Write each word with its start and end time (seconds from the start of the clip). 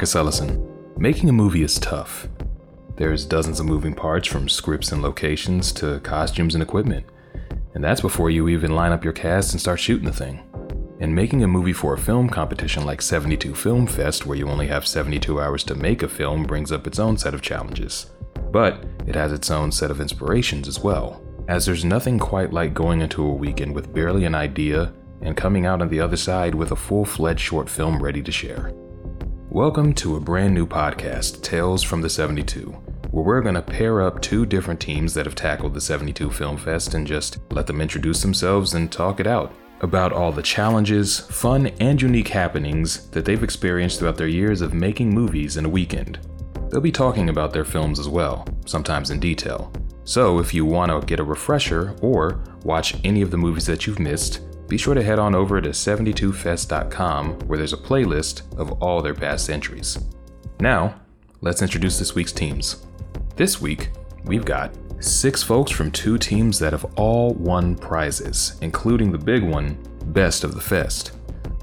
Marcus 0.00 0.16
Ellison. 0.16 0.66
Making 0.96 1.28
a 1.28 1.32
movie 1.32 1.62
is 1.62 1.78
tough. 1.78 2.26
There's 2.96 3.26
dozens 3.26 3.60
of 3.60 3.66
moving 3.66 3.92
parts 3.92 4.26
from 4.26 4.48
scripts 4.48 4.92
and 4.92 5.02
locations 5.02 5.72
to 5.72 6.00
costumes 6.00 6.54
and 6.54 6.62
equipment. 6.62 7.04
And 7.74 7.84
that's 7.84 8.00
before 8.00 8.30
you 8.30 8.48
even 8.48 8.74
line 8.74 8.92
up 8.92 9.04
your 9.04 9.12
cast 9.12 9.52
and 9.52 9.60
start 9.60 9.78
shooting 9.78 10.06
the 10.06 10.10
thing. 10.14 10.40
And 11.00 11.14
making 11.14 11.44
a 11.44 11.46
movie 11.46 11.74
for 11.74 11.92
a 11.92 11.98
film 11.98 12.30
competition 12.30 12.86
like 12.86 13.02
72 13.02 13.54
Film 13.54 13.86
Fest, 13.86 14.24
where 14.24 14.38
you 14.38 14.48
only 14.48 14.68
have 14.68 14.86
72 14.86 15.38
hours 15.38 15.64
to 15.64 15.74
make 15.74 16.02
a 16.02 16.08
film, 16.08 16.44
brings 16.44 16.72
up 16.72 16.86
its 16.86 16.98
own 16.98 17.18
set 17.18 17.34
of 17.34 17.42
challenges. 17.42 18.10
But 18.50 18.82
it 19.06 19.14
has 19.14 19.34
its 19.34 19.50
own 19.50 19.70
set 19.70 19.90
of 19.90 20.00
inspirations 20.00 20.66
as 20.66 20.80
well, 20.80 21.22
as 21.46 21.66
there's 21.66 21.84
nothing 21.84 22.18
quite 22.18 22.54
like 22.54 22.72
going 22.72 23.02
into 23.02 23.22
a 23.22 23.34
weekend 23.34 23.74
with 23.74 23.92
barely 23.92 24.24
an 24.24 24.34
idea 24.34 24.94
and 25.20 25.36
coming 25.36 25.66
out 25.66 25.82
on 25.82 25.90
the 25.90 26.00
other 26.00 26.16
side 26.16 26.54
with 26.54 26.72
a 26.72 26.76
full 26.76 27.04
fledged 27.04 27.40
short 27.40 27.68
film 27.68 28.02
ready 28.02 28.22
to 28.22 28.32
share. 28.32 28.72
Welcome 29.52 29.94
to 29.94 30.14
a 30.14 30.20
brand 30.20 30.54
new 30.54 30.64
podcast, 30.64 31.42
Tales 31.42 31.82
from 31.82 32.00
the 32.00 32.08
72, 32.08 32.70
where 33.10 33.24
we're 33.24 33.40
going 33.40 33.56
to 33.56 33.62
pair 33.62 34.00
up 34.00 34.22
two 34.22 34.46
different 34.46 34.78
teams 34.78 35.12
that 35.14 35.26
have 35.26 35.34
tackled 35.34 35.74
the 35.74 35.80
72 35.80 36.30
Film 36.30 36.56
Fest 36.56 36.94
and 36.94 37.04
just 37.04 37.38
let 37.50 37.66
them 37.66 37.80
introduce 37.80 38.22
themselves 38.22 38.74
and 38.74 38.92
talk 38.92 39.18
it 39.18 39.26
out 39.26 39.52
about 39.80 40.12
all 40.12 40.30
the 40.30 40.40
challenges, 40.40 41.18
fun, 41.18 41.66
and 41.80 42.00
unique 42.00 42.28
happenings 42.28 43.10
that 43.10 43.24
they've 43.24 43.42
experienced 43.42 43.98
throughout 43.98 44.16
their 44.16 44.28
years 44.28 44.60
of 44.60 44.72
making 44.72 45.12
movies 45.12 45.56
in 45.56 45.64
a 45.64 45.68
weekend. 45.68 46.20
They'll 46.70 46.80
be 46.80 46.92
talking 46.92 47.28
about 47.28 47.52
their 47.52 47.64
films 47.64 47.98
as 47.98 48.08
well, 48.08 48.46
sometimes 48.66 49.10
in 49.10 49.18
detail. 49.18 49.72
So 50.04 50.38
if 50.38 50.54
you 50.54 50.64
want 50.64 50.92
to 50.92 51.04
get 51.04 51.18
a 51.18 51.24
refresher 51.24 51.96
or 52.02 52.44
watch 52.62 52.94
any 53.02 53.20
of 53.20 53.32
the 53.32 53.36
movies 53.36 53.66
that 53.66 53.84
you've 53.84 53.98
missed, 53.98 54.42
be 54.70 54.78
sure 54.78 54.94
to 54.94 55.02
head 55.02 55.18
on 55.18 55.34
over 55.34 55.60
to 55.60 55.70
72fest.com 55.70 57.32
where 57.40 57.58
there's 57.58 57.72
a 57.72 57.76
playlist 57.76 58.42
of 58.56 58.70
all 58.80 59.02
their 59.02 59.14
past 59.14 59.50
entries. 59.50 59.98
Now, 60.60 60.94
let's 61.40 61.60
introduce 61.60 61.98
this 61.98 62.14
week's 62.14 62.32
teams. 62.32 62.86
This 63.34 63.60
week, 63.60 63.90
we've 64.24 64.44
got 64.44 64.72
six 65.00 65.42
folks 65.42 65.72
from 65.72 65.90
two 65.90 66.18
teams 66.18 66.60
that 66.60 66.72
have 66.72 66.84
all 66.96 67.34
won 67.34 67.74
prizes, 67.74 68.58
including 68.62 69.10
the 69.10 69.18
big 69.18 69.42
one, 69.42 69.76
Best 70.06 70.44
of 70.44 70.54
the 70.54 70.60
Fest. 70.60 71.16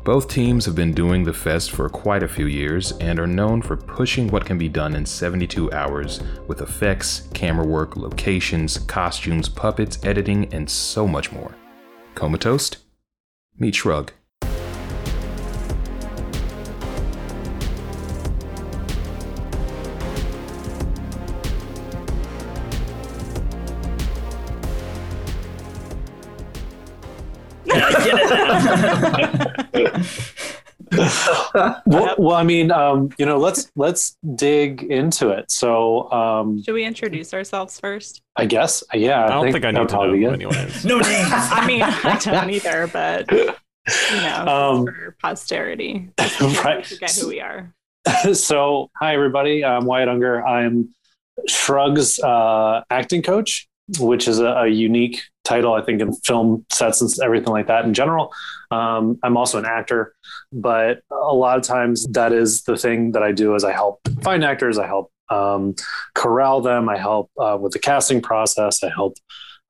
Both 0.04 0.28
teams 0.28 0.66
have 0.66 0.76
been 0.76 0.94
doing 0.94 1.24
the 1.24 1.34
fest 1.34 1.72
for 1.72 1.88
quite 1.90 2.24
a 2.24 2.28
few 2.28 2.48
years 2.48 2.92
and 3.00 3.20
are 3.20 3.28
known 3.28 3.62
for 3.62 3.78
pushing 3.78 4.28
what 4.28 4.46
can 4.46 4.58
be 4.58 4.70
done 4.70 4.96
in 4.96 5.06
72 5.06 5.72
hours 5.72 6.22
with 6.48 6.62
effects, 6.62 7.30
camera 7.34 7.66
work, 7.66 7.96
locations, 7.96 8.78
costumes, 8.80 9.48
puppets, 9.48 9.98
editing, 10.04 10.54
and 10.54 10.70
so 10.70 11.08
much 11.08 11.32
more. 11.32 11.56
Comatoast? 12.16 12.78
Meet 13.60 13.76
Shrug. 13.76 14.12
well, 31.86 32.16
well, 32.18 32.34
I 32.36 32.44
mean, 32.44 32.72
um, 32.72 33.10
you 33.18 33.26
know, 33.26 33.38
let's 33.38 33.72
let's 33.76 34.18
dig 34.36 34.84
into 34.84 35.30
it. 35.30 35.52
So, 35.52 36.12
um, 36.12 36.62
Should 36.64 36.74
we 36.74 36.84
introduce 36.86 37.34
ourselves 37.34 37.80
first? 37.80 38.22
I 38.36 38.46
guess, 38.46 38.84
yeah. 38.94 39.26
I 39.26 39.30
don't 39.30 39.52
think, 39.52 39.66
I 39.66 39.72
need 39.72 39.78
to 39.78 39.84
know 39.84 39.88
probably 39.88 40.20
be 40.20 40.26
who 40.26 40.30
good. 40.32 40.36
anyone 40.36 40.56
is. 40.56 40.86
No 40.86 41.00
names. 41.00 41.30
I 41.32 41.66
mean, 41.66 41.82
I 41.84 42.18
don't 42.22 42.50
either, 42.50 42.88
but 42.88 43.32
you 43.32 43.46
know, 44.22 44.46
Um, 44.48 44.86
for 44.86 45.16
posterity, 45.22 46.10
just 46.20 46.42
in 46.42 46.48
case 46.50 46.58
we 46.58 46.64
right. 46.64 46.86
forget 46.86 47.16
who 47.16 47.28
we 47.30 47.42
are. 47.42 47.74
so, 48.34 48.90
hi 49.00 49.14
everybody. 49.14 49.64
I'm 49.66 49.86
Wyatt 49.86 50.10
Unger. 50.10 50.46
I'm 50.46 50.94
Shrug's 51.48 52.20
uh, 52.20 52.82
acting 52.90 53.22
coach, 53.22 53.68
which 54.00 54.28
is 54.28 54.40
a, 54.40 54.46
a 54.46 54.68
unique 54.68 55.22
title, 55.44 55.74
I 55.74 55.82
think, 55.82 56.02
in 56.02 56.14
film 56.14 56.66
sets 56.72 57.02
and 57.02 57.12
everything 57.24 57.50
like 57.54 57.68
that 57.68 57.86
in 57.86 57.94
general. 57.94 58.34
Um, 58.72 59.18
I'm 59.24 59.38
also 59.38 59.58
an 59.60 59.66
actor, 59.66 60.14
but 60.52 61.00
a 61.12 61.34
lot 61.34 61.58
of 61.58 61.64
times 61.64 62.06
that 62.08 62.34
is 62.34 62.64
the 62.64 62.78
thing 62.78 63.12
that 63.14 63.24
I 63.24 63.32
do 63.32 63.56
is 63.56 63.64
I 63.64 63.72
help 63.72 64.00
find 64.24 64.44
actors. 64.44 64.78
I 64.78 64.88
help 64.88 65.12
um, 65.30 65.76
corral 66.16 66.62
them. 66.62 66.90
I 66.90 66.98
help 66.98 67.32
uh, 67.40 67.58
with 67.60 67.74
the 67.74 67.80
casting 67.80 68.22
process. 68.22 68.84
I 68.84 68.90
help 68.90 69.14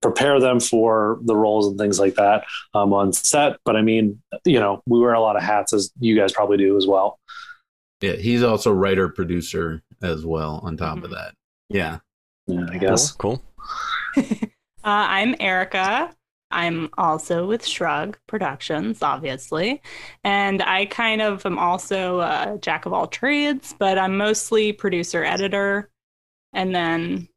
prepare 0.02 0.40
them 0.40 0.60
for 0.60 1.20
the 1.24 1.36
roles 1.36 1.68
and 1.68 1.78
things 1.80 2.00
like 2.00 2.16
that 2.16 2.44
um, 2.74 2.94
on 2.94 3.12
set. 3.14 3.58
But 3.66 3.76
I 3.76 3.82
mean, 3.82 4.22
you 4.46 4.60
know, 4.60 4.82
we 4.86 5.00
wear 5.00 5.14
a 5.14 5.22
lot 5.22 5.36
of 5.36 5.42
hats 5.44 5.74
as 5.74 5.92
you 6.00 6.16
guys 6.16 6.32
probably 6.34 6.58
do 6.58 6.78
as 6.78 6.86
well. 6.88 7.20
Yeah, 8.02 8.14
he's 8.14 8.44
also 8.44 8.72
writer 8.72 9.10
producer 9.10 9.82
as 10.04 10.24
well. 10.26 10.60
On 10.64 10.78
top 10.78 10.98
of 11.00 11.06
Mhm. 11.06 11.14
that, 11.16 11.34
yeah, 11.70 11.98
Yeah, 12.46 12.66
I 12.72 12.78
guess. 12.78 13.12
Cool. 13.12 13.42
Uh, 14.84 15.04
I'm 15.10 15.36
Erica. 15.42 16.16
I'm 16.50 16.90
also 16.98 17.46
with 17.46 17.66
Shrug 17.66 18.18
Productions, 18.28 19.02
obviously. 19.02 19.82
And 20.24 20.62
I 20.62 20.86
kind 20.86 21.22
of 21.22 21.46
am 21.46 21.60
also 21.60 22.22
a 22.22 22.58
jack 22.62 22.86
of 22.86 22.94
all 22.94 23.08
trades, 23.08 23.76
but 23.78 23.98
I'm 23.98 24.18
mostly 24.18 24.72
producer, 24.72 25.24
editor, 25.24 25.90
and 26.54 26.74
then, 26.74 27.28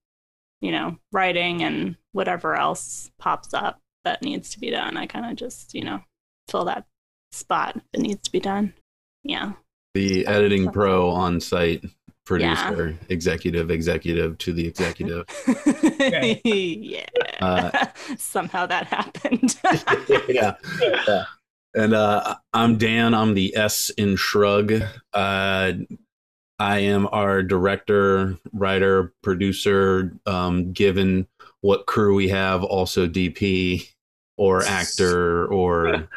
you 0.61 0.71
know, 0.71 0.97
writing 1.13 1.63
and 1.63 1.97
whatever 2.13 2.55
else 2.55 3.11
pops 3.19 3.53
up 3.53 3.81
that 4.05 4.23
needs 4.23 4.51
to 4.51 4.61
be 4.61 4.71
done. 4.71 4.97
I 4.97 5.07
kind 5.07 5.27
of 5.27 5.37
just, 5.37 5.75
you 5.75 5.85
know, 5.85 6.01
fill 6.49 6.65
that 6.67 6.87
spot 7.33 7.81
that 7.93 8.01
needs 8.01 8.23
to 8.23 8.33
be 8.33 8.41
done. 8.41 8.75
Yeah. 9.25 9.53
the 9.95 10.27
editing 10.27 10.71
pro 10.71 11.11
on 11.11 11.41
site 11.41 11.85
producer, 12.31 12.97
executive, 13.09 13.73
executive 13.73 14.39
to 14.39 14.53
the 14.53 14.65
executive. 14.65 15.27
yeah. 16.45 17.07
Uh, 17.41 17.87
Somehow 18.17 18.67
that 18.67 18.87
happened. 18.87 19.59
yeah. 20.29 20.55
yeah. 20.81 21.25
And 21.75 21.93
uh, 21.93 22.37
I'm 22.53 22.79
Dan. 22.79 23.15
I'm 23.15 23.35
the 23.35 23.57
S 23.57 23.91
in 23.91 24.15
Shrug. 24.15 24.81
Uh, 25.13 25.73
I 26.61 26.79
am 26.79 27.09
our 27.11 27.43
director, 27.43 28.39
writer, 28.53 29.13
producer. 29.25 30.17
Um, 30.25 30.73
given 30.73 31.27
what 31.63 31.87
crew 31.87 32.15
we 32.15 32.29
have, 32.29 32.63
also 32.63 33.09
DP 33.09 33.89
or 34.37 34.63
actor 34.63 35.47
or 35.49 36.09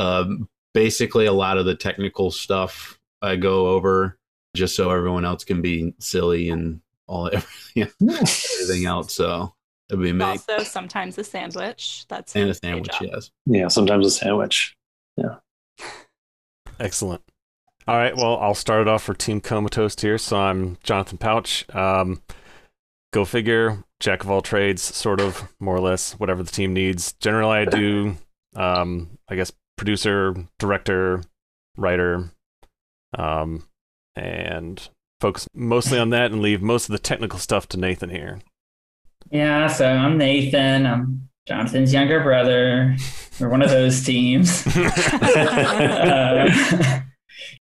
um, 0.00 0.48
basically 0.72 1.26
a 1.26 1.32
lot 1.32 1.58
of 1.58 1.64
the 1.64 1.76
technical 1.76 2.32
stuff 2.32 2.98
I 3.22 3.36
go 3.36 3.68
over 3.68 4.18
just 4.54 4.76
so 4.76 4.90
everyone 4.90 5.24
else 5.24 5.44
can 5.44 5.60
be 5.60 5.94
silly 5.98 6.50
and 6.50 6.80
all 7.06 7.26
everything, 7.32 7.92
everything 8.02 8.86
else. 8.86 9.14
So 9.14 9.54
it'd 9.90 10.02
be 10.02 10.12
me 10.12 10.24
also, 10.24 10.58
sometimes 10.60 11.18
a 11.18 11.24
sandwich. 11.24 12.06
That's 12.08 12.34
and 12.34 12.50
a 12.50 12.54
sandwich. 12.54 12.94
Yes. 13.00 13.30
Yeah, 13.46 13.68
sometimes 13.68 14.06
a 14.06 14.10
sandwich. 14.10 14.76
Yeah. 15.16 15.36
Excellent. 16.80 17.22
All 17.86 17.96
right. 17.96 18.16
Well, 18.16 18.38
I'll 18.38 18.54
start 18.54 18.82
it 18.82 18.88
off 18.88 19.02
for 19.02 19.14
Team 19.14 19.40
Comatoast 19.40 20.00
here. 20.00 20.16
So 20.18 20.38
I'm 20.38 20.78
Jonathan 20.82 21.18
Pouch. 21.18 21.66
Um, 21.74 22.22
go 23.12 23.24
figure. 23.24 23.84
Jack 24.00 24.22
of 24.22 24.30
all 24.30 24.42
trades, 24.42 24.82
sort 24.82 25.20
of, 25.20 25.48
more 25.60 25.76
or 25.76 25.80
less, 25.80 26.12
whatever 26.18 26.42
the 26.42 26.50
team 26.50 26.74
needs. 26.74 27.14
Generally, 27.14 27.58
I 27.58 27.64
do, 27.64 28.16
um, 28.56 29.18
I 29.28 29.36
guess, 29.36 29.52
producer, 29.76 30.34
director, 30.58 31.22
writer, 31.76 32.30
um, 33.16 33.64
and 34.16 34.88
focus 35.20 35.48
mostly 35.54 35.98
on 35.98 36.10
that 36.10 36.32
and 36.32 36.40
leave 36.42 36.62
most 36.62 36.88
of 36.88 36.92
the 36.92 36.98
technical 36.98 37.38
stuff 37.38 37.68
to 37.68 37.78
Nathan 37.78 38.10
here. 38.10 38.40
Yeah, 39.30 39.66
so 39.68 39.86
I'm 39.86 40.18
Nathan. 40.18 40.86
I'm 40.86 41.28
Jonathan's 41.46 41.92
younger 41.92 42.22
brother. 42.22 42.96
We're 43.40 43.48
one 43.48 43.62
of 43.62 43.70
those 43.70 44.04
teams. 44.04 44.66
Uh, 45.34 47.00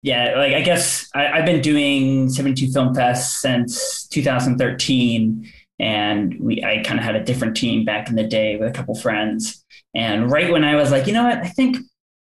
yeah, 0.04 0.33
like 0.36 0.54
I 0.54 0.62
guess 0.62 1.10
I, 1.13 1.27
I've 1.27 1.45
been 1.45 1.62
doing 1.62 2.30
72 2.30 2.71
Film 2.71 2.95
Fest 2.95 3.39
since 3.39 4.07
2013, 4.07 5.51
and 5.80 6.39
we 6.39 6.63
I 6.63 6.81
kind 6.83 7.00
of 7.00 7.06
had 7.06 7.15
a 7.15 7.24
different 7.24 7.56
team 7.56 7.86
back 7.86 8.10
in 8.10 8.15
the 8.15 8.24
day 8.24 8.57
with 8.57 8.69
a 8.69 8.71
couple 8.71 8.95
friends. 8.95 9.63
And 9.94 10.31
right 10.31 10.51
when 10.51 10.63
I 10.63 10.75
was 10.75 10.89
like, 10.92 11.06
you 11.06 11.13
know 11.13 11.24
what, 11.24 11.38
I 11.38 11.48
think 11.48 11.77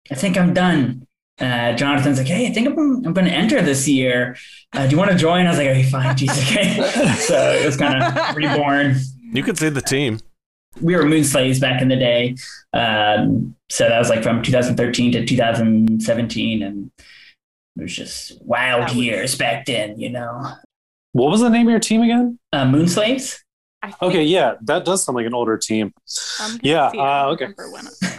I 0.10 0.16
think 0.16 0.38
I'm 0.38 0.54
done. 0.54 1.06
Uh, 1.42 1.74
Jonathan's 1.76 2.18
like, 2.20 2.28
hey, 2.28 2.48
I 2.48 2.52
think 2.52 2.68
I'm, 2.68 2.78
I'm 3.06 3.14
going 3.14 3.26
to 3.26 3.32
enter 3.34 3.62
this 3.62 3.88
year. 3.88 4.36
Uh, 4.74 4.86
do 4.86 4.92
you 4.92 4.98
want 4.98 5.12
to 5.12 5.18
join? 5.18 5.46
I 5.48 5.50
was 5.50 5.58
like, 5.58 5.68
okay, 5.70 5.84
fine, 5.84 6.16
geez, 6.16 6.30
okay. 6.44 6.76
so 7.18 7.36
it 7.54 7.66
was 7.66 7.76
kind 7.78 8.02
of 8.04 8.36
reborn 8.36 8.96
You 9.34 9.42
could 9.44 9.58
see 9.58 9.70
the 9.70 9.82
team. 9.82 10.20
we 10.82 10.96
were 10.96 11.06
moon 11.06 11.24
slaves 11.24 11.60
back 11.60 11.82
in 11.82 11.88
the 11.88 11.96
day. 11.96 12.36
Um, 12.74 13.56
so 13.70 13.88
that 13.90 13.98
was 14.00 14.10
like 14.10 14.22
from 14.24 14.42
2013 14.44 15.12
to 15.14 15.26
2017. 15.26 16.64
And 16.64 16.92
it 17.78 17.82
was 17.82 17.96
just 17.96 18.42
wild 18.46 18.84
was- 18.86 18.96
years 18.96 19.36
back 19.36 19.66
then, 19.66 20.00
you 20.00 20.10
know. 20.10 20.54
What 21.14 21.30
was 21.32 21.42
the 21.42 21.50
name 21.50 21.68
of 21.68 21.72
your 21.72 21.80
team 21.80 22.02
again? 22.04 22.40
Uh, 22.54 22.66
moon 22.66 22.88
slaves? 22.88 23.44
I 23.84 23.88
think, 23.92 24.04
Okay, 24.04 24.24
yeah, 24.24 24.56
that 24.62 24.86
does 24.86 25.04
sound 25.04 25.16
like 25.16 25.26
an 25.26 25.34
older 25.34 25.58
team. 25.58 25.92
I'm 26.40 26.60
Yeah, 26.62 26.88
uh, 26.96 27.30
okay. 27.34 27.48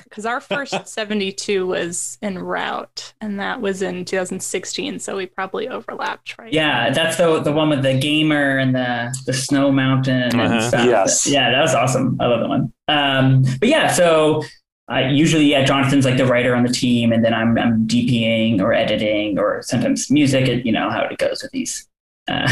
because 0.05 0.26
our 0.26 0.41
first 0.41 0.75
72 0.88 1.67
was 1.67 2.19
en 2.20 2.37
route, 2.38 3.14
and 3.20 3.38
that 3.38 3.61
was 3.61 3.81
in 3.81 4.05
2016, 4.05 4.99
so 4.99 5.17
we 5.17 5.26
probably 5.26 5.69
overlapped, 5.69 6.37
right? 6.38 6.53
Yeah, 6.53 6.91
that's 6.91 7.17
the 7.17 7.41
the 7.41 7.53
one 7.53 7.69
with 7.69 7.82
the 7.82 7.97
gamer 7.97 8.59
and 8.59 8.75
the 8.75 9.17
the 9.26 9.32
snow 9.32 9.70
mountain 9.70 10.23
and 10.23 10.41
Uh-huh. 10.41 10.61
stuff. 10.69 10.87
Yes. 10.87 11.26
Yeah, 11.26 11.50
that 11.53 11.61
was 11.61 11.75
awesome. 11.75 12.17
I 12.20 12.26
love 12.26 12.41
that 12.41 12.49
one. 12.49 12.73
Um, 12.88 13.44
but 13.61 13.69
yeah, 13.69 13.87
so 13.93 14.43
I 14.88 15.08
usually 15.08 15.44
yeah, 15.44 15.65
Jonathan's 15.65 16.05
like 16.05 16.17
the 16.17 16.26
writer 16.26 16.56
on 16.56 16.65
the 16.65 16.73
team, 16.73 17.12
and 17.12 17.25
then 17.25 17.32
I'm 17.32 17.56
I'm 17.56 17.87
DPing 17.87 18.61
or 18.61 18.73
editing 18.73 19.38
or 19.38 19.62
sometimes 19.62 20.11
music. 20.11 20.49
And 20.49 20.67
you 20.67 20.73
know 20.73 20.91
how 20.91 21.03
it 21.05 21.19
goes 21.19 21.41
with 21.43 21.53
these 21.53 21.88
uh, 22.29 22.47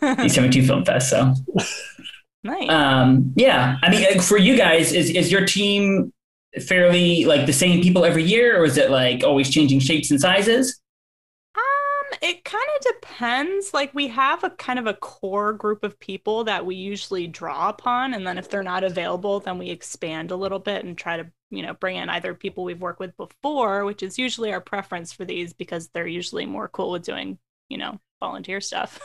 these 0.22 0.34
72 0.34 0.66
film 0.66 0.82
fests. 0.84 1.10
So 1.10 1.34
nice. 2.44 2.68
um, 2.68 3.32
yeah, 3.34 3.78
I 3.82 3.90
mean, 3.90 4.20
for 4.20 4.38
you 4.38 4.56
guys, 4.56 4.92
is 4.92 5.10
is 5.10 5.32
your 5.32 5.44
team 5.44 6.12
fairly 6.60 7.24
like 7.24 7.46
the 7.46 7.52
same 7.52 7.82
people 7.82 8.04
every 8.04 8.22
year, 8.22 8.60
or 8.60 8.64
is 8.64 8.76
it 8.76 8.90
like 8.90 9.24
always 9.24 9.50
changing 9.50 9.80
shapes 9.80 10.10
and 10.10 10.20
sizes? 10.20 10.80
Um, 11.56 12.18
it 12.22 12.44
kind 12.44 12.64
of 12.76 12.94
depends. 12.94 13.74
Like 13.74 13.94
we 13.94 14.08
have 14.08 14.44
a 14.44 14.50
kind 14.50 14.78
of 14.78 14.86
a 14.86 14.94
core 14.94 15.52
group 15.52 15.84
of 15.84 15.98
people 15.98 16.44
that 16.44 16.64
we 16.64 16.76
usually 16.76 17.26
draw 17.26 17.68
upon, 17.68 18.14
and 18.14 18.26
then 18.26 18.38
if 18.38 18.48
they're 18.48 18.62
not 18.62 18.84
available, 18.84 19.40
then 19.40 19.58
we 19.58 19.70
expand 19.70 20.30
a 20.30 20.36
little 20.36 20.60
bit 20.60 20.84
and 20.84 20.96
try 20.96 21.16
to, 21.16 21.26
you 21.50 21.62
know, 21.62 21.74
bring 21.74 21.96
in 21.96 22.08
either 22.08 22.34
people 22.34 22.64
we've 22.64 22.80
worked 22.80 23.00
with 23.00 23.16
before, 23.16 23.84
which 23.84 24.02
is 24.02 24.18
usually 24.18 24.52
our 24.52 24.60
preference 24.60 25.12
for 25.12 25.24
these 25.24 25.52
because 25.52 25.88
they're 25.88 26.06
usually 26.06 26.46
more 26.46 26.68
cool 26.68 26.92
with 26.92 27.02
doing, 27.02 27.38
you 27.68 27.78
know, 27.78 27.98
volunteer 28.20 28.60
stuff. 28.60 29.00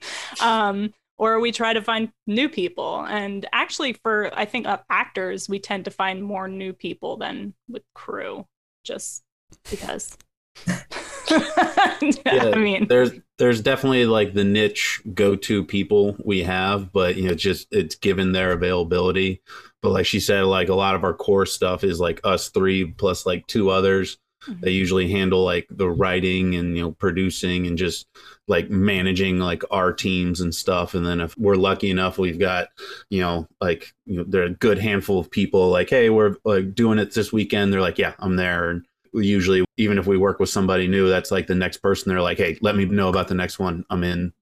um, 0.40 0.92
or 1.22 1.38
we 1.38 1.52
try 1.52 1.72
to 1.72 1.80
find 1.80 2.10
new 2.26 2.48
people. 2.48 3.06
And 3.08 3.48
actually, 3.52 3.92
for 3.92 4.36
I 4.36 4.44
think 4.44 4.66
uh, 4.66 4.78
actors, 4.90 5.48
we 5.48 5.60
tend 5.60 5.84
to 5.84 5.92
find 5.92 6.20
more 6.20 6.48
new 6.48 6.72
people 6.72 7.16
than 7.16 7.54
with 7.68 7.84
crew, 7.94 8.44
just 8.82 9.22
because. 9.70 10.18
yeah, 10.66 12.50
I 12.52 12.56
mean, 12.56 12.88
there's 12.88 13.12
there's 13.38 13.60
definitely 13.60 14.04
like 14.04 14.34
the 14.34 14.42
niche 14.42 15.00
go-to 15.14 15.62
people 15.62 16.16
we 16.24 16.42
have, 16.42 16.92
but 16.92 17.14
you 17.14 17.28
know, 17.28 17.34
just 17.34 17.68
it's 17.70 17.94
given 17.94 18.32
their 18.32 18.50
availability. 18.50 19.42
But 19.80 19.92
like 19.92 20.06
she 20.06 20.18
said, 20.18 20.42
like 20.42 20.70
a 20.70 20.74
lot 20.74 20.96
of 20.96 21.04
our 21.04 21.14
core 21.14 21.46
stuff 21.46 21.84
is 21.84 22.00
like 22.00 22.20
us 22.24 22.48
three 22.48 22.86
plus 22.86 23.24
like 23.26 23.46
two 23.46 23.70
others. 23.70 24.18
They 24.48 24.72
usually 24.72 25.08
handle 25.08 25.44
like 25.44 25.68
the 25.70 25.88
writing 25.88 26.56
and 26.56 26.76
you 26.76 26.82
know 26.82 26.90
producing 26.90 27.68
and 27.68 27.78
just 27.78 28.08
like 28.52 28.70
managing 28.70 29.38
like 29.38 29.62
our 29.70 29.92
teams 29.92 30.40
and 30.40 30.54
stuff. 30.54 30.94
And 30.94 31.04
then 31.04 31.20
if 31.20 31.36
we're 31.38 31.56
lucky 31.56 31.90
enough, 31.90 32.18
we've 32.18 32.38
got 32.38 32.68
you 33.10 33.20
know 33.20 33.48
like 33.60 33.92
you 34.06 34.18
know 34.18 34.24
they're 34.28 34.44
a 34.44 34.50
good 34.50 34.78
handful 34.78 35.18
of 35.18 35.30
people. 35.30 35.70
Like, 35.70 35.90
hey, 35.90 36.10
we're 36.10 36.36
like 36.44 36.74
doing 36.74 36.98
it 36.98 37.14
this 37.14 37.32
weekend. 37.32 37.72
They're 37.72 37.80
like, 37.80 37.98
yeah, 37.98 38.12
I'm 38.18 38.36
there. 38.36 38.70
And 38.70 38.86
usually 39.14 39.64
even 39.76 39.98
if 39.98 40.06
we 40.06 40.16
work 40.16 40.38
with 40.38 40.48
somebody 40.48 40.86
new 40.88 41.08
that's 41.08 41.30
like 41.30 41.46
the 41.46 41.54
next 41.54 41.78
person 41.78 42.08
they're 42.08 42.22
like 42.22 42.38
hey 42.38 42.56
let 42.62 42.76
me 42.76 42.86
know 42.86 43.10
about 43.10 43.28
the 43.28 43.34
next 43.34 43.58
one 43.58 43.84
i'm 43.90 44.02
in 44.02 44.32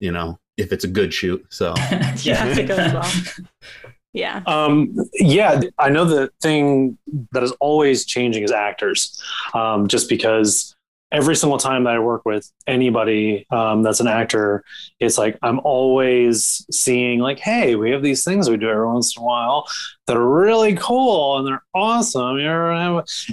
you 0.00 0.10
know 0.10 0.38
if 0.56 0.72
it's 0.72 0.84
a 0.84 0.88
good 0.88 1.12
shoot 1.12 1.44
so 1.50 1.74
yeah, 2.22 2.46
if 2.46 2.56
it 2.56 2.66
goes 2.66 2.90
well. 2.94 3.12
Yeah. 4.14 4.42
Um, 4.46 4.94
yeah, 5.14 5.60
I 5.76 5.90
know 5.90 6.04
the 6.04 6.30
thing 6.40 6.96
that 7.32 7.42
is 7.42 7.50
always 7.58 8.04
changing 8.04 8.44
is 8.44 8.52
actors, 8.52 9.20
um, 9.54 9.88
just 9.88 10.08
because 10.08 10.73
every 11.14 11.36
single 11.36 11.58
time 11.58 11.84
that 11.84 11.94
I 11.94 12.00
work 12.00 12.22
with 12.24 12.50
anybody 12.66 13.46
um, 13.50 13.82
that's 13.82 14.00
an 14.00 14.08
actor, 14.08 14.64
it's 14.98 15.16
like 15.16 15.38
I'm 15.42 15.60
always 15.60 16.66
seeing 16.70 17.20
like, 17.20 17.38
hey, 17.38 17.76
we 17.76 17.92
have 17.92 18.02
these 18.02 18.24
things 18.24 18.50
we 18.50 18.56
do 18.56 18.68
every 18.68 18.86
once 18.86 19.16
in 19.16 19.22
a 19.22 19.24
while 19.24 19.66
that 20.08 20.16
are 20.16 20.28
really 20.28 20.74
cool 20.74 21.38
and 21.38 21.46
they're 21.46 21.62
awesome. 21.72 22.38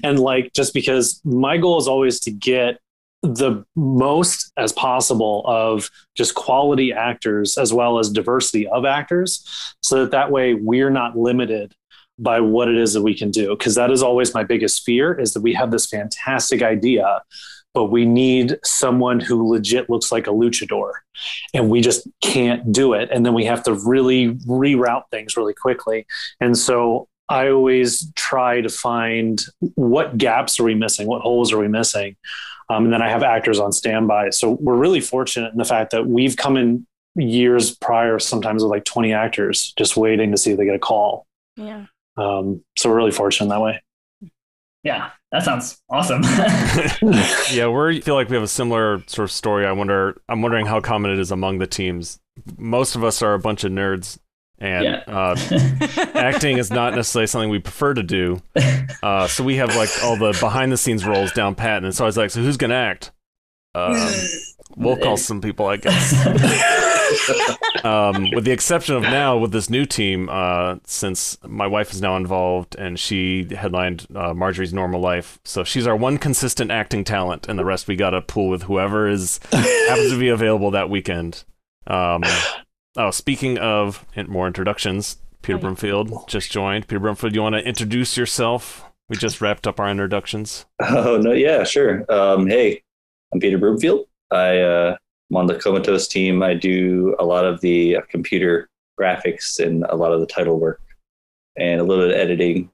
And 0.04 0.20
like, 0.20 0.54
just 0.54 0.74
because 0.76 1.20
my 1.26 1.58
goal 1.58 1.80
is 1.80 1.88
always 1.88 2.20
to 2.22 2.32
get 2.32 2.78
the 3.24 3.64
most 3.76 4.52
as 4.58 4.72
possible 4.74 5.44
of 5.46 5.90
just 6.16 6.36
quality 6.36 6.94
actors 6.94 7.58
as 7.58 7.74
well 7.74 8.00
as 8.00 8.10
diversity 8.10 8.68
of 8.68 8.86
actors 8.86 9.76
so 9.82 10.02
that 10.02 10.12
that 10.12 10.32
way 10.32 10.56
we're 10.56 10.90
not 10.90 11.18
limited 11.18 11.76
by 12.18 12.40
what 12.40 12.68
it 12.68 12.78
is 12.78 12.94
that 12.94 13.02
we 13.02 13.16
can 13.16 13.30
do 13.30 13.50
because 13.50 13.76
that 13.76 13.92
is 13.92 14.02
always 14.02 14.34
my 14.34 14.44
biggest 14.44 14.84
fear 14.84 15.14
is 15.14 15.34
that 15.34 15.42
we 15.42 15.54
have 15.54 15.70
this 15.70 15.86
fantastic 15.86 16.64
idea 16.64 17.22
but 17.74 17.86
we 17.86 18.06
need 18.06 18.58
someone 18.64 19.20
who 19.20 19.48
legit 19.48 19.90
looks 19.90 20.12
like 20.12 20.28
a 20.28 20.32
luchador 20.32 20.92
and 21.54 21.70
we 21.70 21.82
just 21.82 22.08
can't 22.22 22.72
do 22.72 22.94
it 22.94 23.10
and 23.12 23.26
then 23.26 23.34
we 23.34 23.46
have 23.46 23.64
to 23.64 23.74
really 23.74 24.34
reroute 24.48 25.04
things 25.12 25.38
really 25.38 25.54
quickly 25.54 26.06
and 26.40 26.58
so 26.58 27.08
i 27.30 27.50
always 27.50 28.12
try 28.16 28.62
to 28.62 28.70
find 28.70 29.44
what 29.76 30.18
gaps 30.18 30.60
are 30.60 30.64
we 30.64 30.76
missing 30.76 31.08
what 31.08 31.22
holes 31.22 31.52
are 31.54 31.58
we 31.58 31.68
missing 31.68 32.16
um, 32.72 32.86
and 32.86 32.94
then 32.94 33.02
I 33.02 33.10
have 33.10 33.22
actors 33.22 33.60
on 33.60 33.74
standby. 33.74 34.30
So 34.30 34.52
we're 34.52 34.78
really 34.78 35.02
fortunate 35.02 35.52
in 35.52 35.58
the 35.58 35.66
fact 35.66 35.92
that 35.92 36.08
we've 36.08 36.38
come 36.38 36.56
in 36.56 36.88
years 37.16 37.76
prior, 37.76 38.18
sometimes 38.18 38.64
with 38.64 38.72
like 38.72 38.86
20 38.86 39.12
actors, 39.12 39.74
just 39.78 39.98
waiting 39.98 40.32
to 40.32 40.38
see 40.38 40.52
if 40.52 40.58
they 40.58 40.66
get 40.66 40.76
a 40.76 40.80
call. 40.80 41.26
Yeah. 41.58 41.88
Um, 42.16 42.64
so 42.78 42.90
we're 42.90 42.96
really 42.96 43.12
fortunate 43.12 43.50
that 43.50 43.60
way. 43.60 43.82
Yeah, 44.84 45.10
that 45.32 45.44
sounds 45.44 45.82
awesome. 45.90 46.22
yeah, 47.56 47.68
we 47.68 48.02
feel 48.02 48.16
like 48.16 48.30
we 48.30 48.36
have 48.36 48.44
a 48.44 48.48
similar 48.48 49.04
sort 49.08 49.26
of 49.26 49.32
story. 49.32 49.66
I 49.66 49.72
wonder. 49.72 50.20
I'm 50.30 50.42
wondering 50.42 50.66
how 50.66 50.80
common 50.82 51.12
it 51.12 51.20
is 51.20 51.32
among 51.32 51.60
the 51.60 51.68
teams. 51.68 52.20
Most 52.58 52.96
of 52.96 53.04
us 53.04 53.22
are 53.22 53.34
a 53.34 53.40
bunch 53.40 53.64
of 53.64 53.72
nerds, 53.72 54.18
and 54.60 54.84
Yeah. 54.86 55.04
uh, 55.08 55.36
acting 56.16 56.58
is 56.58 56.70
not 56.72 56.96
necessarily 56.96 57.28
something 57.28 57.50
we 57.50 57.60
prefer 57.60 57.94
to 57.94 58.04
do. 58.04 58.42
Uh, 59.04 59.26
so 59.28 59.44
we 59.44 59.56
have 59.56 59.76
like 59.76 59.90
all 60.04 60.16
the 60.16 60.32
behind 60.40 60.72
the 60.72 60.78
scenes 60.78 61.04
roles 61.06 61.32
down 61.32 61.56
pat, 61.56 61.84
and 61.84 61.96
so 61.96 62.04
I 62.04 62.08
was 62.08 62.18
like, 62.18 62.30
so 62.30 62.40
who's 62.40 62.56
gonna 62.58 62.76
act? 62.76 63.12
Um, 63.74 63.96
we'll 64.76 64.98
call 64.98 65.18
some 65.18 65.42
people, 65.42 65.66
I 65.66 65.78
guess. 65.78 66.12
Um, 67.84 68.30
with 68.34 68.46
the 68.46 68.52
exception 68.52 68.96
of 68.96 69.04
now 69.04 69.38
with 69.38 69.52
this 69.52 69.70
new 69.70 69.86
team, 69.86 70.30
uh, 70.30 70.78
since 70.86 71.38
my 71.44 71.68
wife 71.68 71.92
is 71.92 72.02
now 72.02 72.16
involved 72.16 72.76
and 72.76 73.00
she 73.00 73.48
headlined 73.56 74.08
uh, 74.16 74.34
Marjorie's 74.34 74.74
Normal 74.74 75.02
Life, 75.02 75.40
so 75.44 75.64
she's 75.64 75.88
our 75.88 75.96
one 75.96 76.18
consistent 76.18 76.72
acting 76.72 77.04
talent, 77.04 77.48
and 77.48 77.58
the 77.58 77.66
rest 77.66 77.88
we 77.88 77.96
got 77.96 78.12
to 78.12 78.22
pool 78.22 78.50
with 78.50 78.64
whoever 78.64 79.08
is 79.08 79.40
happens 79.52 80.12
to 80.12 80.20
be 80.20 80.30
available 80.30 80.72
that 80.72 80.90
weekend. 80.90 81.44
Um, 81.88 82.24
oh, 82.98 83.12
speaking 83.12 83.58
of 83.58 84.06
more 84.28 84.48
introductions, 84.48 85.18
Peter 85.42 85.58
yeah. 85.58 85.66
Brumfield 85.66 86.28
just 86.28 86.52
joined. 86.52 86.88
Peter 86.88 87.00
Brumfield, 87.00 87.34
you 87.34 87.42
want 87.42 87.56
to 87.56 87.68
introduce 87.68 88.18
yourself? 88.18 88.86
We 89.10 89.18
just 89.18 89.42
wrapped 89.42 89.68
up 89.68 89.80
our 89.80 89.90
introductions. 89.90 90.66
Oh 90.82 91.18
no, 91.22 91.34
yeah, 91.34 91.64
sure. 91.64 92.06
Um, 92.12 92.48
hey, 92.48 92.82
I'm 93.34 93.40
Peter 93.40 93.58
Broomfield. 93.58 94.06
I 94.32 94.60
uh, 94.60 94.98
am 95.32 95.38
on 95.38 95.48
the 95.48 95.56
Comatoast 95.56 96.10
team. 96.10 96.44
I 96.44 96.54
do 96.54 97.16
a 97.20 97.26
lot 97.26 97.46
of 97.46 97.62
the 97.62 97.98
uh, 97.98 98.02
computer 98.10 98.70
graphics 99.00 99.60
and 99.60 99.86
a 99.90 99.96
lot 99.96 100.12
of 100.12 100.20
the 100.20 100.28
title 100.28 100.60
work, 100.60 100.82
and 101.58 101.82
a 101.82 101.84
little 101.84 102.06
bit 102.06 102.16
of 102.16 102.22
editing. 102.22 102.70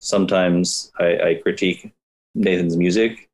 Sometimes 0.00 0.92
I, 0.98 1.18
I 1.18 1.34
critique 1.42 1.92
Nathan's 2.34 2.76
music, 2.76 3.30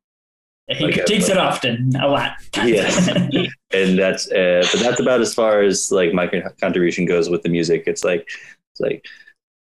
he 0.69 0.85
Like, 0.85 0.93
critiques 0.93 1.29
it 1.29 1.37
often, 1.37 1.95
a 1.95 2.07
lot. 2.07 2.33
Yes. 2.57 3.07
and 3.71 3.97
that's 3.97 4.31
uh, 4.31 4.63
but 4.71 4.79
that's 4.79 4.99
about 4.99 5.19
as 5.19 5.33
far 5.33 5.61
as 5.61 5.91
like 5.91 6.13
my 6.13 6.27
contribution 6.61 7.05
goes 7.05 7.29
with 7.29 7.41
the 7.41 7.49
music. 7.49 7.83
It's 7.87 8.03
like 8.03 8.29
it's 8.71 8.79
like, 8.79 9.05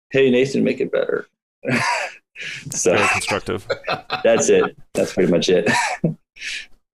hey 0.10 0.30
Nathan, 0.30 0.64
make 0.66 0.82
it 0.82 0.92
better. 0.92 1.28
so 2.72 2.92
Very 2.92 3.08
constructive. 3.10 3.66
that's 4.24 4.50
it. 4.50 4.78
That's 4.94 5.14
pretty 5.14 5.32
much 5.32 5.48
it. 5.48 5.70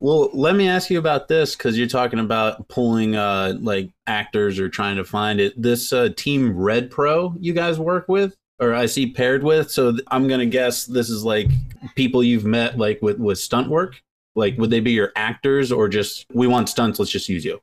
Well, 0.03 0.29
let 0.33 0.57
me 0.57 0.67
ask 0.67 0.89
you 0.89 1.00
about 1.00 1.29
this 1.29 1.55
because 1.55 1.77
you're 1.77 1.88
talking 1.88 2.19
about 2.19 2.67
pulling 2.67 3.15
uh, 3.15 3.53
like 3.62 3.89
actors 4.05 4.60
or 4.60 4.67
trying 4.67 4.98
to 4.98 5.05
find 5.05 5.39
it. 5.39 5.53
This 5.55 5.93
uh, 5.93 6.10
team 6.17 6.51
Red 6.57 6.91
Pro 6.91 7.33
you 7.39 7.53
guys 7.53 7.79
work 7.79 8.10
with, 8.10 8.36
or 8.60 8.74
I 8.74 8.86
see 8.86 9.13
paired 9.13 9.43
with. 9.43 9.72
So 9.72 9.93
th- 9.93 10.03
I'm 10.12 10.27
gonna 10.27 10.45
guess 10.45 10.86
this 10.86 11.10
is 11.10 11.24
like 11.24 11.48
people 11.95 12.22
you've 12.22 12.43
met 12.43 12.77
like 12.77 13.01
with 13.01 13.17
with 13.17 13.39
stunt 13.39 13.69
work. 13.69 14.01
Like, 14.36 14.57
would 14.57 14.72
they 14.72 14.81
be 14.81 14.91
your 14.91 15.13
actors 15.15 15.72
or 15.72 15.88
just 15.88 16.25
we 16.33 16.48
want 16.48 16.67
stunts? 16.67 17.00
Let's 17.00 17.10
just 17.10 17.29
use 17.29 17.45
you. 17.45 17.62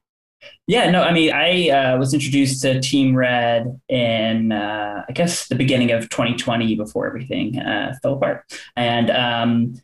Yeah, 0.67 0.91
no, 0.91 1.03
I 1.03 1.13
mean, 1.13 1.35
I 1.35 1.69
uh, 1.69 1.99
was 1.99 2.15
introduced 2.15 2.63
to 2.63 2.81
Team 2.81 3.15
Red 3.15 3.79
in, 3.91 4.53
uh, 4.53 5.05
I 5.07 5.13
guess, 5.13 5.49
the 5.49 5.57
beginning 5.57 5.91
of 5.91 6.09
2020 6.09 6.75
before 6.77 7.07
everything 7.07 7.59
uh, 7.59 7.99
fell 8.03 8.15
apart. 8.15 8.51
And 8.77 9.11
um, 9.11 9.75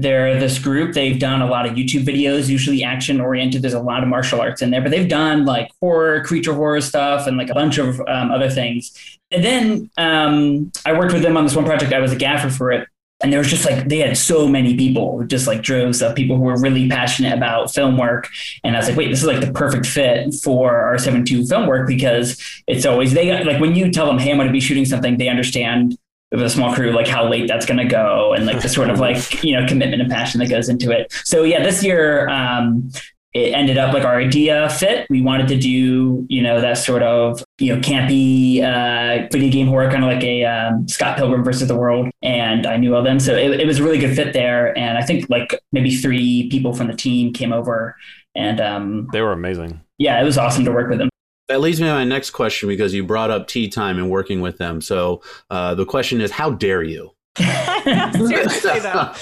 they're 0.00 0.38
this 0.38 0.58
group. 0.58 0.94
They've 0.94 1.18
done 1.18 1.42
a 1.42 1.46
lot 1.46 1.66
of 1.66 1.74
YouTube 1.74 2.04
videos, 2.04 2.48
usually 2.48 2.84
action 2.84 3.20
oriented. 3.20 3.62
There's 3.62 3.74
a 3.74 3.80
lot 3.82 4.02
of 4.02 4.08
martial 4.08 4.40
arts 4.40 4.62
in 4.62 4.70
there, 4.70 4.80
but 4.80 4.90
they've 4.90 5.08
done 5.08 5.44
like 5.44 5.70
horror, 5.80 6.22
creature 6.22 6.54
horror 6.54 6.80
stuff, 6.80 7.26
and 7.26 7.36
like 7.36 7.50
a 7.50 7.54
bunch 7.54 7.78
of 7.78 8.00
um, 8.06 8.30
other 8.30 8.48
things. 8.48 8.92
And 9.30 9.44
then 9.44 9.90
um, 9.98 10.72
I 10.86 10.92
worked 10.96 11.12
with 11.12 11.22
them 11.22 11.36
on 11.36 11.44
this 11.44 11.56
one 11.56 11.64
project. 11.64 11.92
I 11.92 11.98
was 11.98 12.12
a 12.12 12.16
gaffer 12.16 12.48
for 12.48 12.70
it. 12.70 12.86
and 13.20 13.32
there 13.32 13.40
was 13.40 13.50
just 13.50 13.64
like 13.64 13.88
they 13.88 13.98
had 13.98 14.16
so 14.16 14.46
many 14.46 14.76
people, 14.76 15.24
just 15.26 15.48
like 15.48 15.62
droves 15.62 16.00
of 16.00 16.14
people 16.14 16.36
who 16.36 16.42
were 16.42 16.60
really 16.60 16.88
passionate 16.88 17.34
about 17.34 17.72
film 17.74 17.96
work. 17.98 18.28
And 18.62 18.76
I 18.76 18.78
was 18.78 18.88
like, 18.88 18.96
wait, 18.96 19.08
this 19.08 19.20
is 19.20 19.26
like 19.26 19.40
the 19.40 19.52
perfect 19.52 19.86
fit 19.86 20.32
for 20.34 20.76
our 20.76 20.98
seven 20.98 21.24
two 21.24 21.44
film 21.44 21.66
work 21.66 21.88
because 21.88 22.40
it's 22.68 22.86
always 22.86 23.12
they 23.14 23.44
like 23.44 23.60
when 23.60 23.74
you 23.74 23.90
tell 23.90 24.06
them, 24.06 24.18
hey, 24.18 24.30
I'm 24.30 24.36
going 24.36 24.46
to 24.46 24.52
be 24.52 24.60
shooting 24.60 24.84
something, 24.84 25.18
they 25.18 25.28
understand 25.28 25.98
with 26.32 26.42
a 26.42 26.50
small 26.50 26.74
crew, 26.74 26.92
like 26.92 27.08
how 27.08 27.28
late 27.28 27.48
that's 27.48 27.64
going 27.66 27.78
to 27.78 27.86
go 27.86 28.34
and 28.34 28.44
like 28.46 28.60
the 28.60 28.68
sort 28.68 28.90
of 28.90 28.98
like, 29.00 29.42
you 29.44 29.58
know, 29.58 29.66
commitment 29.66 30.02
and 30.02 30.10
passion 30.10 30.40
that 30.40 30.48
goes 30.48 30.68
into 30.68 30.90
it. 30.90 31.12
So 31.24 31.42
yeah, 31.42 31.62
this 31.62 31.82
year, 31.82 32.28
um, 32.28 32.90
it 33.34 33.52
ended 33.54 33.76
up 33.76 33.92
like 33.92 34.04
our 34.04 34.16
idea 34.16 34.68
fit. 34.70 35.06
We 35.10 35.20
wanted 35.20 35.48
to 35.48 35.58
do, 35.58 36.26
you 36.28 36.42
know, 36.42 36.60
that 36.62 36.78
sort 36.78 37.02
of, 37.02 37.44
you 37.58 37.74
know, 37.74 37.80
campy 37.80 38.62
uh, 38.62 39.28
video 39.30 39.50
game 39.50 39.66
horror, 39.68 39.90
kind 39.90 40.02
of 40.02 40.10
like 40.10 40.24
a 40.24 40.44
um, 40.44 40.88
Scott 40.88 41.18
Pilgrim 41.18 41.44
versus 41.44 41.68
the 41.68 41.76
World. 41.76 42.10
And 42.22 42.66
I 42.66 42.78
knew 42.78 42.94
all 42.96 43.02
them. 43.02 43.20
So 43.20 43.34
it, 43.36 43.60
it 43.60 43.66
was 43.66 43.80
a 43.80 43.82
really 43.84 43.98
good 43.98 44.16
fit 44.16 44.32
there. 44.32 44.76
And 44.76 44.96
I 44.96 45.02
think 45.02 45.28
like 45.28 45.60
maybe 45.72 45.94
three 45.94 46.48
people 46.50 46.72
from 46.74 46.86
the 46.88 46.94
team 46.94 47.32
came 47.34 47.52
over 47.52 47.96
and 48.34 48.60
um, 48.60 49.08
They 49.12 49.20
were 49.20 49.32
amazing. 49.32 49.80
yeah, 49.98 50.20
it 50.20 50.24
was 50.24 50.38
awesome 50.38 50.64
to 50.64 50.72
work 50.72 50.88
with 50.88 50.98
them. 50.98 51.10
That 51.48 51.60
leads 51.60 51.80
me 51.80 51.86
to 51.86 51.94
my 51.94 52.04
next 52.04 52.30
question 52.30 52.68
because 52.68 52.92
you 52.92 53.04
brought 53.04 53.30
up 53.30 53.48
tea 53.48 53.68
time 53.68 53.98
and 53.98 54.10
working 54.10 54.40
with 54.40 54.58
them. 54.58 54.80
So 54.80 55.22
uh, 55.50 55.74
the 55.74 55.86
question 55.86 56.20
is, 56.20 56.30
how 56.30 56.50
dare 56.50 56.82
you? 56.82 57.10
Seriously 57.38 58.80
though. 58.80 59.12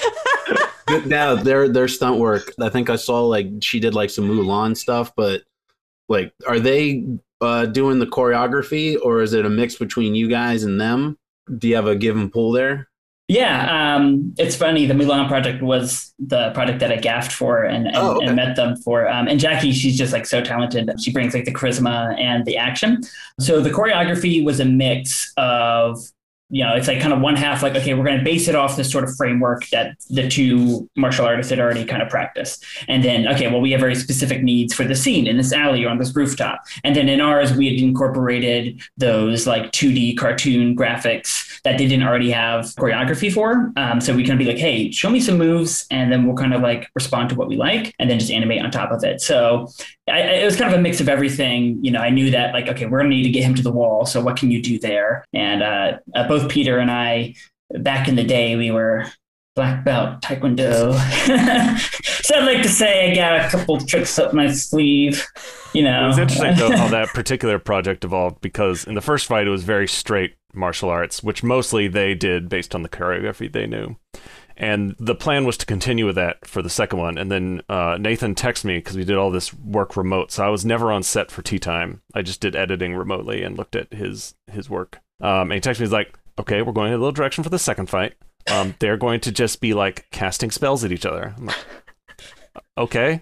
now 1.06 1.34
their 1.34 1.68
their 1.68 1.88
stunt 1.88 2.18
work. 2.18 2.52
I 2.60 2.68
think 2.68 2.90
I 2.90 2.96
saw 2.96 3.24
like 3.24 3.46
she 3.60 3.78
did 3.78 3.94
like 3.94 4.10
some 4.10 4.28
Mulan 4.28 4.76
stuff, 4.76 5.12
but 5.16 5.42
like, 6.08 6.32
are 6.46 6.60
they 6.60 7.04
uh, 7.40 7.66
doing 7.66 7.98
the 7.98 8.06
choreography 8.06 8.96
or 9.02 9.22
is 9.22 9.32
it 9.32 9.44
a 9.44 9.50
mix 9.50 9.76
between 9.76 10.14
you 10.14 10.28
guys 10.28 10.62
and 10.62 10.80
them? 10.80 11.18
Do 11.58 11.68
you 11.68 11.76
have 11.76 11.86
a 11.86 11.96
give 11.96 12.16
and 12.16 12.32
pull 12.32 12.52
there? 12.52 12.88
Yeah, 13.28 13.96
um, 13.96 14.34
it's 14.38 14.54
funny. 14.54 14.86
The 14.86 14.94
Mulan 14.94 15.26
project 15.26 15.60
was 15.60 16.14
the 16.20 16.50
project 16.52 16.78
that 16.78 16.92
I 16.92 16.96
gaffed 16.96 17.32
for 17.32 17.64
and, 17.64 17.88
and, 17.88 17.96
Oh, 17.96 18.16
okay. 18.18 18.26
and 18.26 18.36
met 18.36 18.54
them 18.54 18.76
for. 18.76 19.08
Um, 19.08 19.26
and 19.26 19.40
Jackie, 19.40 19.72
she's 19.72 19.98
just 19.98 20.12
like 20.12 20.26
so 20.26 20.40
talented. 20.40 20.88
She 21.02 21.12
brings 21.12 21.34
like 21.34 21.44
the 21.44 21.52
charisma 21.52 22.16
and 22.20 22.44
the 22.44 22.56
action. 22.56 23.00
So 23.40 23.60
the 23.60 23.70
choreography 23.70 24.44
was 24.44 24.60
a 24.60 24.64
mix 24.64 25.32
of, 25.36 25.98
you 26.48 26.62
know, 26.62 26.76
it's 26.76 26.86
like 26.86 27.00
kind 27.00 27.12
of 27.12 27.20
one 27.20 27.34
half 27.34 27.64
like, 27.64 27.74
okay, 27.74 27.94
we're 27.94 28.04
going 28.04 28.18
to 28.18 28.24
base 28.24 28.46
it 28.46 28.54
off 28.54 28.76
this 28.76 28.92
sort 28.92 29.02
of 29.02 29.12
framework 29.16 29.66
that 29.70 29.96
the 30.10 30.28
two 30.28 30.88
martial 30.96 31.26
artists 31.26 31.50
had 31.50 31.58
already 31.58 31.84
kind 31.84 32.02
of 32.02 32.08
practiced. 32.08 32.64
And 32.86 33.02
then, 33.02 33.26
okay, 33.26 33.48
well, 33.50 33.60
we 33.60 33.72
have 33.72 33.80
very 33.80 33.96
specific 33.96 34.44
needs 34.44 34.72
for 34.72 34.84
the 34.84 34.94
scene 34.94 35.26
in 35.26 35.36
this 35.38 35.52
alley 35.52 35.84
or 35.84 35.88
on 35.88 35.98
this 35.98 36.14
rooftop. 36.14 36.62
And 36.84 36.94
then 36.94 37.08
in 37.08 37.20
ours, 37.20 37.52
we 37.52 37.66
had 37.66 37.82
incorporated 37.82 38.80
those 38.96 39.48
like 39.48 39.72
2D 39.72 40.16
cartoon 40.16 40.76
graphics 40.76 41.55
that 41.66 41.78
they 41.78 41.88
didn't 41.88 42.06
already 42.06 42.30
have 42.30 42.66
choreography 42.76 43.30
for. 43.32 43.72
Um, 43.76 44.00
so 44.00 44.14
we 44.14 44.22
kind 44.22 44.34
of 44.34 44.38
be 44.38 44.44
like, 44.44 44.56
hey, 44.56 44.92
show 44.92 45.10
me 45.10 45.20
some 45.20 45.36
moves, 45.36 45.84
and 45.90 46.12
then 46.12 46.24
we'll 46.24 46.36
kind 46.36 46.54
of 46.54 46.62
like 46.62 46.88
respond 46.94 47.28
to 47.30 47.34
what 47.34 47.48
we 47.48 47.56
like, 47.56 47.92
and 47.98 48.08
then 48.08 48.20
just 48.20 48.30
animate 48.30 48.62
on 48.62 48.70
top 48.70 48.92
of 48.92 49.02
it. 49.02 49.20
So 49.20 49.68
I, 50.08 50.20
it 50.20 50.44
was 50.44 50.56
kind 50.56 50.72
of 50.72 50.78
a 50.78 50.80
mix 50.80 51.00
of 51.00 51.08
everything. 51.08 51.84
You 51.84 51.90
know, 51.90 52.00
I 52.00 52.10
knew 52.10 52.30
that 52.30 52.54
like, 52.54 52.68
okay, 52.68 52.86
we're 52.86 52.98
gonna 52.98 53.10
need 53.10 53.24
to 53.24 53.30
get 53.30 53.42
him 53.42 53.56
to 53.56 53.62
the 53.62 53.72
wall. 53.72 54.06
So 54.06 54.20
what 54.20 54.36
can 54.36 54.52
you 54.52 54.62
do 54.62 54.78
there? 54.78 55.24
And 55.32 55.64
uh, 55.64 55.98
uh, 56.14 56.28
both 56.28 56.48
Peter 56.48 56.78
and 56.78 56.88
I, 56.88 57.34
back 57.70 58.06
in 58.06 58.14
the 58.14 58.22
day, 58.22 58.54
we 58.54 58.70
were 58.70 59.06
black 59.56 59.84
belt 59.84 60.20
taekwondo. 60.20 60.92
so 62.22 62.36
I'd 62.36 62.44
like 62.44 62.62
to 62.62 62.68
say 62.68 63.10
I 63.10 63.14
got 63.14 63.46
a 63.46 63.48
couple 63.48 63.80
tricks 63.80 64.18
up 64.18 64.32
my 64.32 64.52
sleeve. 64.52 65.26
You 65.72 65.82
know, 65.82 66.04
It 66.04 66.08
was 66.08 66.18
interesting 66.18 66.56
though 66.56 66.76
how 66.76 66.88
that 66.90 67.08
particular 67.08 67.58
project 67.58 68.04
evolved 68.04 68.40
because 68.40 68.84
in 68.84 68.94
the 68.94 69.00
first 69.00 69.26
fight 69.26 69.46
it 69.46 69.50
was 69.50 69.64
very 69.64 69.88
straight 69.88 70.36
martial 70.54 70.90
arts, 70.90 71.22
which 71.22 71.42
mostly 71.42 71.88
they 71.88 72.14
did 72.14 72.48
based 72.48 72.74
on 72.74 72.82
the 72.82 72.88
choreography 72.88 73.50
they 73.50 73.66
knew. 73.66 73.96
And 74.58 74.94
the 74.98 75.14
plan 75.14 75.44
was 75.44 75.58
to 75.58 75.66
continue 75.66 76.06
with 76.06 76.14
that 76.14 76.46
for 76.46 76.62
the 76.62 76.70
second 76.70 76.98
one. 76.98 77.18
And 77.18 77.30
then 77.30 77.62
uh, 77.68 77.98
Nathan 78.00 78.34
texted 78.34 78.64
me 78.64 78.78
because 78.78 78.96
we 78.96 79.04
did 79.04 79.16
all 79.16 79.30
this 79.30 79.52
work 79.52 79.96
remote, 79.96 80.32
so 80.32 80.44
I 80.44 80.48
was 80.48 80.64
never 80.64 80.90
on 80.90 81.02
set 81.02 81.30
for 81.30 81.42
tea 81.42 81.58
time. 81.58 82.00
I 82.14 82.22
just 82.22 82.40
did 82.40 82.56
editing 82.56 82.94
remotely 82.94 83.42
and 83.42 83.56
looked 83.58 83.76
at 83.76 83.92
his 83.92 84.34
his 84.50 84.70
work. 84.70 85.00
Um, 85.20 85.50
and 85.50 85.52
he 85.52 85.60
texted 85.60 85.80
me 85.80 85.86
he's 85.86 85.92
like, 85.92 86.18
"Okay, 86.38 86.62
we're 86.62 86.72
going 86.72 86.88
in 86.88 86.94
a 86.94 86.98
little 86.98 87.12
direction 87.12 87.44
for 87.44 87.50
the 87.50 87.58
second 87.58 87.90
fight. 87.90 88.14
Um, 88.50 88.74
they're 88.78 88.96
going 88.96 89.20
to 89.20 89.32
just 89.32 89.60
be 89.60 89.74
like 89.74 90.06
casting 90.10 90.50
spells 90.50 90.84
at 90.84 90.92
each 90.92 91.06
other." 91.06 91.34
I'm 91.36 91.46
like, 91.46 91.66
"Okay." 92.78 93.20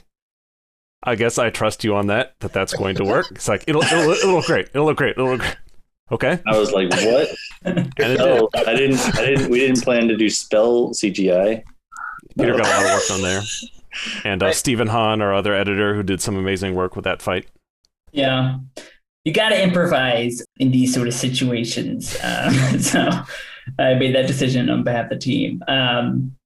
I 1.06 1.16
guess 1.16 1.38
I 1.38 1.50
trust 1.50 1.84
you 1.84 1.94
on 1.94 2.06
that. 2.06 2.34
That 2.40 2.52
that's 2.52 2.72
going 2.72 2.96
to 2.96 3.04
work. 3.04 3.30
It's 3.30 3.46
like 3.46 3.64
it'll 3.66 3.82
it'll, 3.82 4.10
it'll 4.10 4.34
look 4.34 4.46
great. 4.46 4.68
It'll 4.72 4.86
look 4.86 4.96
great. 4.96 5.10
It'll 5.10 5.30
look 5.30 5.40
great. 5.40 5.56
Okay, 6.12 6.38
I 6.46 6.58
was 6.58 6.70
like, 6.72 6.90
what? 6.90 7.28
and 7.64 7.92
No, 7.98 8.48
did. 8.52 8.68
I 8.68 8.74
didn't. 8.74 9.16
I 9.16 9.24
didn't. 9.24 9.50
We 9.50 9.58
didn't 9.60 9.82
plan 9.82 10.08
to 10.08 10.16
do 10.16 10.28
spell 10.30 10.90
CGI. 10.90 11.62
Peter 12.38 12.56
got 12.56 12.66
a 12.66 12.70
lot 12.70 12.84
of 12.84 12.92
work 12.92 13.08
done 13.08 13.22
there, 13.22 13.42
and 14.24 14.42
uh, 14.42 14.52
Stephen 14.52 14.88
Hahn, 14.88 15.22
our 15.22 15.34
other 15.34 15.54
editor, 15.54 15.94
who 15.94 16.02
did 16.02 16.20
some 16.20 16.36
amazing 16.36 16.74
work 16.74 16.96
with 16.96 17.04
that 17.04 17.22
fight. 17.22 17.48
Yeah. 18.12 18.58
You 19.24 19.32
got 19.32 19.48
to 19.48 19.62
improvise 19.62 20.42
in 20.58 20.70
these 20.70 20.92
sort 20.92 21.08
of 21.08 21.14
situations. 21.14 22.16
Um, 22.22 22.54
so 22.80 23.08
I 23.78 23.94
made 23.94 24.14
that 24.14 24.26
decision 24.26 24.70
on 24.70 24.82
behalf 24.82 25.04
of 25.04 25.10
the 25.10 25.18
team. 25.18 25.62
Um, 25.68 26.36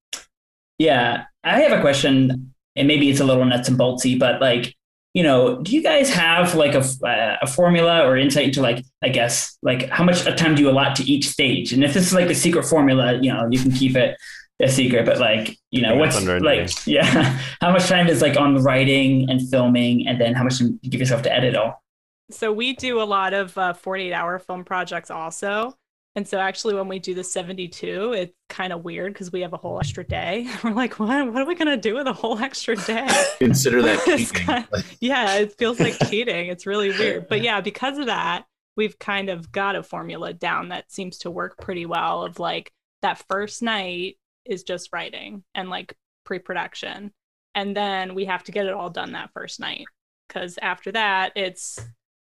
yeah, 0.79 1.25
I 1.45 1.61
have 1.61 1.73
a 1.73 1.81
question, 1.81 2.55
and 2.77 2.89
maybe 2.89 3.11
it's 3.11 3.21
a 3.21 3.25
little 3.25 3.45
nuts 3.45 3.69
and 3.69 3.79
boltsy, 3.79 4.19
but 4.19 4.41
like, 4.41 4.75
you 5.15 5.23
know, 5.23 5.61
do 5.63 5.75
you 5.75 5.83
guys 5.83 6.11
have 6.11 6.55
like 6.55 6.75
a, 6.75 6.85
uh, 7.05 7.39
a 7.43 7.47
formula 7.47 8.07
or 8.07 8.17
insight 8.17 8.45
into 8.45 8.63
like, 8.63 8.85
I 9.03 9.09
guess, 9.09 9.59
like 9.63 9.89
how 9.89 10.05
much 10.05 10.25
time 10.37 10.55
do 10.55 10.63
you 10.63 10.71
allot 10.71 10.95
to 10.97 11.05
each 11.05 11.29
stage? 11.29 11.73
And 11.73 11.83
if 11.83 11.95
this 11.95 12.07
is 12.07 12.15
like 12.15 12.31
a 12.31 12.35
secret 12.35 12.65
formula, 12.65 13.15
you 13.21 13.33
know, 13.33 13.49
you 13.51 13.59
can 13.59 13.73
keep 13.73 13.97
it 13.97 14.17
a 14.63 14.69
secret, 14.69 15.07
but 15.07 15.19
like, 15.19 15.59
you 15.71 15.83
know, 15.83 15.97
what's 15.97 16.17
thunder 16.17 16.41
like, 16.41 16.71
yeah, 16.87 17.39
how 17.61 17.73
much 17.73 17.87
time 17.87 18.09
is 18.09 18.23
like 18.23 18.37
on 18.37 18.63
writing 18.63 19.29
and 19.31 19.49
filming, 19.49 20.07
and 20.07 20.21
then 20.21 20.35
how 20.35 20.45
much 20.45 20.59
time 20.59 20.79
you 20.83 20.91
give 20.91 21.01
yourself 21.01 21.23
to 21.23 21.33
edit 21.33 21.57
all? 21.57 21.83
So 22.31 22.53
we 22.53 22.75
do 22.75 23.01
a 23.01 23.05
lot 23.05 23.33
of 23.33 23.57
uh, 23.57 23.73
48 23.73 24.13
hour 24.13 24.39
film 24.39 24.65
projects 24.65 25.11
also. 25.11 25.77
And 26.17 26.27
so 26.27 26.39
actually 26.39 26.75
when 26.75 26.89
we 26.89 26.99
do 26.99 27.15
the 27.15 27.23
72, 27.23 28.13
it's 28.13 28.33
kind 28.49 28.73
of 28.73 28.83
weird 28.85 29.13
because 29.13 29.31
we 29.31 29.43
have 29.43 29.53
a 29.53 29.57
whole 29.57 29.79
extra 29.79 30.03
day. 30.05 30.49
We're 30.65 30.73
like, 30.73 30.99
what, 30.99 31.33
what 31.33 31.43
are 31.43 31.47
we 31.47 31.55
going 31.55 31.69
to 31.69 31.77
do 31.77 31.95
with 31.95 32.07
a 32.07 32.13
whole 32.13 32.39
extra 32.39 32.75
day? 32.77 33.07
Consider 33.39 33.83
that 33.83 34.01
cheating. 34.05 34.27
kind- 34.27 34.67
yeah, 35.01 35.37
it 35.37 35.57
feels 35.59 35.79
like 35.79 35.97
cheating. 36.09 36.47
It's 36.49 36.67
really 36.67 36.91
weird. 36.91 37.29
But 37.29 37.43
yeah, 37.43 37.61
because 37.61 37.99
of 37.99 38.07
that, 38.07 38.47
we've 38.77 38.99
kind 38.99 39.29
of 39.29 39.53
got 39.53 39.77
a 39.77 39.83
formula 39.83 40.33
down 40.33 40.71
that 40.71 40.91
seems 40.91 41.19
to 41.19 41.31
work 41.31 41.57
pretty 41.59 41.87
well 41.87 42.25
of 42.25 42.39
like 42.41 42.73
that 43.03 43.23
first 43.29 43.63
night 43.63 44.17
is 44.45 44.63
just 44.65 44.91
writing 44.93 45.45
and 45.55 45.69
like 45.71 45.95
pre-production. 46.25 47.13
And 47.55 47.77
then 47.77 48.15
we 48.15 48.25
have 48.25 48.45
to 48.45 48.53
get 48.53 48.67
it 48.67 48.73
all 48.73 48.91
done 48.91 49.13
that 49.13 49.31
first 49.35 49.61
night 49.61 49.85
because 50.27 50.59
after 50.63 50.93
that 50.93 51.33
it's 51.37 51.79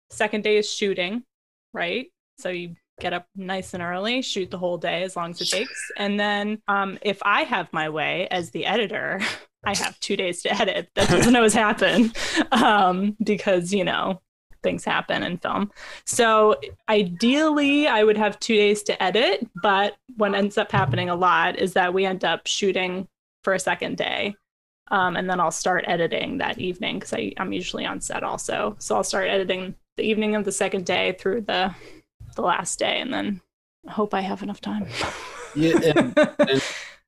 second 0.10 0.44
day 0.44 0.58
is 0.58 0.72
shooting, 0.72 1.24
right? 1.74 2.08
So 2.38 2.50
you 2.50 2.75
get 3.00 3.14
up 3.14 3.28
nice 3.36 3.74
and 3.74 3.84
early, 3.84 4.22
shoot 4.22 4.50
the 4.52 4.58
whole 4.58 4.78
day 4.78 5.04
as 5.04 5.16
long 5.16 5.32
as 5.32 5.42
it 5.42 5.50
takes. 5.50 5.92
And 5.98 6.20
then 6.20 6.62
um, 6.68 6.98
if 7.02 7.20
I 7.24 7.44
have 7.44 7.72
my 7.74 7.90
way 7.90 8.28
as 8.32 8.52
the 8.52 8.66
editor, 8.66 9.20
I 9.66 9.75
have 9.75 10.00
two 10.00 10.16
days 10.16 10.42
to 10.44 10.54
edit. 10.54 10.90
That 10.96 11.10
doesn't 11.10 11.36
always 11.36 11.54
happen 11.54 12.14
um, 12.52 13.18
because, 13.24 13.74
you 13.74 13.84
know, 13.84 14.22
things 14.64 14.86
happen 14.86 15.24
in 15.24 15.38
film. 15.38 15.72
So 16.06 16.56
ideally, 16.90 17.88
I 17.88 18.04
would 18.04 18.18
have 18.18 18.40
two 18.40 18.56
days 18.56 18.84
to 18.84 19.02
edit. 19.02 19.48
But 19.62 19.96
what 20.18 20.36
ends 20.36 20.58
up 20.58 20.72
happening 20.72 21.10
a 21.10 21.16
lot 21.16 21.58
is 21.58 21.74
that 21.74 21.94
we 21.94 22.06
end 22.06 22.24
up 22.24 22.48
shooting 22.48 23.08
for 23.44 23.54
a 23.54 23.60
second 23.60 23.98
day. 23.98 24.36
Um, 24.92 25.16
and 25.16 25.28
then 25.30 25.40
I'll 25.40 25.52
start 25.52 25.86
editing 25.88 26.38
that 26.38 26.60
evening 26.60 27.00
because 27.00 27.14
I'm 27.38 27.52
usually 27.52 27.86
on 27.86 28.02
set 28.02 28.24
also. 28.24 28.75
So 28.80 28.96
I'll 28.96 29.04
start 29.04 29.28
editing 29.30 29.75
the 29.98 30.04
evening 30.04 30.36
of 30.36 30.46
the 30.46 30.52
second 30.52 30.86
day 30.86 31.16
through 31.20 31.42
the 31.42 31.74
the 32.36 32.42
last 32.42 32.80
day, 32.80 33.00
and 33.00 33.13
then 33.13 33.42
hope 33.88 34.13
I 34.13 34.22
have 34.22 34.44
enough 34.44 34.62
time. 34.62 34.88
Yeah, 35.58 35.80
and, 35.96 36.13
and 36.38 36.62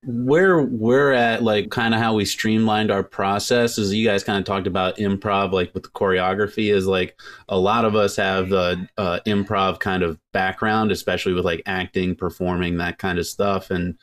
where 0.04 0.62
we're 0.62 1.12
at, 1.12 1.44
like 1.44 1.70
kind 1.70 1.94
of 1.94 2.00
how 2.00 2.14
we 2.14 2.24
streamlined 2.24 2.92
our 2.92 3.04
process 3.04 3.78
is 3.78 3.94
you 3.94 4.08
guys 4.08 4.24
kind 4.24 4.40
of 4.40 4.46
talked 4.46 4.68
about 4.68 4.98
improv, 4.98 5.52
like 5.52 5.74
with 5.74 5.84
the 5.84 5.90
choreography, 5.90 6.74
is 6.74 6.88
like 6.88 7.20
a 7.50 7.60
lot 7.60 7.84
of 7.84 7.96
us 7.96 8.16
have 8.16 8.50
the 8.50 8.88
uh, 8.98 9.20
improv 9.26 9.80
kind 9.80 10.04
of 10.04 10.18
background, 10.32 10.92
especially 10.92 11.34
with 11.34 11.46
like 11.46 11.62
acting, 11.66 12.16
performing, 12.16 12.78
that 12.78 13.00
kind 13.00 13.20
of 13.20 13.28
stuff. 13.28 13.70
And 13.70 13.98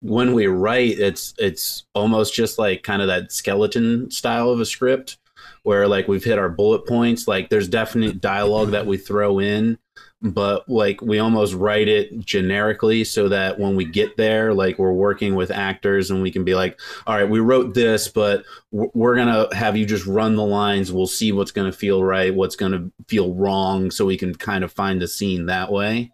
when 0.00 0.32
we 0.32 0.46
write, 0.46 1.00
it's 1.00 1.34
it's 1.38 1.86
almost 1.94 2.34
just 2.34 2.58
like 2.58 2.82
kind 2.82 3.02
of 3.02 3.08
that 3.08 3.32
skeleton 3.32 4.10
style 4.10 4.50
of 4.50 4.60
a 4.60 4.66
script 4.66 5.18
where 5.64 5.88
like 5.88 6.06
we've 6.08 6.24
hit 6.24 6.38
our 6.38 6.48
bullet 6.48 6.86
points. 6.86 7.26
Like 7.26 7.48
there's 7.48 7.68
definite 7.68 8.20
dialogue 8.20 8.70
that 8.70 8.86
we 8.86 8.96
throw 8.96 9.40
in 9.40 9.78
but 10.20 10.68
like 10.68 11.00
we 11.00 11.18
almost 11.20 11.54
write 11.54 11.86
it 11.86 12.18
generically 12.18 13.04
so 13.04 13.28
that 13.28 13.58
when 13.58 13.76
we 13.76 13.84
get 13.84 14.16
there 14.16 14.52
like 14.52 14.78
we're 14.78 14.92
working 14.92 15.36
with 15.36 15.50
actors 15.50 16.10
and 16.10 16.20
we 16.20 16.30
can 16.30 16.44
be 16.44 16.56
like 16.56 16.78
all 17.06 17.14
right 17.14 17.30
we 17.30 17.38
wrote 17.38 17.72
this 17.72 18.08
but 18.08 18.44
we're 18.70 19.16
gonna 19.16 19.54
have 19.54 19.76
you 19.76 19.86
just 19.86 20.06
run 20.06 20.36
the 20.36 20.44
lines. 20.44 20.92
We'll 20.92 21.06
see 21.06 21.32
what's 21.32 21.50
gonna 21.50 21.72
feel 21.72 22.04
right 22.04 22.34
what's 22.34 22.56
gonna 22.56 22.90
feel 23.06 23.34
wrong 23.34 23.90
so 23.90 24.04
we 24.04 24.16
can 24.16 24.34
kind 24.34 24.62
of 24.62 24.72
find 24.72 25.00
the 25.00 25.08
scene 25.08 25.46
that 25.46 25.72
way. 25.72 26.12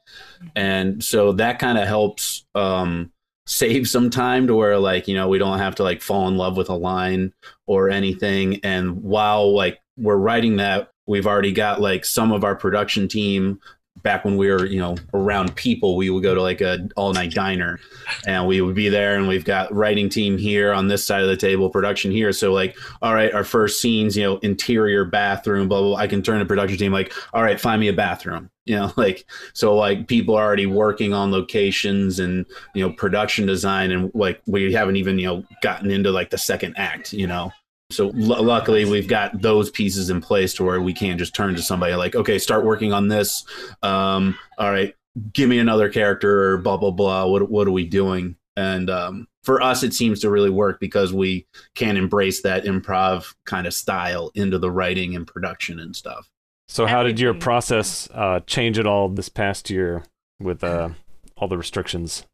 And 0.55 1.03
so 1.03 1.33
that 1.33 1.59
kind 1.59 1.79
of 1.79 1.89
helps 1.89 2.47
um 2.55 3.11
save 3.47 3.87
some 3.89 4.09
time 4.09 4.47
to 4.47 4.55
where 4.55 4.79
like 4.79 5.09
you 5.09 5.15
know 5.15 5.29
we 5.29 5.39
don't 5.39 5.59
have 5.59 5.75
to 5.77 5.83
like 5.83 6.01
fall 6.01 6.29
in 6.29 6.37
love 6.37 6.57
with 6.57 6.69
a 6.69 6.75
line 6.75 7.33
or 7.67 7.91
anything. 7.91 8.61
And 8.63 9.03
while 9.03 9.55
like 9.55 9.81
we're 9.97 10.17
writing 10.17 10.57
that 10.57 10.91
we've 11.07 11.27
already 11.27 11.53
got 11.53 11.81
like 11.81 12.05
some 12.05 12.33
of 12.33 12.45
our 12.45 12.55
production 12.55 13.09
team 13.09 13.61
back 14.03 14.25
when 14.25 14.37
we 14.37 14.51
were 14.51 14.67
you 14.67 14.79
know 14.79 14.97
around 15.15 15.55
people 15.57 15.97
we 15.97 16.11
would 16.11 16.23
go 16.23 16.35
to 16.35 16.43
like 16.43 16.61
a 16.61 16.89
all 16.97 17.13
night 17.13 17.33
diner. 17.33 17.79
And 18.27 18.47
we 18.47 18.61
would 18.61 18.75
be 18.75 18.89
there 18.89 19.17
and 19.17 19.29
we've 19.29 19.45
got 19.45 19.75
writing 19.75 20.09
team 20.09 20.37
here 20.37 20.73
on 20.73 20.89
this 20.89 21.05
side 21.05 21.23
of 21.23 21.29
the 21.29 21.37
table 21.37 21.71
production 21.71 22.11
here. 22.11 22.33
So 22.33 22.53
like 22.53 22.77
all 23.03 23.15
right 23.15 23.33
our 23.33 23.45
first 23.45 23.81
scenes 23.81 24.17
you 24.17 24.23
know 24.23 24.37
interior 24.39 25.05
bathroom 25.05 25.69
blah 25.69 25.81
blah, 25.81 25.89
blah. 25.91 25.99
i 25.99 26.07
can 26.07 26.23
turn 26.23 26.39
to 26.39 26.45
production 26.45 26.79
team 26.79 26.93
like 26.93 27.13
all 27.33 27.43
right 27.43 27.61
find 27.61 27.81
me 27.81 27.89
a 27.89 27.93
bathroom. 27.93 28.51
You 28.67 28.77
know 28.77 28.93
like 28.97 29.27
so 29.53 29.77
like 29.77 30.09
people 30.09 30.35
are 30.37 30.43
already 30.43 30.65
working 30.65 31.13
on 31.13 31.31
locations 31.31 32.19
and 32.19 32.47
you 32.75 32.83
know 32.83 32.95
production 32.95 33.45
design 33.45 33.91
and 33.91 34.11
like 34.15 34.41
we 34.47 34.73
haven't 34.73 34.97
even 34.97 35.19
you 35.19 35.27
know 35.27 35.45
gotten 35.61 35.91
into 35.91 36.11
like 36.11 36.31
the 36.31 36.39
second 36.39 36.75
act 36.79 37.13
you 37.13 37.27
know 37.27 37.53
so 37.91 38.09
l- 38.11 38.43
luckily 38.43 38.85
we've 38.85 39.09
got 39.09 39.41
those 39.43 39.71
pieces 39.71 40.11
in 40.11 40.21
place 40.21 40.55
to 40.55 40.65
where 40.65 40.81
we 40.81 40.93
can't 40.93 41.19
just 41.19 41.35
turn 41.35 41.55
to 41.55 41.63
somebody 41.63 41.95
like 41.95 42.15
okay 42.15 42.39
start 42.39 42.65
working 42.65 42.93
on 42.93 43.09
this 43.09 43.45
um 43.83 44.37
all 44.59 44.71
right 44.71 44.95
give 45.33 45.49
me 45.49 45.59
another 45.59 45.89
character 45.89 46.53
or 46.53 46.59
blah 46.59 46.77
blah 46.77 46.91
blah 46.91 47.27
what 47.27 47.51
what 47.51 47.69
are 47.69 47.73
we 47.73 47.85
doing 47.85 48.37
and 48.57 48.89
um 48.91 49.29
for 49.43 49.61
us 49.61 49.83
it 49.83 49.93
seems 49.93 50.21
to 50.21 50.31
really 50.31 50.51
work 50.51 50.81
because 50.81 51.13
we 51.13 51.47
can 51.75 51.97
embrace 51.97 52.41
that 52.43 52.65
improv 52.65 53.35
kind 53.45 53.67
of 53.67 53.75
style 53.75 54.31
into 54.35 54.59
the 54.59 54.71
writing 54.71 55.15
and 55.15 55.27
production 55.27 55.79
and 55.79 55.95
stuff 55.95 56.31
So, 56.67 56.87
how 56.87 57.03
did 57.03 57.21
your 57.21 57.35
process 57.35 58.09
uh, 58.15 58.41
change 58.47 58.79
at 58.79 58.87
all 58.87 59.11
this 59.11 59.29
past 59.29 59.69
year 59.69 60.03
with 60.41 60.65
uh, 60.65 60.89
all 61.37 61.47
the 61.47 61.59
restrictions? 61.59 62.25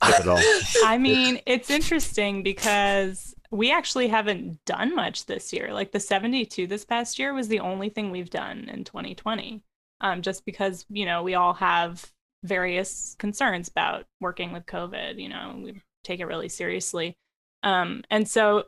If 0.00 0.20
at 0.20 0.28
all. 0.28 0.40
I 0.86 0.96
mean, 0.96 1.40
it's 1.44 1.68
interesting 1.68 2.44
because 2.44 3.34
we 3.50 3.72
actually 3.72 4.08
haven't 4.08 4.64
done 4.64 4.94
much 4.94 5.26
this 5.26 5.52
year. 5.52 5.72
Like 5.72 5.92
the 5.92 6.00
72 6.00 6.66
this 6.66 6.84
past 6.84 7.18
year 7.18 7.32
was 7.32 7.48
the 7.48 7.60
only 7.60 7.88
thing 7.88 8.10
we've 8.10 8.30
done 8.30 8.68
in 8.72 8.84
2020. 8.84 9.62
Um, 10.00 10.22
just 10.22 10.44
because, 10.44 10.84
you 10.90 11.06
know, 11.06 11.22
we 11.22 11.34
all 11.34 11.54
have 11.54 12.12
various 12.44 13.16
concerns 13.18 13.68
about 13.68 14.06
working 14.20 14.52
with 14.52 14.66
COVID, 14.66 15.20
you 15.20 15.28
know, 15.28 15.60
we 15.62 15.82
take 16.04 16.20
it 16.20 16.26
really 16.26 16.48
seriously. 16.48 17.16
Um, 17.62 18.04
and 18.10 18.28
so 18.28 18.64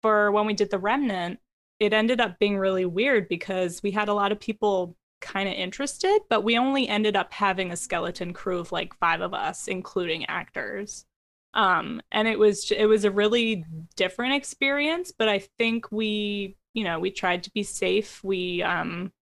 for 0.00 0.32
when 0.32 0.46
we 0.46 0.54
did 0.54 0.70
The 0.70 0.78
Remnant, 0.78 1.38
it 1.78 1.92
ended 1.92 2.20
up 2.20 2.38
being 2.38 2.58
really 2.58 2.84
weird 2.84 3.28
because 3.28 3.82
we 3.82 3.90
had 3.92 4.08
a 4.08 4.14
lot 4.14 4.32
of 4.32 4.40
people 4.40 4.96
kind 5.20 5.48
of 5.48 5.54
interested, 5.54 6.20
but 6.28 6.42
we 6.42 6.58
only 6.58 6.88
ended 6.88 7.16
up 7.16 7.32
having 7.32 7.70
a 7.70 7.76
skeleton 7.76 8.32
crew 8.32 8.58
of 8.58 8.72
like 8.72 8.94
five 8.98 9.20
of 9.20 9.32
us, 9.32 9.68
including 9.68 10.26
actors. 10.26 11.06
Um, 11.54 12.00
and 12.10 12.26
it 12.28 12.38
was 12.38 12.70
it 12.70 12.86
was 12.86 13.04
a 13.04 13.10
really 13.10 13.64
different 13.96 14.34
experience, 14.34 15.12
but 15.16 15.28
I 15.28 15.40
think 15.58 15.90
we, 15.92 16.56
you 16.74 16.84
know, 16.84 16.98
we 16.98 17.10
tried 17.10 17.42
to 17.44 17.50
be 17.52 17.62
safe. 17.62 18.22
We 18.24 18.62
um 18.62 19.12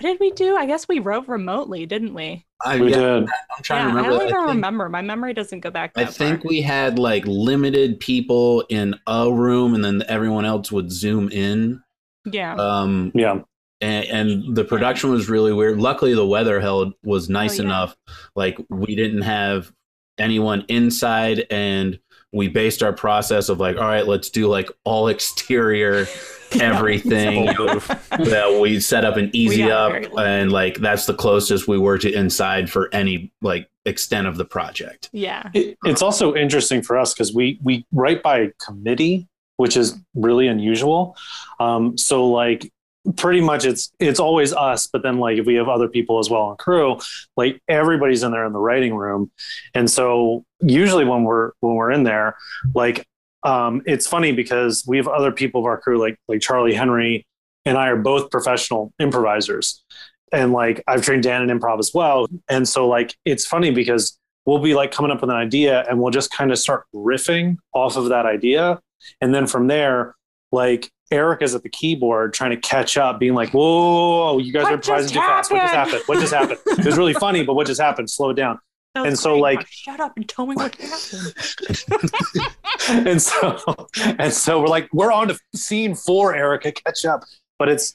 what 0.00 0.10
did 0.12 0.20
we 0.20 0.30
do? 0.30 0.56
I 0.56 0.66
guess 0.66 0.86
we 0.86 1.00
wrote 1.00 1.26
remotely, 1.26 1.84
didn't 1.84 2.14
we? 2.14 2.46
I, 2.64 2.78
We 2.80 2.90
yeah, 2.90 2.96
did. 3.20 3.22
i'm 3.56 3.62
trying 3.62 3.86
yeah, 3.86 3.90
to 3.90 3.96
remember 3.96 4.08
I 4.08 4.12
don't 4.12 4.20
I 4.20 4.24
even 4.26 4.36
think- 4.46 4.48
remember. 4.56 4.88
My 4.88 5.02
memory 5.02 5.34
doesn't 5.34 5.60
go 5.60 5.70
back 5.70 5.92
I 5.96 6.04
think 6.04 6.42
far. 6.42 6.48
we 6.48 6.60
had 6.60 6.98
like 7.00 7.24
limited 7.26 7.98
people 7.98 8.64
in 8.68 8.94
a 9.08 9.32
room, 9.32 9.74
and 9.74 9.84
then 9.84 10.04
everyone 10.08 10.44
else 10.44 10.70
would 10.70 10.92
zoom 10.92 11.28
in. 11.30 11.82
Yeah. 12.30 12.54
Um, 12.54 13.10
Yeah. 13.14 13.40
and, 13.80 14.06
and 14.06 14.54
the 14.56 14.64
production 14.64 15.10
was 15.10 15.28
really 15.28 15.52
weird. 15.52 15.80
Luckily, 15.80 16.14
the 16.14 16.26
weather 16.26 16.60
held 16.60 16.92
was 17.02 17.28
nice 17.28 17.58
Oh, 17.58 17.62
yeah. 17.62 17.68
enough. 17.68 17.96
Like 18.36 18.58
we 18.68 18.94
didn't 18.94 19.22
have 19.22 19.72
anyone 20.18 20.64
inside, 20.68 21.46
and 21.50 21.98
we 22.32 22.48
based 22.48 22.82
our 22.82 22.92
process 22.92 23.48
of 23.48 23.58
like, 23.58 23.76
all 23.76 23.84
right, 23.84 24.06
let's 24.06 24.30
do 24.30 24.48
like 24.48 24.68
all 24.84 25.08
exterior 25.08 26.06
everything. 26.60 27.54
Bold 27.56 27.82
that 28.10 28.58
we 28.60 28.80
set 28.80 29.04
up 29.04 29.16
an 29.16 29.30
easy 29.32 29.70
up, 29.70 29.92
and 30.18 30.52
like 30.52 30.76
that's 30.76 31.06
the 31.06 31.14
closest 31.14 31.68
we 31.68 31.78
were 31.78 31.98
to 31.98 32.12
inside 32.12 32.70
for 32.70 32.88
any 32.92 33.32
like 33.40 33.68
extent 33.84 34.26
of 34.26 34.36
the 34.36 34.44
project. 34.44 35.08
yeah. 35.12 35.48
It, 35.54 35.78
it's 35.84 36.02
also 36.02 36.34
interesting 36.34 36.82
for 36.82 36.98
us 36.98 37.14
because 37.14 37.34
we 37.34 37.58
we 37.62 37.86
write 37.92 38.22
by 38.22 38.52
committee, 38.64 39.26
which 39.56 39.76
is 39.76 39.98
really 40.14 40.46
unusual. 40.46 41.16
Um, 41.58 41.96
so 41.96 42.28
like 42.28 42.70
pretty 43.16 43.40
much 43.40 43.64
it's 43.64 43.92
it's 43.98 44.20
always 44.20 44.52
us, 44.52 44.86
but 44.86 45.02
then 45.02 45.18
like 45.18 45.38
if 45.38 45.46
we 45.46 45.54
have 45.54 45.68
other 45.68 45.88
people 45.88 46.18
as 46.18 46.30
well 46.30 46.42
on 46.42 46.56
crew, 46.56 46.98
like 47.36 47.60
everybody's 47.68 48.22
in 48.22 48.32
there 48.32 48.44
in 48.44 48.52
the 48.52 48.58
writing 48.58 48.94
room, 48.94 49.30
and 49.74 49.90
so 49.90 50.44
usually 50.60 51.04
when 51.04 51.24
we're 51.24 51.52
when 51.60 51.74
we're 51.74 51.90
in 51.90 52.02
there, 52.02 52.36
like 52.74 53.06
um, 53.44 53.82
it's 53.86 54.06
funny 54.06 54.32
because 54.32 54.84
we 54.86 54.96
have 54.96 55.08
other 55.08 55.32
people 55.32 55.60
of 55.60 55.66
our 55.66 55.78
crew 55.78 55.98
like 55.98 56.18
like 56.28 56.40
Charlie 56.40 56.74
Henry 56.74 57.26
and 57.68 57.76
I 57.76 57.88
are 57.88 57.96
both 57.96 58.30
professional 58.30 58.92
improvisers. 58.98 59.84
And 60.32 60.52
like 60.52 60.82
I've 60.86 61.02
trained 61.02 61.22
Dan 61.22 61.48
in 61.48 61.58
improv 61.58 61.78
as 61.78 61.92
well. 61.94 62.26
And 62.48 62.68
so 62.68 62.88
like 62.88 63.14
it's 63.24 63.46
funny 63.46 63.70
because 63.70 64.18
we'll 64.46 64.58
be 64.58 64.74
like 64.74 64.90
coming 64.90 65.10
up 65.10 65.20
with 65.20 65.30
an 65.30 65.36
idea 65.36 65.84
and 65.88 66.00
we'll 66.00 66.10
just 66.10 66.30
kind 66.30 66.50
of 66.50 66.58
start 66.58 66.84
riffing 66.94 67.56
off 67.72 67.96
of 67.96 68.08
that 68.08 68.26
idea. 68.26 68.80
And 69.20 69.34
then 69.34 69.46
from 69.46 69.68
there, 69.68 70.14
like 70.50 70.90
Eric 71.10 71.42
is 71.42 71.54
at 71.54 71.62
the 71.62 71.68
keyboard 71.68 72.34
trying 72.34 72.50
to 72.50 72.56
catch 72.56 72.96
up, 72.96 73.18
being 73.18 73.34
like, 73.34 73.50
whoa, 73.50 74.38
you 74.38 74.52
guys 74.52 74.64
What 74.64 74.72
are 74.72 74.74
improvising 74.74 75.14
too 75.14 75.20
fast. 75.20 75.50
What 75.50 75.60
just 75.60 75.74
happened?" 75.74 76.02
What 76.06 76.20
just 76.20 76.34
happened? 76.34 76.58
It 76.66 76.84
was 76.84 76.98
really 76.98 77.14
funny, 77.14 77.44
but 77.44 77.54
what 77.54 77.66
just 77.66 77.80
happened? 77.80 78.10
Slow 78.10 78.30
it 78.30 78.34
down. 78.34 78.58
And 78.94 79.16
so, 79.16 79.36
like- 79.36 79.64
shut 79.68 80.00
up 80.00 80.14
and 80.16 80.28
tell 80.28 80.44
me 80.46 80.56
what 80.56 80.74
happened. 80.74 82.48
and 83.06 83.22
so 83.22 83.88
and 84.18 84.32
so 84.32 84.60
we're 84.60 84.66
like 84.66 84.88
we're 84.92 85.12
on 85.12 85.28
to 85.28 85.38
scene 85.54 85.94
four 85.94 86.34
erica 86.34 86.72
catch 86.72 87.04
up 87.04 87.22
but 87.58 87.68
it's 87.68 87.94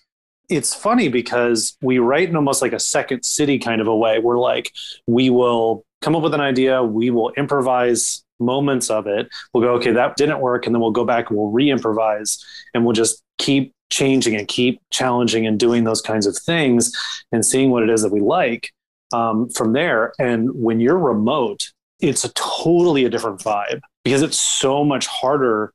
it's 0.49 0.73
funny 0.73 1.07
because 1.09 1.77
we 1.81 1.99
write 1.99 2.29
in 2.29 2.35
almost 2.35 2.61
like 2.61 2.73
a 2.73 2.79
second 2.79 3.23
city 3.23 3.57
kind 3.57 3.81
of 3.81 3.87
a 3.87 3.95
way 3.95 4.19
we're 4.19 4.37
like 4.39 4.71
we 5.07 5.29
will 5.29 5.85
come 6.01 6.15
up 6.15 6.21
with 6.21 6.33
an 6.33 6.41
idea 6.41 6.83
we 6.83 7.09
will 7.09 7.31
improvise 7.37 8.23
moments 8.43 8.89
of 8.89 9.07
it 9.07 9.27
we'll 9.53 9.63
go 9.63 9.73
okay 9.73 9.91
that 9.91 10.15
didn't 10.15 10.39
work 10.39 10.65
and 10.65 10.73
then 10.73 10.81
we'll 10.81 10.91
go 10.91 11.05
back 11.05 11.29
and 11.29 11.37
we'll 11.37 11.51
re-improvise 11.51 12.43
and 12.73 12.85
we'll 12.85 12.93
just 12.93 13.21
keep 13.37 13.73
changing 13.89 14.35
and 14.35 14.47
keep 14.47 14.81
challenging 14.91 15.45
and 15.45 15.59
doing 15.59 15.83
those 15.83 16.01
kinds 16.01 16.25
of 16.25 16.35
things 16.37 16.91
and 17.31 17.45
seeing 17.45 17.69
what 17.69 17.83
it 17.83 17.89
is 17.89 18.01
that 18.01 18.11
we 18.11 18.21
like 18.21 18.71
um, 19.13 19.47
from 19.49 19.73
there 19.73 20.13
and 20.19 20.49
when 20.53 20.79
you're 20.79 20.97
remote 20.97 21.71
it's 21.99 22.25
a 22.25 22.33
totally 22.33 23.05
a 23.05 23.09
different 23.09 23.39
vibe 23.39 23.79
because 24.03 24.21
it's 24.21 24.39
so 24.39 24.83
much 24.83 25.07
harder 25.07 25.73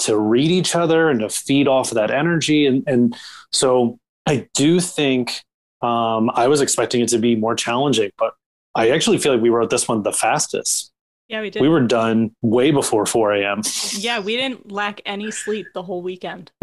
to 0.00 0.16
read 0.16 0.50
each 0.50 0.74
other 0.74 1.10
and 1.10 1.20
to 1.20 1.28
feed 1.28 1.68
off 1.68 1.90
of 1.90 1.96
that 1.96 2.10
energy. 2.10 2.66
And, 2.66 2.84
and 2.86 3.16
so 3.52 3.98
I 4.26 4.48
do 4.54 4.80
think 4.80 5.42
um, 5.82 6.30
I 6.34 6.48
was 6.48 6.60
expecting 6.60 7.00
it 7.00 7.08
to 7.10 7.18
be 7.18 7.34
more 7.34 7.54
challenging, 7.54 8.10
but 8.18 8.34
I 8.74 8.90
actually 8.90 9.18
feel 9.18 9.32
like 9.32 9.42
we 9.42 9.48
wrote 9.48 9.70
this 9.70 9.88
one 9.88 10.02
the 10.02 10.12
fastest. 10.12 10.92
Yeah, 11.28 11.42
we 11.42 11.50
did. 11.50 11.60
We 11.60 11.68
were 11.68 11.80
done 11.80 12.34
way 12.42 12.70
before 12.70 13.04
4 13.04 13.34
a.m. 13.34 13.62
yeah, 13.92 14.18
we 14.18 14.36
didn't 14.36 14.72
lack 14.72 15.00
any 15.04 15.30
sleep 15.30 15.66
the 15.74 15.82
whole 15.82 16.02
weekend. 16.02 16.50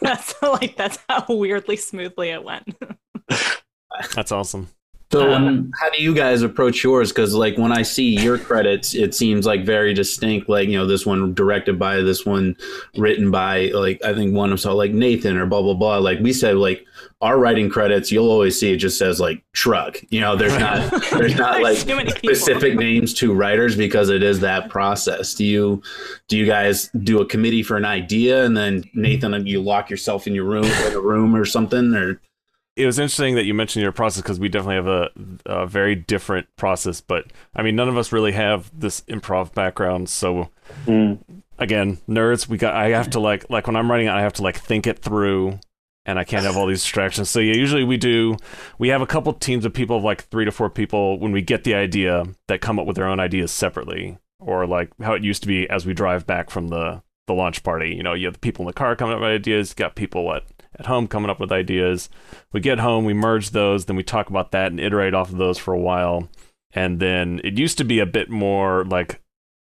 that's 0.00 0.34
like 0.42 0.76
that's 0.76 0.98
how 1.08 1.24
weirdly 1.28 1.76
smoothly 1.76 2.30
it 2.30 2.44
went. 2.44 2.76
That's 4.14 4.30
awesome. 4.30 4.68
So, 5.12 5.32
Um, 5.32 5.70
how 5.80 5.88
do 5.88 6.02
you 6.02 6.12
guys 6.14 6.42
approach 6.42 6.82
yours? 6.82 7.12
Because, 7.12 7.32
like, 7.32 7.56
when 7.56 7.70
I 7.72 7.82
see 7.82 8.20
your 8.20 8.38
credits, 8.38 8.94
it 8.94 9.14
seems 9.14 9.46
like 9.46 9.64
very 9.64 9.94
distinct. 9.94 10.48
Like, 10.48 10.68
you 10.68 10.76
know, 10.76 10.86
this 10.86 11.06
one 11.06 11.32
directed 11.32 11.78
by, 11.78 12.02
this 12.02 12.26
one 12.26 12.56
written 12.96 13.30
by, 13.30 13.68
like, 13.68 14.04
I 14.04 14.14
think 14.14 14.34
one 14.34 14.52
of 14.52 14.60
so 14.60 14.74
like 14.74 14.92
Nathan 14.92 15.36
or 15.36 15.46
blah 15.46 15.62
blah 15.62 15.74
blah. 15.74 15.98
Like 15.98 16.18
we 16.18 16.32
said, 16.32 16.56
like 16.56 16.84
our 17.22 17.38
writing 17.38 17.70
credits, 17.70 18.12
you'll 18.12 18.30
always 18.30 18.58
see 18.60 18.72
it 18.72 18.76
just 18.76 18.98
says 18.98 19.18
like 19.20 19.42
Shrug. 19.54 19.96
You 20.10 20.20
know, 20.20 20.36
there's 20.36 20.56
not 20.58 20.90
there's 21.12 21.34
not 21.36 21.62
There's 21.62 21.86
like 21.86 22.06
too 22.06 22.10
specific 22.34 22.76
names 22.76 23.14
to 23.14 23.32
writers 23.32 23.74
because 23.76 24.10
it 24.10 24.22
is 24.22 24.40
that 24.40 24.68
process. 24.68 25.32
Do 25.34 25.44
you 25.44 25.82
do 26.28 26.36
you 26.36 26.44
guys 26.46 26.88
do 27.02 27.20
a 27.20 27.26
committee 27.26 27.62
for 27.62 27.76
an 27.76 27.84
idea 27.86 28.44
and 28.44 28.56
then 28.56 28.84
Nathan, 28.94 29.46
you 29.46 29.62
lock 29.62 29.88
yourself 29.90 30.26
in 30.26 30.34
your 30.34 30.44
room 30.44 30.64
in 30.64 30.92
a 30.92 31.00
room 31.00 31.34
or 31.34 31.44
something 31.44 31.94
or? 31.94 32.20
It 32.76 32.84
was 32.84 32.98
interesting 32.98 33.36
that 33.36 33.46
you 33.46 33.54
mentioned 33.54 33.82
your 33.82 33.92
process 33.92 34.20
because 34.20 34.38
we 34.38 34.50
definitely 34.50 34.74
have 34.74 34.86
a, 34.86 35.10
a 35.46 35.66
very 35.66 35.94
different 35.94 36.46
process. 36.56 37.00
But 37.00 37.24
I 37.54 37.62
mean, 37.62 37.74
none 37.74 37.88
of 37.88 37.96
us 37.96 38.12
really 38.12 38.32
have 38.32 38.70
this 38.78 39.00
improv 39.02 39.54
background, 39.54 40.10
so 40.10 40.50
Mm. 40.86 41.18
again, 41.58 41.98
nerds. 42.06 42.48
We 42.48 42.58
got. 42.58 42.74
I 42.74 42.90
have 42.90 43.08
to 43.10 43.20
like 43.20 43.48
like 43.48 43.66
when 43.66 43.76
I'm 43.76 43.90
writing, 43.90 44.08
I 44.10 44.20
have 44.20 44.34
to 44.34 44.42
like 44.42 44.58
think 44.58 44.86
it 44.86 44.98
through, 44.98 45.58
and 46.06 46.18
I 46.18 46.24
can't 46.24 46.44
have 46.44 46.56
all 46.56 46.66
these 46.66 46.82
distractions. 46.82 47.28
So 47.28 47.40
yeah, 47.40 47.54
usually 47.54 47.84
we 47.84 47.96
do. 47.96 48.36
We 48.78 48.88
have 48.88 49.02
a 49.02 49.06
couple 49.06 49.32
teams 49.34 49.64
of 49.64 49.74
people, 49.74 49.98
of 49.98 50.04
like 50.04 50.24
three 50.24 50.44
to 50.44 50.52
four 50.52 50.70
people, 50.70 51.18
when 51.18 51.32
we 51.32 51.42
get 51.42 51.64
the 51.64 51.74
idea 51.74 52.24
that 52.46 52.60
come 52.60 52.78
up 52.78 52.86
with 52.86 52.96
their 52.96 53.08
own 53.08 53.20
ideas 53.20 53.50
separately, 53.50 54.18
or 54.38 54.66
like 54.66 54.90
how 55.02 55.14
it 55.14 55.24
used 55.24 55.42
to 55.42 55.48
be 55.48 55.68
as 55.68 55.84
we 55.84 55.92
drive 55.92 56.26
back 56.26 56.48
from 56.48 56.68
the 56.68 57.02
the 57.26 57.34
launch 57.34 57.64
party. 57.64 57.92
You 57.94 58.04
know, 58.04 58.14
you 58.14 58.26
have 58.26 58.34
the 58.34 58.40
people 58.40 58.62
in 58.62 58.68
the 58.68 58.72
car 58.72 58.94
coming 58.94 59.14
up 59.14 59.20
with 59.20 59.28
ideas. 59.28 59.74
Got 59.74 59.96
people 59.96 60.32
at 60.32 60.44
at 60.78 60.86
home 60.86 61.08
coming 61.08 61.30
up 61.30 61.40
with 61.40 61.52
ideas. 61.52 62.08
We 62.52 62.60
get 62.60 62.78
home, 62.78 63.04
we 63.04 63.14
merge 63.14 63.50
those, 63.50 63.86
then 63.86 63.96
we 63.96 64.02
talk 64.02 64.28
about 64.28 64.52
that 64.52 64.70
and 64.70 64.80
iterate 64.80 65.14
off 65.14 65.30
of 65.30 65.38
those 65.38 65.58
for 65.58 65.72
a 65.72 65.80
while. 65.80 66.28
And 66.72 67.00
then 67.00 67.40
it 67.44 67.58
used 67.58 67.78
to 67.78 67.84
be 67.84 67.98
a 67.98 68.06
bit 68.06 68.28
more 68.28 68.84
like 68.84 69.20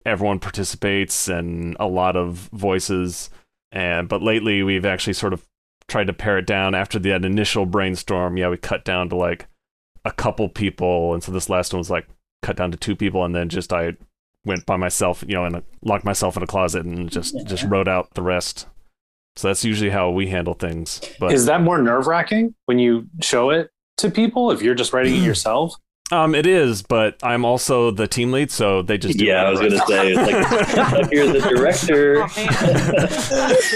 everyone 0.07 0.39
participates 0.39 1.29
and 1.29 1.77
a 1.79 1.87
lot 1.87 2.17
of 2.17 2.49
voices. 2.53 3.31
And 3.71 4.09
but 4.09 4.23
lately 4.23 4.63
we've 4.63 4.87
actually 4.87 5.13
sort 5.13 5.33
of 5.33 5.47
tried 5.89 6.07
to 6.09 6.13
pare 6.13 6.39
it 6.39 6.47
down 6.47 6.75
after 6.75 6.99
that 7.01 7.25
initial 7.25 7.67
brainstorm. 7.67 8.37
Yeah, 8.37 8.49
we 8.49 8.57
cut 8.57 8.85
down 8.85 9.09
to 9.11 9.17
like 9.17 9.47
a 10.05 10.13
couple 10.13 10.49
people, 10.49 11.15
and 11.15 11.23
so 11.23 11.33
this 11.33 11.49
last 11.49 11.73
one 11.73 11.79
was 11.79 11.91
like 11.91 12.07
cut 12.43 12.57
down 12.57 12.71
to 12.73 12.77
two 12.79 12.97
people, 12.97 13.25
and 13.25 13.35
then 13.35 13.49
just 13.49 13.73
I 13.73 13.93
went 14.45 14.67
by 14.67 14.77
myself, 14.77 15.23
you 15.27 15.35
know, 15.35 15.45
and 15.45 15.57
uh, 15.57 15.61
locked 15.83 16.05
myself 16.05 16.37
in 16.37 16.43
a 16.43 16.47
closet 16.47 16.85
and 16.85 17.11
just 17.11 17.35
Yeah. 17.35 17.45
just 17.45 17.65
wrote 17.65 17.87
out 17.89 18.15
the 18.15 18.23
rest. 18.23 18.67
So 19.37 19.49
that's 19.49 19.65
usually 19.65 19.91
how 19.91 20.11
we 20.11 20.27
handle 20.29 20.55
things. 20.55 21.01
But 21.21 21.33
Is 21.33 21.47
that 21.47 21.63
more 21.63 21.81
nerve 21.81 22.07
wracking 22.07 22.55
when 22.67 22.79
you 22.79 23.07
show 23.23 23.51
it 23.51 23.71
to 23.99 24.11
people 24.11 24.51
if 24.51 24.61
you're 24.61 24.75
just 24.75 24.93
writing 24.93 25.15
it 25.15 25.19
yourself? 25.25 25.75
Um, 26.13 26.35
it 26.35 26.47
is, 26.47 26.83
but 26.83 27.17
I'm 27.23 27.47
also 27.47 27.91
the 27.91 28.07
team 28.07 28.33
lead, 28.33 28.51
so 28.51 28.83
they 28.83 28.99
just 28.99 29.19
do 29.19 29.25
yeah, 29.25 29.45
I 29.45 29.51
was 29.51 29.61
gonna 29.61 29.79
say, 29.87 30.13
it's 30.13 30.19
like, 30.19 31.01
if 31.07 31.11
you're 31.11 31.33
the 31.33 31.41
director, 31.41 32.23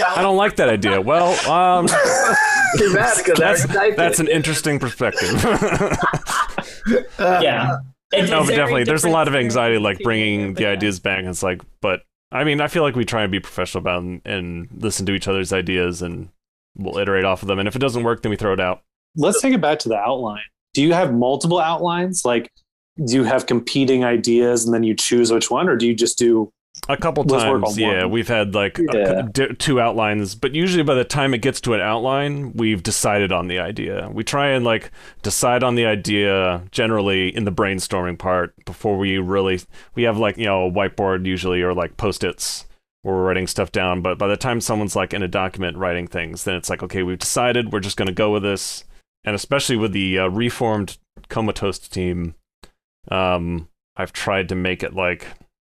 I 0.07 0.20
don't 0.20 0.37
like 0.37 0.57
that 0.57 0.68
idea. 0.68 1.01
Well, 1.01 1.33
um, 1.51 1.87
Too 2.77 2.94
bad 2.94 3.16
because 3.16 3.38
that's 3.38 3.66
that's 3.96 4.18
an 4.18 4.29
interesting 4.29 4.79
perspective. 4.79 5.33
yeah. 7.18 7.79
It's, 8.12 8.31
no, 8.31 8.44
but 8.44 8.51
definitely, 8.51 8.85
there's 8.85 9.05
a 9.05 9.09
lot 9.09 9.29
of 9.29 9.35
anxiety, 9.35 9.79
like 9.79 9.99
bringing 10.01 10.55
the 10.55 10.62
yeah. 10.62 10.68
ideas 10.70 11.01
back. 11.01 11.20
And 11.20 11.29
it's 11.29 11.42
like, 11.42 11.62
but 11.81 12.03
I 12.31 12.44
mean, 12.44 12.61
I 12.61 12.68
feel 12.68 12.83
like 12.83 12.94
we 12.94 13.07
try 13.07 13.22
and 13.22 13.33
be 13.33 13.40
professional 13.40 13.81
about 13.81 14.03
it 14.03 14.07
and, 14.07 14.20
and 14.27 14.68
listen 14.77 15.07
to 15.07 15.14
each 15.14 15.27
other's 15.27 15.55
ideas, 15.55 16.03
and 16.03 16.29
we'll 16.77 16.99
iterate 16.99 17.25
off 17.25 17.40
of 17.40 17.49
them. 17.49 17.59
And 17.59 17.66
if 17.66 17.75
it 17.75 17.81
doesn't 17.81 18.05
work, 18.05 18.22
then 18.22 18.31
we 18.31 18.37
throw 18.37 18.53
it 18.53 18.61
out. 18.61 18.83
Let's 19.16 19.40
take 19.40 19.55
it 19.55 19.61
back 19.62 19.79
to 19.81 19.88
the 19.88 19.96
outline. 19.96 20.42
Do 20.77 20.83
you 20.83 20.93
have 20.93 21.15
multiple 21.15 21.59
outlines? 21.59 22.23
Like, 22.27 22.51
do 23.03 23.15
you 23.15 23.25
have 23.25 23.47
competing 23.47 24.05
ideas 24.05 24.67
and 24.67 24.75
then 24.75 24.83
you 24.83 24.95
choose 24.95 25.33
which 25.33 25.51
one, 25.51 25.71
or 25.71 25.77
do 25.77 25.87
you 25.87 25.95
just 25.95 26.19
do? 26.19 26.53
A 26.91 26.99
couple 26.99 27.25
Let's 27.25 27.43
times, 27.45 27.55
on 27.55 27.61
one. 27.62 27.79
yeah, 27.79 28.05
we've 28.05 28.29
had 28.29 28.55
like 28.55 28.79
Yeah. 28.93 29.23
d- 29.33 29.55
two 29.59 29.81
outlines, 29.81 30.35
but 30.35 30.55
usually 30.55 30.83
by 30.83 30.95
the 30.95 31.03
time 31.05 31.33
it 31.33 31.39
gets 31.41 31.62
to 31.62 31.73
an 31.73 31.81
outline, 31.81 32.53
we've 32.53 32.83
decided 32.83 33.33
on 33.33 33.49
the 33.49 33.59
idea. 33.59 34.11
We 34.12 34.23
try 34.23 34.49
and 34.49 34.67
like 34.67 34.91
decide 35.23 35.62
on 35.62 35.77
the 35.77 35.87
idea 35.87 36.62
generally 36.73 37.35
in 37.35 37.47
the 37.47 37.51
brainstorming 37.53 38.19
part 38.19 38.53
before 38.67 38.99
we 38.99 39.17
really 39.17 39.61
we 39.95 40.03
have 40.03 40.19
like 40.19 40.37
you 40.37 40.45
know 40.45 40.67
a 40.67 40.71
whiteboard 40.71 41.25
usually 41.25 41.62
or 41.62 41.73
like 41.73 41.97
post-its 41.97 42.67
where 43.01 43.15
we're 43.15 43.25
writing 43.25 43.47
stuff 43.47 43.73
down. 43.73 44.03
But 44.03 44.19
by 44.19 44.27
the 44.29 44.37
time 44.37 44.61
someone's 44.61 44.95
like 44.95 45.15
in 45.15 45.23
a 45.23 45.29
document 45.29 45.79
writing 45.79 46.07
things, 46.07 46.45
then 46.45 46.55
it's 46.57 46.69
like 46.69 46.83
okay, 46.83 47.03
we've 47.03 47.19
decided 47.19 47.73
we're 47.73 47.81
just 47.81 47.97
going 47.97 48.09
to 48.09 48.12
go 48.15 48.31
with 48.31 48.43
this. 48.43 48.85
And 49.27 49.35
especially 49.35 49.77
with 49.77 49.93
the 49.93 50.21
uh, 50.21 50.29
reformed 50.29 50.97
Comatoast 51.29 51.91
team, 51.91 52.37
um, 53.11 53.69
I've 53.97 54.12
tried 54.12 54.49
to 54.49 54.55
make 54.55 54.83
it 54.83 54.95
like 54.95 55.27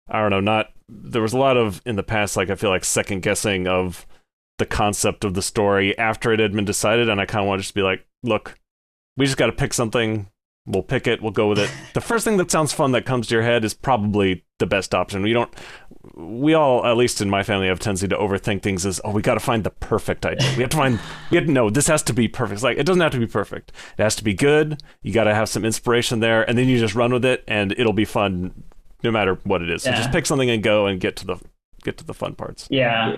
I 0.08 0.20
don't 0.20 0.30
know, 0.30 0.40
not 0.40 0.70
there 0.88 1.22
was 1.22 1.32
a 1.32 1.38
lot 1.38 1.56
of 1.56 1.82
in 1.84 1.96
the 1.96 2.02
past 2.02 2.36
like 2.36 2.50
I 2.50 2.54
feel 2.54 2.70
like 2.70 2.84
second 2.84 3.22
guessing 3.22 3.66
of 3.66 4.06
the 4.58 4.66
concept 4.66 5.24
of 5.24 5.34
the 5.34 5.42
story 5.42 5.96
after 5.98 6.32
it 6.32 6.40
had 6.40 6.52
been 6.52 6.64
decided 6.64 7.08
and 7.08 7.20
I 7.20 7.26
kind 7.26 7.42
of 7.42 7.48
want 7.48 7.60
to 7.60 7.62
just 7.62 7.74
be 7.74 7.82
like, 7.82 8.04
look, 8.22 8.58
we 9.16 9.24
just 9.24 9.38
got 9.38 9.46
to 9.46 9.52
pick 9.52 9.72
something. 9.72 10.28
We'll 10.66 10.82
pick 10.82 11.06
it. 11.06 11.22
We'll 11.22 11.32
go 11.32 11.48
with 11.48 11.58
it. 11.58 11.70
The 11.94 12.00
first 12.00 12.24
thing 12.24 12.36
that 12.36 12.50
sounds 12.50 12.72
fun 12.72 12.92
that 12.92 13.06
comes 13.06 13.28
to 13.28 13.34
your 13.34 13.42
head 13.42 13.64
is 13.64 13.74
probably 13.74 14.44
the 14.58 14.66
best 14.66 14.94
option. 14.94 15.22
We 15.22 15.32
don't 15.32 15.52
we 16.18 16.52
all, 16.52 16.84
at 16.84 16.96
least 16.96 17.20
in 17.20 17.30
my 17.30 17.44
family, 17.44 17.68
have 17.68 17.78
tendency 17.78 18.08
to 18.08 18.16
overthink 18.16 18.62
things 18.62 18.84
as, 18.84 19.00
oh, 19.04 19.12
we 19.12 19.22
got 19.22 19.34
to 19.34 19.40
find 19.40 19.62
the 19.62 19.70
perfect 19.70 20.26
idea. 20.26 20.52
We 20.56 20.62
have 20.62 20.70
to 20.70 20.76
find, 20.76 20.98
we 21.30 21.36
have 21.36 21.46
to 21.46 21.52
know 21.52 21.70
this 21.70 21.86
has 21.86 22.02
to 22.04 22.12
be 22.12 22.26
perfect. 22.26 22.54
It's 22.56 22.62
like, 22.64 22.76
it 22.76 22.84
doesn't 22.86 23.00
have 23.00 23.12
to 23.12 23.18
be 23.20 23.26
perfect. 23.28 23.70
It 23.96 24.02
has 24.02 24.16
to 24.16 24.24
be 24.24 24.34
good. 24.34 24.82
You 25.02 25.12
got 25.12 25.24
to 25.24 25.34
have 25.34 25.48
some 25.48 25.64
inspiration 25.64 26.18
there, 26.20 26.42
and 26.48 26.58
then 26.58 26.66
you 26.68 26.78
just 26.78 26.96
run 26.96 27.12
with 27.12 27.24
it, 27.24 27.44
and 27.46 27.72
it'll 27.78 27.92
be 27.92 28.04
fun 28.04 28.64
no 29.04 29.12
matter 29.12 29.38
what 29.44 29.62
it 29.62 29.70
is. 29.70 29.84
So 29.84 29.90
Yeah. 29.90 29.96
just 29.96 30.10
pick 30.10 30.26
something 30.26 30.50
and 30.50 30.60
go 30.62 30.86
and 30.86 31.00
get 31.00 31.14
to 31.16 31.26
the 31.26 31.36
get 31.84 31.96
to 31.98 32.04
the 32.04 32.14
fun 32.14 32.34
parts. 32.34 32.66
Yeah. 32.68 33.16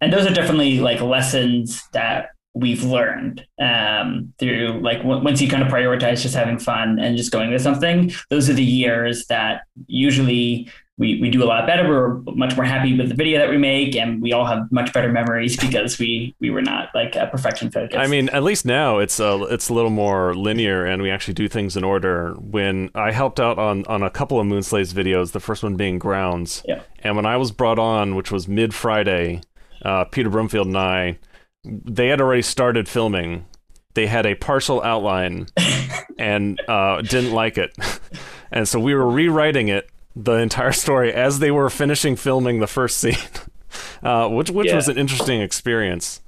And 0.00 0.12
those 0.12 0.24
are 0.24 0.32
definitely 0.32 0.78
like 0.78 1.00
lessons 1.00 1.82
that 1.92 2.28
we've 2.54 2.84
learned 2.84 3.44
um, 3.60 4.32
through 4.38 4.80
like 4.80 4.98
w- 4.98 5.20
once 5.22 5.40
you 5.42 5.48
kind 5.48 5.62
of 5.64 5.68
prioritize 5.68 6.22
just 6.22 6.36
having 6.36 6.58
fun 6.60 7.00
and 7.00 7.16
just 7.16 7.32
going 7.32 7.50
with 7.50 7.60
something, 7.62 8.12
those 8.30 8.48
are 8.48 8.52
the 8.52 8.62
years 8.64 9.26
that 9.26 9.62
usually 9.88 10.70
we, 10.98 11.20
we 11.20 11.30
do 11.30 11.42
a 11.44 11.46
lot 11.46 11.66
better. 11.66 11.88
We're 11.88 12.14
much 12.34 12.56
more 12.56 12.64
happy 12.64 12.96
with 12.96 13.08
the 13.08 13.14
video 13.14 13.38
that 13.38 13.48
we 13.48 13.56
make 13.56 13.94
and 13.96 14.20
we 14.20 14.32
all 14.32 14.44
have 14.44 14.70
much 14.72 14.92
better 14.92 15.10
memories 15.12 15.56
because 15.56 15.98
we, 15.98 16.34
we 16.40 16.50
were 16.50 16.60
not 16.60 16.88
like 16.94 17.14
a 17.14 17.28
perfection 17.28 17.70
focused. 17.70 17.96
I 17.98 18.08
mean, 18.08 18.28
at 18.30 18.42
least 18.42 18.66
now 18.66 18.98
it's 18.98 19.20
a 19.20 19.44
it's 19.50 19.68
a 19.68 19.74
little 19.74 19.90
more 19.90 20.34
linear, 20.34 20.84
and 20.84 21.00
we 21.00 21.10
actually 21.10 21.34
do 21.34 21.48
things 21.48 21.76
in 21.76 21.84
order. 21.84 22.34
When 22.34 22.90
I 22.94 23.12
helped 23.12 23.38
out 23.38 23.58
on 23.58 23.84
on 23.86 24.02
a 24.02 24.10
couple 24.10 24.40
of 24.40 24.46
Moonslays 24.46 24.92
videos, 24.92 25.32
the 25.32 25.40
first 25.40 25.62
one 25.62 25.76
being 25.76 25.98
Grounds, 25.98 26.62
Yeah. 26.66 26.82
and 27.04 27.14
when 27.16 27.26
I 27.26 27.36
was 27.36 27.52
brought 27.52 27.78
on, 27.78 28.16
which 28.16 28.32
was 28.32 28.48
mid 28.48 28.74
Friday, 28.74 29.40
uh, 29.82 30.04
Peter 30.06 30.28
Brumfield 30.30 30.66
and 30.66 30.76
I, 30.76 31.18
they 31.64 32.08
had 32.08 32.20
already 32.20 32.42
started 32.42 32.88
filming. 32.88 33.46
They 33.94 34.06
had 34.06 34.26
a 34.26 34.34
partial 34.34 34.82
outline, 34.82 35.46
and 36.18 36.60
uh, 36.68 37.02
didn't 37.02 37.32
like 37.32 37.56
it, 37.56 37.72
and 38.50 38.66
so 38.66 38.80
we 38.80 38.94
were 38.94 39.08
rewriting 39.08 39.68
it 39.68 39.88
the 40.20 40.34
entire 40.34 40.72
story 40.72 41.12
as 41.12 41.38
they 41.38 41.50
were 41.50 41.70
finishing 41.70 42.16
filming 42.16 42.58
the 42.60 42.66
first 42.66 42.98
scene, 42.98 43.16
uh, 44.02 44.28
which 44.28 44.50
which 44.50 44.66
Yeah. 44.68 44.76
was 44.76 44.88
an 44.88 44.98
interesting 44.98 45.40
experience 45.40 46.20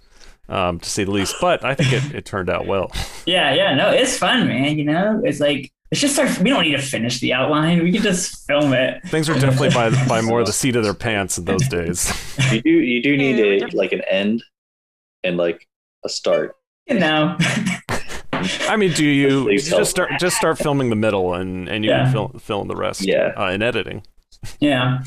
um, 0.48 0.78
to 0.78 0.88
say 0.88 1.04
the 1.04 1.10
least. 1.10 1.34
But 1.40 1.64
I 1.64 1.74
think 1.74 1.92
it, 1.92 2.14
it 2.14 2.24
turned 2.24 2.48
out 2.48 2.66
well. 2.66 2.92
yeah, 3.26 3.52
yeah, 3.54 3.74
no, 3.74 3.90
it's 3.90 4.16
fun, 4.16 4.46
man. 4.46 4.78
You 4.78 4.84
know, 4.84 5.20
it's 5.24 5.40
like, 5.40 5.72
let's 5.90 6.00
just 6.00 6.14
start. 6.14 6.38
We 6.38 6.50
don't 6.50 6.62
need 6.62 6.76
to 6.76 6.82
finish 6.82 7.18
the 7.20 7.32
outline. 7.32 7.82
We 7.82 7.90
can 7.92 8.02
just 8.02 8.46
film 8.46 8.72
it. 8.72 9.02
Things 9.06 9.28
were 9.28 9.34
definitely 9.34 9.70
by 9.70 9.90
by 10.06 10.20
more 10.30 10.44
the 10.44 10.52
seat 10.52 10.76
of 10.76 10.84
their 10.84 10.94
pants 10.94 11.36
in 11.38 11.44
those 11.44 11.66
days. 11.68 12.12
you 12.52 12.62
do 12.62 12.70
you 12.70 13.02
do 13.02 13.16
need 13.16 13.62
a 13.62 13.76
like 13.76 13.92
an 13.92 14.02
end 14.08 14.42
and 15.24 15.36
like 15.36 15.66
a 16.04 16.08
start. 16.08 16.56
You 16.86 16.98
know, 16.98 17.36
I 18.68 18.76
mean, 18.76 18.92
do 18.92 19.04
you, 19.04 19.50
you 19.50 19.58
just 19.58 19.90
start 19.90 20.10
just 20.18 20.36
start 20.36 20.58
filming 20.58 20.90
the 20.90 20.96
middle 20.96 21.34
and 21.34 21.68
and 21.68 21.84
you 21.84 21.90
Yeah. 21.90 22.04
can 22.04 22.12
film 22.12 22.38
film 22.38 22.68
the 22.68 22.76
rest? 22.76 23.02
Yeah. 23.06 23.32
uh, 23.36 23.46
in 23.50 23.62
editing. 23.62 24.02
yeah. 24.60 25.00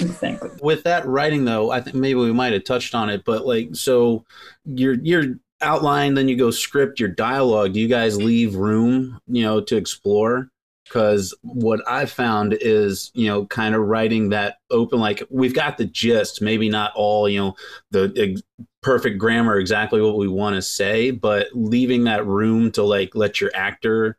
Exactly. 0.00 0.50
with 0.60 0.82
that 0.82 1.06
writing 1.06 1.44
though 1.44 1.70
i 1.70 1.80
think 1.80 1.94
maybe 1.94 2.18
we 2.18 2.32
might 2.32 2.52
have 2.52 2.64
touched 2.64 2.96
on 2.96 3.08
it 3.08 3.24
but 3.24 3.46
like 3.46 3.68
so 3.76 4.24
your 4.64 4.94
your 4.94 5.36
outline 5.60 6.14
then 6.14 6.26
you 6.26 6.36
go 6.36 6.50
script 6.50 6.98
your 6.98 7.08
dialogue 7.08 7.74
do 7.74 7.80
you 7.80 7.86
guys 7.86 8.16
leave 8.16 8.56
room 8.56 9.20
you 9.28 9.44
know 9.44 9.60
to 9.60 9.76
explore 9.76 10.48
because 10.88 11.32
what 11.42 11.80
i've 11.88 12.10
found 12.10 12.58
is 12.60 13.12
you 13.14 13.28
know 13.28 13.46
kind 13.46 13.76
of 13.76 13.82
writing 13.82 14.30
that 14.30 14.56
open 14.72 14.98
like 14.98 15.22
we've 15.30 15.54
got 15.54 15.78
the 15.78 15.84
gist 15.84 16.42
maybe 16.42 16.68
not 16.68 16.90
all 16.96 17.28
you 17.28 17.38
know 17.38 17.54
the 17.92 18.12
ex- 18.16 18.42
perfect 18.84 19.18
grammar 19.18 19.58
exactly 19.58 20.00
what 20.02 20.16
we 20.18 20.28
want 20.28 20.54
to 20.54 20.62
say 20.62 21.10
but 21.10 21.48
leaving 21.54 22.04
that 22.04 22.24
room 22.26 22.70
to 22.70 22.82
like 22.82 23.14
let 23.16 23.40
your 23.40 23.50
actor 23.54 24.16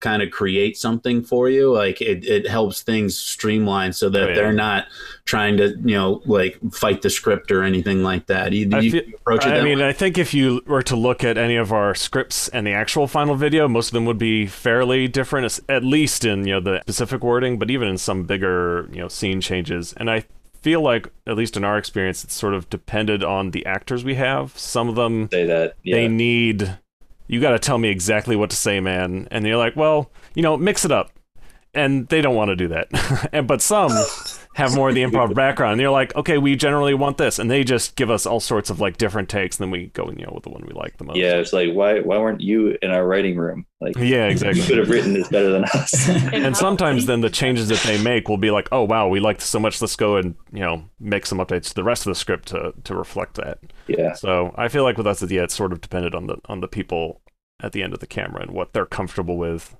kind 0.00 0.22
of 0.22 0.30
create 0.30 0.76
something 0.76 1.22
for 1.24 1.48
you 1.48 1.72
like 1.74 2.00
it, 2.00 2.24
it 2.24 2.46
helps 2.46 2.82
things 2.82 3.18
streamline 3.18 3.92
so 3.92 4.08
that 4.08 4.22
Oh, 4.22 4.28
yeah. 4.28 4.34
they're 4.36 4.52
not 4.52 4.86
trying 5.24 5.56
to 5.56 5.70
you 5.84 5.96
know 5.96 6.22
like 6.24 6.56
fight 6.72 7.02
the 7.02 7.10
script 7.10 7.50
or 7.50 7.64
anything 7.64 8.04
like 8.04 8.26
that 8.26 8.52
you, 8.52 8.68
I 8.72 8.90
feel- 8.90 9.02
approach 9.16 9.44
it 9.44 9.54
I 9.54 9.60
mean, 9.62 9.78
way? 9.80 9.88
I 9.88 9.92
think 9.92 10.16
if 10.16 10.32
you 10.34 10.62
were 10.66 10.82
to 10.84 10.94
look 10.94 11.24
at 11.24 11.36
any 11.36 11.56
of 11.56 11.72
our 11.72 11.96
scripts 11.96 12.48
and 12.50 12.64
the 12.64 12.72
actual 12.72 13.08
final 13.08 13.34
video, 13.34 13.66
most 13.66 13.88
of 13.88 13.92
them 13.94 14.04
would 14.06 14.18
be 14.18 14.46
fairly 14.46 15.08
different, 15.08 15.58
at 15.68 15.82
least 15.82 16.24
in 16.24 16.46
you 16.46 16.54
know 16.54 16.60
the 16.60 16.80
specific 16.82 17.24
wording, 17.24 17.58
but 17.58 17.68
even 17.68 17.88
in 17.88 17.98
some 17.98 18.22
bigger 18.22 18.88
you 18.92 19.00
know 19.00 19.08
scene 19.08 19.40
changes. 19.40 19.94
And 19.96 20.08
I 20.08 20.24
feel 20.62 20.80
like, 20.80 21.08
at 21.26 21.36
least 21.36 21.56
in 21.56 21.64
our 21.64 21.78
experience, 21.78 22.24
it's 22.24 22.34
sort 22.34 22.54
of 22.54 22.68
depended 22.70 23.22
on 23.22 23.50
the 23.52 23.64
actors 23.66 24.04
we 24.04 24.14
have. 24.16 24.56
Some 24.58 24.88
of 24.88 24.94
them 24.94 25.28
Say 25.30 25.44
that. 25.46 25.74
Yeah. 25.82 25.96
they 25.96 26.08
need 26.08 26.78
you 27.28 27.40
got 27.40 27.50
to 27.50 27.58
tell 27.58 27.78
me 27.78 27.90
exactly 27.90 28.34
what 28.36 28.50
to 28.50 28.56
say 28.56 28.80
man 28.80 29.28
and 29.30 29.46
you're 29.46 29.58
like 29.58 29.76
well 29.76 30.10
you 30.34 30.42
know 30.42 30.56
mix 30.56 30.84
it 30.84 30.90
up 30.90 31.12
and 31.74 32.08
they 32.08 32.22
don't 32.22 32.34
want 32.34 32.48
to 32.48 32.56
do 32.56 32.68
that 32.68 33.28
and 33.32 33.46
but 33.46 33.60
some 33.60 33.92
have 34.58 34.74
more 34.74 34.90
of 34.90 34.94
the 34.94 35.02
improv 35.02 35.34
background 35.36 35.72
and 35.72 35.80
you're 35.80 35.90
like 35.90 36.14
okay 36.16 36.38
we 36.38 36.54
generally 36.54 36.94
want 36.94 37.16
this 37.16 37.38
and 37.38 37.50
they 37.50 37.64
just 37.64 37.96
give 37.96 38.10
us 38.10 38.26
all 38.26 38.40
sorts 38.40 38.70
of 38.70 38.80
like 38.80 38.96
different 38.98 39.28
takes 39.28 39.58
and 39.58 39.66
then 39.66 39.70
we 39.70 39.86
go 39.88 40.04
and 40.04 40.18
you 40.18 40.26
know 40.26 40.32
with 40.34 40.44
the 40.44 40.50
one 40.50 40.62
we 40.66 40.72
like 40.72 40.96
the 40.98 41.04
most 41.04 41.16
yeah, 41.16 41.36
it's 41.36 41.52
like 41.52 41.72
why 41.72 42.00
why 42.00 42.18
weren't 42.18 42.40
you 42.40 42.76
in 42.82 42.90
our 42.90 43.06
writing 43.06 43.36
room? 43.36 43.66
Like 43.80 43.96
yeah 43.96 44.26
you 44.26 44.32
exactly 44.32 44.62
could 44.62 44.78
have 44.78 44.90
written 44.90 45.14
this 45.14 45.28
better 45.28 45.50
than 45.50 45.64
us. 45.64 46.08
and 46.08 46.56
sometimes 46.56 47.06
then 47.06 47.20
the 47.20 47.30
changes 47.30 47.68
that 47.68 47.80
they 47.80 48.02
make 48.02 48.28
will 48.28 48.38
be 48.38 48.50
like 48.50 48.68
oh 48.72 48.82
wow 48.82 49.08
we 49.08 49.20
liked 49.20 49.40
this 49.40 49.48
so 49.48 49.58
much 49.58 49.80
let's 49.80 49.96
go 49.96 50.16
and 50.16 50.34
you 50.52 50.60
know 50.60 50.84
make 51.00 51.24
some 51.24 51.38
updates 51.38 51.68
to 51.68 51.74
the 51.74 51.84
rest 51.84 52.06
of 52.06 52.10
the 52.10 52.14
script 52.14 52.48
to 52.48 52.74
to 52.84 52.94
reflect 52.94 53.34
that 53.34 53.58
yeah. 53.88 54.12
So 54.12 54.54
I 54.56 54.68
feel 54.68 54.84
like 54.84 54.96
with 54.96 55.06
us, 55.06 55.22
it's 55.22 55.32
yeah, 55.32 55.42
it's 55.42 55.54
sort 55.54 55.72
of 55.72 55.80
dependent 55.80 56.14
on 56.14 56.26
the 56.26 56.36
on 56.46 56.60
the 56.60 56.68
people 56.68 57.22
at 57.60 57.72
the 57.72 57.82
end 57.82 57.92
of 57.92 58.00
the 58.00 58.06
camera 58.06 58.42
and 58.42 58.52
what 58.52 58.72
they're 58.72 58.86
comfortable 58.86 59.36
with. 59.36 59.76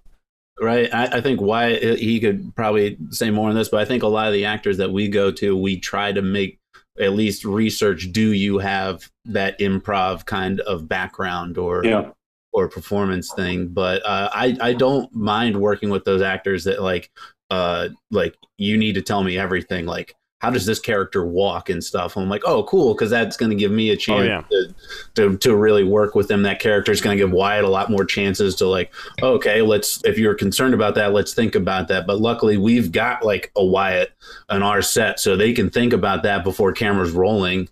Right 0.61 0.93
I, 0.93 1.19
I 1.19 1.21
think 1.21 1.41
why 1.41 1.77
he 1.97 2.21
could 2.21 2.55
probably 2.57 2.97
say 3.11 3.31
more 3.31 3.49
on 3.49 3.55
this 3.55 3.69
but 3.69 3.81
i 3.81 3.85
think 3.85 4.03
a 4.03 4.09
lot 4.09 4.27
of 4.27 4.33
the 4.33 4.45
actors 4.45 4.77
that 4.79 4.91
we 4.91 5.09
go 5.09 5.31
to 5.33 5.57
we 5.57 5.79
try 5.79 6.13
to 6.13 6.23
make 6.23 6.59
at 7.01 7.13
least 7.13 7.45
research 7.45 8.09
do 8.13 8.33
you 8.33 8.59
have 8.59 9.09
that 9.25 9.59
improv 9.61 10.27
kind 10.27 10.61
of 10.61 10.89
background 10.89 11.57
or 11.59 11.85
Yeah. 11.85 12.11
or 12.53 12.69
performance 12.69 13.33
thing 13.33 13.69
but 13.69 14.05
uh, 14.05 14.29
i 14.33 14.57
i 14.61 14.73
don't 14.73 15.15
mind 15.15 15.61
working 15.61 15.91
with 15.91 16.05
those 16.05 16.23
actors 16.23 16.65
that 16.65 16.83
like 16.83 17.11
uh, 17.51 17.89
like 18.11 18.37
you 18.59 18.77
need 18.77 18.95
to 18.95 19.01
tell 19.03 19.23
me 19.25 19.39
everything. 19.39 19.87
Like, 19.87 20.15
how 20.39 20.51
does 20.51 20.67
this 20.67 20.79
character 20.79 21.27
walk 21.27 21.69
and 21.69 21.83
stuff? 21.83 22.17
I'm 22.17 22.29
like, 22.29 22.43
oh, 22.45 22.63
cool, 22.65 22.95
because 22.95 23.11
that's 23.11 23.37
going 23.37 23.51
to 23.51 23.57
give 23.57 23.73
me 23.73 23.91
a 23.91 23.97
chance 23.97 24.29
yeah. 24.29 24.43
to, 24.51 24.75
to 25.17 25.39
to 25.39 25.57
really 25.57 25.83
work 25.83 26.15
with 26.15 26.29
them. 26.29 26.43
That 26.43 26.61
character 26.61 26.93
is 26.93 27.01
going 27.01 27.19
to 27.19 27.25
give 27.25 27.33
Wyatt 27.33 27.65
a 27.65 27.69
lot 27.69 27.91
more 27.91 28.05
chances 28.05 28.55
to 28.57 28.67
like, 28.67 28.93
okay, 29.23 29.63
let's. 29.63 30.01
If 30.05 30.17
you're 30.17 30.35
concerned 30.35 30.75
about 30.75 30.95
that, 30.95 31.13
let's 31.13 31.35
think 31.35 31.55
about 31.55 31.89
that. 31.89 32.07
But 32.07 32.21
luckily, 32.21 32.57
we've 32.57 32.93
got 32.93 33.25
like 33.25 33.51
a 33.57 33.65
Wyatt 33.65 34.13
on 34.49 34.63
our 34.63 34.81
set, 34.81 35.19
so 35.19 35.37
they 35.37 35.53
can 35.53 35.71
think 35.71 35.93
about 35.93 36.23
that 36.23 36.45
before 36.45 36.73
cameras 36.73 37.11
rolling. 37.11 37.69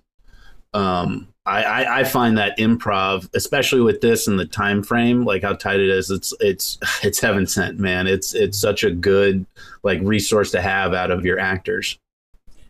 Um, 0.75 1.29
I, 1.47 1.63
I, 1.63 2.01
I 2.01 2.05
find 2.05 2.37
that 2.39 2.59
improv, 2.59 3.31
especially 3.35 3.81
with 3.81 4.01
this 4.01 4.27
and 4.27 4.39
the 4.39 4.47
time 4.47 4.83
frame, 4.83 5.25
like 5.25 5.43
how 5.43 5.55
tight 5.55 5.79
it 5.79 5.89
is, 5.89 6.11
it's 6.11 6.35
it's 6.41 6.79
it's 7.05 7.21
heaven 7.21 7.47
sent, 7.47 7.79
man. 7.79 8.09
It's 8.09 8.35
it's 8.35 8.59
such 8.59 8.83
a 8.83 8.91
good 8.91 9.47
like 9.85 10.01
resource 10.03 10.51
to 10.51 10.61
have 10.61 10.95
out 10.95 11.13
of 11.13 11.25
your 11.25 11.39
actors. 11.39 11.97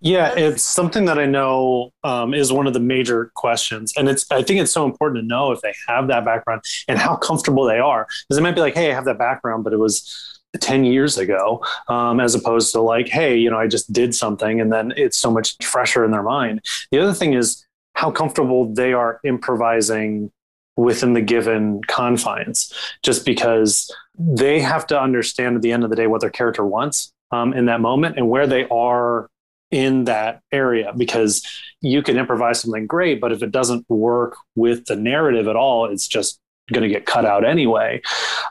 Yeah, 0.01 0.35
it's 0.37 0.63
something 0.63 1.07
that 1.07 1.19
I 1.19 1.27
know 1.27 1.91
um, 2.05 2.35
is 2.35 2.53
one 2.53 2.67
of 2.67 2.75
the 2.75 2.81
major 2.81 3.31
questions, 3.35 3.93
and 3.97 4.09
it's 4.09 4.31
I 4.31 4.43
think 4.43 4.61
it's 4.61 4.73
so 4.73 4.85
important 4.85 5.23
to 5.23 5.27
know 5.27 5.53
if 5.53 5.61
they 5.61 5.75
have 5.89 6.09
that 6.09 6.25
background 6.25 6.63
and 6.89 6.99
how 6.99 7.17
comfortable 7.17 7.65
they 7.65 7.79
are, 7.79 8.07
because 8.29 8.39
it 8.39 8.43
might 8.43 8.55
be 8.55 8.61
like, 8.61 8.75
hey, 8.75 8.91
I 8.91 8.95
have 8.95 9.05
that 9.07 9.19
background, 9.19 9.65
but 9.65 9.73
it 9.73 9.79
was 9.79 10.33
10 10.61 10.85
years 10.85 11.19
ago 11.19 11.63
um, 11.89 12.19
as 12.19 12.35
opposed 12.35 12.73
to 12.73 12.81
like 12.81 13.09
hey 13.09 13.37
you 13.37 13.51
know 13.51 13.59
i 13.59 13.67
just 13.67 13.93
did 13.93 14.15
something 14.15 14.59
and 14.59 14.73
then 14.73 14.91
it's 14.97 15.19
so 15.19 15.31
much 15.31 15.55
fresher 15.63 16.03
in 16.03 16.11
their 16.11 16.23
mind. 16.23 16.63
The 16.91 16.99
other 16.99 17.13
thing 17.13 17.35
is 17.35 17.67
how 17.95 18.11
comfortable 18.11 18.73
they 18.73 18.93
are 18.93 19.21
improvising 19.25 20.31
within 20.77 21.15
the 21.15 21.23
given 21.23 21.83
confines 21.85 22.73
just 23.03 23.25
because 23.25 23.95
they 24.19 24.61
have 24.61 24.87
to 24.87 25.01
understand 25.01 25.57
at 25.57 25.63
the 25.63 25.73
end 25.73 25.85
of 25.85 25.91
the 25.91 25.97
day 25.97 26.07
what 26.07 26.21
their 26.21 26.31
character 26.31 26.65
wants 26.65 27.13
um, 27.33 27.53
in 27.55 27.67
that 27.67 27.81
moment 27.81 28.17
and 28.17 28.29
where 28.29 28.47
they 28.47 28.67
are 28.69 29.29
in 29.71 30.05
that 30.05 30.41
area 30.53 30.93
because 30.97 31.45
you 31.81 32.03
can 32.03 32.17
improvise 32.17 32.61
something 32.61 32.87
great 32.87 33.21
but 33.21 33.33
if 33.33 33.43
it 33.43 33.51
doesn't 33.51 33.85
work 33.89 34.37
with 34.55 34.85
the 34.87 34.97
narrative 34.97 35.49
at 35.49 35.57
all 35.57 35.87
it's 35.87 36.07
just 36.07 36.41
going 36.73 36.83
to 36.83 36.89
get 36.89 37.07
cut 37.07 37.25
out 37.25 37.45
anyway. 37.45 38.01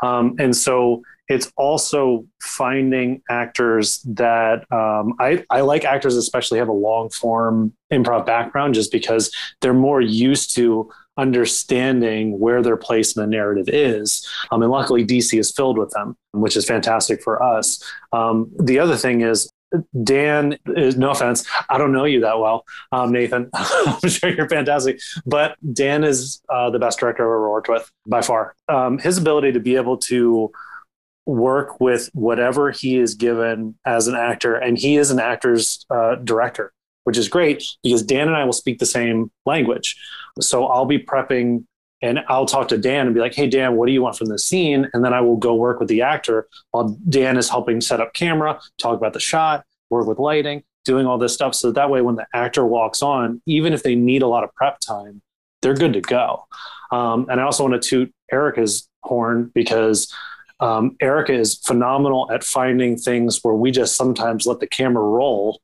Um, 0.02 0.36
and 0.40 0.56
so 0.56 1.04
it's 1.28 1.52
also 1.58 2.26
finding 2.42 3.22
actors 3.30 4.02
that 4.04 4.72
um, 4.72 5.16
I, 5.20 5.44
I 5.50 5.62
like 5.62 5.84
actors 5.84 6.16
especially 6.16 6.60
have 6.60 6.68
a 6.68 6.74
long 6.74 7.10
form 7.10 7.74
improv 7.92 8.26
background 8.26 8.76
just 8.76 8.92
because 8.92 9.32
they're 9.62 9.74
more 9.74 10.02
used 10.02 10.56
to 10.56 10.92
understanding 11.18 12.40
where 12.40 12.62
their 12.62 12.78
place 12.78 13.16
in 13.16 13.22
the 13.22 13.28
narrative 13.28 13.68
is. 13.70 14.28
Um, 14.52 14.62
and 14.62 14.72
luckily 14.72 15.06
dc 15.06 15.38
is 15.38 15.52
filled 15.52 15.78
with 15.78 15.90
them 15.92 16.16
which 16.42 16.58
is 16.58 16.66
fantastic 16.66 17.22
for 17.24 17.42
us. 17.42 17.82
Um, 18.12 18.52
the 18.60 18.80
other 18.80 18.96
thing 18.96 19.22
is 19.22 19.50
Dan 20.04 20.58
no 20.66 21.12
offense. 21.12 21.46
I 21.70 21.78
don't 21.78 21.92
know 21.92 22.06
you 22.06 22.22
that 22.22 22.40
well, 22.40 22.66
um, 22.92 23.12
Nathan. 23.12 23.50
I'm 23.54 24.10
sure 24.10 24.30
you're 24.30 24.50
fantastic, 24.50 25.00
but 25.26 25.58
Dan 25.74 26.04
is 26.04 26.42
uh, 26.50 26.70
the 26.70 26.80
best 26.80 27.00
director 27.00 27.24
I've 27.24 27.28
ever 27.28 27.52
worked 27.52 27.70
with 27.70 27.90
by 28.08 28.22
far. 28.22 28.56
Um, 28.70 28.98
his 28.98 29.18
ability 29.18 29.54
to 29.54 29.60
be 29.60 29.76
able 29.76 29.98
to 29.98 30.52
work 31.26 31.80
with 31.80 32.10
whatever 32.14 32.72
he 32.72 32.98
is 32.98 33.16
given 33.16 33.76
as 33.86 34.08
an 34.08 34.16
actor, 34.16 34.56
and 34.56 34.78
he 34.78 34.98
is 34.98 35.12
an 35.12 35.20
actor's 35.20 35.86
uh, 35.90 36.16
director, 36.16 36.72
which 37.04 37.18
is 37.18 37.28
great 37.28 37.64
because 37.84 38.04
Dan 38.04 38.28
and 38.28 38.38
I 38.38 38.46
will 38.46 38.54
speak 38.54 38.80
the 38.80 38.86
same 38.86 39.32
language. 39.46 39.96
So 40.40 40.68
I'll 40.68 40.86
be 40.86 41.00
prepping 41.00 41.66
and 42.06 42.24
I'll 42.28 42.46
talk 42.46 42.68
to 42.68 42.78
Dan 42.78 43.08
and 43.08 43.16
be 43.16 43.20
like, 43.20 43.34
"Hey 43.34 43.48
Dan, 43.48 43.76
what 43.76 43.88
do 43.88 43.92
you 43.92 44.02
want 44.02 44.18
from 44.18 44.28
this 44.28 44.46
scene?" 44.46 44.88
And 44.94 45.04
then 45.04 45.14
I 45.14 45.22
will 45.22 45.38
go 45.38 45.56
work 45.56 45.80
with 45.80 45.90
the 45.90 46.04
actor 46.04 46.48
while 46.72 46.98
Dan 47.10 47.36
is 47.38 47.50
helping 47.50 47.82
set 47.82 48.00
up 48.00 48.14
camera, 48.14 48.60
talk 48.78 48.98
about 48.98 49.14
the 49.14 49.20
shot, 49.20 49.66
work 49.90 50.08
with 50.08 50.20
lighting, 50.20 50.64
doing 50.84 51.08
all 51.08 51.18
this 51.18 51.34
stuff. 51.34 51.56
So 51.56 51.72
that 51.72 51.90
way, 51.90 52.02
when 52.02 52.16
the 52.16 52.28
actor 52.34 52.66
walks 52.66 53.02
on, 53.02 53.42
even 53.48 53.74
if 53.74 53.84
they 53.84 53.96
need 53.96 54.22
a 54.22 54.28
lot 54.28 54.44
of 54.44 54.54
prep 54.54 54.80
time, 54.80 55.22
they're 55.62 55.74
good 55.74 55.94
to 55.94 56.02
go. 56.02 56.46
Um, 56.92 57.28
and 57.30 57.42
I 57.42 57.44
also 57.44 57.68
want 57.68 57.82
to 57.82 57.90
toot 57.90 58.14
Erica's 58.32 58.88
horn 59.04 59.52
because 59.56 60.14
um, 60.60 60.96
Erica 61.02 61.34
is 61.34 61.56
phenomenal 61.56 62.32
at 62.32 62.44
finding 62.44 62.98
things 62.98 63.40
where 63.42 63.56
we 63.56 63.72
just 63.72 63.96
sometimes 63.96 64.46
let 64.46 64.60
the 64.60 64.68
camera 64.68 65.04
roll 65.04 65.60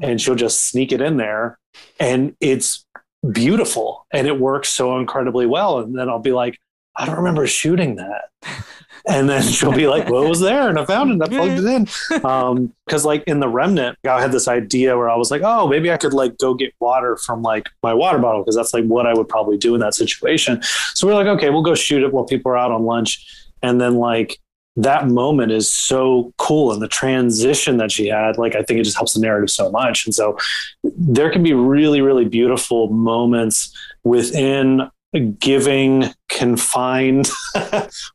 and 0.00 0.20
she'll 0.20 0.34
just 0.34 0.68
sneak 0.68 0.92
it 0.92 1.00
in 1.00 1.16
there 1.16 1.58
and 1.98 2.36
it's 2.40 2.84
beautiful 3.32 4.06
and 4.12 4.26
it 4.26 4.38
works 4.38 4.68
so 4.68 4.98
incredibly 4.98 5.46
well. 5.46 5.78
And 5.78 5.98
then 5.98 6.08
I'll 6.08 6.18
be 6.18 6.32
like, 6.32 6.58
I 6.94 7.06
don't 7.06 7.16
remember 7.16 7.46
shooting 7.46 7.96
that. 7.96 8.30
And 9.08 9.28
then 9.28 9.40
she'll 9.44 9.70
be 9.70 9.86
like, 9.86 10.08
"What 10.08 10.28
was 10.28 10.40
there?" 10.40 10.68
And 10.68 10.80
I 10.80 10.84
found 10.84 11.10
it. 11.10 11.12
And 11.12 11.22
I 11.22 11.28
plugged 11.28 11.60
it 11.60 11.64
in. 11.64 11.84
Because 11.84 13.04
um, 13.04 13.08
like 13.08 13.22
in 13.28 13.38
the 13.38 13.46
remnant, 13.46 13.96
I 14.04 14.20
had 14.20 14.32
this 14.32 14.48
idea 14.48 14.96
where 14.96 15.08
I 15.08 15.14
was 15.14 15.30
like, 15.30 15.42
"Oh, 15.44 15.68
maybe 15.68 15.92
I 15.92 15.96
could 15.96 16.12
like 16.12 16.36
go 16.38 16.54
get 16.54 16.74
water 16.80 17.16
from 17.16 17.40
like 17.40 17.68
my 17.84 17.94
water 17.94 18.18
bottle 18.18 18.42
because 18.42 18.56
that's 18.56 18.74
like 18.74 18.84
what 18.86 19.06
I 19.06 19.14
would 19.14 19.28
probably 19.28 19.58
do 19.58 19.76
in 19.76 19.80
that 19.80 19.94
situation." 19.94 20.60
So 20.94 21.06
we're 21.06 21.14
like, 21.14 21.28
"Okay, 21.28 21.50
we'll 21.50 21.62
go 21.62 21.76
shoot 21.76 22.02
it 22.02 22.12
while 22.12 22.24
people 22.24 22.50
are 22.50 22.56
out 22.56 22.72
on 22.72 22.84
lunch." 22.84 23.24
and 23.62 23.80
then 23.80 23.96
like 23.96 24.38
that 24.76 25.08
moment 25.08 25.52
is 25.52 25.72
so 25.72 26.32
cool 26.36 26.70
and 26.70 26.82
the 26.82 26.88
transition 26.88 27.78
that 27.78 27.90
she 27.90 28.08
had 28.08 28.36
like 28.36 28.54
i 28.54 28.62
think 28.62 28.78
it 28.78 28.84
just 28.84 28.96
helps 28.96 29.14
the 29.14 29.20
narrative 29.20 29.50
so 29.50 29.70
much. 29.70 30.06
And 30.06 30.14
so 30.14 30.36
there 30.84 31.30
can 31.30 31.42
be 31.42 31.52
really 31.52 32.00
really 32.00 32.24
beautiful 32.24 32.88
moments 32.88 33.76
within 34.04 34.90
giving 35.38 36.04
confined 36.28 37.30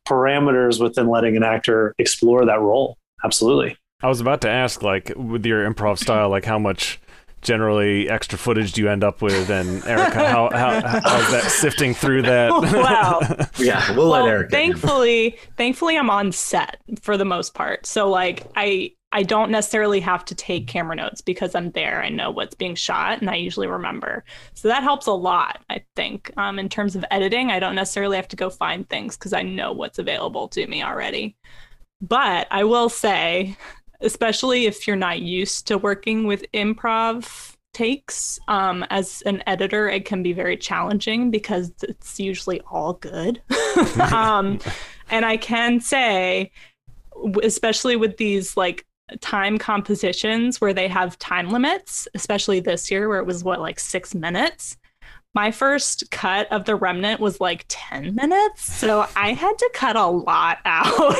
parameters 0.08 0.82
within 0.82 1.08
letting 1.08 1.36
an 1.36 1.44
actor 1.44 1.96
explore 1.98 2.46
that 2.46 2.60
role. 2.60 2.98
Absolutely. 3.24 3.76
I 4.04 4.08
was 4.08 4.22
about 4.22 4.42
to 4.42 4.50
ask 4.50 4.82
like 4.84 5.12
with 5.16 5.46
your 5.46 5.70
improv 5.70 5.98
style 5.98 6.30
like 6.30 6.46
how 6.46 6.60
much 6.60 7.00
generally 7.42 8.10
extra 8.10 8.38
footage 8.38 8.74
do 8.74 8.82
you 8.82 8.90
end 8.90 9.04
up 9.04 9.22
with? 9.22 9.50
And 9.50 9.84
Erica, 9.86 10.28
how, 10.28 10.50
how 10.52 10.82
how's 10.82 11.32
that 11.32 11.52
sifting 11.52 11.94
through 11.94 12.24
that? 12.24 12.52
wow. 12.52 13.20
yeah, 13.58 13.96
we'll, 13.96 14.10
well, 14.10 14.24
let 14.24 14.30
Erica. 14.32 14.52
Thankfully, 14.52 15.38
thankfully, 15.58 15.98
I'm 15.98 16.10
on 16.10 16.32
set 16.32 16.78
for 17.02 17.18
the 17.18 17.26
most 17.26 17.54
part. 17.54 17.86
So 17.86 18.10
like 18.10 18.46
I 18.56 18.92
I 19.14 19.24
don't 19.24 19.52
necessarily 19.52 20.00
have 20.00 20.24
to 20.26 20.36
take 20.36 20.68
camera 20.68 20.96
notes 20.96 21.22
because 21.22 21.54
I'm 21.54 21.72
there. 21.72 22.02
I 22.02 22.10
know 22.10 22.32
what's 22.32 22.56
being 22.56 22.76
shot 22.76 23.20
and 23.20 23.30
I 23.30 23.36
usually 23.36 23.68
remember. 23.68 24.24
So 24.54 24.70
that 24.70 24.84
helps 24.84 25.06
a 25.06 25.12
lot, 25.12 25.62
I 25.70 25.84
think. 25.98 26.32
Um, 26.38 26.58
in 26.58 26.70
terms 26.70 26.96
of 26.96 27.04
editing, 27.12 27.52
I 27.52 27.60
don't 27.60 27.76
necessarily 27.76 28.16
have 28.16 28.30
to 28.30 28.38
go 28.38 28.50
find 28.50 28.88
things 28.88 29.18
because 29.18 29.34
I 29.34 29.42
know 29.42 29.74
what's 29.74 30.00
available 30.00 30.48
to 30.50 30.66
me 30.66 30.82
already. 30.82 31.36
But 32.00 32.48
I 32.52 32.64
will 32.64 32.88
say 32.88 33.58
especially 34.02 34.66
if 34.66 34.88
you're 34.88 34.96
not 34.96 35.22
used 35.22 35.68
to 35.68 35.78
working 35.78 36.26
with 36.26 36.46
improv 36.54 37.56
takes. 37.74 38.40
Um, 38.48 38.86
as 38.90 39.22
an 39.24 39.44
editor, 39.48 39.90
it 39.90 40.06
can 40.06 40.24
be 40.24 40.34
very 40.34 40.58
challenging 40.58 41.32
because 41.32 41.72
it's 41.84 42.20
usually 42.20 42.62
all 42.62 42.94
good. 42.94 43.42
um, 44.12 44.60
and 45.10 45.26
I 45.26 45.38
can 45.38 45.80
say, 45.80 46.52
especially 47.44 47.96
with 47.96 48.18
these 48.18 48.58
like 48.58 48.86
time 49.20 49.58
compositions 49.58 50.62
where 50.62 50.74
they 50.74 50.88
have 50.88 51.18
time 51.20 51.50
limits, 51.50 52.08
especially 52.14 52.60
this 52.60 52.90
year 52.90 53.08
where 53.10 53.20
it 53.20 53.26
was 53.26 53.44
what, 53.44 53.60
like 53.60 53.80
six 53.80 54.16
minutes 54.16 54.78
my 55.34 55.52
first 55.52 56.12
cut 56.12 56.52
of 56.52 56.66
the 56.66 56.76
remnant 56.76 57.20
was 57.20 57.40
like 57.40 57.66
10 57.68 58.16
minutes 58.16 58.64
so 58.64 59.08
i 59.16 59.34
had 59.34 59.58
to 59.58 59.70
cut 59.74 59.96
a 59.96 60.06
lot 60.06 60.60
out 60.66 61.16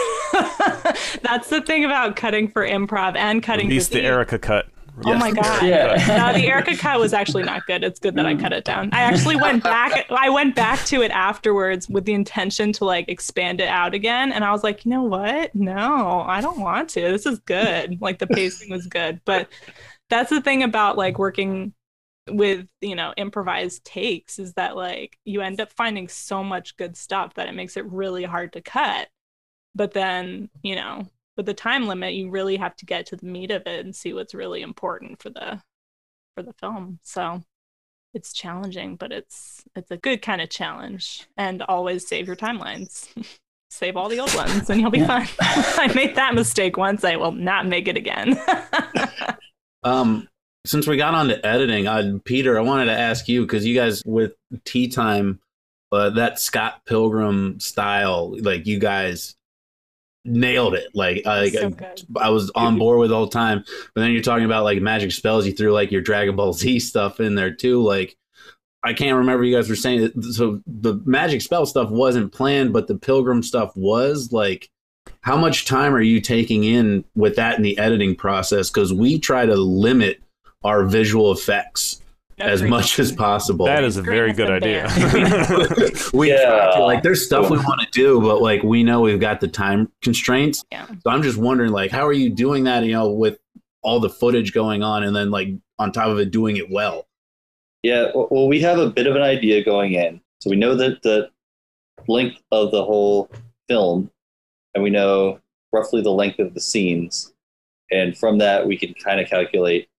that's 1.22 1.50
the 1.50 1.62
thing 1.66 1.86
about 1.86 2.16
cutting 2.16 2.48
for 2.48 2.66
improv 2.66 3.16
and 3.16 3.44
cutting 3.44 3.68
At 3.68 3.72
least 3.72 3.92
the 3.92 4.02
erica 4.02 4.38
cut 4.40 4.68
Oh 5.06 5.16
my 5.16 5.32
god! 5.32 5.64
Yeah. 5.66 5.96
no, 6.08 6.34
the 6.38 6.48
Erica 6.48 6.76
cut 6.76 7.00
was 7.00 7.14
actually 7.14 7.44
not 7.44 7.66
good. 7.66 7.84
It's 7.84 8.00
good 8.00 8.16
that 8.16 8.26
I 8.26 8.36
cut 8.36 8.54
it 8.54 8.66
down. 8.66 8.90
I 8.92 9.02
actually 9.02 9.36
went 9.36 9.64
back. 9.64 10.06
I 10.12 10.30
went 10.30 10.56
back 10.56 10.84
to 10.88 11.02
it 11.02 11.12
afterwards 11.12 11.90
with 11.90 12.06
the 12.06 12.14
intention 12.14 12.72
to 12.74 12.86
like 12.86 13.10
expand 13.10 13.62
it 13.62 13.68
out 13.68 13.94
again, 13.94 14.32
and 14.32 14.44
I 14.44 14.52
was 14.52 14.64
like, 14.64 14.86
you 14.86 14.92
know 14.92 15.04
what? 15.04 15.56
No, 15.56 16.24
I 16.28 16.42
don't 16.42 16.60
want 16.60 16.90
to. 16.90 17.02
This 17.02 17.26
is 17.26 17.40
good. 17.40 18.02
Like 18.02 18.20
the 18.20 18.28
pacing 18.28 18.70
was 18.70 18.86
good, 18.86 19.22
but 19.26 19.48
that's 20.10 20.30
the 20.30 20.42
thing 20.42 20.62
about 20.62 20.98
like 20.98 21.18
working 21.18 21.74
with 22.30 22.68
you 22.82 22.96
know 22.96 23.14
improvised 23.18 23.84
takes 23.84 24.38
is 24.38 24.54
that 24.54 24.76
like 24.76 25.18
you 25.26 25.42
end 25.42 25.60
up 25.60 25.72
finding 25.72 26.08
so 26.08 26.44
much 26.44 26.78
good 26.78 26.96
stuff 26.96 27.34
that 27.34 27.48
it 27.48 27.56
makes 27.56 27.78
it 27.78 27.86
really 27.86 28.24
hard 28.24 28.54
to 28.54 28.62
cut. 28.62 29.10
But 29.74 29.94
then 29.94 30.50
you 30.64 30.76
know 30.76 31.08
with 31.38 31.46
the 31.46 31.54
time 31.54 31.88
limit 31.88 32.14
you 32.14 32.30
really 32.30 32.58
have 32.58 32.76
to 32.78 32.86
get 32.86 33.06
to 33.08 33.16
the 33.16 33.26
meat 33.26 33.52
of 33.52 33.64
it 33.66 33.86
and 33.86 33.96
see 33.96 34.14
what's 34.14 34.34
really 34.34 34.62
important 34.62 35.22
for 35.22 35.30
the 35.30 35.62
for 36.36 36.44
the 36.44 36.54
film. 36.54 37.00
So 37.04 37.42
it's 38.14 38.34
challenging 38.34 38.98
but 38.98 39.12
it's 39.12 39.64
it's 39.76 39.92
a 39.92 39.98
good 39.98 40.22
kind 40.22 40.42
of 40.42 40.50
challenge. 40.50 41.28
And 41.38 41.62
always 41.64 42.08
save 42.08 42.28
your 42.28 42.36
timelines. 42.36 43.08
Save 43.74 43.96
all 43.96 44.10
the 44.10 44.20
old 44.20 44.36
ones 44.36 44.70
and 44.70 44.82
you'll 44.82 44.92
be 44.92 45.06
fine. 45.06 45.30
I 45.40 45.90
made 45.96 46.16
that 46.16 46.36
mistake 46.36 46.76
once. 46.76 47.06
I 47.06 47.16
will 47.16 47.32
not 47.32 47.66
make 47.66 47.88
it 47.88 47.96
again. 47.96 48.40
Um 49.84 50.28
since 50.66 50.88
we 50.88 50.98
got 50.98 51.14
on 51.14 51.28
to 51.30 51.46
editing, 51.46 51.88
uh, 51.88 52.20
Peter, 52.24 52.58
I 52.58 52.62
wanted 52.62 52.86
to 52.86 52.98
ask 52.98 53.28
you 53.28 53.42
because 53.42 53.66
you 53.66 53.76
guys 53.76 54.04
with 54.06 54.34
Tea 54.66 54.88
Time, 54.88 55.40
uh, 55.92 56.12
that 56.12 56.40
Scott 56.40 56.82
Pilgrim 56.86 57.60
style, 57.60 58.36
like 58.42 58.66
you 58.68 58.80
guys 58.80 59.36
nailed 60.24 60.76
it. 60.76 60.90
Like, 60.94 61.26
I, 61.26 61.50
So 61.50 61.74
I. 62.16 62.28
I 62.28 62.30
was 62.30 62.52
on 62.52 62.78
board 62.78 63.00
with 63.00 63.12
all 63.12 63.26
the 63.26 63.32
time. 63.32 63.64
But 63.94 64.02
then 64.02 64.12
you're 64.12 64.22
talking 64.22 64.46
about 64.46 64.64
like 64.64 64.82
magic 64.82 65.12
spells. 65.12 65.46
You 65.46 65.54
threw 65.54 65.74
like 65.74 65.92
your 65.92 66.02
Dragon 66.02 66.36
Ball 66.36 66.54
Z 66.54 66.80
stuff 66.80 67.20
in 67.20 67.36
there 67.36 67.54
too. 67.54 67.82
Like, 67.82 68.16
I 68.84 68.94
can't 68.94 69.18
remember 69.18 69.44
you 69.44 69.56
guys 69.56 69.70
were 69.70 69.76
saying 69.76 70.04
it. 70.04 70.24
So 70.34 70.62
the 70.66 71.02
magic 71.06 71.42
spell 71.42 71.66
stuff 71.66 71.90
wasn't 71.90 72.32
planned, 72.32 72.74
but 72.74 72.88
the 72.88 72.96
pilgrim 72.96 73.44
stuff 73.44 73.76
was. 73.76 74.32
Like, 74.32 74.70
how 75.22 75.38
much 75.38 75.66
time 75.66 75.94
are 75.94 76.02
you 76.02 76.22
taking 76.22 76.64
in 76.64 77.04
with 77.16 77.36
that 77.36 77.58
in 77.58 77.64
the 77.64 77.78
editing 77.78 78.16
process? 78.16 78.70
Because 78.70 78.94
we 78.94 79.20
try 79.20 79.46
to 79.46 79.56
limit 79.56 80.22
our 80.64 80.86
visual 80.86 81.32
effects 81.32 82.02
as 82.40 82.62
much 82.64 82.98
as 83.00 83.12
possible. 83.12 83.66
That 83.66 83.84
is 83.84 83.98
a 83.98 84.02
very 84.02 84.34
good 84.34 84.50
idea. 84.50 84.88
we 86.14 86.32
Yeah. 86.32 86.72
to, 86.76 86.84
like 86.84 87.04
there's 87.04 87.26
stuff 87.26 87.50
we 87.50 87.58
want 87.58 87.82
to 87.82 87.88
do, 87.92 88.20
but 88.20 88.42
like 88.42 88.64
we 88.64 88.84
know 88.84 89.02
we've 89.02 89.20
got 89.20 89.40
the 89.40 89.48
time 89.48 89.92
constraints. 90.02 90.64
Yeah. 90.72 90.88
So 90.88 91.10
I'm 91.10 91.22
just 91.22 91.38
wondering, 91.38 91.72
like, 91.72 91.92
how 91.92 92.06
are 92.06 92.14
you 92.14 92.30
doing 92.30 92.64
that? 92.66 92.84
You 92.84 92.94
know, 92.94 93.12
with 93.12 93.38
all 93.84 94.00
the 94.00 94.10
footage 94.10 94.54
going 94.54 94.84
on, 94.84 95.04
and 95.04 95.16
then 95.16 95.32
like 95.32 95.50
on 95.80 95.92
top 95.92 96.08
of 96.08 96.20
it, 96.20 96.32
doing 96.32 96.58
it 96.58 96.70
well. 96.70 97.08
Yeah, 97.84 98.12
well, 98.14 98.48
we 98.48 98.60
have 98.62 98.78
a 98.78 98.90
bit 98.90 99.08
of 99.08 99.16
an 99.16 99.24
idea 99.24 99.64
going 99.64 99.94
in. 99.94 100.22
So 100.40 100.50
we 100.52 100.56
know 100.56 100.76
that 100.76 101.02
the 101.02 101.30
length 102.08 102.42
of 102.52 102.72
the 102.72 102.84
whole 102.84 103.30
film, 103.68 104.12
and 104.76 104.84
we 104.84 104.90
know 104.92 105.40
roughly 105.74 106.02
the 106.02 106.12
length 106.12 106.40
of 106.40 106.54
the 106.54 106.62
scenes. 106.62 107.34
And 107.92 108.18
from 108.18 108.38
that, 108.38 108.68
we 108.68 108.78
can 108.78 108.94
kind 108.94 109.20
of 109.20 109.28
calculate 109.28 109.90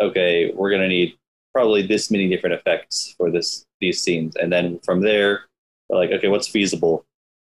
okay, 0.00 0.52
we're 0.54 0.70
going 0.70 0.82
to 0.82 0.88
need 0.88 1.16
probably 1.52 1.86
this 1.86 2.10
many 2.10 2.28
different 2.28 2.54
effects 2.54 3.14
for 3.16 3.30
this 3.30 3.64
these 3.80 4.02
scenes. 4.02 4.36
And 4.36 4.52
then 4.52 4.80
from 4.84 5.00
there, 5.00 5.44
like, 5.88 6.10
okay, 6.10 6.28
what's 6.28 6.48
feasible? 6.48 7.04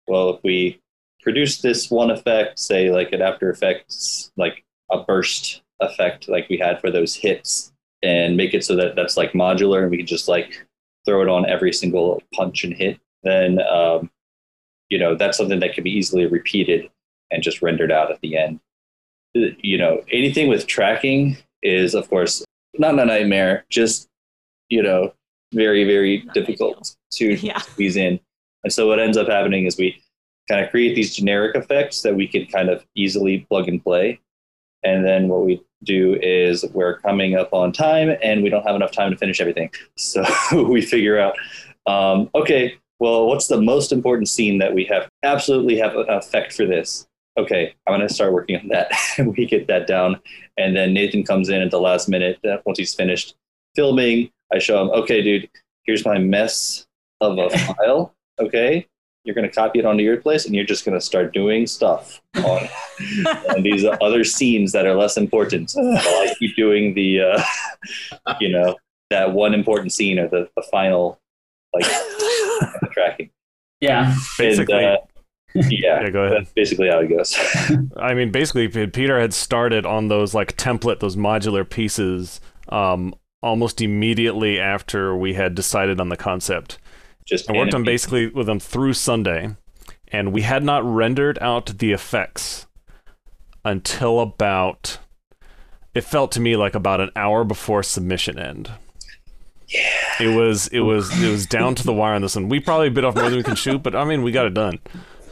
Well, 0.06 0.30
if 0.30 0.40
we 0.42 0.80
produce 1.22 1.60
this 1.60 1.90
one 1.90 2.10
effect, 2.10 2.58
say 2.58 2.90
like 2.90 3.12
an 3.12 3.22
After 3.22 3.50
Effects, 3.50 4.30
like 4.36 4.64
a 4.90 5.02
burst 5.02 5.62
effect 5.80 6.28
like 6.28 6.48
we 6.48 6.56
had 6.56 6.80
for 6.80 6.90
those 6.90 7.14
hits, 7.14 7.72
and 8.02 8.36
make 8.36 8.54
it 8.54 8.64
so 8.64 8.76
that 8.76 8.94
that's 8.96 9.16
like 9.16 9.32
modular 9.32 9.82
and 9.82 9.90
we 9.90 9.98
can 9.98 10.06
just 10.06 10.28
like 10.28 10.66
throw 11.04 11.22
it 11.22 11.28
on 11.28 11.48
every 11.48 11.72
single 11.72 12.22
punch 12.34 12.64
and 12.64 12.74
hit, 12.74 12.98
then 13.22 13.60
um, 13.62 14.10
you 14.88 14.98
know 14.98 15.14
that's 15.14 15.36
something 15.36 15.60
that 15.60 15.74
can 15.74 15.84
be 15.84 15.90
easily 15.90 16.26
repeated 16.26 16.88
and 17.30 17.42
just 17.42 17.62
rendered 17.62 17.92
out 17.92 18.10
at 18.10 18.20
the 18.20 18.36
end. 18.36 18.60
You 19.34 19.78
know, 19.78 20.02
anything 20.10 20.48
with 20.48 20.66
tracking 20.66 21.36
is 21.62 21.94
of 21.94 22.08
course 22.08 22.44
not 22.78 22.98
a 22.98 23.04
nightmare, 23.04 23.64
just 23.70 24.08
you 24.68 24.82
know, 24.82 25.12
very 25.52 25.84
very 25.84 26.18
difficult 26.34 26.94
to 27.12 27.34
Yeah. 27.42 27.58
squeeze 27.58 27.96
in. 27.96 28.20
And 28.64 28.72
so 28.72 28.86
what 28.86 28.98
ends 29.00 29.16
up 29.16 29.28
happening 29.28 29.64
is 29.66 29.76
we 29.78 30.02
kind 30.48 30.64
of 30.64 30.70
create 30.70 30.94
these 30.94 31.14
generic 31.14 31.54
effects 31.56 32.02
that 32.02 32.14
we 32.14 32.26
can 32.26 32.46
kind 32.46 32.68
of 32.70 32.84
easily 32.94 33.40
plug 33.48 33.68
and 33.68 33.82
play. 33.82 34.20
And 34.84 35.04
then 35.04 35.28
what 35.28 35.44
we 35.44 35.62
do 35.84 36.18
is 36.22 36.64
we're 36.72 36.98
coming 36.98 37.36
up 37.36 37.52
on 37.52 37.72
time 37.72 38.16
and 38.22 38.42
we 38.42 38.48
don't 38.48 38.64
have 38.66 38.76
enough 38.76 38.92
time 38.92 39.10
to 39.10 39.16
finish 39.16 39.40
everything. 39.40 39.70
So 39.96 40.24
we 40.68 40.80
figure 40.82 41.18
out, 41.18 41.34
um, 41.86 42.30
okay, 42.34 42.76
well, 42.98 43.26
what's 43.26 43.46
the 43.48 43.60
most 43.60 43.92
important 43.92 44.28
scene 44.28 44.58
that 44.58 44.74
we 44.74 44.84
have 44.86 45.08
absolutely 45.22 45.76
have 45.78 45.94
an 45.96 46.08
effect 46.08 46.52
for 46.52 46.66
this? 46.66 47.06
Okay, 47.38 47.74
I'm 47.86 47.96
going 47.96 48.06
to 48.06 48.12
start 48.12 48.32
working 48.32 48.56
on 48.56 48.68
that. 48.68 48.90
we 49.36 49.46
get 49.46 49.68
that 49.68 49.86
down. 49.86 50.20
And 50.56 50.76
then 50.76 50.92
Nathan 50.92 51.22
comes 51.22 51.48
in 51.48 51.62
at 51.62 51.70
the 51.70 51.80
last 51.80 52.08
minute 52.08 52.38
uh, 52.44 52.58
once 52.66 52.78
he's 52.78 52.94
finished 52.94 53.36
filming. 53.76 54.30
I 54.52 54.58
show 54.58 54.82
him, 54.82 54.90
okay, 54.90 55.22
dude, 55.22 55.48
here's 55.84 56.04
my 56.04 56.18
mess 56.18 56.86
of 57.20 57.38
a 57.38 57.48
file. 57.58 58.14
Okay, 58.40 58.86
you're 59.24 59.34
going 59.34 59.48
to 59.48 59.54
copy 59.54 59.78
it 59.78 59.84
onto 59.84 60.02
your 60.02 60.16
place 60.16 60.46
and 60.46 60.54
you're 60.54 60.64
just 60.64 60.84
going 60.84 60.98
to 60.98 61.04
start 61.04 61.32
doing 61.32 61.66
stuff 61.66 62.20
on, 62.36 62.68
on 63.50 63.62
these 63.62 63.84
other 64.00 64.24
scenes 64.24 64.72
that 64.72 64.86
are 64.86 64.94
less 64.94 65.16
important 65.16 65.72
while 65.74 65.96
i 65.98 66.34
keep 66.38 66.56
doing 66.56 66.94
the 66.94 67.20
uh, 67.20 67.42
you 68.40 68.48
know 68.48 68.76
that 69.10 69.32
one 69.32 69.54
important 69.54 69.92
scene 69.92 70.18
or 70.18 70.28
the, 70.28 70.48
the 70.56 70.62
final 70.70 71.20
like 71.74 71.84
tracking 72.92 73.30
Yeah. 73.80 74.16
Basically, 74.38 74.84
and, 74.84 74.98
uh, 74.98 75.17
yeah, 75.54 76.02
Yeah, 76.02 76.10
go 76.10 76.24
ahead. 76.24 76.38
that's 76.38 76.52
basically 76.52 76.88
how 76.88 77.00
it 77.00 77.08
goes 77.08 77.36
I 77.96 78.14
mean, 78.14 78.30
basically, 78.30 78.68
Peter 78.68 79.18
had 79.20 79.32
started 79.34 79.86
on 79.86 80.08
those 80.08 80.34
like 80.34 80.56
template, 80.56 81.00
those 81.00 81.16
modular 81.16 81.68
pieces, 81.68 82.40
um, 82.68 83.14
almost 83.42 83.80
immediately 83.80 84.58
after 84.60 85.16
we 85.16 85.34
had 85.34 85.54
decided 85.54 86.00
on 86.00 86.08
the 86.08 86.16
concept. 86.16 86.78
just 87.26 87.48
I 87.50 87.54
worked 87.54 87.74
on 87.74 87.84
basically 87.84 88.28
with 88.28 88.46
them 88.46 88.60
through 88.60 88.92
Sunday, 88.94 89.56
and 90.08 90.32
we 90.32 90.42
had 90.42 90.62
not 90.62 90.84
rendered 90.84 91.38
out 91.40 91.78
the 91.78 91.92
effects 91.92 92.66
until 93.64 94.20
about. 94.20 94.98
It 95.94 96.02
felt 96.04 96.30
to 96.32 96.40
me 96.40 96.54
like 96.54 96.74
about 96.74 97.00
an 97.00 97.10
hour 97.16 97.42
before 97.44 97.82
submission 97.82 98.38
end. 98.38 98.70
Yeah. 99.68 99.80
It 100.20 100.36
was 100.36 100.68
it 100.68 100.80
was 100.80 101.10
it 101.22 101.28
was 101.30 101.44
down 101.46 101.74
to 101.76 101.84
the 101.84 101.92
wire 101.92 102.14
on 102.14 102.22
this 102.22 102.36
one. 102.36 102.48
We 102.48 102.60
probably 102.60 102.88
bit 102.90 103.04
off 103.04 103.14
more 103.16 103.24
than 103.28 103.36
we 103.36 103.42
can 103.42 103.56
shoot, 103.56 103.82
but 103.82 103.94
I 103.96 104.04
mean 104.04 104.22
we 104.22 104.30
got 104.32 104.46
it 104.46 104.54
done. 104.54 104.78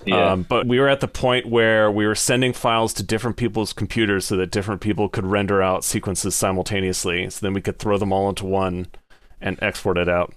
Yeah 0.06 0.32
Um, 0.32 0.42
but 0.42 0.66
we 0.66 0.78
were 0.78 0.88
at 0.88 1.00
the 1.00 1.08
point 1.08 1.46
where 1.46 1.90
we 1.90 2.06
were 2.06 2.14
sending 2.14 2.52
files 2.52 2.92
to 2.94 3.02
different 3.02 3.36
people's 3.36 3.72
computers 3.72 4.26
so 4.26 4.36
that 4.36 4.50
different 4.50 4.80
people 4.80 5.08
could 5.08 5.26
render 5.26 5.62
out 5.62 5.84
sequences 5.84 6.34
simultaneously. 6.34 7.28
So 7.30 7.44
then 7.44 7.52
we 7.52 7.60
could 7.60 7.78
throw 7.78 7.98
them 7.98 8.12
all 8.12 8.28
into 8.28 8.46
one 8.46 8.86
and 9.40 9.58
export 9.62 9.98
it 9.98 10.08
out. 10.08 10.32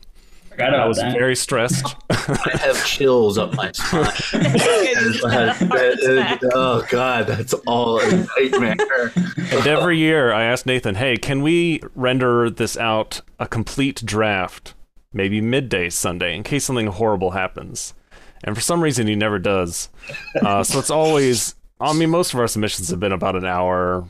Forgot 0.50 0.76
I 0.76 0.88
was 0.88 0.98
that. 0.98 1.14
very 1.14 1.36
stressed. 1.36 1.96
I 2.10 2.58
have 2.58 2.86
chills 2.86 3.38
up 3.38 3.54
my 3.54 3.72
spine. 3.72 4.12
oh 6.54 6.86
god, 6.90 7.28
that's 7.28 7.54
all 7.66 8.00
a 8.00 8.28
nightmare. 8.38 8.76
and 9.16 9.68
every 9.68 9.98
year 9.98 10.34
I 10.34 10.44
asked 10.44 10.66
Nathan, 10.66 10.96
hey, 10.96 11.16
can 11.16 11.42
we 11.42 11.82
render 11.96 12.50
this 12.50 12.76
out 12.76 13.22
a 13.40 13.48
complete 13.48 14.04
draft, 14.04 14.74
maybe 15.14 15.40
midday 15.40 15.90
Sunday, 15.90 16.36
in 16.36 16.44
case 16.44 16.66
something 16.66 16.88
horrible 16.88 17.32
happens? 17.32 17.94
And 18.43 18.56
for 18.56 18.62
some 18.62 18.82
reason, 18.82 19.08
he 19.08 19.15
never 19.15 19.38
does. 19.39 19.89
Uh, 20.41 20.63
so 20.63 20.80
it's 20.80 20.89
always, 20.89 21.56
I 21.80 21.93
mean, 21.93 22.10
most 22.10 22.34
of 22.34 22.39
our 22.39 22.47
submissions 22.47 22.89
have 22.89 22.99
been 22.99 23.12
about 23.12 23.36
an 23.36 23.45
hour. 23.45 24.08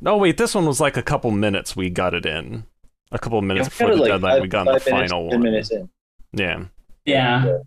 No, 0.00 0.16
wait, 0.16 0.36
this 0.38 0.54
one 0.54 0.66
was 0.66 0.80
like 0.80 0.96
a 0.96 1.02
couple 1.02 1.30
minutes 1.30 1.76
we 1.76 1.90
got 1.90 2.14
it 2.14 2.24
in. 2.26 2.64
A 3.12 3.18
couple 3.18 3.38
of 3.38 3.44
minutes 3.44 3.66
we 3.68 3.70
before 3.86 3.94
the 3.96 4.02
like 4.02 4.10
deadline, 4.12 4.32
five- 4.34 4.42
we 4.42 4.48
got 4.48 4.66
in 4.66 4.72
the 4.74 4.80
five 4.80 4.92
minutes, 4.92 5.12
final 5.12 5.30
10 5.30 5.38
one. 5.38 5.42
minutes 5.44 5.70
in. 5.70 5.88
Yeah. 6.32 6.64
Yeah. 7.04 7.58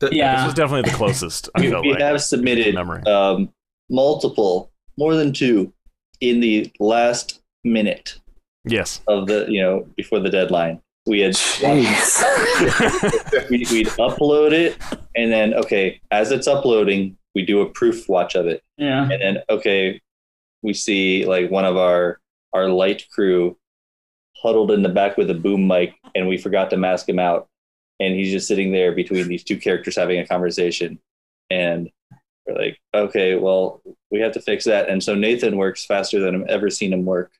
This 0.00 0.12
Yeah. 0.12 0.44
was 0.44 0.54
definitely 0.54 0.90
the 0.90 0.96
closest, 0.96 1.48
I 1.54 1.60
we, 1.62 1.68
we 1.74 1.90
like. 1.92 2.00
have 2.00 2.20
submitted 2.22 2.76
um, 3.06 3.50
multiple 3.88 4.70
more 4.98 5.14
than 5.14 5.32
two 5.32 5.72
in 6.20 6.40
the 6.40 6.70
last 6.80 7.40
minute 7.64 8.18
Yes. 8.64 9.00
of 9.06 9.26
the 9.26 9.46
you 9.48 9.62
know 9.62 9.86
before 9.96 10.18
the 10.20 10.28
deadline 10.30 10.80
we 11.06 11.20
had 11.20 11.32
Jeez. 11.34 12.22
we, 13.50 13.58
we'd 13.70 13.86
upload 13.88 14.52
it 14.52 14.76
and 15.16 15.32
then 15.32 15.54
okay 15.54 16.00
as 16.10 16.30
it's 16.32 16.46
uploading 16.46 17.16
we 17.34 17.44
do 17.44 17.60
a 17.60 17.68
proof 17.70 18.08
watch 18.08 18.34
of 18.34 18.46
it. 18.46 18.62
Yeah. 18.76 19.02
and 19.02 19.20
then 19.22 19.38
okay 19.48 20.00
we 20.62 20.72
see 20.74 21.24
like 21.26 21.50
one 21.50 21.64
of 21.64 21.76
our 21.76 22.18
our 22.52 22.68
light 22.68 23.06
crew 23.12 23.56
huddled 24.42 24.70
in 24.70 24.82
the 24.82 24.88
back 24.88 25.16
with 25.16 25.30
a 25.30 25.34
boom 25.34 25.66
mic 25.66 25.94
and 26.14 26.28
we 26.28 26.36
forgot 26.38 26.70
to 26.70 26.76
mask 26.76 27.08
him 27.08 27.18
out. 27.18 27.48
And 28.00 28.14
he's 28.14 28.30
just 28.30 28.46
sitting 28.46 28.72
there 28.72 28.92
between 28.92 29.26
these 29.28 29.42
two 29.44 29.56
characters 29.58 29.96
having 29.96 30.18
a 30.18 30.26
conversation. 30.26 30.98
And 31.50 31.90
we're 32.46 32.54
like 32.58 32.78
okay 32.94 33.34
well 33.36 33.82
we 34.10 34.20
have 34.20 34.32
to 34.32 34.40
fix 34.40 34.64
that. 34.64 34.88
And 34.88 35.02
so 35.02 35.14
nathan 35.14 35.56
works 35.56 35.84
faster 35.84 36.20
than 36.20 36.42
i've 36.42 36.48
ever 36.48 36.70
seen 36.70 36.92
him 36.92 37.04
work 37.04 37.32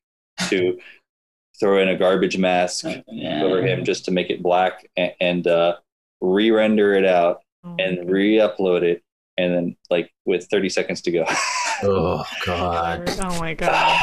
to 0.48 0.78
throw 1.60 1.80
in 1.80 1.88
a 1.88 1.96
garbage 1.96 2.36
mask 2.36 2.84
Yeah. 3.08 3.42
over 3.42 3.62
him 3.62 3.84
just 3.84 4.04
to 4.06 4.10
make 4.10 4.28
it 4.28 4.42
black 4.42 4.86
and, 4.96 5.12
and 5.20 5.46
uh, 5.46 5.76
re-render 6.20 6.92
it 6.92 7.06
out 7.06 7.40
Oh 7.66 7.74
and 7.78 8.08
re-upload 8.08 8.82
it 8.82 9.02
and 9.38 9.54
then 9.54 9.76
like 9.90 10.12
with 10.24 10.46
30 10.50 10.68
seconds 10.68 11.00
to 11.02 11.10
go. 11.10 11.24
Oh 11.82 12.24
god, 12.46 13.06
Oh 13.22 13.38
my 13.38 13.52
god. 13.58 14.02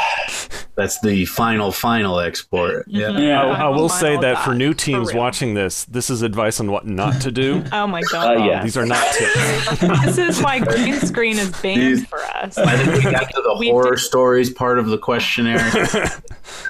That's 0.76 1.00
the 1.00 1.24
final 1.26 1.70
final 1.70 2.18
export. 2.18 2.84
Yeah. 2.88 3.08
Mhm. 3.10 3.26
Yeah. 3.28 3.42
I, 3.44 3.66
I 3.66 3.68
will 3.68 3.88
say 3.88 4.16
that 4.16 4.44
for 4.44 4.54
new 4.54 4.74
teams 4.74 5.08
real. 5.12 5.18
watching 5.22 5.54
this, 5.54 5.84
this 5.84 6.10
is 6.10 6.22
advice 6.22 6.58
on 6.58 6.70
what 6.70 6.86
not 6.86 7.20
to 7.22 7.30
do. 7.30 7.62
Oh 7.72 7.86
my 7.86 8.02
god. 8.10 8.38
Uh, 8.38 8.44
yeah. 8.44 8.62
These 8.62 8.76
are 8.76 8.84
not 8.86 9.04
tips. 9.14 9.80
this 10.04 10.18
is 10.18 10.42
why 10.42 10.58
green 10.58 10.94
screen 11.00 11.38
is 11.38 11.50
banned 11.62 11.80
These- 11.80 12.06
for 12.06 12.18
us. 12.20 12.58
I 12.58 12.76
think 12.76 13.04
we 13.04 13.10
got 13.10 13.30
to 13.30 13.42
the 13.42 13.56
We 13.58 13.70
horror 13.70 13.92
did- 13.92 14.00
stories 14.00 14.50
part 14.50 14.78
of 14.78 14.86
the 14.86 14.98
questionnaire. 14.98 15.60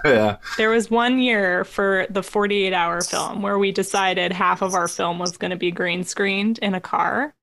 yeah. 0.05 0.37
There 0.59 0.71
was 0.71 0.91
one 0.91 1.19
year 1.19 1.65
for 1.65 2.07
the 2.11 2.23
48 2.23 2.73
hour 2.73 3.01
film 3.01 3.43
where 3.43 3.59
we 3.59 3.73
decided 3.73 4.33
half 4.33 4.61
of 4.63 4.75
our 4.75 4.89
film 4.89 5.19
was 5.19 5.37
going 5.37 5.51
to 5.51 5.57
be 5.57 5.71
green 5.71 6.05
screened 6.05 6.59
in 6.59 6.75
a 6.75 6.81
car. 6.81 7.35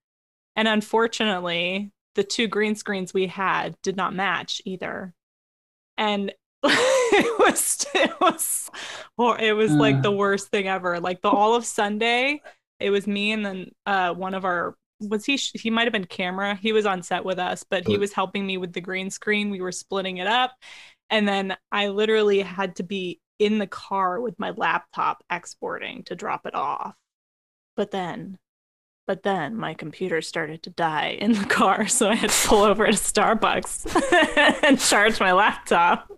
And 0.56 0.68
unfortunately, 0.68 1.92
the 2.16 2.24
two 2.24 2.48
green 2.48 2.76
screens 2.76 3.14
we 3.14 3.28
had 3.28 3.76
did 3.82 3.96
not 3.98 4.14
match 4.14 4.62
either. 4.66 5.14
And 5.98 6.34
it 6.64 7.40
was 7.40 7.86
it 7.94 8.12
was 8.22 8.70
or 9.18 9.40
it 9.40 9.54
was 9.54 9.72
like 9.72 10.02
the 10.02 10.12
worst 10.12 10.50
thing 10.50 10.68
ever. 10.68 11.00
Like 11.00 11.22
the 11.22 11.30
all 11.30 11.56
of 11.56 11.66
Sunday, 11.66 12.42
it 12.80 12.90
was 12.90 13.08
me 13.08 13.32
and 13.32 13.46
then 13.46 13.72
uh, 13.86 14.14
one 14.14 14.34
of 14.34 14.46
our 14.46 14.76
was 15.00 15.26
he 15.26 15.36
he 15.36 15.72
might 15.72 15.86
have 15.86 15.94
been 15.94 16.06
camera 16.06 16.54
he 16.54 16.74
was 16.74 16.86
on 16.86 17.02
set 17.02 17.26
with 17.26 17.40
us 17.40 17.66
but 17.68 17.88
he 17.88 17.98
was 17.98 18.14
helping 18.14 18.46
me 18.46 18.58
with 18.58 18.72
the 18.72 18.80
green 18.80 19.10
screen 19.10 19.50
we 19.50 19.60
were 19.60 19.72
splitting 19.72 20.18
it 20.18 20.28
up 20.28 20.52
and 21.10 21.28
then 21.28 21.58
i 21.72 21.88
literally 21.88 22.40
had 22.42 22.76
to 22.76 22.84
be 22.84 23.20
in 23.42 23.58
the 23.58 23.66
car 23.66 24.22
with 24.22 24.38
my 24.38 24.52
laptop 24.52 25.24
exporting 25.32 26.04
to 26.04 26.16
drop 26.16 26.46
it 26.46 26.54
off. 26.54 26.94
But 27.76 27.90
then 27.90 28.38
but 29.12 29.24
then 29.24 29.58
my 29.58 29.74
computer 29.74 30.22
started 30.22 30.64
to 30.64 30.70
die 30.70 31.18
in 31.20 31.34
the 31.34 31.44
car 31.50 31.86
so 31.86 32.08
i 32.08 32.16
had 32.16 32.30
to 32.30 32.48
pull 32.48 32.64
over 32.64 32.86
to 32.86 32.94
starbucks 32.94 34.64
and 34.64 34.80
charge 34.80 35.20
my 35.20 35.34
laptop 35.34 36.10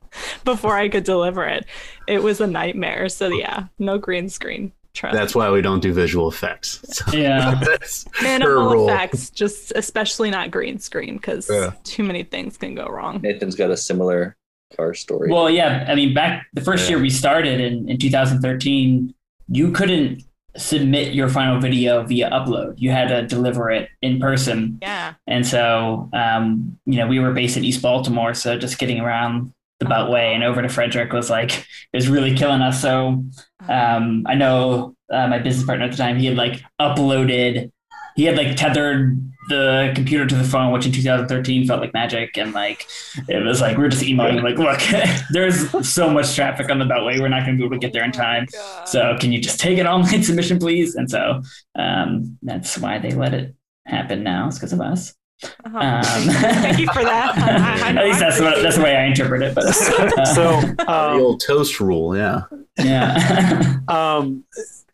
before 0.43 0.77
i 0.77 0.87
could 0.87 1.03
deliver 1.03 1.43
it 1.43 1.65
it 2.07 2.21
was 2.21 2.39
a 2.39 2.45
nightmare 2.45 3.09
so 3.09 3.29
yeah 3.29 3.63
no 3.79 3.97
green 3.97 4.29
screen 4.29 4.71
trust 4.93 5.15
That's 5.15 5.33
why 5.33 5.49
we 5.49 5.61
don't 5.63 5.79
do 5.79 5.91
visual 5.91 6.27
effects. 6.29 6.81
So 6.83 7.03
Yeah. 7.17 7.59
that's 7.65 8.05
minimal 8.21 8.87
effects 8.87 9.31
just 9.31 9.73
especially 9.75 10.29
not 10.29 10.51
green 10.51 10.77
screen 10.77 11.15
because 11.15 11.49
Yeah. 11.49 11.71
too 11.83 12.03
many 12.03 12.21
things 12.21 12.57
can 12.57 12.75
go 12.75 12.85
wrong 12.85 13.19
Nathan's 13.23 13.55
got 13.55 13.71
a 13.71 13.77
similar 13.77 14.35
car 14.77 14.93
story. 14.93 15.31
Well, 15.31 15.49
yeah. 15.49 15.85
I 15.87 15.95
mean, 15.95 16.13
back 16.13 16.45
the 16.53 16.61
first 16.61 16.83
Yeah. 16.83 16.89
year 16.97 17.01
we 17.01 17.09
started 17.09 17.59
in, 17.59 17.89
in 17.89 17.97
2013, 17.97 19.15
you 19.47 19.71
couldn't 19.71 20.23
submit 20.55 21.13
your 21.13 21.29
final 21.29 21.59
video 21.59 22.03
via 22.03 22.29
upload. 22.29 22.75
You 22.77 22.91
had 22.91 23.07
to 23.09 23.25
deliver 23.25 23.71
it 23.71 23.89
in 24.01 24.19
person. 24.19 24.77
yeah 24.81 25.13
And 25.27 25.45
so, 25.45 26.09
um, 26.13 26.77
you 26.85 26.97
know, 26.97 27.07
we 27.07 27.19
were 27.19 27.33
based 27.33 27.57
in 27.57 27.63
East 27.63 27.81
Baltimore. 27.81 28.33
So 28.33 28.57
just 28.57 28.77
getting 28.77 28.99
around 28.99 29.51
the 29.79 29.85
Beltway 29.85 30.33
and 30.33 30.43
over 30.43 30.61
to 30.61 30.69
Frederick 30.69 31.11
was 31.11 31.29
like, 31.29 31.51
it 31.51 31.95
was 31.95 32.07
really 32.07 32.35
killing 32.35 32.61
us. 32.61 32.81
So 32.81 33.23
um, 33.67 34.23
I 34.27 34.35
know 34.35 34.95
uh, 35.11 35.27
my 35.27 35.39
business 35.39 35.65
partner 35.65 35.85
at 35.85 35.91
the 35.91 35.97
time, 35.97 36.17
he 36.17 36.27
had 36.27 36.37
like 36.37 36.61
uploaded, 36.79 37.71
he 38.15 38.23
had 38.25 38.37
like 38.37 38.55
tethered 38.55 39.19
the 39.49 39.91
computer 39.95 40.25
to 40.25 40.35
the 40.35 40.43
phone, 40.43 40.71
which 40.71 40.85
in 40.85 40.91
2013 40.91 41.67
felt 41.67 41.81
like 41.81 41.93
magic. 41.93 42.37
And 42.37 42.53
like, 42.53 42.87
it 43.27 43.43
was 43.43 43.61
like, 43.61 43.77
we 43.77 43.83
are 43.85 43.89
just 43.89 44.03
emailing, 44.03 44.41
like, 44.43 44.57
look, 44.57 44.79
there's 45.31 45.69
so 45.89 46.09
much 46.09 46.35
traffic 46.35 46.69
on 46.69 46.79
the 46.79 46.85
Beltway. 46.85 47.19
We're 47.19 47.27
not 47.29 47.45
going 47.45 47.57
to 47.57 47.61
be 47.61 47.65
able 47.65 47.75
to 47.75 47.79
get 47.79 47.93
there 47.93 48.03
in 48.03 48.11
time. 48.11 48.47
So 48.85 49.15
can 49.19 49.31
you 49.31 49.39
just 49.39 49.59
take 49.59 49.77
an 49.79 49.87
online 49.87 50.23
submission, 50.29 50.59
please? 50.59 50.95
And 50.95 51.09
so 51.09 51.41
um, 51.75 52.37
that's 52.41 52.77
why 52.77 52.99
they 52.99 53.11
let 53.11 53.33
it 53.33 53.55
happen 53.85 54.23
now. 54.23 54.47
It's 54.47 54.57
because 54.57 54.73
of 54.73 54.81
us. 54.81 55.13
Uh-huh. 55.65 55.77
Um, 55.77 56.03
thank 56.63 56.79
you 56.79 56.87
for 56.93 57.03
that 57.03 57.37
I- 57.37 57.89
I- 57.89 57.93
I 57.93 57.99
At 58.01 58.05
least 58.05 58.19
that's 58.21 58.39
what 58.39 58.61
that's 58.63 58.77
the 58.77 58.83
way 58.83 58.95
I 58.95 59.03
interpret 59.03 59.41
it. 59.41 59.53
But 59.53 59.65
uh, 59.65 60.25
So, 60.25 60.61
the 60.61 60.85
um, 60.89 61.19
old 61.19 61.43
toast 61.45 61.81
rule, 61.81 62.15
yeah. 62.15 62.43
yeah, 62.77 63.79
um, 63.89 64.45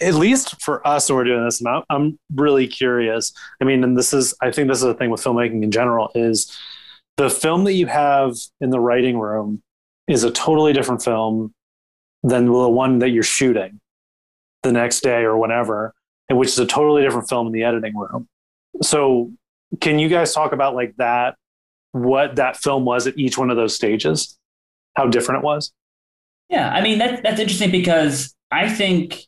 at 0.01 0.15
least 0.15 0.61
for 0.61 0.85
us, 0.87 1.09
when 1.09 1.17
we're 1.17 1.23
doing 1.25 1.45
this, 1.45 1.61
I'm, 1.65 1.83
I'm 1.89 2.19
really 2.33 2.67
curious. 2.67 3.33
I 3.61 3.65
mean, 3.65 3.83
and 3.83 3.97
this 3.97 4.13
is, 4.13 4.33
I 4.41 4.51
think 4.51 4.67
this 4.67 4.79
is 4.79 4.85
the 4.85 4.93
thing 4.93 5.09
with 5.09 5.23
filmmaking 5.23 5.63
in 5.63 5.71
general 5.71 6.11
is 6.15 6.55
the 7.17 7.29
film 7.29 7.65
that 7.65 7.73
you 7.73 7.87
have 7.87 8.35
in 8.61 8.69
the 8.69 8.79
writing 8.79 9.19
room 9.19 9.61
is 10.07 10.23
a 10.23 10.31
totally 10.31 10.73
different 10.73 11.03
film 11.03 11.53
than 12.23 12.45
the 12.45 12.69
one 12.69 12.99
that 12.99 13.09
you're 13.09 13.23
shooting 13.23 13.79
the 14.63 14.71
next 14.71 15.01
day 15.01 15.23
or 15.23 15.37
whenever, 15.37 15.93
and 16.29 16.37
which 16.37 16.49
is 16.49 16.59
a 16.59 16.65
totally 16.65 17.01
different 17.01 17.29
film 17.29 17.47
in 17.47 17.53
the 17.53 17.63
editing 17.63 17.95
room. 17.95 18.27
So, 18.81 19.31
can 19.81 19.99
you 19.99 20.09
guys 20.09 20.33
talk 20.33 20.51
about 20.51 20.75
like 20.75 20.95
that? 20.97 21.35
What 21.91 22.37
that 22.37 22.57
film 22.57 22.85
was 22.85 23.07
at 23.07 23.17
each 23.17 23.37
one 23.37 23.49
of 23.49 23.57
those 23.57 23.75
stages? 23.75 24.37
How 24.95 25.07
different 25.07 25.43
it 25.43 25.45
was? 25.45 25.71
yeah. 26.49 26.69
I 26.69 26.81
mean 26.81 26.99
that 26.99 27.23
that's 27.23 27.39
interesting 27.39 27.71
because 27.71 28.35
I 28.51 28.67
think 28.69 29.25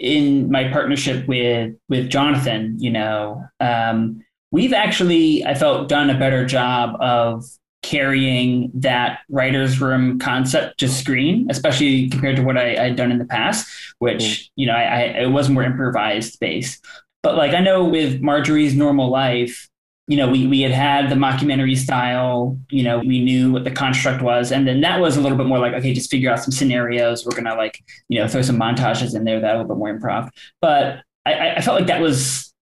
in 0.00 0.50
my 0.50 0.68
partnership 0.72 1.28
with 1.28 1.74
with 1.88 2.08
Jonathan, 2.08 2.76
you 2.80 2.90
know, 2.90 3.44
um, 3.60 4.24
we've 4.50 4.72
actually 4.72 5.44
I 5.44 5.54
felt 5.54 5.88
done 5.88 6.10
a 6.10 6.18
better 6.18 6.44
job 6.46 6.96
of 7.00 7.44
carrying 7.82 8.70
that 8.74 9.20
writer's 9.28 9.80
room 9.80 10.18
concept 10.18 10.80
to 10.80 10.88
screen, 10.88 11.46
especially 11.50 12.08
compared 12.08 12.36
to 12.36 12.42
what 12.42 12.56
I, 12.56 12.86
I'd 12.86 12.96
done 12.96 13.10
in 13.10 13.18
the 13.18 13.24
past, 13.24 13.66
which, 13.98 14.50
you 14.56 14.66
know, 14.66 14.74
I, 14.74 14.82
I 14.82 15.00
it 15.22 15.30
was 15.30 15.48
more 15.48 15.62
improvised 15.62 16.40
based. 16.40 16.84
But 17.22 17.36
like 17.36 17.52
I 17.52 17.60
know 17.60 17.84
with 17.84 18.22
Marjorie's 18.22 18.74
normal 18.74 19.10
life, 19.10 19.68
you 20.06 20.16
know, 20.16 20.28
we, 20.28 20.46
we 20.46 20.60
had 20.62 20.72
had 20.72 21.08
the 21.08 21.14
mockumentary 21.14 21.76
style, 21.76 22.58
you 22.70 22.82
know, 22.82 22.98
we 22.98 23.22
knew 23.22 23.52
what 23.52 23.62
the 23.62 23.70
construct 23.70 24.22
was. 24.22 24.50
And 24.50 24.66
then 24.66 24.80
that 24.80 25.00
was 25.00 25.16
a 25.16 25.20
little 25.20 25.38
bit 25.38 25.46
more 25.46 25.60
like, 25.60 25.72
okay, 25.74 25.92
just 25.92 26.10
figure 26.10 26.30
out 26.32 26.42
some 26.42 26.50
scenarios. 26.50 27.24
We're 27.24 27.32
going 27.32 27.44
to 27.44 27.54
like, 27.54 27.80
you 28.08 28.18
know, 28.18 28.26
throw 28.26 28.42
some 28.42 28.58
montages 28.58 29.14
in 29.14 29.24
there 29.24 29.40
that 29.40 29.54
a 29.54 29.58
little 29.58 29.68
bit 29.68 29.78
more 29.78 29.96
improv. 29.96 30.30
But 30.60 31.02
I, 31.24 31.54
I 31.56 31.60
felt 31.60 31.78
like 31.78 31.86
that 31.86 32.00
was 32.00 32.52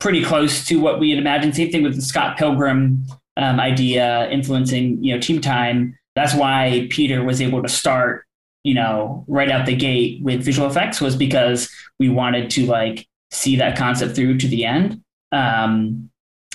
pretty 0.00 0.24
close 0.24 0.66
to 0.66 0.80
what 0.80 0.98
we 0.98 1.10
had 1.10 1.18
imagined. 1.18 1.54
Same 1.54 1.70
thing 1.70 1.82
with 1.82 1.96
the 1.96 2.02
Scott 2.02 2.38
Pilgrim 2.38 3.04
um, 3.36 3.60
idea 3.60 4.30
influencing, 4.30 5.02
you 5.02 5.14
know, 5.14 5.20
Tea 5.20 5.40
Time. 5.40 5.98
That's 6.14 6.34
why 6.34 6.86
Peter 6.90 7.24
was 7.24 7.42
able 7.42 7.62
to 7.62 7.68
start, 7.68 8.24
you 8.62 8.74
know, 8.74 9.24
right 9.28 9.50
out 9.50 9.66
the 9.66 9.74
gate 9.74 10.22
with 10.22 10.42
visual 10.42 10.68
effects 10.68 11.00
was 11.00 11.16
because 11.16 11.68
we 11.98 12.08
wanted 12.08 12.50
to 12.50 12.66
like 12.66 13.06
see 13.30 13.56
that 13.56 13.76
concept 13.76 14.14
through 14.14 14.38
to 14.38 14.48
the 14.48 14.64
end. 14.64 15.02
Um, 15.32 16.10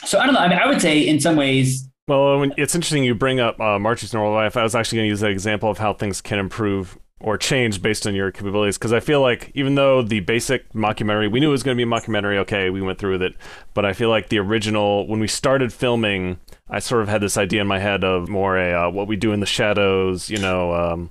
so 0.05 0.19
I 0.19 0.25
don't 0.25 0.33
know. 0.35 0.41
I 0.41 0.47
mean, 0.47 0.59
I 0.59 0.67
would 0.67 0.81
say 0.81 0.99
in 0.99 1.19
some 1.19 1.35
ways, 1.35 1.87
Well, 2.07 2.43
it's 2.57 2.75
interesting 2.75 3.03
you 3.03 3.15
bring 3.15 3.39
up 3.39 3.59
uh, 3.59 3.77
normal 3.77 4.33
life. 4.33 4.57
I 4.57 4.63
was 4.63 4.75
actually 4.75 4.97
going 4.97 5.05
to 5.07 5.09
use 5.09 5.19
that 5.21 5.31
example 5.31 5.69
of 5.69 5.77
how 5.77 5.93
things 5.93 6.21
can 6.21 6.39
improve 6.39 6.97
or 7.21 7.37
change 7.37 7.81
based 7.81 8.07
on 8.07 8.15
your 8.15 8.31
capabilities. 8.31 8.77
Because 8.77 8.93
I 8.93 8.99
feel 8.99 9.21
like 9.21 9.51
even 9.53 9.75
though 9.75 10.01
the 10.01 10.21
basic 10.21 10.71
mockumentary, 10.73 11.31
we 11.31 11.39
knew 11.39 11.49
it 11.49 11.51
was 11.51 11.63
going 11.63 11.77
to 11.77 11.85
be 11.85 11.89
a 11.89 11.91
mockumentary. 11.91 12.37
Okay, 12.37 12.69
we 12.69 12.81
went 12.81 12.97
through 12.97 13.13
with 13.13 13.21
it. 13.21 13.35
But 13.73 13.85
I 13.85 13.93
feel 13.93 14.09
like 14.09 14.29
the 14.29 14.39
original, 14.39 15.07
when 15.07 15.19
we 15.19 15.27
started 15.27 15.73
filming, 15.73 16.39
I 16.69 16.79
sort 16.79 17.01
of 17.01 17.09
had 17.09 17.21
this 17.21 17.37
idea 17.37 17.61
in 17.61 17.67
my 17.67 17.79
head 17.79 18.03
of 18.03 18.29
more 18.29 18.57
a 18.57 18.87
uh, 18.87 18.89
what 18.89 19.07
we 19.07 19.15
do 19.15 19.33
in 19.33 19.39
the 19.39 19.45
shadows, 19.45 20.29
you 20.29 20.37
know, 20.39 20.73
um, 20.73 21.09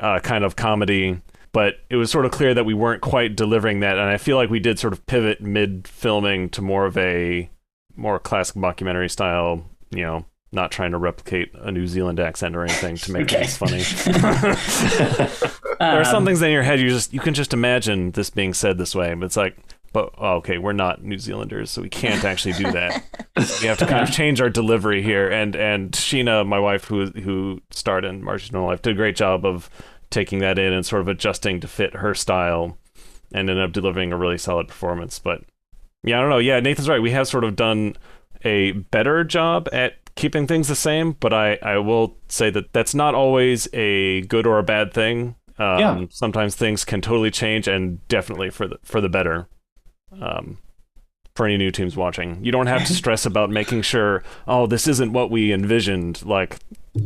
uh, 0.00 0.18
kind 0.20 0.44
of 0.44 0.56
comedy. 0.56 1.20
But 1.52 1.76
it 1.88 1.96
was 1.96 2.10
sort 2.10 2.26
of 2.26 2.30
clear 2.30 2.52
that 2.54 2.64
we 2.64 2.74
weren't 2.74 3.00
quite 3.00 3.34
delivering 3.34 3.80
that, 3.80 3.98
and 3.98 4.08
I 4.08 4.18
feel 4.18 4.36
like 4.36 4.50
we 4.50 4.60
did 4.60 4.78
sort 4.78 4.92
of 4.92 5.06
pivot 5.06 5.40
mid 5.40 5.88
filming 5.88 6.50
to 6.50 6.62
more 6.62 6.84
of 6.84 6.96
a 6.98 7.48
more 7.98 8.18
classic 8.18 8.56
mockumentary 8.56 9.10
style, 9.10 9.64
you 9.90 10.02
know, 10.02 10.24
not 10.52 10.70
trying 10.70 10.92
to 10.92 10.98
replicate 10.98 11.50
a 11.54 11.70
New 11.70 11.86
Zealand 11.86 12.18
accent 12.18 12.56
or 12.56 12.62
anything 12.62 12.96
to 12.96 13.12
make 13.12 13.22
Okay. 13.24 13.44
things 13.44 13.56
funny. 13.58 13.82
there 15.78 16.00
are 16.00 16.04
some 16.04 16.16
Um, 16.18 16.24
things 16.26 16.40
in 16.42 16.50
your 16.50 16.62
head 16.62 16.80
you 16.80 16.88
just 16.88 17.12
you 17.12 17.20
can 17.20 17.34
just 17.34 17.52
imagine 17.52 18.12
this 18.12 18.30
being 18.30 18.54
said 18.54 18.78
this 18.78 18.94
way, 18.94 19.12
but 19.14 19.26
it's 19.26 19.36
like, 19.36 19.56
but 19.92 20.10
oh, 20.18 20.36
okay, 20.36 20.58
we're 20.58 20.72
not 20.72 21.02
New 21.02 21.18
Zealanders, 21.18 21.70
so 21.70 21.82
we 21.82 21.88
can't 21.88 22.24
actually 22.24 22.52
do 22.54 22.70
that. 22.72 23.04
we 23.60 23.66
have 23.68 23.78
to 23.78 23.86
kind 23.86 24.02
of 24.06 24.10
change 24.14 24.40
our 24.40 24.50
delivery 24.50 25.02
here. 25.02 25.28
And 25.28 25.54
and 25.56 25.92
Sheena, 25.92 26.46
my 26.46 26.58
wife, 26.58 26.84
who 26.84 27.06
who 27.06 27.60
starred 27.70 28.04
in 28.04 28.22
Marginal 28.22 28.66
Life, 28.66 28.82
did 28.82 28.92
a 28.92 28.96
great 28.96 29.16
job 29.16 29.44
of 29.44 29.68
taking 30.10 30.38
that 30.40 30.58
in 30.58 30.72
and 30.72 30.84
sort 30.86 31.02
of 31.02 31.08
adjusting 31.08 31.60
to 31.60 31.68
fit 31.68 31.96
her 31.96 32.14
style, 32.14 32.78
and 33.32 33.50
ended 33.50 33.64
up 33.64 33.72
delivering 33.72 34.12
a 34.12 34.16
really 34.16 34.38
solid 34.38 34.68
performance. 34.68 35.18
But 35.18 35.42
yeah, 36.02 36.18
I 36.18 36.20
don't 36.20 36.30
know. 36.30 36.38
Yeah, 36.38 36.60
Nathan's 36.60 36.88
right. 36.88 37.02
We 37.02 37.10
have 37.10 37.28
sort 37.28 37.44
of 37.44 37.56
done 37.56 37.96
a 38.44 38.72
better 38.72 39.24
job 39.24 39.68
at 39.72 39.94
keeping 40.14 40.46
things 40.46 40.68
the 40.68 40.76
same, 40.76 41.12
but 41.12 41.32
I, 41.32 41.58
I 41.62 41.78
will 41.78 42.16
say 42.28 42.50
that 42.50 42.72
that's 42.72 42.94
not 42.94 43.14
always 43.14 43.68
a 43.72 44.22
good 44.22 44.46
or 44.46 44.58
a 44.58 44.62
bad 44.62 44.92
thing. 44.92 45.36
Um, 45.58 45.78
Yeah. 45.80 46.04
Sometimes 46.10 46.54
things 46.54 46.84
can 46.84 47.00
totally 47.00 47.30
change, 47.30 47.66
and 47.68 48.06
definitely 48.08 48.50
for 48.50 48.68
the 48.68 48.78
for 48.84 49.00
the 49.00 49.08
better. 49.08 49.48
Um, 50.20 50.58
for 51.36 51.46
any 51.46 51.56
new 51.56 51.70
teams 51.70 51.96
watching, 51.96 52.44
you 52.44 52.52
don't 52.52 52.66
have 52.68 52.84
to 52.86 52.94
stress 53.02 53.26
about 53.26 53.50
making 53.50 53.82
sure. 53.82 54.24
Oh, 54.48 54.66
this 54.66 54.88
isn't 54.88 55.12
what 55.12 55.30
we 55.30 55.52
envisioned. 55.52 56.24
Like, 56.24 56.58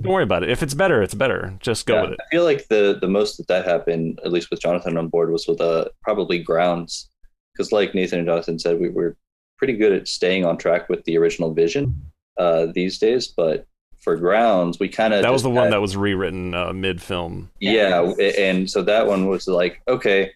don't 0.03 0.12
worry 0.14 0.24
about 0.24 0.43
it. 0.45 0.51
If 0.51 0.62
it's 0.62 0.74
better, 0.74 1.03
it's 1.03 1.14
better. 1.14 1.57
Just 1.61 1.86
go 1.86 1.97
Yeah, 1.97 2.03
with 2.03 2.12
it. 2.12 2.20
I 2.20 2.24
feel 2.30 2.45
like 2.45 2.68
the 2.68 2.99
the 3.01 3.09
most 3.09 3.36
that 3.38 3.49
that 3.49 3.64
happened, 3.66 4.20
at 4.24 4.32
least 4.32 4.51
with 4.51 4.61
Jonathan 4.61 4.97
on 4.97 5.09
board, 5.09 5.30
was 5.30 5.47
with 5.47 5.61
uh, 5.61 5.86
probably 6.03 6.38
grounds, 6.43 7.11
because 7.53 7.72
like 7.72 7.94
Nathan 7.94 8.18
and 8.20 8.28
Jonathan 8.28 8.59
said, 8.59 8.80
we 8.80 8.88
were 8.88 9.16
pretty 9.59 9.74
good 9.74 9.92
at 9.92 10.09
staying 10.09 10.44
on 10.44 10.57
track 10.59 10.88
with 10.88 11.05
the 11.05 11.16
original 11.18 11.53
vision 11.53 11.94
uh, 12.38 12.66
these 12.74 12.98
days. 12.98 13.28
But 13.28 13.66
for 14.00 14.16
grounds, 14.16 14.78
we 14.80 14.88
kind 14.88 15.14
of 15.14 15.22
That 15.22 15.32
was 15.32 15.42
the 15.42 15.50
one 15.50 15.70
that 15.70 15.80
was 15.80 15.96
rewritten 15.96 16.55
uh, 16.55 16.72
mid 16.72 17.00
film. 17.00 17.50
yeah, 17.61 18.12
a- 18.18 18.48
and 18.50 18.68
so 18.70 18.82
that 18.82 19.07
one 19.07 19.28
was 19.28 19.46
like, 19.46 19.80
okay, 19.88 20.32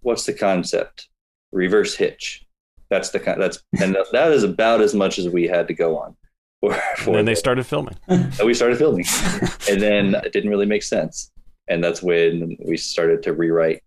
what's 0.00 0.24
the 0.24 0.32
concept? 0.32 1.08
Reverse 1.52 1.94
hitch. 1.96 2.46
That's 2.90 3.10
the 3.10 3.20
kind. 3.20 3.40
That's 3.40 3.62
and 3.80 3.96
that 4.12 4.32
is 4.32 4.44
about 4.44 4.80
as 4.82 4.94
much 4.94 5.18
as 5.18 5.28
we 5.28 5.44
had 5.48 5.66
to 5.68 5.74
go 5.74 5.98
on. 5.98 6.16
For, 6.60 6.72
And 7.06 7.14
then 7.16 7.24
they 7.24 7.34
started 7.34 7.66
filming. 7.66 7.96
and 8.08 8.38
we 8.44 8.54
started 8.54 8.78
filming 8.78 9.04
and 9.68 9.80
then 9.82 10.14
it 10.14 10.32
didn't 10.32 10.50
really 10.50 10.66
make 10.66 10.84
sense 10.84 11.32
and 11.68 11.82
that's 11.82 12.02
when 12.02 12.56
we 12.64 12.76
started 12.76 13.22
to 13.24 13.32
rewrite 13.32 13.82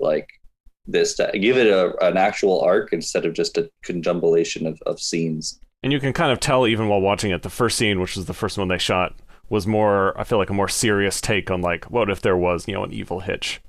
like 0.00 0.26
this 0.92 1.14
to 1.14 1.30
give 1.38 1.56
it 1.56 1.66
a, 1.66 1.96
an 2.06 2.16
actual 2.16 2.60
arc 2.60 2.92
instead 2.92 3.24
of 3.24 3.32
just 3.32 3.56
a 3.58 3.70
conjumulation 3.84 4.66
of, 4.66 4.80
of 4.86 5.00
scenes 5.00 5.58
And 5.82 5.92
you 5.92 6.00
can 6.00 6.12
kind 6.12 6.32
of 6.32 6.40
tell 6.40 6.66
even 6.66 6.88
while 6.88 7.00
watching 7.00 7.30
it, 7.30 7.42
the 7.42 7.50
first 7.50 7.78
scene, 7.78 8.00
which 8.00 8.16
was 8.16 8.26
the 8.26 8.34
first 8.34 8.58
one 8.58 8.68
they 8.68 8.78
shot, 8.78 9.14
was 9.48 9.66
more, 9.66 10.18
I 10.20 10.24
feel 10.24 10.38
like, 10.38 10.50
a 10.50 10.54
more 10.54 10.68
serious 10.68 11.20
take 11.20 11.50
on, 11.50 11.60
like, 11.62 11.90
what 11.90 12.10
if 12.10 12.20
there 12.22 12.36
was, 12.36 12.68
you 12.68 12.74
know, 12.74 12.84
an 12.84 12.92
evil 12.92 13.20
hitch, 13.20 13.60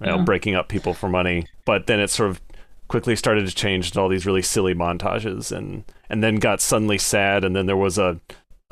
you 0.00 0.06
know, 0.08 0.18
Mhm. 0.18 0.24
breaking 0.26 0.54
up 0.54 0.68
people 0.68 0.94
for 0.94 1.08
money. 1.08 1.46
But 1.64 1.86
then 1.86 2.00
it 2.00 2.10
sort 2.10 2.30
of 2.30 2.40
quickly 2.88 3.14
started 3.14 3.46
to 3.46 3.54
change 3.54 3.92
to 3.92 4.00
all 4.00 4.08
these 4.08 4.26
really 4.26 4.42
silly 4.42 4.74
montages, 4.74 5.52
and 5.56 5.84
and 6.10 6.24
then 6.24 6.36
got 6.36 6.60
suddenly 6.60 6.98
sad, 6.98 7.44
and 7.44 7.54
then 7.54 7.66
there 7.66 7.76
was 7.76 7.98
a 7.98 8.18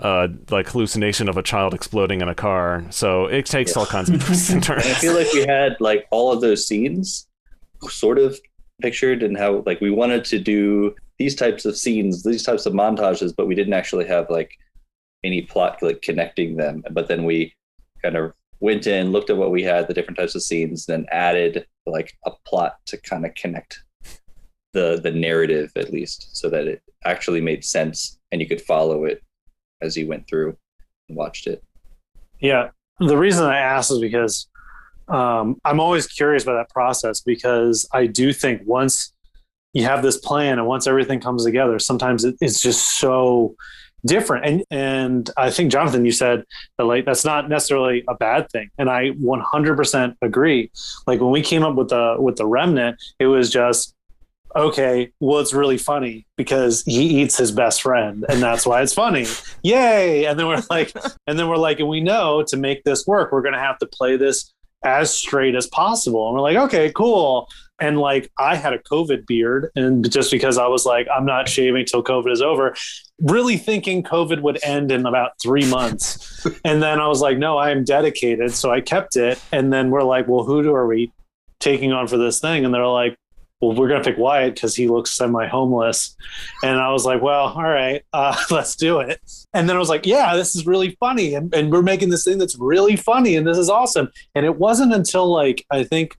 uh, 0.00 0.26
like 0.50 0.68
hallucination 0.68 1.28
of 1.28 1.36
a 1.36 1.42
child 1.42 1.74
exploding 1.74 2.20
in 2.20 2.28
a 2.28 2.34
car. 2.34 2.84
So 2.90 3.26
it 3.26 3.46
takes 3.46 3.76
all 3.76 3.86
kinds 3.86 4.10
of 4.10 4.18
twists 4.24 4.50
and 4.50 4.62
turns. 4.62 4.84
I 4.86 4.94
feel 4.94 5.14
like 5.14 5.32
we 5.32 5.46
had 5.46 5.76
like 5.80 6.06
all 6.10 6.32
of 6.32 6.40
those 6.40 6.66
scenes 6.66 7.27
sort 7.88 8.18
of 8.18 8.38
pictured 8.80 9.22
and 9.22 9.36
how 9.36 9.62
like 9.66 9.80
we 9.80 9.90
wanted 9.90 10.24
to 10.24 10.38
do 10.38 10.94
these 11.18 11.34
types 11.34 11.64
of 11.64 11.76
scenes, 11.76 12.22
these 12.22 12.44
types 12.44 12.66
of 12.66 12.72
montages, 12.72 13.34
but 13.36 13.46
we 13.46 13.54
didn't 13.54 13.72
actually 13.72 14.06
have 14.06 14.30
like 14.30 14.52
any 15.24 15.42
plot 15.42 15.82
like 15.82 16.02
connecting 16.02 16.56
them. 16.56 16.82
But 16.90 17.08
then 17.08 17.24
we 17.24 17.52
kind 18.02 18.16
of 18.16 18.32
went 18.60 18.86
in, 18.86 19.12
looked 19.12 19.30
at 19.30 19.36
what 19.36 19.50
we 19.50 19.62
had, 19.62 19.88
the 19.88 19.94
different 19.94 20.18
types 20.18 20.34
of 20.34 20.42
scenes, 20.42 20.86
then 20.86 21.06
added 21.10 21.66
like 21.86 22.12
a 22.24 22.30
plot 22.46 22.76
to 22.86 22.96
kind 22.98 23.26
of 23.26 23.34
connect 23.34 23.82
the 24.72 25.00
the 25.02 25.10
narrative 25.10 25.72
at 25.76 25.92
least, 25.92 26.36
so 26.36 26.48
that 26.50 26.66
it 26.66 26.82
actually 27.04 27.40
made 27.40 27.64
sense 27.64 28.18
and 28.30 28.40
you 28.40 28.46
could 28.46 28.60
follow 28.60 29.04
it 29.04 29.22
as 29.80 29.96
you 29.96 30.06
went 30.06 30.28
through 30.28 30.56
and 31.08 31.16
watched 31.16 31.46
it. 31.46 31.62
Yeah. 32.40 32.70
The 33.00 33.16
reason 33.16 33.44
I 33.44 33.58
asked 33.58 33.90
is 33.90 34.00
because 34.00 34.48
um, 35.08 35.60
I'm 35.64 35.80
always 35.80 36.06
curious 36.06 36.42
about 36.42 36.54
that 36.54 36.70
process 36.70 37.20
because 37.20 37.88
I 37.92 38.06
do 38.06 38.32
think 38.32 38.62
once 38.64 39.12
you 39.72 39.84
have 39.84 40.02
this 40.02 40.16
plan 40.16 40.58
and 40.58 40.66
once 40.66 40.86
everything 40.86 41.20
comes 41.20 41.44
together, 41.44 41.78
sometimes 41.78 42.24
it, 42.24 42.36
it's 42.40 42.60
just 42.60 42.98
so 42.98 43.54
different. 44.04 44.44
And 44.46 44.64
and 44.70 45.30
I 45.36 45.50
think 45.50 45.72
Jonathan, 45.72 46.04
you 46.04 46.12
said 46.12 46.44
that 46.76 46.84
like 46.84 47.04
that's 47.04 47.24
not 47.24 47.48
necessarily 47.48 48.04
a 48.08 48.14
bad 48.14 48.50
thing, 48.50 48.70
and 48.78 48.90
I 48.90 49.10
100% 49.10 50.16
agree. 50.22 50.70
Like 51.06 51.20
when 51.20 51.30
we 51.30 51.42
came 51.42 51.62
up 51.62 51.74
with 51.74 51.88
the 51.88 52.16
with 52.18 52.36
the 52.36 52.46
remnant, 52.46 53.02
it 53.18 53.26
was 53.26 53.50
just 53.50 53.94
okay, 54.56 55.12
well, 55.20 55.40
it's 55.40 55.52
really 55.52 55.76
funny 55.76 56.26
because 56.36 56.82
he 56.84 57.20
eats 57.20 57.36
his 57.36 57.52
best 57.52 57.82
friend, 57.82 58.24
and 58.28 58.42
that's 58.42 58.66
why 58.66 58.82
it's 58.82 58.94
funny. 58.94 59.26
Yay! 59.62 60.24
And 60.24 60.38
then 60.38 60.46
we're 60.46 60.62
like, 60.70 60.92
and 61.26 61.38
then 61.38 61.48
we're 61.48 61.56
like, 61.56 61.80
and 61.80 61.88
we 61.88 62.00
know 62.00 62.42
to 62.48 62.56
make 62.56 62.82
this 62.84 63.06
work, 63.06 63.32
we're 63.32 63.42
gonna 63.42 63.60
have 63.60 63.78
to 63.78 63.86
play 63.86 64.16
this 64.16 64.52
as 64.84 65.12
straight 65.12 65.54
as 65.54 65.66
possible. 65.66 66.28
And 66.28 66.34
we're 66.34 66.42
like, 66.42 66.56
okay, 66.56 66.92
cool. 66.92 67.48
And 67.80 67.98
like, 67.98 68.30
I 68.38 68.56
had 68.56 68.72
a 68.72 68.78
COVID 68.78 69.26
beard, 69.26 69.70
and 69.76 70.10
just 70.10 70.30
because 70.30 70.58
I 70.58 70.66
was 70.66 70.84
like, 70.84 71.06
I'm 71.14 71.24
not 71.24 71.48
shaving 71.48 71.86
till 71.86 72.02
COVID 72.02 72.32
is 72.32 72.42
over, 72.42 72.74
really 73.20 73.56
thinking 73.56 74.02
COVID 74.02 74.42
would 74.42 74.58
end 74.64 74.90
in 74.90 75.06
about 75.06 75.32
three 75.40 75.68
months. 75.68 76.44
and 76.64 76.82
then 76.82 77.00
I 77.00 77.06
was 77.06 77.20
like, 77.20 77.38
no, 77.38 77.56
I 77.56 77.70
am 77.70 77.84
dedicated. 77.84 78.52
So 78.52 78.72
I 78.72 78.80
kept 78.80 79.16
it. 79.16 79.40
And 79.52 79.72
then 79.72 79.90
we're 79.90 80.02
like, 80.02 80.26
well, 80.26 80.44
who 80.44 80.62
do 80.62 80.74
are 80.74 80.86
we 80.86 81.12
taking 81.60 81.92
on 81.92 82.08
for 82.08 82.16
this 82.16 82.40
thing? 82.40 82.64
And 82.64 82.74
they're 82.74 82.86
like, 82.86 83.16
well, 83.60 83.74
we're 83.74 83.88
going 83.88 84.02
to 84.02 84.08
pick 84.08 84.18
Wyatt 84.18 84.54
because 84.54 84.76
he 84.76 84.88
looks 84.88 85.10
semi 85.10 85.46
homeless. 85.46 86.16
And 86.62 86.78
I 86.78 86.92
was 86.92 87.04
like, 87.04 87.20
well, 87.20 87.48
all 87.48 87.62
right, 87.62 88.04
uh, 88.12 88.36
let's 88.50 88.76
do 88.76 89.00
it. 89.00 89.20
And 89.52 89.68
then 89.68 89.76
I 89.76 89.78
was 89.78 89.88
like, 89.88 90.06
yeah, 90.06 90.36
this 90.36 90.54
is 90.54 90.66
really 90.66 90.96
funny. 91.00 91.34
And, 91.34 91.52
and 91.54 91.72
we're 91.72 91.82
making 91.82 92.10
this 92.10 92.24
thing 92.24 92.38
that's 92.38 92.56
really 92.56 92.96
funny. 92.96 93.36
And 93.36 93.46
this 93.46 93.58
is 93.58 93.68
awesome. 93.68 94.10
And 94.34 94.46
it 94.46 94.58
wasn't 94.58 94.94
until 94.94 95.26
like, 95.26 95.64
I 95.70 95.82
think 95.82 96.16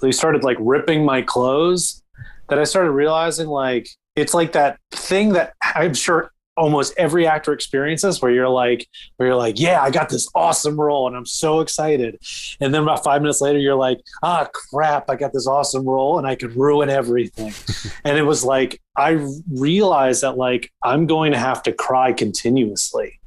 they 0.00 0.12
started 0.12 0.42
like 0.42 0.56
ripping 0.60 1.04
my 1.04 1.20
clothes 1.20 2.02
that 2.48 2.58
I 2.58 2.64
started 2.64 2.92
realizing 2.92 3.48
like, 3.48 3.88
it's 4.16 4.34
like 4.34 4.52
that 4.52 4.78
thing 4.90 5.34
that 5.34 5.54
I'm 5.62 5.94
sure 5.94 6.32
almost 6.56 6.92
every 6.96 7.26
actor 7.26 7.52
experiences 7.52 8.20
where 8.20 8.32
you're 8.32 8.48
like 8.48 8.86
where 9.16 9.28
you're 9.28 9.36
like 9.36 9.58
yeah 9.58 9.80
i 9.82 9.90
got 9.90 10.08
this 10.08 10.28
awesome 10.34 10.78
role 10.78 11.06
and 11.06 11.16
i'm 11.16 11.26
so 11.26 11.60
excited. 11.60 12.18
And 12.60 12.74
then 12.74 12.82
about 12.82 13.04
five 13.04 13.22
minutes 13.22 13.40
later 13.40 13.58
you're 13.58 13.76
like 13.76 14.00
ah 14.22 14.48
crap 14.52 15.08
i 15.08 15.16
got 15.16 15.32
this 15.32 15.46
awesome 15.46 15.86
role 15.86 16.18
and 16.18 16.26
i 16.26 16.34
could 16.34 16.54
ruin 16.56 16.90
everything. 16.90 17.52
And 18.04 18.16
it 18.16 18.22
was 18.22 18.44
like 18.44 18.80
i 18.96 19.24
realized 19.50 20.22
that 20.22 20.36
like 20.36 20.72
i'm 20.82 21.06
going 21.06 21.32
to 21.32 21.38
have 21.38 21.62
to 21.64 21.72
cry 21.72 22.12
continuously. 22.12 23.20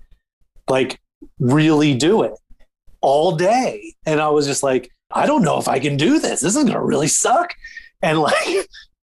Like 0.68 1.00
really 1.40 1.94
do 1.94 2.24
it 2.24 2.34
all 3.02 3.36
day. 3.36 3.96
And 4.06 4.20
i 4.20 4.30
was 4.30 4.46
just 4.46 4.64
like 4.64 4.90
i 5.12 5.26
don't 5.26 5.44
know 5.44 5.60
if 5.60 5.68
i 5.68 5.80
can 5.80 5.98
do 5.98 6.20
this. 6.20 6.42
This 6.42 6.56
is 6.56 6.64
going 6.64 6.74
to 6.74 6.82
really 6.82 7.08
suck. 7.08 7.54
And 8.02 8.20
like 8.20 8.68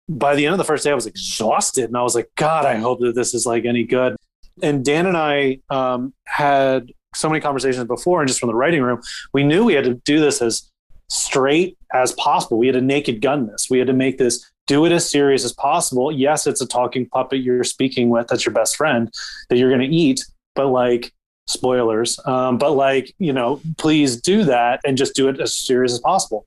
by 0.08 0.34
the 0.34 0.44
end 0.44 0.52
of 0.52 0.58
the 0.58 0.64
first 0.64 0.84
day, 0.84 0.90
I 0.90 0.94
was 0.94 1.06
exhausted, 1.06 1.84
and 1.84 1.96
I 1.96 2.02
was 2.02 2.14
like, 2.14 2.30
God, 2.36 2.66
I 2.66 2.76
hope 2.76 3.00
that 3.00 3.14
this 3.14 3.34
is 3.34 3.46
like 3.46 3.64
any 3.64 3.84
good. 3.84 4.16
And 4.62 4.84
Dan 4.84 5.06
and 5.06 5.16
I 5.16 5.60
um, 5.70 6.12
had 6.26 6.92
so 7.14 7.28
many 7.28 7.40
conversations 7.40 7.84
before, 7.86 8.20
and 8.20 8.28
just 8.28 8.40
from 8.40 8.48
the 8.48 8.54
writing 8.54 8.82
room, 8.82 9.00
we 9.32 9.44
knew 9.44 9.64
we 9.64 9.74
had 9.74 9.84
to 9.84 9.94
do 9.94 10.20
this 10.20 10.42
as 10.42 10.70
straight 11.08 11.78
as 11.92 12.12
possible. 12.12 12.58
We 12.58 12.66
had 12.66 12.74
to 12.74 12.80
naked 12.80 13.20
gun 13.20 13.46
this. 13.46 13.68
We 13.70 13.78
had 13.78 13.86
to 13.86 13.92
make 13.92 14.18
this 14.18 14.50
do 14.66 14.84
it 14.84 14.92
as 14.92 15.08
serious 15.08 15.44
as 15.44 15.52
possible. 15.52 16.10
Yes, 16.10 16.46
it's 16.46 16.60
a 16.60 16.66
talking 16.66 17.06
puppet 17.06 17.40
you're 17.40 17.64
speaking 17.64 18.08
with. 18.08 18.28
That's 18.28 18.44
your 18.44 18.54
best 18.54 18.76
friend 18.76 19.12
that 19.48 19.56
you're 19.56 19.70
going 19.70 19.88
to 19.88 19.94
eat, 19.94 20.24
but 20.54 20.68
like 20.68 21.12
spoilers. 21.46 22.18
Um, 22.26 22.58
but 22.58 22.72
like 22.72 23.14
you 23.18 23.32
know, 23.32 23.60
please 23.78 24.20
do 24.20 24.44
that 24.44 24.80
and 24.84 24.96
just 24.96 25.14
do 25.14 25.28
it 25.28 25.40
as 25.40 25.54
serious 25.54 25.92
as 25.92 26.00
possible. 26.00 26.46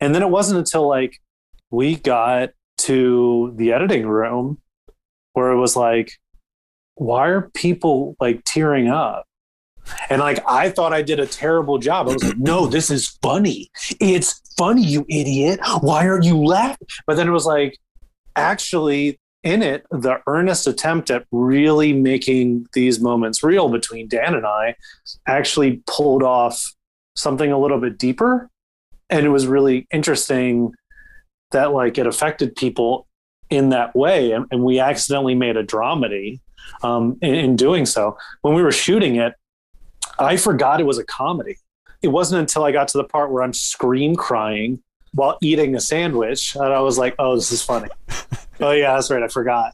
And 0.00 0.14
then 0.14 0.22
it 0.22 0.30
wasn't 0.30 0.58
until 0.58 0.88
like 0.88 1.20
we 1.70 1.96
got 1.96 2.50
to 2.82 3.52
the 3.56 3.72
editing 3.72 4.06
room 4.06 4.58
where 5.32 5.50
it 5.50 5.58
was 5.58 5.76
like, 5.76 6.12
why 6.94 7.28
are 7.28 7.50
people 7.54 8.16
like 8.20 8.42
tearing 8.44 8.88
up? 8.88 9.24
And 10.10 10.20
like, 10.20 10.38
I 10.46 10.70
thought 10.70 10.92
I 10.92 11.02
did 11.02 11.18
a 11.18 11.26
terrible 11.26 11.78
job. 11.78 12.08
I 12.08 12.12
was 12.12 12.24
like, 12.24 12.38
no, 12.38 12.66
this 12.66 12.90
is 12.90 13.18
funny. 13.22 13.70
It's 14.00 14.40
funny, 14.56 14.84
you 14.84 15.04
idiot. 15.08 15.60
Why 15.80 16.06
are 16.06 16.20
you 16.20 16.36
laughing? 16.36 16.86
But 17.06 17.16
then 17.16 17.28
it 17.28 17.32
was 17.32 17.46
like, 17.46 17.78
actually, 18.36 19.18
in 19.42 19.62
it, 19.62 19.84
the 19.90 20.20
earnest 20.28 20.68
attempt 20.68 21.10
at 21.10 21.26
really 21.32 21.92
making 21.92 22.66
these 22.74 23.00
moments 23.00 23.42
real 23.42 23.68
between 23.68 24.06
Dan 24.06 24.34
and 24.34 24.46
I 24.46 24.76
actually 25.26 25.82
pulled 25.86 26.22
off 26.22 26.72
something 27.16 27.50
a 27.50 27.58
little 27.58 27.80
bit 27.80 27.98
deeper. 27.98 28.48
And 29.10 29.26
it 29.26 29.30
was 29.30 29.46
really 29.46 29.86
interesting 29.92 30.72
that 31.52 31.72
like 31.72 31.98
it 31.98 32.06
affected 32.06 32.54
people 32.56 33.06
in 33.50 33.68
that 33.70 33.94
way 33.94 34.32
and, 34.32 34.46
and 34.50 34.64
we 34.64 34.80
accidentally 34.80 35.34
made 35.34 35.56
a 35.56 35.64
dramedy 35.64 36.40
um, 36.82 37.18
in, 37.20 37.34
in 37.34 37.56
doing 37.56 37.84
so. 37.84 38.16
When 38.40 38.54
we 38.54 38.62
were 38.62 38.72
shooting 38.72 39.16
it 39.16 39.34
i 40.18 40.36
forgot 40.36 40.80
it 40.80 40.84
was 40.84 40.98
a 40.98 41.04
comedy. 41.04 41.56
It 42.02 42.08
wasn't 42.08 42.40
until 42.40 42.64
i 42.64 42.72
got 42.72 42.88
to 42.88 42.98
the 42.98 43.04
part 43.04 43.30
where 43.30 43.42
i'm 43.42 43.52
scream 43.52 44.16
crying 44.16 44.82
while 45.14 45.38
eating 45.42 45.74
a 45.74 45.80
sandwich 45.80 46.54
and 46.54 46.72
i 46.72 46.80
was 46.80 46.98
like 46.98 47.14
oh 47.18 47.34
this 47.36 47.52
is 47.52 47.62
funny. 47.62 47.88
Oh 48.60 48.70
yeah 48.70 48.94
that's 48.94 49.10
right 49.10 49.22
i 49.22 49.28
forgot. 49.28 49.72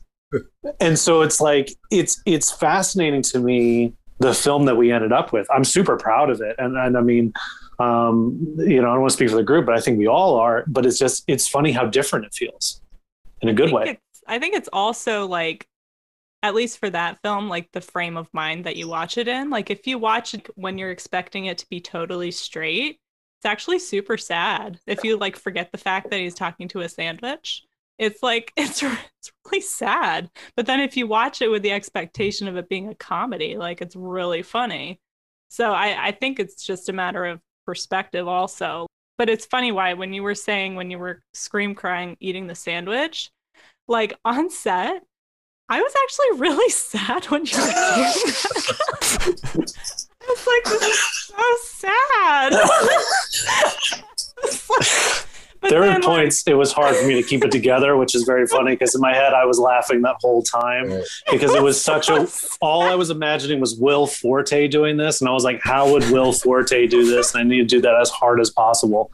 And 0.80 0.98
so 0.98 1.20
it's 1.20 1.40
like 1.40 1.70
it's 1.90 2.22
it's 2.24 2.50
fascinating 2.50 3.22
to 3.22 3.38
me 3.38 3.92
the 4.18 4.32
film 4.32 4.64
that 4.64 4.76
we 4.76 4.90
ended 4.92 5.12
up 5.12 5.32
with. 5.32 5.46
I'm 5.50 5.64
super 5.64 5.96
proud 5.96 6.30
of 6.30 6.40
it 6.40 6.56
and, 6.58 6.76
and 6.76 6.96
i 6.96 7.00
mean 7.00 7.32
um, 7.78 8.56
you 8.58 8.80
know, 8.80 8.88
I 8.88 8.92
don't 8.92 9.00
want 9.00 9.10
to 9.10 9.16
speak 9.16 9.30
for 9.30 9.36
the 9.36 9.42
group, 9.42 9.66
but 9.66 9.76
I 9.76 9.80
think 9.80 9.98
we 9.98 10.06
all 10.06 10.36
are. 10.36 10.64
But 10.66 10.86
it's 10.86 10.98
just 10.98 11.24
it's 11.26 11.46
funny 11.46 11.72
how 11.72 11.86
different 11.86 12.26
it 12.26 12.34
feels 12.34 12.80
in 13.40 13.48
a 13.48 13.54
good 13.54 13.70
I 13.70 13.72
way. 13.72 14.00
I 14.26 14.38
think 14.38 14.54
it's 14.54 14.68
also 14.72 15.26
like, 15.26 15.66
at 16.42 16.54
least 16.54 16.78
for 16.78 16.90
that 16.90 17.20
film, 17.22 17.48
like 17.48 17.70
the 17.72 17.80
frame 17.80 18.16
of 18.16 18.28
mind 18.32 18.64
that 18.64 18.76
you 18.76 18.88
watch 18.88 19.16
it 19.16 19.28
in. 19.28 19.50
Like 19.50 19.70
if 19.70 19.86
you 19.86 19.98
watch 19.98 20.34
it 20.34 20.48
when 20.54 20.78
you're 20.78 20.90
expecting 20.90 21.46
it 21.46 21.58
to 21.58 21.68
be 21.68 21.80
totally 21.80 22.30
straight, 22.30 23.00
it's 23.38 23.46
actually 23.46 23.78
super 23.78 24.16
sad. 24.16 24.80
If 24.86 25.04
you 25.04 25.16
like 25.16 25.36
forget 25.36 25.70
the 25.70 25.78
fact 25.78 26.10
that 26.10 26.20
he's 26.20 26.34
talking 26.34 26.68
to 26.68 26.80
a 26.80 26.88
sandwich, 26.88 27.64
it's 27.98 28.22
like 28.22 28.52
it's 28.56 28.82
it's 28.82 29.32
really 29.46 29.60
sad. 29.60 30.30
But 30.56 30.66
then 30.66 30.80
if 30.80 30.96
you 30.96 31.06
watch 31.06 31.42
it 31.42 31.48
with 31.48 31.62
the 31.62 31.72
expectation 31.72 32.48
of 32.48 32.56
it 32.56 32.68
being 32.68 32.88
a 32.88 32.94
comedy, 32.94 33.56
like 33.56 33.80
it's 33.80 33.96
really 33.96 34.42
funny. 34.42 35.00
So 35.48 35.72
I, 35.72 36.08
I 36.08 36.12
think 36.12 36.38
it's 36.38 36.64
just 36.64 36.88
a 36.88 36.92
matter 36.92 37.24
of 37.24 37.40
perspective 37.68 38.26
also. 38.26 38.86
But 39.18 39.28
it's 39.28 39.44
funny 39.44 39.72
why 39.72 39.92
when 39.92 40.14
you 40.14 40.22
were 40.22 40.34
saying 40.34 40.74
when 40.74 40.90
you 40.90 40.98
were 40.98 41.20
scream 41.34 41.74
crying 41.74 42.16
eating 42.18 42.46
the 42.46 42.54
sandwich, 42.54 43.30
like 43.86 44.14
on 44.24 44.48
set, 44.48 45.02
I 45.68 45.82
was 45.82 45.92
actually 46.02 46.40
really 46.40 46.70
sad 46.90 47.26
when 47.26 47.44
you 47.44 47.58
were 47.58 47.64
doing 47.64 47.74
that. 47.74 48.16
I 50.22 50.24
was 50.30 50.46
like, 50.46 50.64
this 50.64 50.82
is 50.82 50.98
so 51.26 51.44
sad. 54.80 55.24
But 55.60 55.70
there 55.70 55.80
were 55.80 55.86
then, 55.86 56.00
like- 56.02 56.04
points 56.04 56.44
it 56.46 56.54
was 56.54 56.72
hard 56.72 56.94
for 56.96 57.06
me 57.06 57.20
to 57.20 57.28
keep 57.28 57.44
it 57.44 57.50
together, 57.50 57.96
which 57.96 58.14
is 58.14 58.22
very 58.24 58.46
funny 58.46 58.72
because 58.72 58.94
in 58.94 59.00
my 59.00 59.14
head 59.14 59.32
I 59.34 59.44
was 59.44 59.58
laughing 59.58 60.02
that 60.02 60.16
whole 60.20 60.42
time 60.42 61.02
because 61.30 61.54
it 61.54 61.62
was 61.62 61.82
such 61.90 62.08
a. 62.08 62.28
All 62.60 62.82
I 62.82 62.94
was 62.94 63.10
imagining 63.10 63.60
was 63.60 63.76
Will 63.76 64.06
Forte 64.06 64.68
doing 64.68 64.96
this, 64.96 65.20
and 65.20 65.28
I 65.28 65.32
was 65.32 65.44
like, 65.44 65.60
how 65.62 65.90
would 65.92 66.08
Will 66.10 66.32
Forte 66.32 66.86
do 66.86 67.06
this? 67.06 67.34
And 67.34 67.40
I 67.40 67.44
need 67.44 67.58
to 67.58 67.64
do 67.76 67.80
that 67.82 67.94
as 68.00 68.10
hard 68.10 68.40
as 68.40 68.50
possible. 68.50 69.10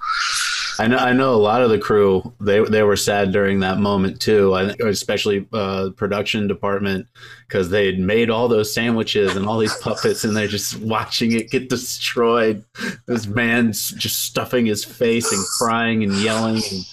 I 0.78 0.86
know. 0.86 0.96
I 0.96 1.12
know 1.12 1.34
a 1.34 1.36
lot 1.36 1.62
of 1.62 1.70
the 1.70 1.78
crew. 1.78 2.32
They 2.40 2.62
they 2.64 2.82
were 2.82 2.96
sad 2.96 3.32
during 3.32 3.60
that 3.60 3.78
moment 3.78 4.20
too. 4.20 4.54
I 4.54 4.74
especially 4.86 5.46
uh, 5.52 5.90
production 5.96 6.48
department 6.48 7.06
because 7.46 7.70
they 7.70 7.86
had 7.86 7.98
made 7.98 8.30
all 8.30 8.48
those 8.48 8.72
sandwiches 8.72 9.36
and 9.36 9.46
all 9.46 9.58
these 9.58 9.76
puppets, 9.76 10.24
and 10.24 10.36
they're 10.36 10.48
just 10.48 10.80
watching 10.80 11.32
it 11.32 11.50
get 11.50 11.68
destroyed. 11.68 12.64
This 13.06 13.26
man's 13.26 13.90
just 13.90 14.22
stuffing 14.24 14.66
his 14.66 14.84
face 14.84 15.30
and 15.32 15.44
crying 15.58 16.02
and 16.02 16.12
yelling 16.14 16.62
and 16.72 16.84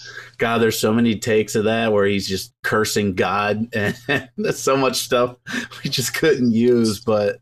God, 0.42 0.58
there's 0.58 0.80
so 0.80 0.92
many 0.92 1.20
takes 1.20 1.54
of 1.54 1.66
that 1.66 1.94
where 1.94 2.08
he's 2.08 2.28
just 2.28 2.52
cursing 2.64 3.14
God, 3.14 3.68
and 3.74 3.96
there's 4.38 4.60
so 4.60 4.76
much 4.76 4.98
stuff 4.98 5.38
we 5.84 5.90
just 5.90 6.16
couldn't 6.16 6.52
use. 6.52 7.00
But 7.00 7.40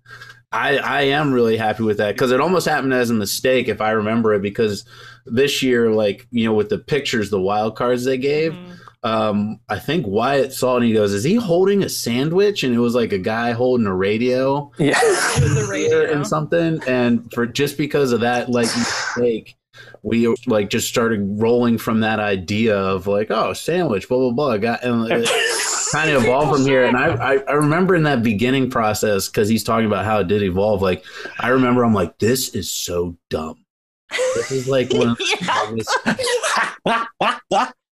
I, 0.51 0.77
I 0.77 1.01
am 1.03 1.31
really 1.31 1.55
happy 1.55 1.83
with 1.83 1.97
that 1.97 2.13
because 2.15 2.33
it 2.33 2.41
almost 2.41 2.67
happened 2.67 2.93
as 2.93 3.09
a 3.09 3.13
mistake 3.13 3.69
if 3.69 3.79
I 3.79 3.91
remember 3.91 4.33
it. 4.33 4.41
Because 4.41 4.83
this 5.32 5.61
year, 5.63 5.91
like 5.91 6.27
you 6.32 6.45
know, 6.45 6.53
with 6.53 6.69
the 6.69 6.77
pictures, 6.80 7.30
the 7.30 7.39
wild 7.41 7.75
cards 7.75 8.03
they 8.05 8.17
gave, 8.17 8.53
Mhm. 8.53 9.07
um, 9.09 9.59
I 9.69 9.80
think 9.80 10.05
Wyatt 10.07 10.51
saw 10.53 10.73
it 10.73 10.77
and 10.77 10.86
he 10.86 10.93
goes, 10.93 11.13
"Is 11.13 11.23
he 11.23 11.36
holding 11.36 11.84
a 11.84 11.89
sandwich?" 11.89 12.63
And 12.63 12.73
it 12.75 12.80
was 12.80 12.95
like 12.95 13.13
a 13.13 13.17
guy 13.17 13.51
holding 13.51 13.88
a 13.88 13.95
radio 13.95 14.71
Yeah. 14.77 14.97
It 15.01 15.43
was 15.43 15.69
radio. 15.71 16.11
and 16.11 16.25
something. 16.27 16.82
And 16.88 17.32
for 17.34 17.45
just 17.45 17.77
because 17.77 18.11
of 18.11 18.21
that, 18.21 18.49
like 18.49 18.67
mistake, 18.75 19.55
we 20.03 20.34
like 20.47 20.69
just 20.69 20.88
started 20.88 21.21
rolling 21.41 21.77
from 21.77 22.01
that 22.01 22.19
idea 22.19 22.77
of 22.77 23.07
like, 23.07 23.32
oh, 23.32 23.53
sandwich, 23.53 24.07
blah 24.09 24.17
blah 24.17 24.32
blah. 24.32 24.57
Got 24.57 24.84
and 24.84 25.09
it 25.11 25.30
kind 25.91 26.09
of 26.09 26.23
evolved 26.23 26.57
from 26.57 26.65
here. 26.65 26.84
And 26.86 26.97
I, 26.97 27.07
I 27.15 27.38
I 27.47 27.51
remember 27.53 27.95
in 27.95 28.03
that 28.03 28.21
beginning 28.23 28.69
process 28.69 29.27
because 29.30 29.47
he's 29.49 29.63
talking 29.63 29.86
about 29.86 30.05
how 30.05 30.19
it 30.19 30.27
did 30.27 30.43
evolve. 30.43 30.82
Like 30.82 31.03
I 31.39 31.49
remember, 31.49 31.84
I'm 31.86 31.93
like, 31.93 32.17
this 32.19 32.49
is 32.49 32.69
so 32.69 33.15
dumb. 33.30 33.55
This 34.36 34.51
is 34.51 34.68
like 34.68 34.91
one 34.93 35.10
of 35.10 35.18
the 35.18 35.38
dumbest 35.45 35.97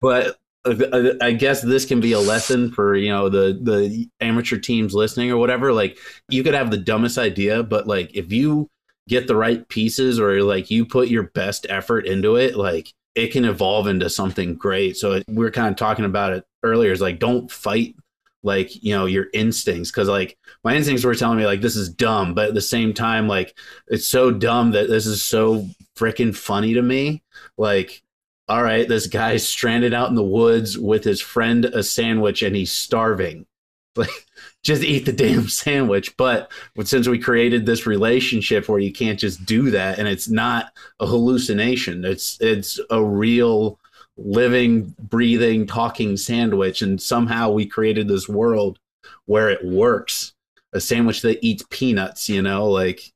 but 0.01 0.37
uh, 0.65 1.13
I 1.21 1.31
guess 1.31 1.61
this 1.61 1.85
can 1.85 1.99
be 1.99 2.11
a 2.11 2.19
lesson 2.19 2.71
for 2.71 2.95
you 2.95 3.09
know 3.09 3.29
the 3.29 3.59
the 3.61 4.09
amateur 4.19 4.57
teams 4.57 4.93
listening 4.93 5.31
or 5.31 5.37
whatever. 5.37 5.73
Like 5.73 5.97
you 6.29 6.43
could 6.43 6.53
have 6.53 6.71
the 6.71 6.77
dumbest 6.77 7.17
idea, 7.17 7.63
but 7.63 7.87
like 7.87 8.11
if 8.15 8.31
you 8.31 8.69
get 9.07 9.27
the 9.27 9.35
right 9.35 9.67
pieces 9.69 10.19
or 10.19 10.41
like 10.41 10.71
you 10.71 10.85
put 10.85 11.07
your 11.07 11.23
best 11.23 11.67
effort 11.69 12.07
into 12.07 12.35
it, 12.35 12.55
like 12.55 12.91
it 13.13 13.31
can 13.31 13.45
evolve 13.45 13.87
into 13.87 14.09
something 14.09 14.55
great. 14.55 14.97
So 14.97 15.21
we 15.27 15.45
are 15.45 15.51
kind 15.51 15.69
of 15.69 15.75
talking 15.75 16.05
about 16.05 16.33
it 16.33 16.45
earlier. 16.63 16.91
Is 16.91 17.01
like 17.01 17.19
don't 17.19 17.49
fight 17.51 17.95
like 18.43 18.83
you 18.83 18.95
know 18.95 19.05
your 19.05 19.27
instincts 19.33 19.91
because 19.91 20.07
like 20.07 20.37
my 20.63 20.75
instincts 20.75 21.03
were 21.03 21.15
telling 21.15 21.37
me 21.37 21.45
like 21.45 21.61
this 21.61 21.75
is 21.75 21.89
dumb, 21.89 22.33
but 22.33 22.49
at 22.49 22.53
the 22.55 22.61
same 22.61 22.93
time 22.93 23.27
like 23.27 23.57
it's 23.87 24.07
so 24.07 24.31
dumb 24.31 24.71
that 24.71 24.89
this 24.89 25.05
is 25.05 25.23
so 25.23 25.67
freaking 25.95 26.35
funny 26.35 26.73
to 26.73 26.81
me. 26.81 27.23
Like 27.57 28.03
all 28.47 28.61
right, 28.61 28.87
this 28.87 29.07
guy's 29.07 29.47
stranded 29.47 29.93
out 29.93 30.09
in 30.09 30.15
the 30.15 30.23
woods 30.23 30.77
with 30.77 31.03
his 31.03 31.19
friend 31.19 31.65
a 31.65 31.81
sandwich 31.83 32.41
and 32.41 32.55
he's 32.55 32.71
starving. 32.71 33.45
Like, 33.97 34.25
just 34.61 34.83
eat 34.83 35.05
the 35.05 35.13
damn 35.13 35.47
sandwich. 35.63 36.17
But 36.17 36.51
since 36.83 37.07
we 37.07 37.17
created 37.17 37.65
this 37.65 37.87
relationship 37.87 38.67
where 38.67 38.79
you 38.79 38.91
can't 38.91 39.17
just 39.17 39.45
do 39.45 39.71
that 39.71 39.99
and 39.99 40.05
it's 40.05 40.27
not 40.27 40.73
a 40.99 41.07
hallucination, 41.07 42.03
it's 42.03 42.37
it's 42.41 42.77
a 42.89 43.01
real 43.01 43.79
living, 44.17 44.93
breathing, 44.99 45.65
talking 45.65 46.17
sandwich. 46.17 46.81
And 46.81 47.01
somehow 47.01 47.51
we 47.51 47.65
created 47.65 48.09
this 48.09 48.27
world 48.27 48.79
where 49.27 49.49
it 49.49 49.63
works. 49.63 50.33
A 50.73 50.81
sandwich 50.81 51.21
that 51.21 51.39
eats 51.41 51.63
peanuts, 51.69 52.27
you 52.27 52.41
know, 52.41 52.69
like 52.69 53.13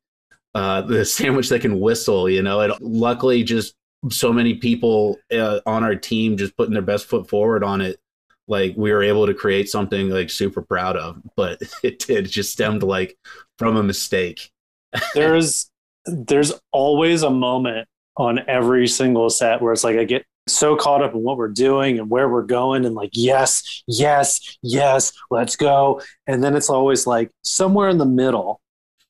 uh, 0.56 0.82
the 0.82 1.06
sandwich 1.18 1.50
that 1.50 1.62
can 1.62 1.80
whistle, 1.80 2.30
you 2.30 2.42
know. 2.42 2.62
And 2.62 2.74
luckily 2.82 3.44
just 3.44 3.76
so 4.10 4.32
many 4.32 4.56
people 4.56 5.18
uh, 5.32 5.60
on 5.66 5.84
our 5.84 5.96
team 5.96 6.38
just 6.38 6.56
putting 6.56 6.74
their 6.74 6.82
best 6.82 7.06
foot 7.06 7.28
forward 7.30 7.64
on 7.64 7.82
it 7.82 8.00
like 8.48 8.74
we 8.78 8.92
were 8.92 9.04
able 9.04 9.28
to 9.28 9.34
create 9.34 9.70
something 9.70 10.10
like 10.10 10.30
super 10.30 10.62
proud 10.62 10.96
of 10.96 11.22
but 11.36 11.62
it 11.84 12.00
did 12.00 12.26
it 12.26 12.30
just 12.30 12.52
stemmed 12.52 12.82
like 12.82 13.18
from 13.58 13.76
a 13.76 13.84
mistake 13.84 14.52
there's 15.14 15.70
there's 16.06 16.54
always 16.72 17.24
a 17.24 17.30
moment 17.30 17.88
on 18.18 18.40
every 18.48 18.88
single 18.88 19.30
set 19.30 19.62
where 19.62 19.74
it's 19.74 19.84
like 19.84 19.98
I 19.98 20.04
get 20.04 20.26
so 20.48 20.76
caught 20.76 21.04
up 21.04 21.14
in 21.14 21.22
what 21.22 21.38
we're 21.38 21.48
doing 21.48 22.00
and 22.00 22.10
where 22.10 22.28
we're 22.28 22.42
going 22.42 22.86
and 22.86 22.96
like 22.96 23.12
yes 23.14 23.84
yes 23.88 24.58
yes 24.64 25.14
let's 25.30 25.56
go 25.56 26.02
and 26.26 26.44
then 26.44 26.56
it's 26.56 26.70
always 26.70 27.06
like 27.06 27.30
somewhere 27.44 27.88
in 27.88 28.00
the 28.00 28.06
middle 28.06 28.60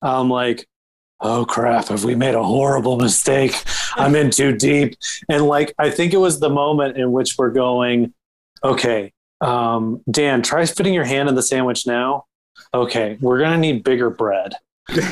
i'm 0.02 0.30
like 0.30 0.68
oh 1.22 1.45
crap. 1.45 1.88
Have 1.89 2.03
we 2.03 2.15
made 2.15 2.36
a 2.36 2.43
horrible 2.43 2.97
mistake? 2.97 3.53
I'm 3.95 4.15
in 4.15 4.32
too 4.32 4.55
deep. 4.55 4.95
And 5.30 5.45
like 5.45 5.74
i 5.80 5.89
think 5.89 6.13
it 6.13 6.17
was 6.17 6.39
the 6.39 6.49
moment 6.49 6.97
in 6.97 7.11
which 7.11 7.38
we're 7.38 7.51
going 7.51 8.13
okay 8.63 9.13
um, 9.41 10.01
dan 10.11 10.41
try 10.41 10.65
fitting 10.65 10.93
your 10.93 11.05
hand 11.05 11.30
in 11.30 11.36
the 11.36 11.41
sandwich 11.43 11.86
now. 11.88 12.26
Okay 12.74 13.17
we're 13.22 13.39
gonna 13.39 13.57
need 13.57 13.84
bigger 13.84 14.09
bread. 14.09 14.53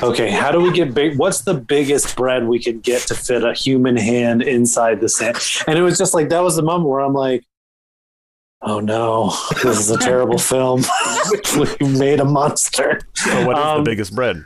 Okay 0.01 0.29
how 0.31 0.51
do 0.51 0.59
we 0.61 0.71
get 0.71 0.93
big 0.93 1.17
what's 1.17 1.41
the 1.41 1.53
biggest 1.53 2.15
bread 2.15 2.47
we 2.47 2.59
can 2.59 2.79
get 2.79 3.01
to 3.03 3.15
fit 3.15 3.43
a 3.43 3.53
human 3.53 3.95
hand 3.97 4.41
inside 4.41 4.99
the 5.01 5.09
sandwich? 5.09 5.63
and 5.67 5.77
it 5.77 5.81
was 5.81 5.97
just 5.97 6.13
like 6.13 6.29
that 6.29 6.41
was 6.41 6.55
the 6.55 6.61
moment 6.63 6.89
where 6.89 6.99
i'm 7.01 7.13
like 7.13 7.43
oh 8.63 8.79
no. 8.79 9.31
This 9.63 9.77
is 9.79 9.91
a 9.91 9.97
terrible 9.99 10.39
film. 10.39 10.83
We 11.79 11.87
made 11.89 12.19
a 12.19 12.25
monster. 12.25 13.01
So 13.13 13.45
what 13.45 13.55
is 13.57 13.63
Um, 13.63 13.83
the 13.83 13.91
biggest 13.91 14.15
bread? 14.15 14.43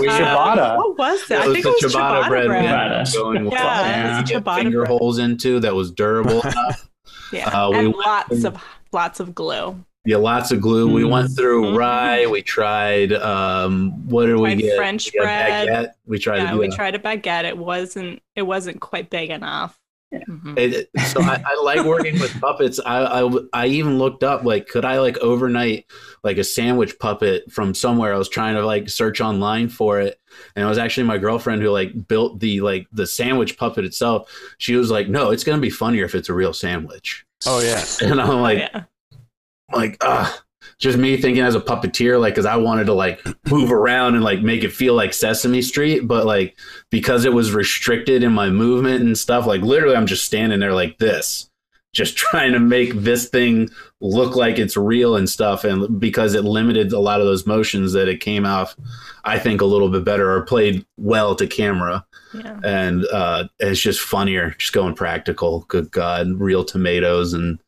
We 0.00 0.08
Uh, 0.08 0.18
ciabatta. 0.18 0.76
What 0.76 0.98
was 0.98 1.22
it? 1.22 1.30
it 1.34 1.40
I 1.40 1.46
was 1.46 1.54
think 1.54 1.64
the 1.64 1.70
it 1.70 1.82
was 1.84 1.94
ciabatta 1.94 2.22
ciabatta 2.22 2.28
bread, 2.28 2.46
bread. 2.46 2.62
we 2.62 2.66
had 2.66 2.90
Ciabatta. 3.06 3.14
going 3.14 3.44
with 3.44 3.52
Yeah, 3.54 3.60
it. 3.80 4.14
it 4.16 4.20
was 4.20 4.30
Get 4.30 4.44
ciabatta 4.44 4.56
finger 4.62 4.78
bread. 4.84 4.88
holes 4.88 5.18
into 5.18 5.60
that 5.60 5.74
was 5.74 5.90
durable. 5.90 6.42
Yeah, 7.32 7.48
Uh, 7.48 7.70
we 7.70 7.78
and 7.78 7.86
went- 7.94 8.06
lots 8.06 8.44
of 8.44 8.62
lots 8.92 9.18
of 9.18 9.34
glue. 9.34 9.76
yeah 10.04 10.18
lots 10.18 10.52
of 10.52 10.60
glue 10.60 10.92
we 10.92 11.02
Mm. 11.02 11.10
went 11.10 11.30
through 11.34 11.64
Mhm. 11.72 11.76
rye 11.78 12.26
we 12.26 12.42
tried 12.42 13.12
um 13.14 13.92
what 14.08 14.26
did 14.26 14.36
we 14.36 14.50
Tried 14.50 14.58
get 14.58 14.76
French 14.76 15.10
We 15.12 15.20
bread. 15.20 15.68
baguette. 15.68 15.88
we 16.06 16.18
tried 16.18 16.36
Yeah, 16.36 16.44
to 16.44 16.52
do 16.52 16.58
we 16.58 16.68
that. 16.68 16.76
tried 16.76 16.94
a 16.94 16.98
baguette. 17.00 17.44
It 17.44 17.56
wasn't 17.58 18.22
it 18.36 18.42
wasn't 18.42 18.80
quite 18.80 19.10
big 19.10 19.30
enough. 19.30 19.76
Yeah. 20.12 20.20
Mhm. 20.28 20.56
It, 20.58 20.90
so 21.08 21.20
I, 21.22 21.42
I 21.44 21.60
like 21.64 21.84
working 21.84 22.20
with 22.20 22.40
puppets. 22.40 22.78
I, 22.84 23.22
I 23.22 23.30
I 23.52 23.66
even 23.66 23.98
looked 23.98 24.22
up 24.22 24.44
like 24.44 24.68
could 24.68 24.84
I 24.84 25.00
like 25.00 25.18
overnight 25.18 25.86
like 26.22 26.38
a 26.38 26.44
sandwich 26.44 26.98
puppet 27.00 27.50
from 27.50 27.74
somewhere. 27.74 28.14
I 28.14 28.18
was 28.18 28.28
trying 28.28 28.54
to 28.54 28.64
like 28.64 28.88
search 28.88 29.20
online 29.20 29.68
for 29.68 30.00
it, 30.00 30.20
and 30.54 30.64
it 30.64 30.68
was 30.68 30.78
actually 30.78 31.04
my 31.08 31.18
girlfriend 31.18 31.62
who 31.62 31.70
like 31.70 32.06
built 32.06 32.38
the 32.38 32.60
like 32.60 32.86
the 32.92 33.06
sandwich 33.06 33.58
puppet 33.58 33.84
itself. 33.84 34.30
She 34.58 34.76
was 34.76 34.90
like, 34.90 35.08
"No, 35.08 35.30
it's 35.30 35.42
gonna 35.44 35.60
be 35.60 35.70
funnier 35.70 36.04
if 36.04 36.14
it's 36.14 36.28
a 36.28 36.34
real 36.34 36.52
sandwich." 36.52 37.24
Oh 37.46 37.60
yeah. 37.60 37.84
And 38.02 38.20
I'm 38.20 38.40
like, 38.40 38.58
yeah. 38.58 38.84
like 39.72 39.96
ah 40.02 40.43
just 40.84 40.98
me 40.98 41.16
thinking 41.16 41.42
as 41.42 41.54
a 41.54 41.60
puppeteer 41.60 42.20
like 42.20 42.34
because 42.34 42.44
i 42.44 42.56
wanted 42.56 42.84
to 42.84 42.92
like 42.92 43.18
move 43.50 43.72
around 43.72 44.14
and 44.14 44.22
like 44.22 44.42
make 44.42 44.62
it 44.62 44.70
feel 44.70 44.92
like 44.92 45.14
sesame 45.14 45.62
street 45.62 46.00
but 46.00 46.26
like 46.26 46.58
because 46.90 47.24
it 47.24 47.32
was 47.32 47.52
restricted 47.52 48.22
in 48.22 48.30
my 48.30 48.50
movement 48.50 49.02
and 49.02 49.16
stuff 49.16 49.46
like 49.46 49.62
literally 49.62 49.96
i'm 49.96 50.06
just 50.06 50.26
standing 50.26 50.60
there 50.60 50.74
like 50.74 50.98
this 50.98 51.50
just 51.94 52.16
trying 52.18 52.52
to 52.52 52.60
make 52.60 52.92
this 52.92 53.30
thing 53.30 53.70
look 54.02 54.36
like 54.36 54.58
it's 54.58 54.76
real 54.76 55.16
and 55.16 55.30
stuff 55.30 55.64
and 55.64 55.98
because 55.98 56.34
it 56.34 56.44
limited 56.44 56.92
a 56.92 57.00
lot 57.00 57.20
of 57.20 57.26
those 57.26 57.46
motions 57.46 57.94
that 57.94 58.06
it 58.06 58.20
came 58.20 58.44
off 58.44 58.76
i 59.24 59.38
think 59.38 59.62
a 59.62 59.66
little 59.66 59.88
bit 59.88 60.04
better 60.04 60.30
or 60.30 60.42
played 60.42 60.84
well 60.98 61.34
to 61.34 61.46
camera 61.46 62.04
yeah. 62.34 62.60
and 62.62 63.06
uh 63.06 63.44
it's 63.58 63.80
just 63.80 64.00
funnier 64.00 64.50
just 64.58 64.74
going 64.74 64.94
practical 64.94 65.60
good 65.68 65.90
god 65.90 66.28
real 66.38 66.62
tomatoes 66.62 67.32
and 67.32 67.58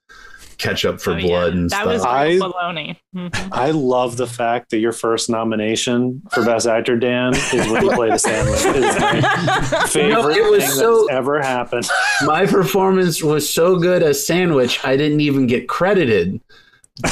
ketchup 0.59 1.00
for 1.00 1.12
Oh, 1.12 1.16
yeah. 1.16 1.26
blood 1.26 1.52
and 1.54 1.70
that 1.70 1.82
stuff 1.82 1.86
was 1.86 2.02
real 2.04 2.44
I- 2.44 2.48
baloney. 2.50 2.96
Mhm. 3.14 3.48
I 3.52 3.70
love 3.70 4.16
the 4.16 4.26
fact 4.26 4.70
that 4.70 4.78
your 4.78 4.92
first 4.92 5.28
nomination 5.30 6.22
for 6.32 6.44
Best 6.44 6.66
Actor, 6.66 6.96
Dan, 6.98 7.34
is 7.34 7.68
when 7.70 7.84
you 7.84 7.90
played 7.92 8.12
a 8.12 8.18
sandwich. 8.18 8.61
It's 8.64 9.00
my 9.00 9.86
favorite 9.88 10.36
it 10.36 10.50
was 10.50 10.64
thing 10.64 10.72
so- 10.72 11.07
that's 11.09 11.18
ever 11.18 11.40
happened. 11.40 11.88
my 12.24 12.46
performance 12.46 13.22
was 13.22 13.52
so 13.52 13.76
good 13.78 14.02
as 14.02 14.24
sandwich 14.26 14.80
i 14.84 14.96
didn't 14.96 15.20
even 15.20 15.46
get 15.46 15.68
credited 15.68 16.40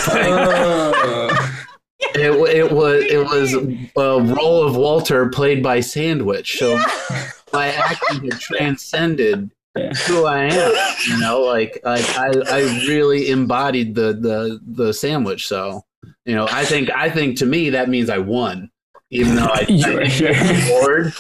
Oh. 0.08 1.50
it, 2.14 2.30
it 2.56 2.72
was 2.72 3.04
it 3.04 3.18
was 3.24 3.52
a 3.54 4.34
role 4.34 4.62
of 4.66 4.76
walter 4.76 5.28
played 5.28 5.62
by 5.62 5.80
sandwich 5.80 6.58
so 6.58 6.78
my 7.52 7.68
acting 7.68 8.24
had 8.30 8.40
transcended 8.40 9.40
Yeah. 9.40 9.46
Who 10.06 10.24
i 10.26 10.44
am 10.44 10.72
you 11.08 11.18
know 11.18 11.40
like 11.40 11.80
like 11.84 12.04
i 12.16 12.28
i 12.50 12.60
really 12.86 13.28
embodied 13.30 13.94
the 13.94 14.12
the 14.14 14.60
the 14.66 14.92
sandwich 14.94 15.48
so 15.48 15.84
you 16.24 16.34
know 16.34 16.46
i 16.50 16.64
think 16.64 16.90
i 16.90 17.10
think 17.10 17.36
to 17.36 17.44
me 17.46 17.70
that 17.70 17.88
means 17.88 18.08
i 18.08 18.18
won 18.18 18.70
even 19.10 19.34
though 19.34 19.42
i, 19.46 19.64
I 19.68 19.76
Sure, 19.78 20.00
didn't 20.00 20.18
get 20.18 20.34
the 20.46 20.70
award 20.78 21.12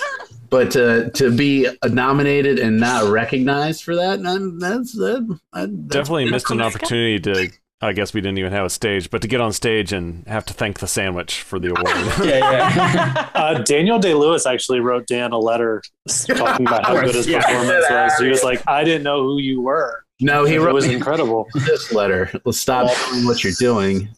but 0.50 0.70
to 0.72 1.10
to 1.14 1.36
be 1.36 1.68
nominated 1.84 2.60
and 2.60 2.78
not 2.78 3.10
recognized 3.10 3.82
for 3.82 3.96
that 3.96 4.22
that- 4.22 4.56
that's 4.60 4.92
that, 4.92 5.38
that's 5.52 5.72
Definitely 5.88 6.30
missed 6.30 6.50
an 6.50 6.60
opportunity 6.68 7.18
to. 7.20 7.50
I 7.80 7.92
guess 7.92 8.14
we 8.14 8.20
didn't 8.22 8.38
even 8.38 8.52
have 8.52 8.64
a 8.64 8.70
stage, 8.70 9.10
but 9.10 9.20
to 9.22 9.28
get 9.28 9.40
on 9.42 9.52
stage 9.52 9.92
and 9.92 10.26
have 10.26 10.46
to 10.46 10.54
thank 10.54 10.78
the 10.78 10.86
sandwich 10.86 11.42
for 11.42 11.58
the 11.58 11.68
award. 11.68 11.86
yeah, 12.28 12.38
yeah. 12.52 13.30
Uh, 13.34 13.58
Daniel 13.62 13.98
Day 13.98 14.14
Lewis 14.14 14.46
actually 14.46 14.80
wrote 14.80 15.06
Dan 15.06 15.32
a 15.32 15.38
letter 15.38 15.82
talking 16.28 16.66
about 16.66 16.86
how 16.86 16.98
good 17.00 17.14
his 17.14 17.26
Yeah. 17.26 17.42
performance 17.44 17.84
was. 17.90 18.18
He 18.20 18.28
was 18.28 18.42
like, 18.44 18.62
I 18.66 18.84
didn't 18.84 19.02
know 19.02 19.22
who 19.22 19.38
you 19.38 19.60
were. 19.60 20.04
no 20.20 20.44
he 20.44 20.56
wrote. 20.56 20.70
It 20.70 20.74
was 20.74 20.86
incredible. 20.86 21.46
this 21.66 21.92
letter 21.92 22.30
let's 22.46 22.58
stop 22.58 22.90
doing 23.10 23.26
what 23.26 23.42
you're 23.44 23.52
doing 23.58 24.08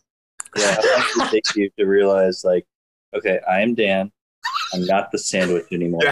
Yeah, 0.56 0.74
how 0.74 0.82
long 0.82 1.00
does 1.00 1.16
it 1.28 1.30
takes 1.32 1.56
you 1.56 1.70
to 1.78 1.86
realize, 1.86 2.44
like, 2.44 2.64
okay, 3.16 3.40
I 3.48 3.62
am 3.62 3.74
Dan. 3.74 4.12
I'm 4.74 4.84
not 4.84 5.10
the 5.10 5.18
sandwich 5.18 5.64
anymore. 5.72 6.02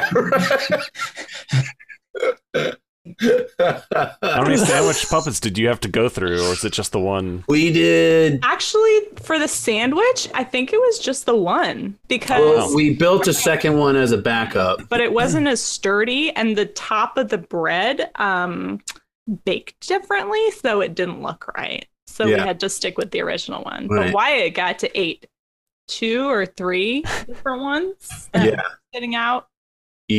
How 3.19 4.43
many 4.43 4.57
sandwich 4.59 5.07
puppets 5.09 5.41
did 5.41 5.59
you 5.59 5.69
have 5.69 5.81
to 5.81 5.89
go 5.89 6.09
through, 6.09 6.41
or 6.47 6.53
is 6.53 6.65
it 6.65 6.73
just 6.73 6.93
the 6.93 6.99
one? 7.01 7.45
we 7.49 7.73
did. 7.73 8.41
Actually, 8.43 9.01
for 9.23 9.39
the 9.39 9.49
sandwich, 9.49 10.29
I 10.35 10.45
think 10.45 10.73
it 10.73 10.79
was 10.81 10.99
just 10.99 11.27
the 11.27 11.37
one 11.37 11.99
because 12.09 12.41
Well, 12.41 12.75
we 12.75 12.95
built 12.95 13.27
a 13.29 13.35
second 13.35 13.79
one 13.79 13.97
as 13.97 14.13
a 14.13 14.19
backup. 14.19 14.89
but 14.89 15.01
it 15.01 15.13
wasn't 15.13 15.47
as 15.47 15.61
sturdy 15.63 16.31
and 16.35 16.57
the 16.57 16.67
top 16.67 17.17
of 17.17 17.29
the 17.29 17.39
bread 17.39 18.11
um 18.17 18.81
baked 19.45 19.87
differently 19.89 20.51
so 20.51 20.81
it 20.83 20.95
didn't 20.95 21.23
look 21.23 21.51
right 21.57 21.87
so 22.07 22.27
we 22.27 22.33
had 22.33 22.61
to 22.61 22.69
stick 22.69 22.99
with 22.99 23.11
the 23.11 23.21
original 23.23 23.63
one 23.65 23.89
Right. 23.89 24.07
but 24.07 24.15
wyatt 24.15 24.55
got 24.55 24.79
to 24.81 24.99
eight 25.01 25.27
two 25.89 26.29
or 26.29 26.45
three 26.45 27.01
different 27.27 27.63
ones 27.63 28.29
that 28.33 28.45
Yeah. 28.45 28.57
were 28.57 28.79
sitting 28.93 29.15
out 29.15 29.49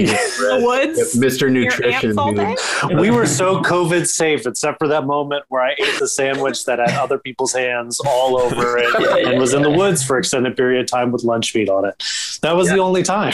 Eating 0.02 0.16
in 0.16 0.18
the 0.18 0.60
woods 0.64 1.16
Mr. 1.16 1.52
Nutrition. 1.52 2.10
ants 2.10 2.18
all 2.18 2.34
dude. 2.34 2.38
day. 2.38 2.56
we 2.96 3.12
were 3.12 3.26
so 3.26 3.62
COVID 3.62 4.08
safe, 4.08 4.46
except 4.46 4.80
for 4.80 4.88
that 4.88 5.06
moment 5.06 5.46
where 5.50 5.62
I 5.62 5.72
ate 5.74 6.00
the 6.00 6.08
sandwich 6.08 6.66
that 6.66 6.80
had 6.80 6.92
other 6.92 7.18
people's 7.18 7.54
hands 7.54 8.00
all 8.06 8.40
over 8.40 8.78
it 8.78 8.86
Yeah, 9.00 9.30
and 9.30 9.40
was 9.40 9.54
in 9.54 9.62
the 9.62 9.72
woods 9.72 10.04
for 10.04 10.18
extended 10.18 10.56
period 10.56 10.82
of 10.82 10.88
time 10.88 11.12
with 11.12 11.24
lunch 11.24 11.54
meat 11.56 11.70
on 11.70 11.86
it. 11.86 12.04
That 12.42 12.56
was 12.56 12.70
the 12.70 12.80
only 12.80 13.04
time. 13.04 13.34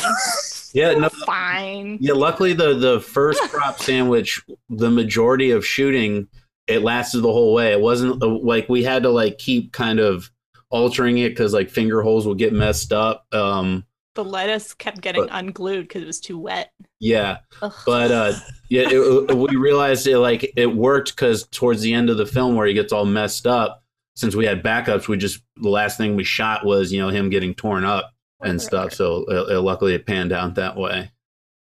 Yeah, 0.74 0.94
no, 0.94 1.10
fine 1.10 1.98
Yeah, 2.00 2.14
luckily 2.14 2.54
the 2.54 2.74
the 2.74 3.02
first 3.02 3.42
crop 3.52 3.80
sandwich, 3.80 4.42
the 4.70 4.90
majority 4.90 5.52
of 5.52 5.66
shooting, 5.66 6.28
it 6.68 6.82
lasted 6.82 7.22
the 7.22 7.32
whole 7.32 7.54
way. 7.54 7.72
It 7.72 7.82
wasn't 7.82 8.22
uh, 8.24 8.28
like 8.28 8.70
we 8.70 8.84
had 8.84 9.04
to 9.04 9.10
like 9.10 9.38
keep 9.38 9.74
kind 9.74 10.00
of 10.00 10.32
altering 10.70 11.18
it 11.18 11.30
because 11.30 11.54
like 11.54 11.70
finger 11.70 12.02
holes 12.02 12.26
would 12.26 12.38
get 12.38 12.54
messed 12.54 12.94
up. 12.94 13.26
Um, 13.34 13.86
the 14.16 14.24
lettuce 14.24 14.74
kept 14.74 15.02
getting 15.02 15.24
But- 15.28 15.34
unglued 15.34 15.88
because 15.88 16.04
it 16.04 16.08
was 16.08 16.20
too 16.20 16.38
wet 16.38 16.72
yeah, 17.00 17.38
Ugh. 17.62 17.74
but 17.86 18.12
uh, 18.12 18.34
yeah, 18.70 18.84
it, 18.84 19.30
it- 19.32 19.36
we 19.38 19.56
realized 19.56 20.06
it 20.08 20.20
like 20.20 20.52
it 20.56 20.68
worked 20.76 21.16
because 21.16 21.48
towards 21.48 21.82
the 21.82 21.94
end 21.94 22.10
of 22.10 22.18
the 22.18 22.26
film 22.26 22.56
where 22.56 22.68
he 22.68 22.74
gets 22.74 22.94
all 22.94 23.06
messed 23.06 23.48
up, 23.48 23.84
since 24.16 24.36
we 24.36 24.46
had 24.46 24.62
backups, 24.62 25.08
we 25.08 25.18
just 25.18 25.42
the 25.58 25.70
last 25.70 25.98
thing 25.98 26.16
we 26.16 26.24
shot 26.24 26.64
was 26.66 26.92
you 26.94 27.00
know 27.02 27.10
him 27.10 27.30
getting 27.32 27.56
torn 27.56 27.84
up 27.86 28.12
and 28.44 28.62
stuff. 28.62 28.94
So 28.94 29.26
uh, 29.32 29.58
uh, 29.58 29.62
luckily 29.62 29.94
it 29.96 30.06
panned 30.06 30.32
out 30.32 30.54
that 30.56 30.76
way. 30.78 31.12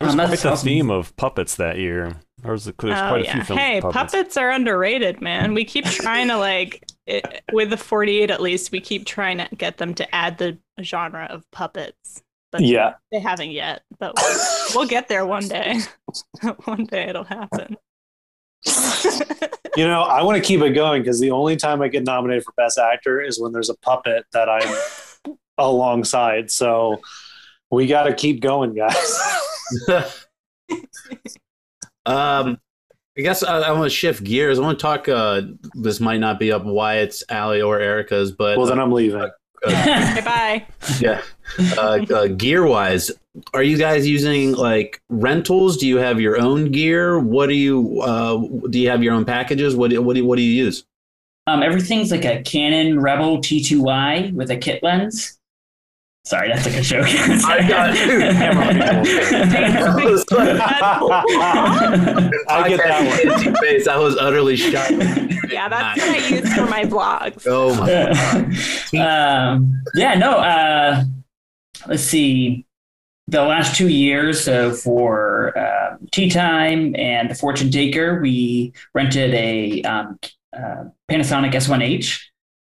There 0.00 0.06
was 0.06 0.14
Um, 0.14 0.18
quite 0.18 0.30
that's 0.30 0.42
the 0.42 0.50
awesome. 0.50 0.66
theme 0.66 0.90
of 0.90 1.14
puppets 1.16 1.54
that 1.56 1.78
year. 1.78 2.16
There 2.42 2.50
was, 2.50 2.64
there's 2.64 2.74
Oh, 2.80 3.08
quite 3.08 3.28
a 3.28 3.32
few 3.32 3.44
films. 3.44 3.60
Hey, 3.62 3.80
with 3.80 3.92
puppets. 3.94 4.36
are 4.36 4.50
underrated, 4.50 5.20
man. 5.20 5.54
We 5.54 5.64
keep 5.64 5.84
trying 5.84 6.26
to 6.28 6.36
like 6.38 6.82
it, 7.06 7.42
with 7.52 7.70
the 7.70 7.76
48 7.76 8.30
at 8.30 8.40
least. 8.40 8.72
We 8.72 8.80
keep 8.80 9.06
trying 9.06 9.38
to 9.38 9.48
get 9.56 9.78
them 9.78 9.94
to 9.94 10.14
add 10.14 10.38
the 10.38 10.58
genre 10.82 11.26
of 11.30 11.48
puppets, 11.50 12.22
but 12.50 12.60
Yeah. 12.62 12.94
they 13.10 13.20
haven't 13.20 13.50
yet. 13.50 13.82
But 13.98 14.14
we'll, 14.16 14.38
we'll 14.74 14.88
get 14.88 15.08
there 15.08 15.26
one 15.26 15.48
day. 15.48 15.80
one 16.64 16.84
day 16.84 17.08
it'll 17.08 17.24
happen. 17.24 17.76
You 19.76 19.86
know, 19.88 20.02
I 20.02 20.22
want 20.22 20.36
to 20.36 20.46
keep 20.46 20.60
it 20.60 20.70
going 20.70 21.02
because 21.02 21.18
the 21.18 21.30
only 21.30 21.56
time 21.56 21.80
I 21.82 21.88
get 21.88 22.04
nominated 22.04 22.44
for 22.44 22.52
Best 22.56 22.78
Actor 22.78 23.22
is 23.22 23.40
when 23.40 23.52
there's 23.52 23.70
a 23.70 23.76
puppet 23.78 24.24
that 24.32 24.48
I'm 24.48 25.34
alongside. 25.58 26.50
So 26.50 27.00
we 27.70 27.86
got 27.86 28.04
to 28.04 28.14
keep 28.14 28.40
going, 28.40 28.74
guys. 28.74 29.18
um, 32.06 32.58
I 33.16 33.20
guess 33.20 33.42
I, 33.42 33.60
I 33.60 33.72
want 33.72 33.84
to 33.84 33.90
shift 33.90 34.24
gears. 34.24 34.58
I 34.58 34.62
want 34.62 34.78
to 34.78 34.82
talk. 34.82 35.08
Uh, 35.08 35.42
this 35.74 36.00
might 36.00 36.18
not 36.18 36.38
be 36.38 36.50
up 36.50 36.64
Wyatt's 36.64 37.22
alley 37.28 37.60
or 37.60 37.78
Erica's, 37.78 38.32
but 38.32 38.56
well, 38.56 38.66
then 38.66 38.78
I'm 38.78 38.92
leaving. 38.92 39.20
uh, 39.20 39.30
bye 39.64 40.22
bye. 40.24 40.66
yeah, 40.98 41.20
uh, 41.76 42.04
uh, 42.10 42.26
gear 42.28 42.66
wise, 42.66 43.10
are 43.52 43.62
you 43.62 43.76
guys 43.76 44.08
using 44.08 44.52
like 44.54 45.02
rentals? 45.10 45.76
Do 45.76 45.86
you 45.86 45.98
have 45.98 46.20
your 46.20 46.40
own 46.40 46.72
gear? 46.72 47.18
What 47.18 47.48
do 47.48 47.54
you 47.54 48.00
uh, 48.00 48.38
do? 48.70 48.78
You 48.78 48.88
have 48.88 49.02
your 49.02 49.14
own 49.14 49.24
packages? 49.24 49.76
What 49.76 49.90
do, 49.90 50.00
what 50.00 50.16
do, 50.16 50.24
what 50.24 50.36
do 50.36 50.42
you 50.42 50.64
use? 50.64 50.84
Um, 51.46 51.62
everything's 51.62 52.10
like 52.10 52.24
a 52.24 52.42
Canon 52.42 53.00
Rebel 53.00 53.38
T2i 53.38 54.32
with 54.32 54.50
a 54.50 54.56
kit 54.56 54.82
lens. 54.82 55.38
Sorry, 56.24 56.48
that's 56.48 56.64
like 56.66 56.76
a 56.76 56.82
joke. 56.82 57.06
I 57.08 57.66
got 57.68 57.90
I 62.48 62.68
get 62.68 62.78
that 62.78 63.26
one. 63.26 63.44
one. 63.44 63.56
Face. 63.56 63.88
I 63.88 63.96
was 63.96 64.16
utterly 64.16 64.56
shocked. 64.56 64.92
Yeah, 65.50 65.68
that's 65.68 66.00
what 66.00 66.08
I 66.08 66.28
use 66.28 66.54
for 66.54 66.66
my 66.66 66.84
vlogs. 66.84 67.44
Oh 67.46 67.74
my! 67.74 69.02
um, 69.54 69.82
yeah, 69.96 70.14
no. 70.14 70.38
Uh, 70.38 71.02
let's 71.88 72.04
see. 72.04 72.66
The 73.26 73.42
last 73.42 73.76
two 73.76 73.88
years, 73.88 74.44
so 74.44 74.72
for 74.72 75.56
uh, 75.58 75.96
Tea 76.12 76.30
Time 76.30 76.94
and 76.96 77.30
the 77.30 77.34
Fortune 77.34 77.70
Taker, 77.70 78.20
we 78.20 78.72
rented 78.94 79.34
a 79.34 79.82
um, 79.82 80.18
uh, 80.56 80.84
Panasonic 81.10 81.52
S1H, 81.52 82.20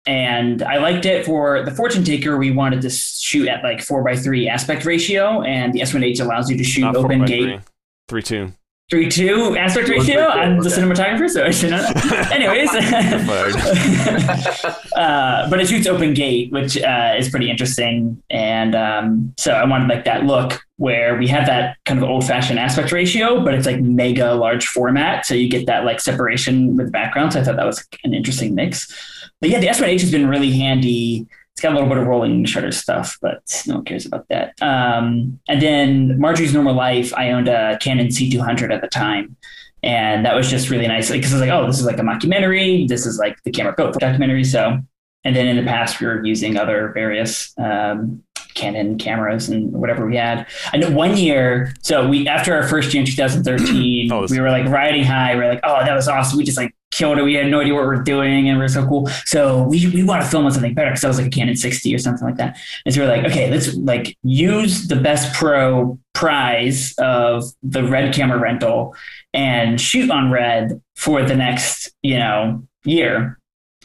and 0.05 0.61
I 0.63 0.77
liked 0.77 1.05
it. 1.05 1.25
For 1.25 1.63
the 1.63 1.71
Fortune 1.71 2.03
Taker, 2.03 2.37
we 2.37 2.51
wanted 2.51 2.81
to 2.81 2.89
shoot 2.89 3.47
at 3.47 3.63
like 3.63 3.81
four 3.81 4.03
by 4.03 4.15
three 4.15 4.47
aspect 4.47 4.85
ratio, 4.85 5.41
and 5.41 5.73
the 5.73 5.81
S1H 5.81 6.21
allows 6.21 6.49
you 6.49 6.57
to 6.57 6.63
shoot 6.63 6.81
Not 6.81 6.95
open 6.95 7.25
gate. 7.25 7.59
three. 8.07 8.09
Three 8.21 8.21
two. 8.21 8.53
Three 8.91 9.09
two 9.09 9.57
aspect 9.57 9.89
ratio. 9.89 10.27
by 10.27 10.43
I'm 10.43 10.61
the 10.61 10.69
okay. 10.69 10.79
cinematographer, 10.79 11.27
so 11.27 11.43
I 11.43 11.49
should 11.49 11.71
know. 11.71 11.83
Anyways, 12.31 12.69
uh, 14.95 15.49
but 15.49 15.59
it 15.59 15.67
shoots 15.67 15.87
open 15.87 16.13
gate, 16.13 16.51
which 16.51 16.77
uh, 16.77 17.15
is 17.17 17.29
pretty 17.29 17.49
interesting. 17.49 18.21
And 18.29 18.75
um, 18.75 19.33
so 19.39 19.53
I 19.53 19.65
wanted 19.65 19.89
like 19.89 20.05
that 20.05 20.25
look 20.25 20.61
where 20.77 21.17
we 21.17 21.27
have 21.29 21.47
that 21.47 21.77
kind 21.85 21.99
of 21.99 22.07
old 22.07 22.27
fashioned 22.27 22.59
aspect 22.59 22.91
ratio, 22.91 23.43
but 23.43 23.55
it's 23.55 23.65
like 23.65 23.81
mega 23.81 24.35
large 24.35 24.67
format, 24.67 25.25
so 25.25 25.33
you 25.33 25.49
get 25.49 25.65
that 25.65 25.83
like 25.83 25.99
separation 25.99 26.77
with 26.77 26.91
background. 26.91 27.33
So 27.33 27.39
I 27.39 27.43
thought 27.43 27.55
that 27.55 27.65
was 27.65 27.83
an 28.03 28.13
interesting 28.13 28.53
mix. 28.53 28.93
But 29.41 29.49
yeah, 29.49 29.59
the 29.59 29.67
S1H 29.67 30.01
has 30.01 30.11
been 30.11 30.27
really 30.27 30.51
handy. 30.51 31.27
It's 31.53 31.61
got 31.61 31.71
a 31.71 31.75
little 31.75 31.89
bit 31.89 31.97
of 31.97 32.07
rolling 32.07 32.43
shutter 32.45 32.71
stuff, 32.71 33.17
but 33.21 33.63
no 33.65 33.75
one 33.75 33.85
cares 33.85 34.05
about 34.05 34.27
that. 34.29 34.53
Um, 34.61 35.39
and 35.47 35.61
then 35.61 36.19
Marjorie's 36.19 36.53
Normal 36.53 36.73
Life, 36.73 37.13
I 37.15 37.31
owned 37.31 37.47
a 37.47 37.77
Canon 37.79 38.07
C200 38.07 38.73
at 38.73 38.81
the 38.81 38.87
time. 38.87 39.37
And 39.83 40.25
that 40.25 40.35
was 40.35 40.49
just 40.49 40.69
really 40.69 40.87
nice 40.87 41.11
because 41.11 41.31
I 41.31 41.35
was 41.35 41.41
like, 41.41 41.51
oh, 41.51 41.67
this 41.67 41.79
is 41.79 41.85
like 41.85 41.99
a 41.99 42.01
mockumentary. 42.01 42.87
This 42.87 43.05
is 43.05 43.19
like 43.19 43.41
the 43.43 43.51
camera 43.51 43.75
goat 43.75 43.93
documentary. 43.99 44.43
So, 44.43 44.79
and 45.23 45.35
then 45.35 45.47
in 45.47 45.57
the 45.57 45.63
past, 45.63 46.01
we 46.01 46.07
were 46.07 46.25
using 46.25 46.57
other 46.57 46.91
various 46.93 47.53
um, 47.57 48.23
Canon 48.55 48.97
cameras 48.97 49.47
and 49.47 49.71
whatever 49.73 50.07
we 50.07 50.15
had. 50.15 50.47
I 50.73 50.77
know 50.77 50.89
one 50.89 51.15
year, 51.17 51.73
so 51.81 52.07
we 52.07 52.27
after 52.27 52.55
our 52.55 52.67
first 52.67 52.93
year 52.93 53.01
in 53.01 53.05
2013, 53.05 54.11
Oh, 54.11 54.25
we 54.29 54.39
were 54.39 54.49
like 54.49 54.65
riding 54.65 55.03
high. 55.03 55.35
We 55.35 55.43
are 55.43 55.49
like, 55.49 55.59
oh, 55.63 55.85
that 55.85 55.93
was 55.93 56.07
awesome. 56.07 56.37
We 56.37 56.43
just 56.43 56.57
like 56.57 56.73
killed 56.95 57.17
it. 57.17 57.23
We 57.23 57.33
had 57.33 57.47
no 57.47 57.59
idea 57.59 57.73
what 57.73 57.85
we're 57.85 58.01
doing, 58.01 58.49
and 58.49 58.57
we 58.57 58.65
are 58.65 58.69
so 58.69 58.87
cool. 58.87 59.07
So 59.25 59.63
we 59.63 59.87
we 59.87 60.03
want 60.03 60.23
to 60.23 60.29
film 60.29 60.45
on 60.45 60.51
something 60.51 60.73
better 60.73 60.89
because 60.89 61.01
that 61.01 61.09
was 61.09 61.17
like 61.17 61.27
a 61.27 61.29
Canon 61.29 61.55
60 61.55 61.93
or 61.93 61.97
something 61.99 62.25
like 62.25 62.37
that. 62.37 62.57
And 62.85 62.93
so 62.93 63.01
we 63.01 63.07
we're 63.07 63.15
like, 63.15 63.25
okay, 63.25 63.51
let's 63.51 63.75
like 63.75 64.17
use 64.23 64.87
the 64.87 64.95
best 64.95 65.33
pro 65.33 65.99
prize 66.13 66.95
of 66.97 67.43
the 67.61 67.83
red 67.83 68.13
camera 68.13 68.39
rental 68.39 68.95
and 69.33 69.79
shoot 69.79 70.09
on 70.09 70.31
red 70.31 70.81
for 70.95 71.23
the 71.23 71.35
next 71.35 71.93
you 72.01 72.17
know 72.17 72.65
year. 72.85 73.37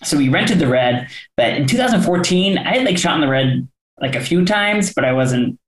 So 0.02 0.16
we 0.16 0.30
rented 0.30 0.58
the 0.58 0.68
red, 0.68 1.10
but 1.36 1.48
in 1.54 1.66
2014, 1.66 2.56
I 2.56 2.78
had 2.78 2.86
like 2.86 2.96
shot 2.96 3.14
on 3.14 3.20
the 3.20 3.28
red 3.28 3.68
like 4.00 4.14
a 4.14 4.20
few 4.20 4.46
times, 4.46 4.94
but 4.94 5.04
I 5.04 5.12
wasn't 5.12 5.59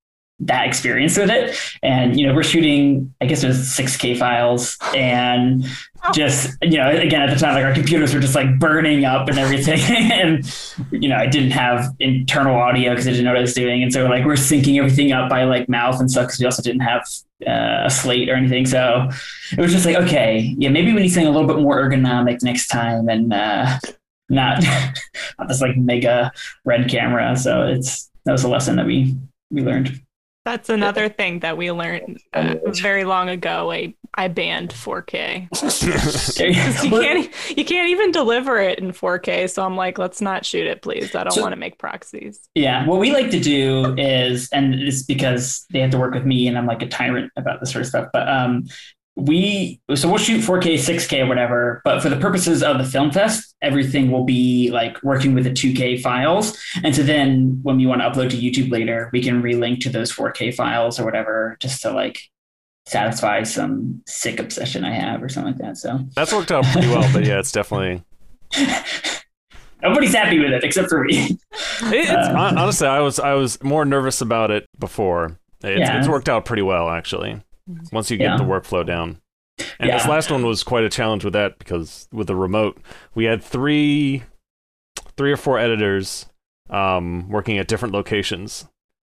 that 0.46 0.66
experience 0.66 1.16
with 1.16 1.30
it. 1.30 1.56
And 1.82 2.18
you 2.18 2.26
know, 2.26 2.34
we're 2.34 2.42
shooting, 2.42 3.14
I 3.20 3.26
guess 3.26 3.44
it 3.44 3.48
was 3.48 3.58
6K 3.58 4.18
files, 4.18 4.76
and 4.94 5.64
just 6.14 6.56
you 6.62 6.78
know, 6.78 6.90
again 6.90 7.22
at 7.22 7.32
the 7.32 7.38
time, 7.38 7.54
like 7.54 7.64
our 7.64 7.74
computers 7.74 8.12
were 8.12 8.20
just 8.20 8.34
like 8.34 8.58
burning 8.58 9.04
up 9.04 9.28
and 9.28 9.38
everything, 9.38 9.80
and 10.12 10.44
you 10.90 11.08
know, 11.08 11.16
I 11.16 11.26
didn't 11.26 11.52
have 11.52 11.94
internal 12.00 12.56
audio 12.56 12.90
because 12.90 13.06
I 13.06 13.10
didn't 13.10 13.24
know 13.24 13.30
what 13.30 13.38
I 13.38 13.42
was 13.42 13.54
doing, 13.54 13.82
and 13.82 13.92
so 13.92 14.06
like 14.06 14.24
we're 14.24 14.34
syncing 14.34 14.78
everything 14.78 15.12
up 15.12 15.30
by 15.30 15.44
like 15.44 15.68
mouth 15.68 16.00
and 16.00 16.10
stuff 16.10 16.26
because 16.26 16.40
we 16.40 16.46
also 16.46 16.62
didn't 16.62 16.80
have 16.80 17.02
uh, 17.46 17.82
a 17.84 17.90
slate 17.90 18.28
or 18.28 18.34
anything. 18.34 18.66
So 18.66 19.08
it 19.52 19.60
was 19.60 19.72
just 19.72 19.86
like, 19.86 19.96
okay, 19.96 20.54
yeah, 20.58 20.70
maybe 20.70 20.92
we 20.92 21.02
need 21.02 21.08
something 21.10 21.28
a 21.28 21.32
little 21.32 21.48
bit 21.48 21.62
more 21.62 21.76
ergonomic 21.76 22.42
next 22.42 22.68
time, 22.68 23.08
and 23.08 23.32
uh, 23.32 23.78
not 24.28 24.62
not 25.38 25.48
this 25.48 25.60
like 25.60 25.76
mega 25.76 26.32
red 26.64 26.90
camera. 26.90 27.36
So 27.36 27.62
it's 27.62 28.10
that 28.24 28.32
was 28.32 28.44
a 28.44 28.48
lesson 28.48 28.76
that 28.76 28.86
we 28.86 29.16
we 29.50 29.62
learned. 29.62 30.00
That's 30.44 30.68
another 30.68 31.08
thing 31.08 31.38
that 31.40 31.56
we 31.56 31.70
learned 31.70 32.20
uh, 32.32 32.56
very 32.72 33.04
long 33.04 33.28
ago. 33.28 33.70
I, 33.70 33.94
I 34.14 34.26
banned 34.26 34.70
4K. 34.70 35.48
you 36.84 36.90
can't 36.90 37.56
you 37.56 37.64
can't 37.64 37.90
even 37.90 38.10
deliver 38.10 38.58
it 38.58 38.80
in 38.80 38.90
4K. 38.90 39.48
So 39.48 39.64
I'm 39.64 39.76
like, 39.76 39.98
let's 39.98 40.20
not 40.20 40.44
shoot 40.44 40.66
it, 40.66 40.82
please. 40.82 41.14
I 41.14 41.22
don't 41.22 41.32
So- 41.32 41.42
want 41.42 41.52
to 41.52 41.56
make 41.58 41.78
proxies. 41.78 42.40
Yeah, 42.56 42.86
what 42.86 42.98
we 42.98 43.12
like 43.12 43.30
to 43.30 43.40
do 43.40 43.94
is, 43.96 44.48
and 44.52 44.74
it's 44.74 45.04
because 45.04 45.64
they 45.70 45.78
have 45.80 45.90
to 45.92 45.98
work 45.98 46.12
with 46.12 46.26
me, 46.26 46.48
and 46.48 46.58
I'm 46.58 46.66
like 46.66 46.82
a 46.82 46.88
tyrant 46.88 47.30
about 47.36 47.60
this 47.60 47.70
sort 47.70 47.82
of 47.82 47.88
stuff. 47.88 48.08
But 48.12 48.28
um, 48.28 48.64
we 49.14 49.80
so 49.94 50.08
we'll 50.08 50.18
shoot 50.18 50.40
4K, 50.40 50.74
6K, 50.74 51.28
whatever. 51.28 51.82
But 51.84 52.00
for 52.02 52.08
the 52.08 52.16
purposes 52.16 52.62
of 52.62 52.78
the 52.78 52.84
film 52.84 53.10
fest, 53.10 53.54
everything 53.60 54.10
will 54.10 54.24
be 54.24 54.70
like 54.70 55.02
working 55.02 55.34
with 55.34 55.44
the 55.44 55.50
2K 55.50 56.00
files. 56.00 56.56
And 56.82 56.94
so 56.96 57.02
then 57.02 57.60
when 57.62 57.76
we 57.76 57.86
want 57.86 58.00
to 58.00 58.08
upload 58.08 58.30
to 58.30 58.36
YouTube 58.36 58.70
later, 58.70 59.10
we 59.12 59.22
can 59.22 59.42
relink 59.42 59.80
to 59.82 59.90
those 59.90 60.10
4K 60.12 60.54
files 60.54 60.98
or 60.98 61.04
whatever, 61.04 61.56
just 61.60 61.82
to 61.82 61.90
like 61.92 62.18
satisfy 62.86 63.42
some 63.42 64.02
sick 64.06 64.40
obsession 64.40 64.84
I 64.84 64.92
have 64.94 65.22
or 65.22 65.28
something 65.28 65.52
like 65.52 65.60
that. 65.62 65.76
So 65.76 66.00
That's 66.16 66.32
worked 66.32 66.50
out 66.50 66.64
pretty 66.66 66.88
well, 66.88 67.08
but 67.12 67.24
yeah, 67.26 67.38
it's 67.38 67.52
definitely. 67.52 68.02
nobody's 69.82 70.14
happy 70.14 70.38
with 70.38 70.52
it 70.52 70.64
except 70.64 70.88
for 70.88 71.04
me. 71.04 71.38
It, 71.82 72.08
Uh, 72.08 72.54
honestly, 72.56 72.86
I 72.86 73.00
was 73.00 73.18
I 73.18 73.34
was 73.34 73.62
more 73.62 73.84
nervous 73.84 74.20
about 74.20 74.50
it 74.50 74.66
before. 74.78 75.38
It's, 75.62 75.78
Yeah. 75.80 75.98
it's 75.98 76.08
worked 76.08 76.28
out 76.28 76.44
pretty 76.44 76.62
well 76.62 76.88
actually. 76.88 77.40
Once 77.92 78.10
you 78.10 78.16
get 78.16 78.24
Yeah. 78.24 78.36
the 78.36 78.44
workflow 78.44 78.86
down. 78.86 79.20
And 79.78 79.90
this 79.90 80.06
last 80.08 80.30
one 80.30 80.44
was 80.44 80.62
quite 80.64 80.84
a 80.84 80.88
challenge 80.88 81.24
with 81.24 81.34
that 81.34 81.58
because 81.58 82.08
with 82.12 82.26
the 82.26 82.36
remote, 82.36 82.80
we 83.14 83.24
had 83.24 83.42
three, 83.42 84.22
three 85.16 85.32
or 85.32 85.36
four 85.36 85.58
editors 85.58 86.26
um, 86.70 87.28
working 87.28 87.58
at 87.58 87.68
different 87.68 87.94
locations. 87.94 88.66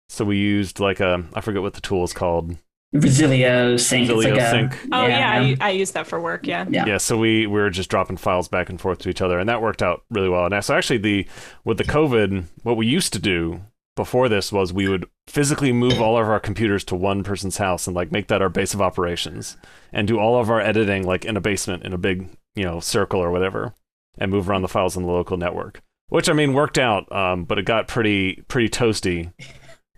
So 0.09 0.25
we 0.25 0.37
used 0.37 0.79
like 0.79 1.01
a 1.01 1.25
I 1.35 1.41
forget 1.41 1.63
what 1.63 1.75
the 1.75 1.81
tool 1.81 2.05
is 2.05 2.13
called. 2.13 2.57
Resilio 2.95 3.77
sync. 3.79 4.09
Resilio 4.09 4.31
like 4.35 4.41
a, 4.41 4.51
sync. 4.51 4.89
Oh 4.93 5.07
yeah, 5.07 5.31
I, 5.33 5.57
I 5.61 5.71
use 5.71 5.91
that 5.93 6.07
for 6.07 6.21
work. 6.21 6.47
Yeah. 6.47 6.67
Yeah. 6.69 6.87
Yeah, 6.87 6.99
so 6.99 7.19
we, 7.19 7.47
we 7.47 7.61
were 7.61 7.71
just 7.71 7.91
dropping 7.91 8.17
files 8.17 8.47
back 8.49 8.71
and 8.71 8.81
forth 8.81 8.99
to 9.01 9.09
each 9.09 9.21
other, 9.21 9.39
and 9.39 9.49
that 9.49 9.61
worked 9.61 9.83
out 9.83 10.05
really 10.11 10.29
well. 10.29 10.47
And 10.47 10.65
so 10.65 10.75
actually, 10.75 10.99
the 10.99 11.27
with 11.65 11.79
the 11.79 11.85
COVID, 11.85 12.45
what 12.63 12.77
we 12.77 12.87
used 12.87 13.13
to 13.15 13.19
do 13.19 13.63
before 13.97 14.29
this 14.29 14.53
was 14.53 14.73
we 14.73 14.89
would 14.89 15.09
physically 15.27 15.73
move 15.73 16.01
all 16.01 16.17
of 16.17 16.29
our 16.29 16.39
computers 16.39 16.85
to 16.85 16.95
one 16.95 17.25
person's 17.25 17.57
house 17.57 17.87
and 17.87 17.97
like 17.97 18.13
make 18.13 18.29
that 18.29 18.43
our 18.43 18.49
base 18.49 18.75
of 18.75 18.81
operations, 18.83 19.57
and 19.93 20.07
do 20.07 20.19
all 20.19 20.39
of 20.39 20.51
our 20.51 20.61
editing 20.61 21.05
like 21.05 21.25
in 21.25 21.37
a 21.37 21.41
basement 21.41 21.83
in 21.83 21.93
a 21.93 21.99
big 21.99 22.29
you 22.55 22.63
know 22.63 22.79
circle 22.79 23.21
or 23.21 23.31
whatever, 23.31 23.75
and 24.19 24.31
move 24.31 24.49
around 24.49 24.63
the 24.63 24.69
files 24.69 24.97
on 24.97 25.03
the 25.03 25.11
local 25.11 25.37
network. 25.37 25.83
Which 26.09 26.29
I 26.29 26.35
mean 26.35 26.53
worked 26.53 26.79
out, 26.79 27.11
um, 27.11 27.45
but 27.45 27.59
it 27.59 27.65
got 27.65 27.89
pretty 27.89 28.45
pretty 28.49 28.69
toasty 28.69 29.33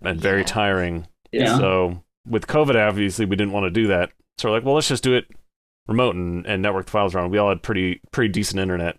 and 0.00 0.20
very 0.20 0.44
tiring. 0.44 1.06
Yeah. 1.32 1.58
So 1.58 2.02
with 2.26 2.46
COVID, 2.46 2.76
obviously, 2.76 3.26
we 3.26 3.36
didn't 3.36 3.52
want 3.52 3.64
to 3.64 3.70
do 3.70 3.88
that. 3.88 4.10
So 4.38 4.48
we're 4.48 4.56
like, 4.56 4.64
well, 4.64 4.74
let's 4.74 4.88
just 4.88 5.02
do 5.02 5.14
it 5.14 5.26
remote 5.88 6.14
and, 6.14 6.46
and 6.46 6.62
network 6.62 6.86
the 6.86 6.92
files 6.92 7.14
around. 7.14 7.30
We 7.30 7.38
all 7.38 7.48
had 7.48 7.62
pretty 7.62 8.00
pretty 8.12 8.32
decent 8.32 8.60
internet, 8.60 8.98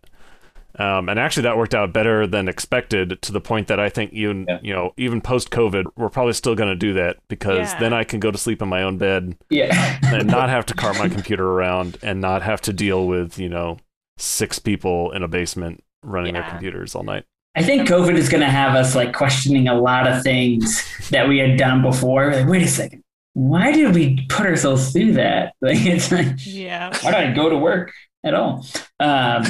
um, 0.79 1.09
and 1.09 1.19
actually 1.19 1.43
that 1.43 1.57
worked 1.57 1.75
out 1.75 1.93
better 1.93 2.25
than 2.25 2.47
expected. 2.47 3.21
To 3.21 3.31
the 3.31 3.41
point 3.41 3.67
that 3.67 3.79
I 3.79 3.89
think 3.89 4.13
even 4.13 4.45
Yeah. 4.47 4.59
you 4.63 4.73
know 4.73 4.93
even 4.97 5.21
post 5.21 5.51
COVID, 5.51 5.85
we're 5.97 6.09
probably 6.09 6.33
still 6.33 6.55
going 6.55 6.69
to 6.69 6.75
do 6.75 6.93
that 6.93 7.17
because 7.27 7.73
Yeah. 7.73 7.79
then 7.79 7.93
I 7.93 8.03
can 8.03 8.19
go 8.19 8.31
to 8.31 8.37
sleep 8.37 8.61
in 8.61 8.69
my 8.69 8.81
own 8.83 8.97
bed 8.97 9.35
Yeah. 9.49 9.99
and 10.03 10.27
not 10.27 10.49
have 10.49 10.65
to 10.67 10.73
cart 10.73 10.97
my 10.97 11.09
computer 11.09 11.45
around 11.45 11.97
and 12.01 12.19
not 12.21 12.41
have 12.41 12.61
to 12.61 12.73
deal 12.73 13.05
with 13.07 13.37
you 13.37 13.49
know 13.49 13.77
six 14.17 14.57
people 14.59 15.11
in 15.11 15.21
a 15.23 15.27
basement 15.27 15.83
running 16.03 16.33
their 16.33 16.43
computers 16.49 16.95
all 16.95 17.03
night. 17.03 17.25
I 17.55 17.63
think 17.63 17.87
COVID 17.89 18.15
is 18.15 18.29
going 18.29 18.41
to 18.41 18.49
have 18.49 18.75
us 18.75 18.95
like 18.95 19.13
questioning 19.13 19.67
a 19.67 19.73
lot 19.79 20.07
of 20.07 20.23
things 20.23 20.83
that 21.09 21.27
we 21.27 21.39
had 21.39 21.57
done 21.57 21.81
before. 21.81 22.31
Like, 22.31 22.47
wait 22.47 22.61
a 22.61 22.67
second, 22.67 23.03
why 23.33 23.71
did 23.73 23.93
we 23.95 24.25
put 24.29 24.45
ourselves 24.45 24.91
through 24.93 25.13
that? 25.13 25.53
Like, 25.61 25.77
it's 25.85 26.11
like, 26.11 26.27
Yeah. 26.45 26.95
why 27.01 27.11
did 27.11 27.31
I 27.31 27.33
go 27.33 27.49
to 27.49 27.57
work 27.57 27.91
at 28.23 28.33
all? 28.33 28.65
Um, 28.99 29.43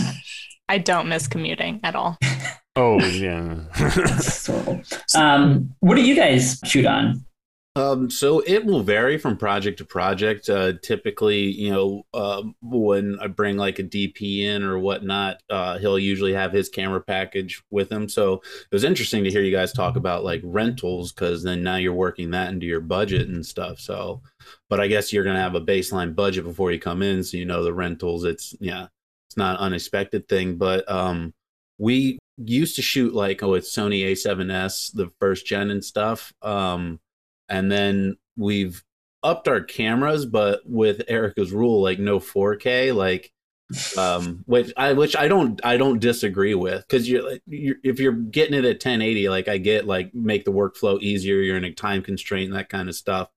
I 0.70 0.78
don't 0.78 1.09
miss 1.09 1.28
commuting 1.28 1.82
at 1.84 1.95
all. 1.95 2.17
Oh 2.76 2.99
yeah. 3.05 3.65
it's. 3.76 4.47
Um, 5.13 5.76
what 5.82 5.95
do 5.95 6.01
you 6.01 6.15
guys 6.15 6.61
shoot 6.63 6.86
on? 6.86 7.26
Um, 7.76 8.09
so 8.09 8.41
it 8.45 8.65
will 8.65 8.84
vary 8.84 9.17
from 9.17 9.38
project 9.38 9.80
to 9.80 9.86
project. 9.86 10.47
Uh, 10.49 10.74
typically, 10.82 11.43
you 11.51 11.72
know, 11.72 12.05
um, 12.13 12.55
when 12.61 13.17
I 13.20 13.28
bring 13.28 13.57
like 13.57 13.80
a 13.80 13.84
DP 13.84 14.41
in 14.41 14.63
or 14.63 14.80
whatnot, 14.80 15.41
uh, 15.49 15.78
he'll 15.78 15.99
usually 15.99 16.34
have 16.34 16.53
his 16.53 16.70
camera 16.70 17.01
package 17.01 17.61
with 17.70 17.91
him. 17.91 18.07
So 18.07 18.36
it 18.36 18.72
was 18.72 18.84
interesting 18.84 19.24
to 19.24 19.32
hear 19.32 19.41
you 19.41 19.51
guys 19.51 19.74
talk 19.74 19.97
about 19.97 20.24
like 20.24 20.41
rentals 20.43 21.11
because 21.11 21.43
then 21.43 21.63
now 21.63 21.76
you're 21.76 21.91
working 21.93 22.32
that 22.32 22.53
into 22.53 22.65
your 22.65 22.82
budget 22.82 23.28
and 23.28 23.45
stuff. 23.45 23.80
So, 23.80 24.22
but 24.70 24.80
I 24.80 24.88
guess 24.88 25.11
you're 25.11 25.24
gonna 25.26 25.41
have 25.41 25.55
a 25.55 25.61
baseline 25.61 26.15
budget 26.15 26.45
before 26.45 26.72
you 26.72 26.80
come 26.80 27.01
in, 27.01 27.24
so 27.24 27.36
you 27.36 27.45
know 27.45 27.63
the 27.63 27.74
rentals. 27.74 28.24
It's 28.24 28.55
yeah, 28.59 28.84
it's 28.84 28.98
not 29.39 29.59
unexpected 29.59 30.27
thing, 30.29 30.57
but 30.57 30.89
um, 30.91 31.33
we 31.79 32.19
used 32.37 32.75
to 32.75 32.83
shoot 32.83 33.13
like 33.15 33.41
oh, 33.41 33.55
it's 33.55 33.75
Sony 33.75 34.05
A7S, 34.11 34.93
the 34.93 35.09
first 35.19 35.47
gen 35.47 35.71
and 35.71 35.83
stuff. 35.83 36.31
Um 36.43 36.99
and 37.49 37.71
then 37.71 38.15
we've 38.37 38.83
upped 39.23 39.47
our 39.49 39.61
cameras 39.61 40.25
but 40.25 40.61
with 40.65 41.01
erica's 41.09 41.51
rule 41.51 41.81
like 41.81 41.99
no 41.99 42.19
4k 42.19 42.95
like 42.95 43.33
um 43.97 44.43
which 44.47 44.72
i 44.78 44.93
which 44.93 45.15
i 45.15 45.28
don't 45.28 45.59
i 45.63 45.78
don't 45.78 45.99
disagree 45.99 46.55
with 46.55 46.82
because 46.88 47.07
you're, 47.07 47.38
you're 47.45 47.76
if 47.84 47.99
you're 47.99 48.13
getting 48.13 48.55
it 48.55 48.65
at 48.65 48.76
1080 48.78 49.30
like 49.30 49.47
i 49.47 49.57
get 49.57 49.86
like 49.86 50.13
make 50.15 50.43
the 50.43 50.51
workflow 50.51 50.99
easier 51.01 51.36
you're 51.36 51.55
in 51.57 51.63
a 51.63 51.72
time 51.72 52.01
constraint 52.01 52.51
that 52.53 52.70
kind 52.70 52.89
of 52.89 52.95
stuff 52.95 53.30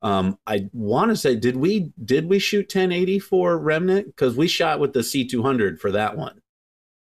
um 0.00 0.38
i 0.46 0.68
want 0.72 1.10
to 1.10 1.16
say 1.16 1.36
did 1.36 1.56
we 1.56 1.92
did 2.02 2.28
we 2.30 2.38
shoot 2.38 2.64
1080 2.64 3.18
for 3.18 3.58
remnant 3.58 4.06
because 4.06 4.34
we 4.36 4.48
shot 4.48 4.80
with 4.80 4.94
the 4.94 5.00
c200 5.00 5.78
for 5.78 5.90
that 5.92 6.16
one 6.16 6.40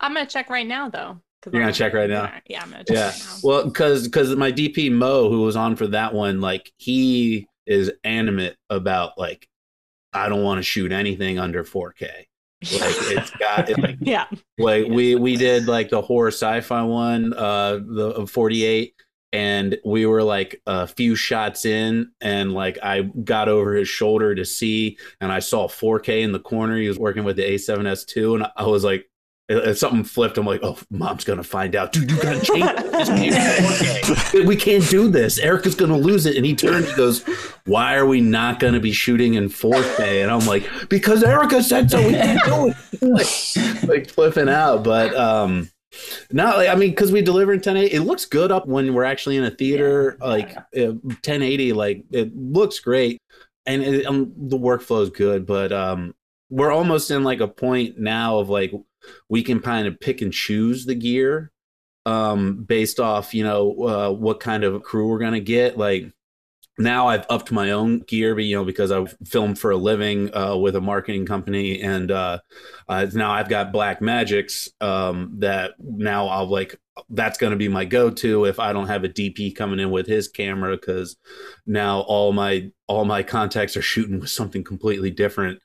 I'm 0.01 0.13
gonna 0.13 0.27
check 0.27 0.51
right 0.51 0.67
now 0.67 0.91
though. 0.91 1.21
You're 1.51 1.63
gonna 1.63 1.73
check 1.73 1.95
right 1.95 2.11
now? 2.11 2.31
Yeah, 2.47 2.63
I'm 2.63 2.71
gonna 2.71 2.85
check 2.85 2.97
Yeah. 2.97 3.11
right 3.11 3.19
now. 3.19 3.37
Well, 3.43 3.65
because 3.65 4.05
because 4.05 4.35
my 4.37 4.51
DP 4.53 4.91
Mo, 4.91 5.31
who 5.31 5.43
was 5.43 5.57
on 5.57 5.77
for 5.77 5.87
that 5.87 6.13
one, 6.13 6.41
like 6.43 6.73
he 6.77 7.47
is 7.65 7.91
animate 8.03 8.57
about 8.69 9.17
like 9.17 9.49
I 10.13 10.29
don't 10.29 10.43
want 10.43 10.59
to 10.59 10.63
shoot 10.63 10.93
anything 10.93 11.39
under 11.39 11.65
4K. 11.65 12.27
Like 12.73 12.95
it's 12.99 13.31
got 13.31 13.69
it, 13.69 13.79
like 13.79 13.97
yeah. 14.01 14.27
like 14.59 14.87
we 14.87 15.15
we 15.15 15.37
did 15.37 15.67
like 15.67 15.91
the 15.91 16.03
horror 16.03 16.29
sci-fi 16.29 16.83
one, 16.83 17.33
uh, 17.35 17.81
the 17.87 18.09
of 18.17 18.31
48, 18.31 18.95
and 19.33 19.77
we 19.85 20.07
were 20.07 20.23
like 20.23 20.61
a 20.67 20.87
few 20.87 21.17
shots 21.17 21.65
in, 21.65 22.11
and 22.21 22.53
like 22.53 22.79
I 22.83 23.03
got 23.03 23.49
over 23.49 23.75
his 23.75 23.89
shoulder 23.89 24.35
to 24.35 24.45
see, 24.45 24.97
and 25.21 25.31
I 25.31 25.41
saw 25.41 25.69
4K 25.69 26.23
in 26.23 26.33
the 26.33 26.41
corner. 26.41 26.79
He 26.79 26.89
was 26.89 26.99
working 26.99 27.25
with 27.25 27.37
the 27.37 27.45
A7S2, 27.45 28.37
and 28.37 28.47
I 28.57 28.67
was 28.67 28.85
like. 28.85 29.07
If 29.47 29.77
something 29.77 30.05
flipped, 30.05 30.39
I'm 30.39 30.47
like, 30.47 30.61
oh, 30.63 30.79
mom's 30.91 31.25
gonna 31.25 31.45
find 31.45 31.77
out. 31.77 31.93
Dude, 31.93 32.11
you 32.11 32.17
gotta 32.23 32.41
change 32.41 32.65
this. 32.65 33.09
Can't 33.09 33.21
be 33.21 33.31
4K. 33.31 34.47
We 34.47 34.57
can't 34.57 34.89
do 34.89 35.11
this. 35.11 35.39
Erica's 35.39 35.75
gonna 35.75 35.99
lose 35.99 36.25
it. 36.25 36.37
And 36.37 36.47
he 36.47 36.55
turns, 36.55 36.89
he 36.89 36.97
goes, 36.97 37.23
Why 37.67 37.95
are 37.97 38.07
we 38.07 38.23
not 38.23 38.59
gonna 38.59 38.81
be 38.81 38.93
shooting 38.93 39.35
in 39.35 39.51
4K? 39.51 40.23
And 40.23 40.31
I'm 40.31 40.47
like, 40.47 40.67
Because 40.89 41.23
Erica 41.23 41.63
said 41.63 41.91
so. 41.91 42.05
We 42.07 42.13
can't 42.15 42.43
do 42.45 42.73
it. 43.03 43.03
like, 43.03 43.89
like 43.89 44.11
flipping 44.11 44.49
out. 44.49 44.83
But 44.83 45.15
um 45.15 45.69
not 46.33 46.57
like 46.57 46.69
I 46.69 46.75
mean, 46.75 46.91
because 46.91 47.13
we 47.13 47.23
deliver 47.23 47.53
in 47.53 47.59
1080, 47.59 47.95
it 47.95 48.01
looks 48.01 48.25
good 48.25 48.51
up 48.51 48.67
when 48.67 48.95
we're 48.95 49.05
actually 49.05 49.37
in 49.37 49.45
a 49.45 49.51
theater. 49.51 50.17
Yeah. 50.21 50.27
Like 50.27 50.57
uh, 50.57 50.93
1080, 51.03 51.73
like 51.73 52.05
it 52.11 52.35
looks 52.35 52.81
great, 52.81 53.21
and 53.67 53.83
it, 53.83 54.07
um, 54.07 54.33
the 54.37 54.59
workflow 54.59 55.03
is 55.03 55.11
good. 55.11 55.47
But 55.47 55.73
um, 55.73 56.15
we're 56.51 56.73
almost 56.73 57.11
in 57.11 57.25
like 57.25 57.41
a 57.41 57.49
point 57.49 57.99
now 57.99 58.39
of 58.39 58.49
like 58.49 58.73
we 59.29 59.43
can 59.43 59.61
kind 59.61 59.87
of 59.87 60.01
pick 60.01 60.21
and 60.21 60.33
choose 60.33 60.85
the 60.85 60.95
gear 60.95 61.51
um 62.07 62.65
based 62.65 63.01
off 63.01 63.33
you 63.33 63.43
know 63.43 63.73
uh, 63.89 64.11
what 64.11 64.39
kind 64.39 64.63
of 64.63 64.83
crew 64.83 65.09
we're 65.09 65.19
gonna 65.19 65.41
get. 65.41 65.79
Like 65.79 66.13
now 66.79 67.07
I've 67.07 67.27
upped 67.31 67.53
my 67.53 67.71
own 67.71 68.01
gear, 68.01 68.35
but 68.35 68.45
you 68.45 68.57
know, 68.57 68.65
because 68.65 68.91
I 68.91 69.05
film 69.25 69.55
for 69.55 69.71
a 69.71 69.77
living 69.77 70.35
uh, 70.35 70.57
with 70.57 70.75
a 70.75 70.81
marketing 70.81 71.25
company, 71.25 71.81
and 71.81 72.11
uh, 72.11 72.41
uh, 72.89 73.07
now 73.13 73.31
I've 73.31 73.49
got 73.49 73.73
Black 73.73 74.03
Magics 74.03 74.69
um, 74.81 75.37
that 75.39 75.75
now 75.79 76.27
I'll 76.27 76.49
like 76.49 76.77
that's 77.11 77.39
going 77.39 77.53
to 77.53 77.57
be 77.57 77.69
my 77.69 77.85
go-to 77.85 78.45
if 78.45 78.59
I 78.61 78.73
don't 78.73 78.87
have 78.87 79.05
a 79.05 79.09
DP 79.09 79.55
coming 79.55 79.81
in 79.81 79.91
with 79.91 80.07
his 80.07 80.29
camera, 80.29 80.77
because 80.77 81.17
now 81.65 82.01
all 82.01 82.33
my 82.33 82.71
all 82.87 83.05
my 83.05 83.23
contacts 83.23 83.77
are 83.77 83.83
shooting 83.83 84.21
with 84.21 84.31
something 84.31 84.63
completely 84.63 85.11
different. 85.11 85.61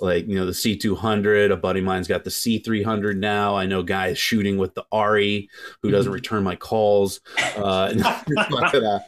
Like 0.00 0.26
you 0.26 0.34
know, 0.34 0.46
the 0.46 0.52
C200. 0.52 1.52
A 1.52 1.56
buddy 1.56 1.78
of 1.78 1.86
mine's 1.86 2.08
got 2.08 2.24
the 2.24 2.30
C300 2.30 3.16
now. 3.16 3.56
I 3.56 3.66
know 3.66 3.82
guys 3.82 4.18
shooting 4.18 4.58
with 4.58 4.74
the 4.74 4.84
Arri 4.92 5.48
who 5.82 5.90
doesn't 5.90 6.12
return 6.12 6.42
my 6.42 6.56
calls. 6.56 7.20
Uh, 7.56 7.94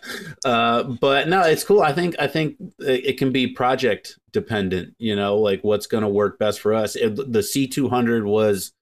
uh, 0.45 0.83
but 1.01 1.29
no, 1.29 1.43
it's 1.43 1.64
cool. 1.64 1.83
I 1.83 1.93
think 1.93 2.14
I 2.19 2.29
think 2.29 2.57
it 2.79 3.07
it 3.07 3.19
can 3.19 3.33
be 3.33 3.49
project 3.49 4.19
dependent. 4.33 4.95
You 4.99 5.17
know, 5.17 5.39
like 5.39 5.62
what's 5.62 5.87
going 5.87 6.03
to 6.03 6.09
work 6.09 6.39
best 6.39 6.61
for 6.61 6.73
us. 6.73 6.95
It, 6.95 7.17
the 7.17 7.41
C200 7.41 8.25
was 8.25 8.73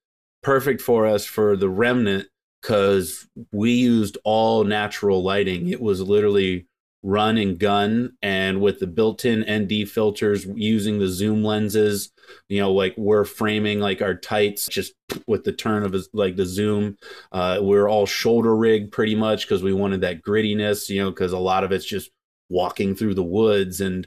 perfect 0.42 0.82
for 0.82 1.06
us 1.06 1.24
for 1.24 1.56
the 1.56 1.70
remnant 1.70 2.28
because 2.60 3.26
we 3.52 3.72
used 3.72 4.18
all 4.24 4.64
natural 4.64 5.22
lighting. 5.22 5.68
It 5.68 5.80
was 5.80 6.00
literally 6.00 6.66
run 7.04 7.38
and 7.38 7.58
gun, 7.58 8.14
and 8.22 8.60
with 8.60 8.80
the 8.80 8.86
built-in 8.88 9.44
ND 9.48 9.88
filters, 9.88 10.46
using 10.54 10.98
the 10.98 11.08
zoom 11.08 11.44
lenses. 11.44 12.10
You 12.48 12.60
know, 12.60 12.72
like 12.72 12.94
we're 12.96 13.24
framing 13.26 13.80
like 13.80 14.02
our 14.02 14.14
tights 14.14 14.66
just 14.66 14.94
with 15.26 15.44
the 15.44 15.52
turn 15.52 15.84
of 15.84 15.94
like 16.14 16.36
the 16.36 16.46
zoom. 16.46 16.96
Uh, 17.32 17.58
we're 17.60 17.88
all 17.88 18.06
shoulder 18.06 18.56
rigged 18.56 18.92
pretty 18.92 19.14
much 19.14 19.46
because 19.46 19.62
we 19.62 19.74
wanted 19.74 20.00
that 20.00 20.22
grittiness. 20.22 20.88
You 20.88 21.04
know, 21.04 21.10
because 21.10 21.32
a 21.32 21.38
lot 21.38 21.64
of 21.64 21.72
it's 21.72 21.84
just 21.84 22.10
walking 22.50 22.94
through 22.94 23.14
the 23.14 23.22
woods 23.22 23.80
and 23.80 24.06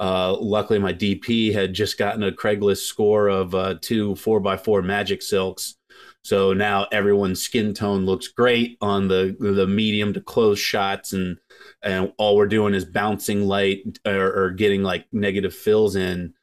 uh, 0.00 0.36
luckily 0.40 0.78
my 0.78 0.92
dp 0.92 1.52
had 1.52 1.72
just 1.72 1.96
gotten 1.96 2.24
a 2.24 2.32
craigslist 2.32 2.84
score 2.84 3.28
of 3.28 3.54
uh, 3.54 3.76
two 3.80 4.16
four 4.16 4.40
by 4.40 4.56
four 4.56 4.82
magic 4.82 5.22
silks 5.22 5.76
So 6.22 6.52
now 6.52 6.88
everyone's 6.90 7.40
skin 7.40 7.72
tone 7.74 8.04
looks 8.04 8.26
great 8.28 8.76
on 8.80 9.06
the 9.06 9.36
the 9.38 9.68
medium 9.68 10.12
to 10.14 10.20
close 10.20 10.58
shots, 10.58 11.12
and 11.12 11.38
and 11.86 12.12
all 12.18 12.36
we're 12.36 12.46
doing 12.46 12.74
is 12.74 12.84
bouncing 12.84 13.46
light 13.46 13.98
or, 14.04 14.44
or 14.44 14.50
getting 14.50 14.82
like 14.82 15.06
negative 15.12 15.54
fills 15.54 15.96
in, 15.96 16.34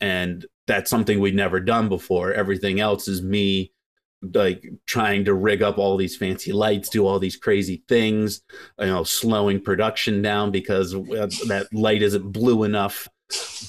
and 0.00 0.46
that's 0.66 0.88
something 0.88 1.18
we'd 1.18 1.34
never 1.34 1.60
done 1.60 1.88
before. 1.88 2.32
Everything 2.32 2.80
else 2.80 3.08
is 3.08 3.20
me 3.20 3.72
like 4.34 4.64
trying 4.86 5.24
to 5.24 5.34
rig 5.34 5.62
up 5.62 5.78
all 5.78 5.96
these 5.96 6.16
fancy 6.16 6.52
lights, 6.52 6.88
do 6.88 7.06
all 7.06 7.18
these 7.18 7.36
crazy 7.36 7.82
things, 7.88 8.42
you 8.78 8.86
know, 8.86 9.02
slowing 9.02 9.60
production 9.60 10.22
down 10.22 10.52
because 10.52 10.92
that 10.92 11.66
light 11.72 12.02
isn't 12.02 12.32
blue 12.32 12.62
enough. 12.62 13.08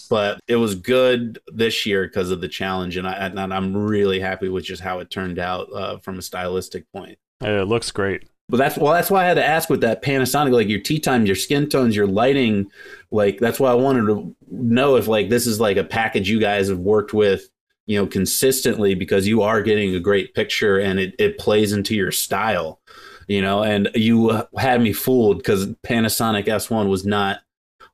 But 0.10 0.40
it 0.48 0.58
was 0.58 0.76
good 0.76 1.40
this 1.48 1.86
year 1.86 2.06
because 2.06 2.30
of 2.30 2.42
the 2.42 2.50
challenge, 2.50 2.98
and 2.98 3.08
I 3.08 3.32
I'm 3.36 3.76
really 3.76 4.20
happy 4.20 4.50
with 4.50 4.66
just 4.66 4.82
how 4.82 5.00
it 5.00 5.10
turned 5.10 5.40
out 5.40 5.72
uh, 5.74 5.98
from 6.00 6.20
a 6.20 6.22
stylistic 6.22 6.92
point. 6.92 7.18
It 7.42 7.68
looks 7.68 7.90
great. 7.90 8.26
But 8.54 8.60
that's 8.60 8.78
well, 8.78 8.94
that's 8.94 9.10
why 9.10 9.24
I 9.24 9.28
had 9.28 9.34
to 9.34 9.44
ask 9.44 9.68
with 9.68 9.82
that 9.82 10.04
Panasonic, 10.04 10.52
like 10.52 10.70
your 10.70 10.80
tea 10.80 11.00
times, 11.00 11.26
your 11.26 11.36
skin 11.36 11.68
tones, 11.68 11.96
your 11.96 12.06
lighting, 12.06 12.70
like 13.10 13.40
that's 13.40 13.60
why 13.60 13.72
I 13.72 13.74
wanted 13.74 14.06
to 14.06 14.36
know 14.52 14.96
if 14.96 15.08
like 15.08 15.30
this 15.30 15.48
is 15.48 15.60
like 15.60 15.78
a 15.78 15.84
package 15.84 16.30
you 16.30 16.40
guys 16.40 16.70
have 16.70 16.78
worked 16.78 17.16
with 17.16 17.50
you 17.88 17.98
know 17.98 18.06
consistently 18.06 18.94
because 18.94 19.28
you 19.28 19.42
are 19.42 19.64
getting 19.64 19.96
a 19.96 20.00
great 20.00 20.36
picture 20.36 20.78
and 20.78 21.00
it, 21.00 21.16
it 21.18 21.40
plays 21.40 21.74
into 21.74 21.96
your 21.96 22.12
style 22.12 22.80
you 23.28 23.42
know? 23.42 23.64
And 23.64 23.90
you 23.96 24.44
had 24.58 24.82
me 24.82 24.94
fooled 24.94 25.38
because 25.38 25.68
panasonic 25.84 26.46
s1 26.46 26.90
was 26.90 27.06
not 27.06 27.40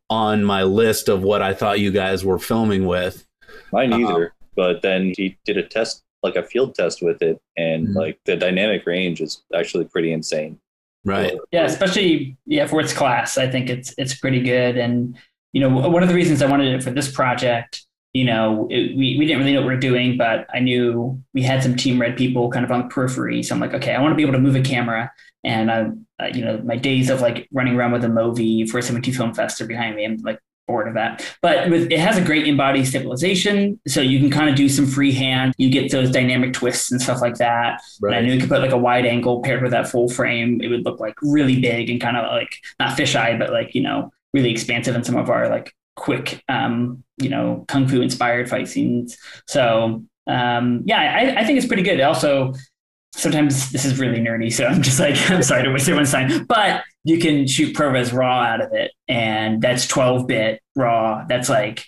on 0.10 0.43
my 0.43 0.64
list 0.64 1.07
of 1.07 1.22
what 1.22 1.41
i 1.41 1.53
thought 1.53 1.80
you 1.80 1.91
guys 1.91 2.26
were 2.26 2.39
filming 2.39 2.86
with. 2.86 3.26
Mine 3.72 3.93
either 3.93 4.26
um, 4.26 4.32
but 4.55 4.82
then 4.82 5.14
he 5.16 5.38
did 5.45 5.55
a 5.57 5.64
test 5.64 6.03
like 6.24 6.36
a 6.36 6.43
field 6.43 6.76
test 6.76 7.01
with 7.01 7.22
it 7.22 7.41
and 7.57 7.88
mm-hmm. 7.88 7.97
like 7.97 8.20
the 8.26 8.36
dynamic 8.36 8.86
range 8.86 9.22
is 9.22 9.43
actually 9.55 9.86
pretty 9.86 10.11
insane 10.11 10.59
right 11.05 11.38
yeah 11.51 11.63
especially 11.63 12.38
yeah 12.45 12.65
for 12.65 12.82
its 12.82 12.93
class 12.93 13.38
i 13.38 13.49
think 13.49 13.70
it's 13.70 13.93
it's 13.97 14.13
pretty 14.15 14.41
good 14.41 14.78
and 14.78 15.17
you 15.53 15.61
know 15.61 15.70
one 15.70 16.03
of 16.03 16.09
the 16.09 16.15
reasons 16.15 16.41
i 16.41 16.45
wanted 16.45 16.74
it 16.74 16.84
for 16.84 16.91
this 16.91 17.11
project 17.11 17.86
you 18.13 18.26
know, 18.26 18.67
it, 18.72 18.97
we, 18.97 19.17
we 19.17 19.26
didn't 19.26 19.39
really 19.39 19.53
know 19.53 19.61
what 19.61 19.67
we 19.67 19.76
are 19.76 19.80
doing, 19.80 20.17
but 20.17 20.47
I 20.53 20.59
knew 20.59 21.22
we 21.34 21.43
had 21.43 21.61
some 21.61 21.76
team 21.76 22.01
red 22.01 22.17
people 22.17 22.49
kind 22.49 22.65
of 22.65 22.72
on 22.72 22.84
the 22.84 22.88
periphery. 22.88 23.43
So 23.43 23.53
I'm 23.53 23.61
like, 23.61 23.74
okay, 23.74 23.93
I 23.93 24.01
want 24.01 24.11
to 24.13 24.15
be 24.15 24.24
able 24.24 24.34
to 24.34 24.39
move 24.39 24.55
a 24.55 24.61
camera. 24.61 25.11
And 25.43 25.72
I, 25.72 25.89
uh, 26.20 26.28
you 26.34 26.43
know, 26.43 26.57
my 26.63 26.76
days 26.76 27.09
of 27.09 27.22
like 27.22 27.47
running 27.51 27.76
around 27.76 27.91
with 27.91 28.03
a 28.03 28.07
Movi 28.07 28.67
for 28.67 28.80
a 28.80 28.82
72 28.82 29.15
Film 29.15 29.34
Fest 29.34 29.61
are 29.61 29.67
behind 29.67 29.95
me. 29.95 30.05
I'm 30.05 30.17
like 30.17 30.39
bored 30.70 30.88
of 30.88 30.93
that. 30.93 31.26
But 31.41 31.70
with, 31.70 31.91
it 31.91 31.99
has 31.99 32.17
a 32.17 32.24
great 32.24 32.47
in-body 32.47 32.86
stabilization, 32.86 33.80
so 33.88 34.01
you 34.01 34.20
can 34.20 34.30
kind 34.30 34.49
of 34.49 34.55
do 34.55 34.70
some 34.70 34.86
freehand. 34.86 35.53
You 35.57 35.70
get 35.70 35.91
those 35.91 36.11
dynamic 36.11 36.53
twists 36.53 36.91
and 36.91 37.01
stuff 37.01 37.22
like 37.22 37.36
that. 37.36 37.82
Right. 37.99 38.15
And 38.15 38.15
I 38.15 38.22
knew 38.22 38.34
you 38.34 38.39
could 38.39 38.49
put 38.49 38.61
like 38.61 38.72
a 38.72 38.78
wide 38.78 39.05
angle 39.05 39.41
paired 39.41 39.63
with 39.63 39.72
that 39.72 39.89
full 39.89 40.07
frame. 40.07 40.61
It 40.61 40.67
would 40.67 40.86
look 40.86 40.99
like 40.99 41.15
really 41.22 41.59
big 41.59 41.89
and 41.89 41.99
kind 41.99 42.15
of 42.15 42.32
like 42.32 42.55
not 42.80 42.97
fisheye, 42.97 43.38
but 43.39 43.51
like 43.51 43.74
you 43.74 43.82
know 43.82 44.11
really 44.34 44.51
expansive 44.51 44.95
in 44.95 45.03
some 45.03 45.17
of 45.17 45.30
our 45.30 45.49
like 45.49 45.74
quick, 45.95 46.43
um, 46.47 47.03
you 47.17 47.30
know, 47.30 47.65
kung 47.67 47.88
fu 47.88 48.01
inspired 48.01 48.49
fight 48.49 48.67
scenes. 48.67 49.17
So 49.47 50.05
um, 50.28 50.84
yeah, 50.86 50.99
I, 50.99 51.41
I 51.41 51.43
think 51.45 51.57
it's 51.57 51.67
pretty 51.67 51.84
good. 51.84 51.99
Also, 51.99 52.53
sometimes 53.15 53.72
this 53.72 53.86
is 53.86 53.99
really 53.99 54.20
nerdy, 54.20 54.53
so 54.53 54.65
I'm 54.65 54.82
just 54.82 54.99
like, 54.99 55.15
I'm 55.32 55.43
sorry 55.43 55.63
to 55.63 55.72
waste 55.72 55.89
everyone's 55.89 56.11
time, 56.11 56.45
but 56.45 56.84
you 57.03 57.17
can 57.17 57.47
shoot 57.47 57.75
ProRes 57.75 58.13
RAW 58.13 58.43
out 58.43 58.61
of 58.61 58.73
it, 58.73 58.91
and 59.07 59.61
that's 59.61 59.87
12 59.87 60.27
bit 60.27 60.61
RAW. 60.75 61.25
That's 61.27 61.49
like 61.49 61.85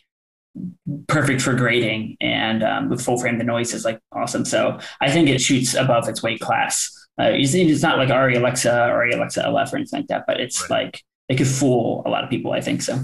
perfect 1.07 1.41
for 1.41 1.53
grading, 1.53 2.17
and 2.21 2.63
um, 2.63 2.89
with 2.89 3.01
full 3.01 3.19
frame, 3.19 3.37
the 3.37 3.43
noise 3.43 3.73
is 3.73 3.85
like 3.85 3.99
awesome. 4.11 4.45
So 4.45 4.79
I 4.99 5.11
think 5.11 5.29
it 5.29 5.41
shoots 5.41 5.73
above 5.73 6.07
its 6.07 6.23
weight 6.23 6.39
class. 6.39 6.89
Uh, 7.19 7.31
it's 7.33 7.83
not 7.83 7.97
like 7.97 8.09
ARRI 8.09 8.37
Alexa 8.37 8.71
or 8.89 9.03
ARRI 9.03 9.13
Alexa 9.13 9.43
LF 9.43 9.73
or 9.73 9.75
anything 9.77 9.99
like 9.99 10.07
that, 10.07 10.23
but 10.27 10.39
it's 10.39 10.61
right. 10.69 10.85
like 10.85 11.03
it 11.29 11.35
could 11.35 11.47
fool 11.47 12.03
a 12.05 12.09
lot 12.09 12.23
of 12.23 12.29
people. 12.29 12.51
I 12.51 12.61
think 12.61 12.81
so. 12.81 12.99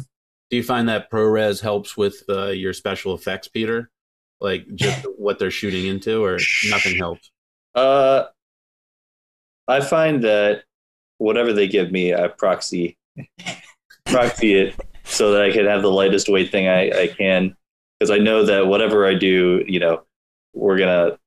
Do 0.49 0.55
you 0.55 0.63
find 0.63 0.87
that 0.87 1.11
ProRes 1.11 1.61
helps 1.61 1.97
with 1.97 2.23
uh, 2.29 2.47
your 2.47 2.73
special 2.73 3.13
effects, 3.13 3.49
Peter? 3.49 3.89
Like 4.39 4.65
just 4.75 5.05
what 5.17 5.39
they're 5.39 5.51
shooting 5.51 5.87
into, 5.87 6.23
or 6.23 6.39
nothing 6.69 6.95
helps? 6.97 7.29
Uh, 7.75 8.25
I 9.67 9.81
find 9.81 10.23
that 10.23 10.63
whatever 11.17 11.53
they 11.53 11.67
give 11.67 11.91
me, 11.91 12.13
I 12.13 12.27
proxy 12.27 12.97
proxy 14.05 14.55
it 14.55 14.75
so 15.03 15.31
that 15.31 15.41
I 15.41 15.51
can 15.51 15.65
have 15.65 15.81
the 15.81 15.91
lightest 15.91 16.29
weight 16.29 16.51
thing 16.51 16.67
I, 16.67 16.89
I 16.91 17.07
can, 17.07 17.55
because 17.99 18.11
I 18.11 18.17
know 18.17 18.45
that 18.45 18.67
whatever 18.67 19.07
I 19.07 19.13
do, 19.13 19.63
you 19.67 19.79
know, 19.79 20.03
we're 20.53 20.77
gonna 20.77 21.17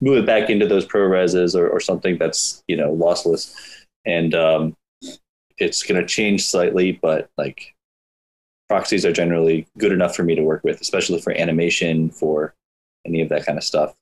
move 0.00 0.18
it 0.18 0.26
back 0.26 0.50
into 0.50 0.66
those 0.66 0.86
ProReses 0.86 1.58
or, 1.58 1.68
or 1.68 1.80
something 1.80 2.18
that's 2.18 2.62
you 2.68 2.76
know 2.76 2.94
lossless, 2.94 3.54
and 4.04 4.34
um, 4.34 4.76
it's 5.58 5.82
gonna 5.82 6.06
change 6.06 6.46
slightly, 6.46 6.92
but 7.02 7.30
like 7.36 7.74
proxies 8.68 9.04
are 9.04 9.12
generally 9.12 9.66
good 9.78 9.92
enough 9.92 10.16
for 10.16 10.22
me 10.22 10.34
to 10.34 10.42
work 10.42 10.64
with, 10.64 10.80
especially 10.80 11.20
for 11.20 11.32
animation, 11.38 12.10
for 12.10 12.54
any 13.04 13.20
of 13.20 13.28
that 13.28 13.44
kind 13.44 13.58
of 13.58 13.64
stuff. 13.64 13.94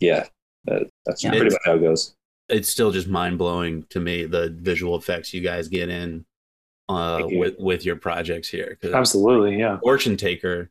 Yeah, 0.00 0.26
uh, 0.70 0.80
that's 1.04 1.22
yeah, 1.22 1.30
pretty 1.30 1.50
much 1.50 1.62
how 1.64 1.74
it 1.74 1.80
goes. 1.80 2.14
It's 2.48 2.68
still 2.68 2.90
just 2.90 3.08
mind 3.08 3.38
blowing 3.38 3.84
to 3.90 4.00
me 4.00 4.24
the 4.24 4.56
visual 4.58 4.96
effects 4.96 5.34
you 5.34 5.40
guys 5.40 5.68
get 5.68 5.88
in 5.88 6.24
uh, 6.88 7.22
with 7.24 7.56
with 7.58 7.84
your 7.84 7.96
projects 7.96 8.48
here. 8.48 8.78
Absolutely, 8.82 9.58
yeah. 9.58 9.78
Fortune 9.80 10.16
Taker 10.16 10.70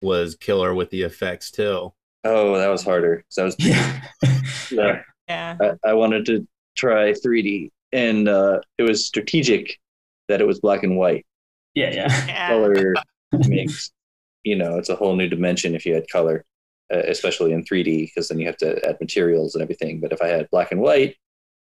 was 0.00 0.34
killer 0.34 0.74
with 0.74 0.90
the 0.90 1.02
effects 1.02 1.50
too. 1.50 1.92
Oh, 2.24 2.56
that 2.56 2.68
was 2.68 2.84
harder. 2.84 3.24
So 3.28 3.42
I 3.42 3.44
was 3.46 3.56
yeah. 3.58 4.02
yeah. 5.28 5.56
I, 5.60 5.72
I, 5.84 5.92
wanted 5.94 6.26
to 6.26 6.46
try 6.76 7.12
3D, 7.12 7.70
and 7.92 8.28
uh, 8.28 8.60
it 8.78 8.82
was 8.82 9.06
strategic 9.06 9.78
that 10.28 10.40
it 10.40 10.46
was 10.46 10.60
black 10.60 10.82
and 10.82 10.96
white 10.96 11.24
yeah, 11.74 11.90
yeah. 12.26 12.48
Color 12.48 12.94
makes 13.48 13.92
you 14.44 14.56
know 14.56 14.78
it's 14.78 14.88
a 14.88 14.96
whole 14.96 15.16
new 15.16 15.28
dimension 15.28 15.74
if 15.74 15.86
you 15.86 15.94
had 15.94 16.08
color, 16.10 16.44
especially 16.92 17.52
in 17.52 17.64
3D 17.64 18.06
because 18.06 18.28
then 18.28 18.38
you 18.38 18.46
have 18.46 18.56
to 18.58 18.86
add 18.88 19.00
materials 19.00 19.54
and 19.54 19.62
everything. 19.62 20.00
But 20.00 20.12
if 20.12 20.20
I 20.22 20.28
had 20.28 20.50
black 20.50 20.72
and 20.72 20.80
white, 20.80 21.16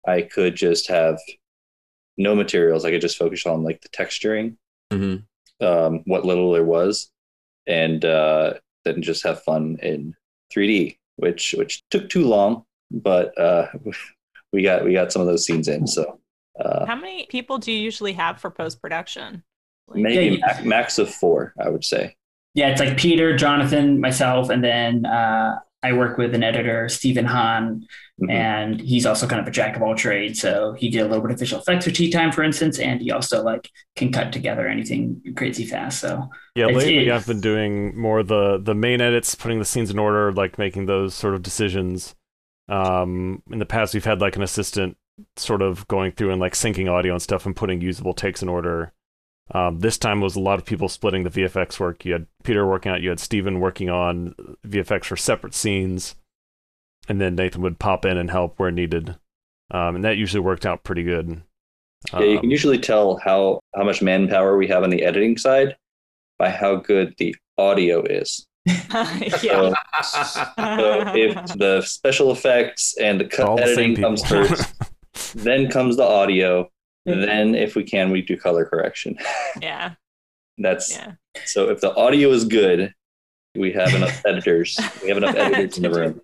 I 0.08 0.22
could 0.22 0.56
just 0.56 0.88
have 0.88 1.20
no 2.18 2.36
materials. 2.36 2.86
I 2.86 2.92
could 2.92 3.02
just 3.02 3.18
focus 3.18 3.46
on 3.46 3.64
like 3.64 3.82
the 3.82 3.90
texturing, 3.90 4.58
mm-hmm. 4.92 5.66
um, 5.66 6.02
what 6.06 6.26
little 6.26 6.52
there 6.52 6.64
was, 6.64 7.12
and 7.68 8.04
uh, 8.04 8.54
then 8.86 9.02
just 9.02 9.24
have 9.24 9.44
fun 9.44 9.78
in 9.82 10.16
3D, 10.56 10.98
which 11.18 11.56
which 11.58 11.84
took 11.90 12.10
too 12.10 12.26
long, 12.26 12.66
but 12.92 13.38
uh, 13.40 13.68
we 14.54 14.64
got 14.64 14.84
we 14.84 14.94
got 14.94 15.12
some 15.12 15.22
of 15.22 15.28
those 15.28 15.46
scenes 15.46 15.68
in. 15.68 15.88
So, 15.88 16.20
uh, 16.60 16.86
how 16.86 16.96
many 16.96 17.26
people 17.28 17.58
do 17.58 17.72
you 17.72 17.80
usually 17.80 18.14
have 18.14 18.40
for 18.40 18.50
post 18.50 18.82
production? 18.82 19.44
Maybe 19.92 20.38
yeah, 20.38 20.62
max 20.64 21.00
of 21.00 21.10
four, 21.10 21.54
I 21.60 21.70
would 21.70 21.84
say. 21.84 22.16
Yeah, 22.60 22.68
it's 22.68 22.82
like 22.82 22.98
Peter, 22.98 23.38
Jonathan, 23.38 24.02
myself, 24.02 24.50
and 24.50 24.62
then 24.62 25.06
uh, 25.06 25.60
I 25.82 25.94
work 25.94 26.18
with 26.18 26.36
an 26.36 26.44
editor, 26.44 26.90
Stephen 26.90 27.24
Hahn, 27.24 27.88
mm-hmm. 28.22 28.30
and 28.30 28.82
he's 28.82 29.06
also 29.06 29.28
kind 29.28 29.40
of 29.40 29.48
a 29.48 29.52
jack 29.52 29.78
of 29.78 29.82
all 29.82 29.96
trades. 29.96 30.42
So 30.42 30.74
he 30.74 30.90
did 30.90 31.00
a 31.00 31.06
little 31.06 31.22
bit 31.22 31.32
of 31.32 31.40
visual 31.40 31.62
effects 31.62 31.86
for 31.86 31.92
Tea 31.92 32.12
Time, 32.12 32.34
for 32.34 32.44
instance, 32.44 32.78
and 32.78 33.02
he 33.02 33.12
also 33.12 33.44
like 33.44 33.70
can 33.96 34.12
cut 34.12 34.34
together 34.34 34.68
anything 34.68 35.22
crazy 35.38 35.66
fast. 35.66 36.02
So 36.02 36.30
yeah, 36.54 36.66
lately 36.66 37.08
it, 37.08 37.12
I've 37.14 37.26
been 37.26 37.40
doing 37.40 37.98
more 37.98 38.24
the 38.24 38.58
the 38.62 38.76
main 38.76 39.00
edits, 39.00 39.36
putting 39.36 39.60
the 39.60 39.66
scenes 39.66 39.90
in 39.90 39.98
order, 39.98 40.34
like 40.34 40.58
making 40.58 40.86
those 40.86 41.16
sort 41.16 41.36
of 41.36 41.42
decisions. 41.42 42.14
Um, 42.68 43.42
in 43.50 43.60
the 43.60 43.66
past, 43.66 43.94
we've 43.94 44.04
had 44.04 44.20
like 44.20 44.36
an 44.36 44.44
assistant 44.44 44.98
sort 45.38 45.62
of 45.62 45.88
going 45.88 46.12
through 46.12 46.32
and 46.32 46.42
like 46.42 46.56
syncing 46.56 46.92
audio 46.92 47.14
and 47.14 47.22
stuff 47.22 47.46
and 47.46 47.56
putting 47.56 47.80
usable 47.80 48.14
takes 48.14 48.42
in 48.42 48.50
order. 48.50 48.92
Um, 49.52 49.80
this 49.80 49.98
time 49.98 50.22
was 50.22 50.36
a 50.36 50.40
lot 50.40 50.60
of 50.60 50.66
people 50.66 50.90
splitting 50.90 51.24
the 51.24 51.30
VFX 51.30 51.80
work. 51.80 52.06
You 52.06 52.14
had 52.14 52.28
Peter 52.44 52.68
working 52.68 52.92
on 52.92 52.98
it, 53.00 53.04
you 53.04 53.10
had 53.10 53.20
Steven 53.20 53.60
working 53.60 53.90
on 53.90 54.36
VFX 54.66 55.06
for 55.06 55.16
separate 55.16 55.56
scenes, 55.56 56.16
and 57.08 57.20
then 57.20 57.36
Nathan 57.36 57.62
would 57.62 57.80
pop 57.80 58.06
in 58.06 58.18
and 58.18 58.30
help 58.30 58.60
where 58.60 58.72
needed. 58.72 59.16
Um, 59.72 59.96
and 59.96 60.06
that 60.06 60.18
usually 60.18 60.42
worked 60.42 60.66
out 60.66 60.84
pretty 60.84 61.04
good. 61.04 61.42
Yeah, 62.14 62.20
you 62.22 62.38
can 62.38 62.46
um, 62.46 62.52
usually 62.52 62.80
tell 62.80 63.18
how, 63.18 63.60
how 63.76 63.84
much 63.84 64.02
manpower 64.02 64.58
we 64.58 64.68
have 64.68 64.84
on 64.84 64.90
the 64.90 65.04
editing 65.04 65.38
side 65.38 65.76
by 66.38 66.50
how 66.50 66.76
good 66.76 67.14
the 67.18 67.36
audio 67.58 68.04
is. 68.04 68.46
so, 68.90 69.74
so, 70.04 70.34
if 71.16 71.36
the 71.58 71.82
special 71.86 72.32
effects 72.32 72.96
and 72.98 73.20
the 73.20 73.26
cut 73.26 73.60
editing 73.60 73.96
the 73.96 74.02
comes 74.02 74.26
first, 74.26 74.74
then 75.36 75.70
comes 75.70 75.98
the 75.98 76.04
audio, 76.04 76.70
then, 77.18 77.56
if 77.56 77.76
we 77.76 77.84
can, 77.84 78.12
we 78.12 78.22
do 78.22 78.38
color 78.38 78.66
correction. 78.66 79.18
Yeah. 79.62 79.94
That's 80.58 80.92
yeah. 80.92 81.14
so. 81.46 81.70
If 81.70 81.80
the 81.80 81.96
audio 81.96 82.32
is 82.32 82.44
good, 82.44 82.94
we 83.56 83.72
have 83.72 83.94
enough 83.96 84.22
editors. 84.28 84.78
We 85.02 85.08
have 85.08 85.18
enough 85.18 85.36
editors 85.36 85.78
in 85.78 85.84
the 85.84 85.90
room. 85.90 86.22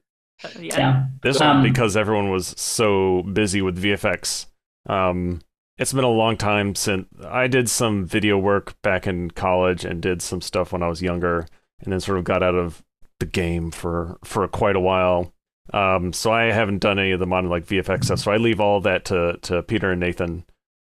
Yeah. 0.59 0.77
yeah. 0.77 1.05
This 1.21 1.39
um, 1.39 1.57
one 1.57 1.63
because 1.63 1.95
everyone 1.95 2.29
was 2.29 2.53
so 2.57 3.23
busy 3.23 3.61
with 3.61 3.81
VFX. 3.81 4.47
Um, 4.88 5.41
it's 5.77 5.93
been 5.93 6.03
a 6.03 6.09
long 6.09 6.38
time 6.38 6.75
since 6.75 7.07
I 7.25 7.47
did 7.47 7.69
some 7.69 8.05
video 8.05 8.38
work 8.38 8.79
back 8.81 9.07
in 9.07 9.31
college 9.31 9.83
and 9.83 10.01
did 10.01 10.21
some 10.21 10.41
stuff 10.41 10.71
when 10.71 10.83
I 10.83 10.88
was 10.88 11.01
younger, 11.01 11.47
and 11.81 11.91
then 11.91 11.99
sort 11.99 12.17
of 12.17 12.23
got 12.23 12.43
out 12.43 12.55
of 12.55 12.83
the 13.19 13.25
game 13.25 13.71
for 13.71 14.17
for 14.23 14.47
quite 14.47 14.75
a 14.75 14.81
while. 14.81 15.33
Um, 15.73 16.13
so 16.13 16.31
I 16.31 16.51
haven't 16.51 16.79
done 16.79 16.99
any 16.99 17.11
of 17.11 17.19
the 17.19 17.25
modern 17.25 17.49
like 17.49 17.65
VFX 17.65 18.05
stuff. 18.05 18.19
So 18.19 18.31
I 18.31 18.38
leave 18.38 18.59
all 18.59 18.81
that 18.81 19.05
to 19.05 19.38
to 19.43 19.63
Peter 19.63 19.91
and 19.91 19.99
Nathan, 19.99 20.45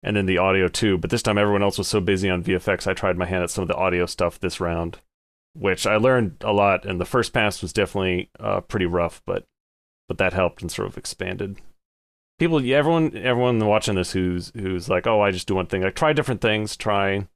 and 0.07 0.15
then 0.15 0.25
the 0.25 0.37
audio 0.37 0.69
too. 0.69 0.97
But 0.97 1.09
this 1.09 1.21
time 1.21 1.37
everyone 1.37 1.61
else 1.61 1.77
was 1.77 1.89
so 1.89 1.99
busy 1.99 2.29
on 2.29 2.41
VFX, 2.41 2.87
I 2.87 2.93
tried 2.93 3.17
my 3.17 3.25
hand 3.25 3.43
at 3.43 3.49
some 3.49 3.63
of 3.63 3.67
the 3.67 3.75
audio 3.75 4.05
stuff 4.05 4.39
this 4.39 4.61
round, 4.61 4.99
which 5.53 5.85
I 5.85 5.97
learned 5.97 6.37
a 6.39 6.53
lot. 6.53 6.85
And 6.85 6.97
the 6.99 7.05
first 7.05 7.33
pass 7.33 7.61
was 7.61 7.73
definitely 7.73 8.29
uh, 8.39 8.61
pretty 8.61 8.85
rough, 8.85 9.21
but 9.25 9.43
but 10.07 10.17
that 10.17 10.31
helped 10.31 10.61
and 10.61 10.71
sort 10.71 10.87
of 10.87 10.97
expanded. 10.97 11.57
People, 12.39 12.59
everyone, 12.59 13.17
everyone 13.17 13.59
watching 13.59 13.95
this 13.95 14.13
who's 14.13 14.53
who's 14.55 14.87
like, 14.87 15.05
oh, 15.05 15.19
I 15.19 15.31
just 15.31 15.47
do 15.47 15.55
one 15.55 15.65
thing. 15.65 15.81
Like, 15.81 15.95
try 15.95 16.13
different 16.13 16.39
things. 16.39 16.77
Try, 16.77 17.27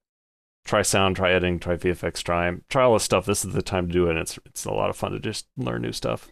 try 0.63 0.81
sound, 0.81 1.17
try 1.17 1.31
editing, 1.31 1.59
try 1.59 1.75
VFX, 1.75 2.23
try 2.23 2.55
try 2.69 2.83
all 2.83 2.93
this 2.93 3.03
stuff. 3.03 3.25
This 3.25 3.43
is 3.43 3.53
the 3.53 3.61
time 3.61 3.87
to 3.87 3.93
do 3.93 4.07
it. 4.07 4.11
And 4.11 4.19
it's 4.19 4.39
it's 4.45 4.63
a 4.63 4.71
lot 4.71 4.89
of 4.89 4.95
fun 4.95 5.11
to 5.11 5.19
just 5.19 5.47
learn 5.57 5.81
new 5.81 5.91
stuff. 5.91 6.29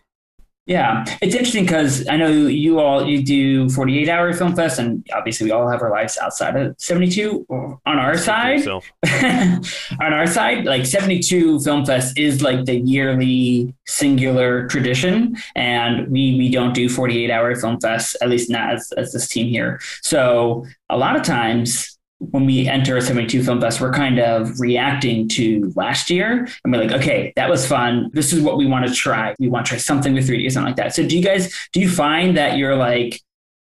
Yeah, 0.70 1.04
it's 1.20 1.34
interesting 1.34 1.64
because 1.64 2.08
I 2.08 2.16
know 2.16 2.30
you 2.30 2.80
all 2.80 3.04
you 3.04 3.24
do 3.24 3.72
48 3.72 4.08
hour 4.08 4.32
film 4.34 4.56
fest, 4.56 4.78
and 4.78 5.04
obviously 5.12 5.46
we 5.46 5.52
all 5.52 5.68
have 5.68 5.82
our 5.82 5.90
lives 5.90 6.16
outside 6.20 6.56
of 6.56 6.76
72. 6.78 7.44
On 7.50 7.80
our 7.88 8.16
side, 8.16 8.68
on 8.68 10.14
our 10.14 10.28
side, 10.28 10.66
like 10.66 10.86
72 10.86 11.62
film 11.62 11.88
fest 11.88 12.20
is 12.20 12.44
like 12.44 12.66
the 12.66 12.76
yearly 12.76 13.74
singular 13.88 14.68
tradition, 14.68 15.36
and 15.56 16.08
we 16.08 16.38
we 16.38 16.52
don't 16.52 16.76
do 16.76 16.88
48 16.88 17.32
hour 17.32 17.56
film 17.56 17.80
fest, 17.80 18.16
at 18.22 18.30
least 18.30 18.52
not 18.52 18.72
as, 18.76 18.92
as 18.92 19.12
this 19.12 19.28
team 19.28 19.48
here. 19.48 19.80
So 20.04 20.68
a 20.88 20.98
lot 20.98 21.16
of 21.16 21.24
times 21.24 21.98
when 22.20 22.46
we 22.46 22.68
enter 22.68 22.98
a 22.98 23.02
72 23.02 23.44
film 23.44 23.62
fest, 23.62 23.80
we're 23.80 23.94
kind 23.94 24.20
of 24.20 24.60
reacting 24.60 25.28
to 25.30 25.72
last 25.76 26.10
year 26.10 26.48
and 26.64 26.74
we're 26.74 26.84
like, 26.84 26.92
okay, 26.92 27.34
that 27.36 27.50
was 27.50 27.66
fun. 27.66 28.10
This 28.14 28.34
is 28.34 28.42
what 28.42 28.58
we 28.58 28.66
want 28.66 28.88
to 28.88 28.94
try. 28.94 29.36
We 29.40 29.48
want 29.48 29.66
to 29.66 29.70
try 29.70 29.78
something 29.78 30.14
with 30.14 30.28
3D 30.28 30.46
or 30.46 30.50
something 30.50 30.68
like 30.68 30.76
that. 30.76 30.94
So 30.94 31.08
do 31.08 31.18
you 31.18 31.24
guys, 31.24 31.54
do 31.72 31.80
you 31.80 31.90
find 31.90 32.36
that 32.38 32.58
you're 32.58 32.76
like, 32.76 33.22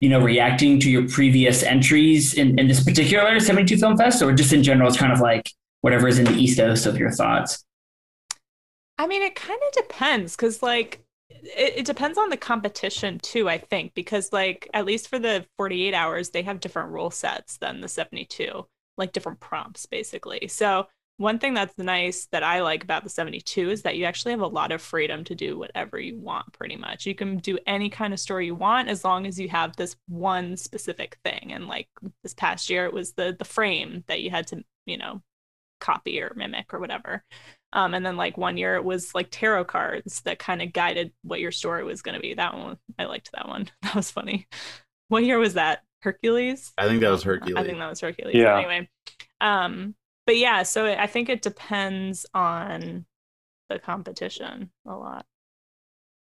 you 0.00 0.08
know, 0.08 0.20
reacting 0.20 0.78
to 0.80 0.90
your 0.90 1.08
previous 1.08 1.62
entries 1.62 2.34
in, 2.34 2.58
in 2.58 2.68
this 2.68 2.84
particular 2.84 3.40
72 3.40 3.78
film 3.78 3.96
fest 3.96 4.22
or 4.22 4.32
just 4.32 4.52
in 4.52 4.62
general, 4.62 4.88
it's 4.88 4.96
kind 4.96 5.12
of 5.12 5.20
like 5.20 5.50
whatever 5.80 6.06
is 6.06 6.18
in 6.18 6.26
the 6.26 6.34
ethos 6.34 6.86
of 6.86 6.96
your 6.98 7.10
thoughts? 7.10 7.64
I 8.98 9.06
mean, 9.06 9.22
it 9.22 9.34
kind 9.34 9.60
of 9.66 9.72
depends 9.72 10.36
because 10.36 10.62
like 10.62 11.05
it, 11.28 11.78
it, 11.78 11.84
depends 11.84 12.18
on 12.18 12.30
the 12.30 12.36
competition 12.36 13.18
too 13.18 13.48
i 13.48 13.58
think 13.58 13.92
because 13.94 14.32
like 14.32 14.68
at 14.72 14.84
least 14.84 15.08
for 15.08 15.18
the 15.18 15.44
48 15.56 15.92
hours 15.92 16.30
they 16.30 16.42
have 16.42 16.60
different 16.60 16.90
rule 16.90 17.10
sets 17.10 17.58
than 17.58 17.80
the 17.80 17.88
72 17.88 18.64
like 18.96 19.12
different 19.12 19.40
prompts 19.40 19.86
basically. 19.86 20.48
So 20.48 20.86
one 21.18 21.38
thing 21.38 21.54
that's 21.54 21.76
nice 21.78 22.26
that 22.30 22.42
i 22.42 22.60
like 22.60 22.84
about 22.84 23.02
the 23.02 23.08
72 23.08 23.70
is 23.70 23.82
that 23.82 23.96
you 23.96 24.04
actually 24.04 24.32
have 24.32 24.42
a 24.42 24.46
lot 24.46 24.70
of 24.70 24.82
freedom 24.82 25.24
to 25.24 25.34
do 25.34 25.58
whatever 25.58 25.98
you 25.98 26.18
want 26.18 26.52
pretty 26.52 26.76
much. 26.76 27.06
You 27.06 27.14
can 27.14 27.38
do 27.38 27.58
any 27.66 27.88
kind 27.88 28.12
of 28.12 28.20
story 28.20 28.46
you 28.46 28.54
want 28.54 28.88
as 28.88 29.04
long 29.04 29.26
as 29.26 29.40
you 29.40 29.48
have 29.48 29.76
this 29.76 29.96
one 30.08 30.56
specific 30.56 31.16
thing. 31.24 31.52
And 31.52 31.68
like 31.68 31.88
this 32.22 32.34
past 32.34 32.68
year 32.68 32.84
it 32.84 32.92
was 32.92 33.12
the 33.14 33.34
the 33.38 33.44
frame 33.44 34.04
that 34.08 34.20
you 34.20 34.30
had 34.30 34.46
to 34.48 34.62
you 34.84 34.98
know 34.98 35.22
copy 35.80 36.20
or 36.20 36.32
mimic 36.36 36.72
or 36.72 36.80
whatever 36.80 37.22
um, 37.76 37.92
and 37.92 38.04
then 38.04 38.16
like 38.16 38.38
one 38.38 38.56
year 38.56 38.74
it 38.74 38.84
was 38.84 39.14
like 39.14 39.28
tarot 39.30 39.66
cards 39.66 40.22
that 40.22 40.38
kind 40.38 40.62
of 40.62 40.72
guided 40.72 41.12
what 41.22 41.40
your 41.40 41.52
story 41.52 41.84
was 41.84 42.00
going 42.00 42.14
to 42.14 42.20
be. 42.20 42.32
That 42.32 42.56
one, 42.56 42.78
I 42.98 43.04
liked 43.04 43.30
that 43.34 43.46
one. 43.46 43.70
That 43.82 43.94
was 43.94 44.10
funny. 44.10 44.48
What 45.08 45.24
year 45.24 45.38
was 45.38 45.54
that? 45.54 45.82
Hercules? 46.00 46.72
I 46.78 46.86
think 46.86 47.00
that 47.02 47.10
was 47.10 47.22
Hercules. 47.22 47.56
I 47.56 47.64
think 47.64 47.78
that 47.78 47.88
was 47.88 48.00
Hercules. 48.00 48.34
Yeah. 48.34 48.56
Anyway, 48.56 48.88
um, 49.42 49.94
but 50.24 50.38
yeah, 50.38 50.62
so 50.62 50.86
I 50.86 51.06
think 51.06 51.28
it 51.28 51.42
depends 51.42 52.24
on 52.32 53.04
the 53.68 53.78
competition 53.78 54.70
a 54.86 54.96
lot. 54.96 55.26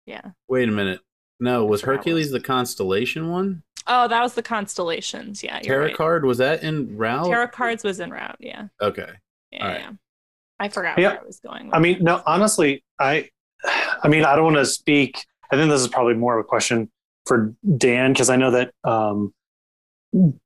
Yeah. 0.06 0.32
Wait 0.48 0.70
a 0.70 0.72
minute. 0.72 1.00
No, 1.40 1.66
was 1.66 1.82
Hercules 1.82 2.32
the 2.32 2.40
constellation 2.40 3.30
one? 3.30 3.64
Oh, 3.88 4.08
that 4.08 4.22
was 4.22 4.36
the 4.36 4.44
constellations. 4.44 5.44
Yeah. 5.44 5.60
Tarot 5.60 5.86
right. 5.86 5.96
card 5.96 6.26
was 6.26 6.38
that 6.38 6.64
en 6.64 6.96
route? 6.96 7.26
Tarot 7.26 7.48
cards 7.48 7.84
was 7.84 8.00
en 8.00 8.12
route. 8.12 8.38
Yeah. 8.40 8.68
Okay. 8.82 9.10
Yeah. 9.52 9.64
All 9.64 9.68
right. 9.68 9.80
yeah. 9.82 9.92
I 10.60 10.70
forgot 10.70 10.98
Yeah. 11.00 11.10
where 11.10 11.22
I 11.22 11.26
was 11.26 11.40
going. 11.40 11.70
I 11.74 11.80
mean, 11.80 12.04
no, 12.04 12.22
honestly, 12.26 12.84
I, 13.00 13.30
I 14.04 14.08
mean, 14.08 14.26
I 14.26 14.36
don't 14.36 14.46
want 14.46 14.58
to 14.58 14.66
speak. 14.66 15.26
I 15.52 15.56
think 15.56 15.70
this 15.70 15.82
is 15.82 15.88
probably 15.88 16.14
more 16.16 16.38
of 16.38 16.46
a 16.46 16.48
question 16.48 16.90
for 17.26 17.54
Dan 17.78 18.14
because 18.14 18.30
I 18.30 18.36
know 18.36 18.52
that 18.52 18.72
um, 18.84 19.34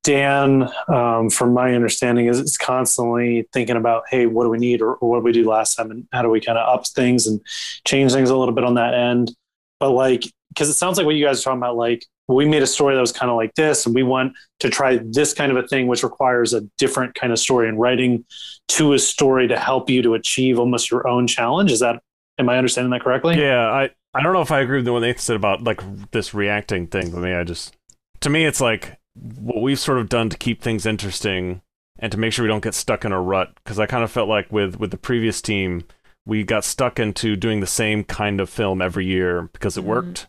Dan, 0.03 0.69
um, 0.87 1.29
from 1.29 1.53
my 1.53 1.73
understanding, 1.73 2.27
is, 2.27 2.39
is 2.39 2.57
constantly 2.57 3.47
thinking 3.53 3.75
about, 3.77 4.03
hey, 4.09 4.25
what 4.25 4.43
do 4.43 4.49
we 4.49 4.57
need, 4.57 4.81
or, 4.81 4.95
or 4.95 5.09
what 5.09 5.17
did 5.17 5.23
we 5.23 5.31
do 5.31 5.49
last 5.49 5.75
time, 5.75 5.91
and 5.91 6.07
how 6.11 6.21
do 6.21 6.29
we 6.29 6.41
kind 6.41 6.57
of 6.57 6.67
up 6.67 6.85
things 6.87 7.27
and 7.27 7.39
change 7.85 8.11
things 8.13 8.29
a 8.29 8.35
little 8.37 8.53
bit 8.53 8.63
on 8.65 8.75
that 8.75 8.93
end. 8.93 9.31
But 9.79 9.91
like, 9.91 10.23
because 10.53 10.69
it 10.69 10.73
sounds 10.73 10.97
like 10.97 11.05
what 11.05 11.15
you 11.15 11.25
guys 11.25 11.39
are 11.39 11.43
talking 11.43 11.57
about, 11.59 11.75
like 11.75 12.05
we 12.27 12.45
made 12.45 12.63
a 12.63 12.67
story 12.67 12.95
that 12.95 13.01
was 13.01 13.11
kind 13.11 13.29
of 13.29 13.35
like 13.37 13.53
this, 13.55 13.85
and 13.85 13.93
we 13.95 14.03
want 14.03 14.33
to 14.59 14.69
try 14.69 14.99
this 15.03 15.33
kind 15.33 15.51
of 15.51 15.57
a 15.63 15.67
thing, 15.67 15.87
which 15.87 16.03
requires 16.03 16.53
a 16.53 16.61
different 16.77 17.15
kind 17.15 17.33
of 17.33 17.39
story 17.39 17.67
and 17.67 17.79
writing 17.79 18.23
to 18.69 18.93
a 18.93 18.99
story 18.99 19.47
to 19.47 19.57
help 19.59 19.89
you 19.89 20.01
to 20.01 20.13
achieve 20.13 20.59
almost 20.59 20.89
your 20.89 21.07
own 21.07 21.27
challenge. 21.27 21.71
Is 21.71 21.79
that 21.81 22.01
am 22.39 22.49
I 22.49 22.57
understanding 22.57 22.91
that 22.91 23.01
correctly? 23.01 23.39
Yeah, 23.39 23.69
I 23.69 23.89
I 24.13 24.21
don't 24.21 24.33
know 24.33 24.41
if 24.41 24.51
I 24.51 24.61
agree 24.61 24.77
with 24.77 24.85
the 24.85 24.93
one 24.93 25.01
Nathan 25.01 25.19
said 25.19 25.35
about 25.35 25.63
like 25.63 25.81
this 26.11 26.33
reacting 26.33 26.87
thing, 26.87 27.11
but 27.11 27.19
maybe 27.19 27.35
I 27.35 27.43
just 27.43 27.75
to 28.21 28.29
me 28.29 28.45
it's 28.45 28.61
like 28.61 28.97
what 29.15 29.61
we've 29.61 29.79
sort 29.79 29.97
of 29.99 30.09
done 30.09 30.29
to 30.29 30.37
keep 30.37 30.61
things 30.61 30.85
interesting 30.85 31.61
and 31.99 32.11
to 32.11 32.17
make 32.17 32.33
sure 32.33 32.43
we 32.43 32.49
don't 32.49 32.63
get 32.63 32.73
stuck 32.73 33.05
in 33.05 33.11
a 33.11 33.21
rut 33.21 33.53
because 33.55 33.79
I 33.79 33.85
kind 33.85 34.03
of 34.03 34.11
felt 34.11 34.29
like 34.29 34.51
with 34.51 34.77
with 34.77 34.91
the 34.91 34.97
previous 34.97 35.41
team 35.41 35.83
we 36.25 36.43
got 36.43 36.63
stuck 36.63 36.99
into 36.99 37.35
doing 37.35 37.59
the 37.59 37.67
same 37.67 38.03
kind 38.05 38.39
of 38.39 38.49
film 38.49 38.81
every 38.81 39.05
year 39.05 39.49
because 39.51 39.77
it 39.77 39.81
Mhm. 39.83 39.87
worked 39.87 40.27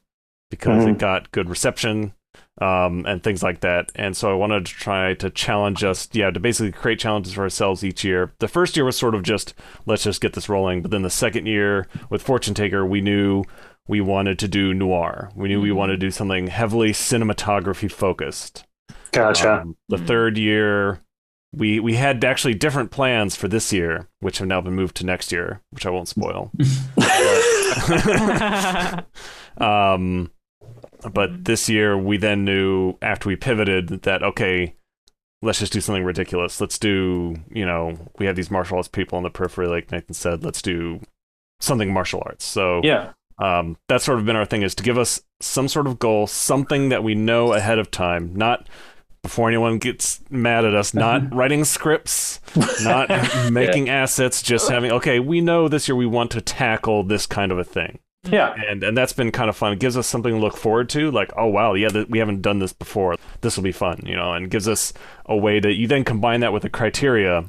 because 0.59 0.85
Mhm. 0.85 0.91
it 0.93 0.99
got 0.99 1.31
good 1.33 1.49
reception 1.51 2.13
um, 2.61 3.05
and 3.07 3.21
things 3.23 3.43
like 3.43 3.61
that. 3.61 3.91
And 3.97 4.17
so 4.17 4.31
I 4.31 4.35
wanted 4.35 4.67
to 4.67 4.73
try 4.73 5.15
to 5.15 5.29
challenge 5.31 5.83
us, 5.83 6.09
yeah, 6.13 6.31
to 6.31 6.39
basically 6.39 6.71
create 6.71 7.01
challenges 7.01 7.33
for 7.35 7.43
ourselves 7.43 7.83
each 7.83 8.05
year. 8.05 8.33
The 8.39 8.47
first 8.49 8.77
year 8.77 8.85
was 8.85 8.97
sort 8.97 9.15
of 9.17 9.23
just 9.25 9.55
let's 9.87 10.05
just 10.05 10.21
get 10.21 10.35
this 10.35 10.49
rolling, 10.49 10.81
but 10.83 10.91
then 10.93 11.03
the 11.03 11.11
second 11.11 11.47
year 11.47 11.89
with 12.11 12.23
Fortune 12.23 12.55
Taker, 12.55 12.87
we 12.87 13.01
knew 13.01 13.43
we 13.89 14.01
wanted 14.01 14.39
to 14.39 14.47
do 14.49 14.73
noir. 14.73 15.31
We 15.35 15.49
knew 15.49 15.61
we 15.61 15.71
Mhm. 15.71 15.75
wanted 15.77 15.93
to 15.95 15.99
do 16.07 16.11
something 16.13 16.47
heavily 16.47 16.93
cinematography 16.93 17.91
focused. 17.91 18.65
Gotcha. 19.13 19.63
Um, 19.63 19.77
the 19.89 19.97
Mhm. 19.97 20.07
third 20.07 20.39
year, 20.39 21.01
we 21.53 21.81
we 21.81 21.95
had 21.95 22.25
actually 22.25 22.55
different 22.55 22.91
plans 22.93 23.35
for 23.37 23.49
this 23.49 23.73
year, 23.73 24.07
which 24.21 24.39
have 24.39 24.47
now 24.49 24.61
been 24.61 24.75
moved 24.75 24.97
to 24.99 25.07
next 25.07 25.33
year, 25.33 25.61
which 25.71 25.87
I 25.87 25.91
won't 25.91 26.09
spoil. 26.09 26.51
um, 29.59 30.31
but 31.13 31.45
this 31.45 31.69
year, 31.69 31.97
we 31.97 32.17
then 32.17 32.45
knew 32.45 32.95
after 33.03 33.29
we 33.29 33.37
pivoted 33.37 34.03
that 34.03 34.23
okay, 34.23 34.75
let's 35.43 35.59
just 35.59 35.73
do 35.73 35.81
something 35.81 36.05
ridiculous. 36.05 36.61
Let's 36.61 36.79
do 36.79 37.37
you 37.51 37.67
know 37.67 37.97
we 38.19 38.27
have 38.27 38.37
these 38.37 38.51
martial 38.51 38.77
arts 38.77 38.89
people 38.89 39.17
on 39.17 39.23
the 39.23 39.31
periphery, 39.31 39.67
like 39.67 39.93
Nathan 39.93 40.15
said. 40.15 40.45
Let's 40.45 40.63
do 40.63 41.01
something 41.61 41.93
martial 41.93 42.23
arts. 42.25 42.45
So 42.45 42.81
yeah. 42.83 43.13
um, 43.39 43.77
that's 43.89 44.05
sort 44.05 44.19
of 44.19 44.25
been 44.25 44.37
our 44.37 44.47
thing 44.47 44.63
is 44.63 44.75
to 44.77 44.83
give 44.83 44.99
us 44.99 45.23
some 45.41 45.69
sort 45.69 45.87
of 45.87 45.99
goal, 45.99 46.27
something 46.27 46.89
that 46.89 47.05
we 47.05 47.15
know 47.15 47.53
ahead 47.53 47.79
of 47.79 47.91
time, 47.91 48.35
not 48.35 48.69
before 49.23 49.49
anyone 49.49 49.79
gets 49.79 50.21
mad 50.31 50.65
at 50.65 50.75
us, 50.75 50.93
not 50.93 51.35
writing 51.35 51.65
scripts, 51.65 52.41
not 52.83 53.09
making 53.51 53.89
assets, 53.89 54.43
just 54.43 54.69
having 54.69 54.93
okay, 54.93 55.19
we 55.19 55.41
know 55.41 55.69
this 55.69 55.89
year 55.89 55.97
we 55.97 56.07
want 56.07 56.31
to 56.33 56.41
tackle 56.41 57.03
this 57.03 57.27
kind 57.27 57.51
of 57.51 57.59
a 57.59 57.65
thing. 57.65 57.99
Yeah. 58.27 58.55
And 58.69 58.83
and 58.83 58.97
that's 58.97 59.13
been 59.13 59.31
kind 59.31 59.49
of 59.49 59.57
fun. 59.57 59.73
It 59.73 59.81
gives 59.81 59.97
us 59.97 60.07
something 60.07 60.33
to 60.33 60.41
look 60.41 60.57
forward 60.57 60.89
to, 60.91 61.11
like, 61.11 61.33
oh 61.37 61.47
wow, 61.47 61.75
yeah, 61.75 61.89
th- 61.89 62.09
we 62.09 62.19
haven't 62.19 62.43
done 62.43 62.59
this 62.59 62.73
before. 62.73 63.17
This 63.41 63.57
will 63.57 63.65
be 63.65 63.73
fun, 63.73 64.03
you 64.05 64.17
know, 64.17 64.33
and 64.33 64.51
gives 64.51 64.69
us 64.69 64.93
a 65.27 65.37
way 65.37 65.61
to 65.61 65.73
you 65.73 65.87
then 65.87 66.05
combine 66.05 66.41
that 66.41 66.53
with 66.53 66.65
a 66.65 66.71
criteria 66.71 67.45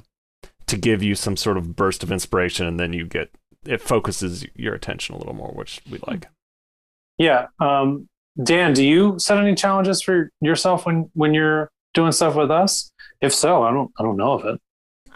to 0.67 0.77
give 0.77 1.03
you 1.03 1.15
some 1.15 1.37
sort 1.37 1.57
of 1.57 1.75
burst 1.75 2.03
of 2.03 2.11
inspiration 2.11 2.65
and 2.65 2.79
then 2.79 2.91
you 2.91 3.05
get 3.05 3.31
it 3.65 3.81
focuses 3.81 4.45
your 4.55 4.73
attention 4.73 5.15
a 5.15 5.17
little 5.17 5.33
more, 5.33 5.51
which 5.51 5.81
we 5.89 5.99
like. 6.07 6.27
Yeah. 7.17 7.47
Um, 7.59 8.07
Dan, 8.41 8.73
do 8.73 8.83
you 8.83 9.17
set 9.17 9.37
any 9.37 9.55
challenges 9.55 10.01
for 10.01 10.29
yourself 10.41 10.85
when 10.85 11.09
when 11.13 11.33
you're 11.33 11.71
doing 11.93 12.11
stuff 12.11 12.35
with 12.35 12.51
us? 12.51 12.91
If 13.21 13.33
so, 13.33 13.63
I 13.63 13.71
don't 13.71 13.91
I 13.97 14.03
don't 14.03 14.17
know 14.17 14.33
of 14.33 14.45
it. 14.45 14.61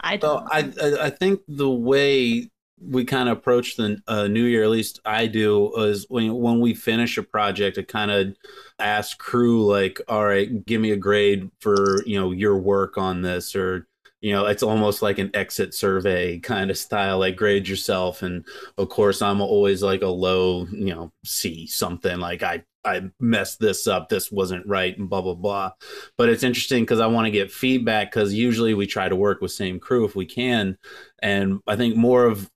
I 0.00 0.16
don't. 0.16 0.46
I, 0.50 0.72
I 0.82 1.06
I 1.06 1.10
think 1.10 1.40
the 1.46 1.68
way 1.68 2.48
we 2.80 3.04
kind 3.04 3.28
of 3.28 3.38
approach 3.38 3.76
the 3.76 4.00
uh, 4.08 4.26
new 4.26 4.44
year, 4.44 4.62
at 4.62 4.70
least 4.70 5.00
I 5.04 5.26
do, 5.26 5.74
is 5.76 6.06
when 6.08 6.34
when 6.34 6.60
we 6.60 6.74
finish 6.74 7.18
a 7.18 7.22
project, 7.22 7.78
I 7.78 7.82
kind 7.82 8.10
of 8.10 8.36
ask 8.78 9.18
crew 9.18 9.66
like, 9.66 10.00
all 10.08 10.24
right, 10.24 10.64
give 10.66 10.80
me 10.80 10.90
a 10.92 10.96
grade 10.96 11.50
for 11.60 12.02
you 12.06 12.18
know 12.18 12.32
your 12.32 12.58
work 12.58 12.98
on 12.98 13.22
this, 13.22 13.54
or 13.54 13.86
you 14.20 14.32
know, 14.32 14.46
it's 14.46 14.62
almost 14.62 15.02
like 15.02 15.18
an 15.18 15.30
exit 15.34 15.74
survey 15.74 16.38
kind 16.38 16.70
of 16.70 16.76
style, 16.78 17.18
like 17.18 17.36
grade 17.36 17.66
yourself. 17.68 18.22
And 18.22 18.44
of 18.76 18.88
course, 18.90 19.22
I'm 19.22 19.40
always 19.40 19.82
like 19.82 20.02
a 20.02 20.08
low, 20.08 20.66
you 20.72 20.94
know, 20.94 21.12
C 21.24 21.66
something 21.66 22.18
like 22.18 22.42
I 22.42 22.64
I 22.84 23.10
messed 23.20 23.60
this 23.60 23.86
up, 23.86 24.08
this 24.08 24.32
wasn't 24.32 24.66
right, 24.66 24.96
and 24.96 25.08
blah 25.08 25.22
blah 25.22 25.34
blah 25.34 25.72
but 26.16 26.28
it's 26.28 26.42
interesting 26.42 26.82
because 26.84 27.00
I 27.00 27.06
want 27.06 27.26
to 27.26 27.30
get 27.30 27.50
feedback 27.52 28.10
because 28.10 28.32
usually 28.34 28.74
we 28.74 28.86
try 28.86 29.08
to 29.08 29.16
work 29.16 29.40
with 29.40 29.52
same 29.52 29.78
crew 29.80 30.04
if 30.04 30.16
we 30.16 30.26
can, 30.26 30.78
and 31.22 31.60
I 31.66 31.76
think 31.76 31.96
more 31.96 32.24
of 32.26 32.50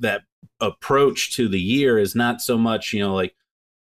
that 0.00 0.22
approach 0.60 1.34
to 1.36 1.48
the 1.48 1.60
year 1.60 1.98
is 1.98 2.14
not 2.14 2.40
so 2.40 2.56
much 2.56 2.92
you 2.92 3.00
know 3.00 3.14
like 3.14 3.34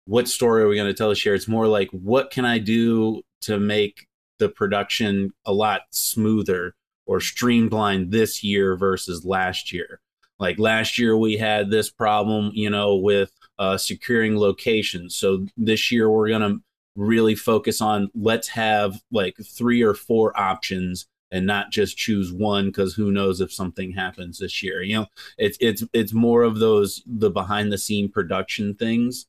what 0.06 0.28
story 0.28 0.62
are 0.62 0.68
we 0.68 0.76
going 0.76 0.88
to 0.88 0.94
tell 0.94 1.08
this 1.08 1.24
year? 1.24 1.34
It's 1.34 1.48
more 1.48 1.66
like 1.66 1.88
what 1.90 2.30
can 2.30 2.44
I 2.44 2.58
do 2.58 3.22
to 3.42 3.58
make 3.58 4.06
the 4.38 4.48
production 4.48 5.32
a 5.46 5.52
lot 5.52 5.82
smoother 5.90 6.74
or 7.06 7.20
streamlined 7.20 8.10
this 8.10 8.42
year 8.42 8.76
versus 8.76 9.24
last 9.24 9.72
year. 9.72 10.00
Like 10.38 10.58
last 10.58 10.98
year, 10.98 11.16
we 11.16 11.36
had 11.36 11.70
this 11.70 11.90
problem, 11.90 12.50
you 12.54 12.68
know, 12.68 12.96
with 12.96 13.30
uh, 13.58 13.76
securing 13.76 14.36
locations. 14.36 15.14
So 15.14 15.46
this 15.56 15.92
year, 15.92 16.10
we're 16.10 16.28
going 16.28 16.42
to 16.42 16.62
really 16.96 17.34
focus 17.34 17.80
on 17.80 18.10
let's 18.14 18.48
have 18.48 19.00
like 19.10 19.36
three 19.44 19.82
or 19.82 19.94
four 19.94 20.38
options 20.38 21.06
and 21.30 21.46
not 21.46 21.70
just 21.70 21.96
choose 21.96 22.32
one 22.32 22.66
because 22.66 22.94
who 22.94 23.10
knows 23.10 23.40
if 23.40 23.52
something 23.52 23.92
happens 23.92 24.38
this 24.38 24.62
year 24.62 24.82
you 24.82 24.94
know? 24.94 25.06
It's 25.38 25.58
it's 25.60 25.84
it's 25.92 26.12
more 26.12 26.42
of 26.42 26.58
those 26.58 27.02
the 27.06 27.30
behind 27.30 27.72
the 27.72 27.78
scene 27.78 28.10
production 28.10 28.74
things 28.74 29.26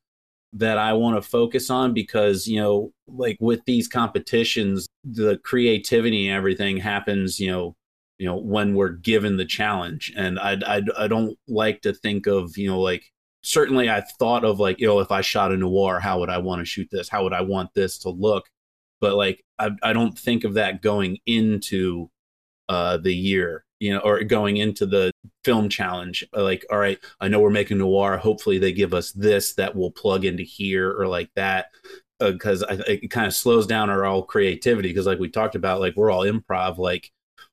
that 0.53 0.77
I 0.77 0.93
want 0.93 1.21
to 1.21 1.27
focus 1.27 1.69
on 1.69 1.93
because 1.93 2.47
you 2.47 2.59
know 2.59 2.91
like 3.07 3.37
with 3.39 3.61
these 3.65 3.87
competitions 3.87 4.87
the 5.03 5.37
creativity 5.43 6.27
and 6.27 6.37
everything 6.37 6.77
happens 6.77 7.39
you 7.39 7.51
know 7.51 7.75
you 8.17 8.25
know 8.25 8.37
when 8.37 8.75
we're 8.75 8.89
given 8.89 9.37
the 9.37 9.45
challenge. 9.45 10.13
And 10.15 10.39
I, 10.39 10.57
I 10.65 10.81
I 10.97 11.07
don't 11.07 11.37
like 11.47 11.81
to 11.81 11.93
think 11.93 12.27
of 12.27 12.57
you 12.57 12.69
know 12.69 12.79
like 12.79 13.03
certainly 13.41 13.89
I 13.89 14.01
thought 14.19 14.45
of 14.45 14.59
like 14.59 14.79
you 14.79 14.87
know 14.87 14.99
if 14.99 15.11
I 15.11 15.21
shot 15.21 15.51
a 15.51 15.57
noir 15.57 15.99
how 15.99 16.19
would 16.19 16.29
I 16.29 16.37
want 16.37 16.61
to 16.61 16.65
shoot 16.65 16.87
this? 16.91 17.09
How 17.09 17.23
would 17.23 17.33
I 17.33 17.41
want 17.41 17.73
this 17.73 17.97
to 17.99 18.09
look? 18.09 18.49
But 19.01 19.15
like 19.15 19.43
I 19.59 19.71
I 19.83 19.93
don't 19.93 20.17
think 20.17 20.43
of 20.43 20.55
that 20.55 20.81
going 20.81 21.17
into 21.25 22.09
uh 22.69 22.97
the 22.97 23.13
year 23.13 23.65
you 23.79 23.93
know, 23.93 23.99
or 23.99 24.23
going 24.23 24.57
into 24.57 24.85
the 24.85 25.11
film 25.43 25.69
challenge, 25.69 26.23
like, 26.33 26.65
all 26.71 26.77
right, 26.77 26.97
I 27.19 27.27
know 27.27 27.39
we're 27.39 27.49
making 27.49 27.79
noir. 27.79 28.17
Hopefully, 28.17 28.57
they 28.57 28.71
give 28.71 28.93
us 28.93 29.11
this 29.11 29.53
that 29.55 29.75
will 29.75 29.91
plug 29.91 30.25
into 30.25 30.43
here 30.43 30.91
or 30.97 31.07
like 31.07 31.29
that, 31.35 31.67
because 32.19 32.63
uh, 32.63 32.81
it 32.87 33.11
kind 33.11 33.27
of 33.27 33.33
slows 33.33 33.67
down 33.67 33.89
our 33.89 34.05
all 34.05 34.23
creativity. 34.23 34.89
Because, 34.89 35.05
like 35.05 35.19
we 35.19 35.29
talked 35.29 35.55
about, 35.55 35.81
like 35.81 35.95
we're 35.95 36.09
all 36.09 36.23
improv, 36.23 36.77
like 36.77 37.11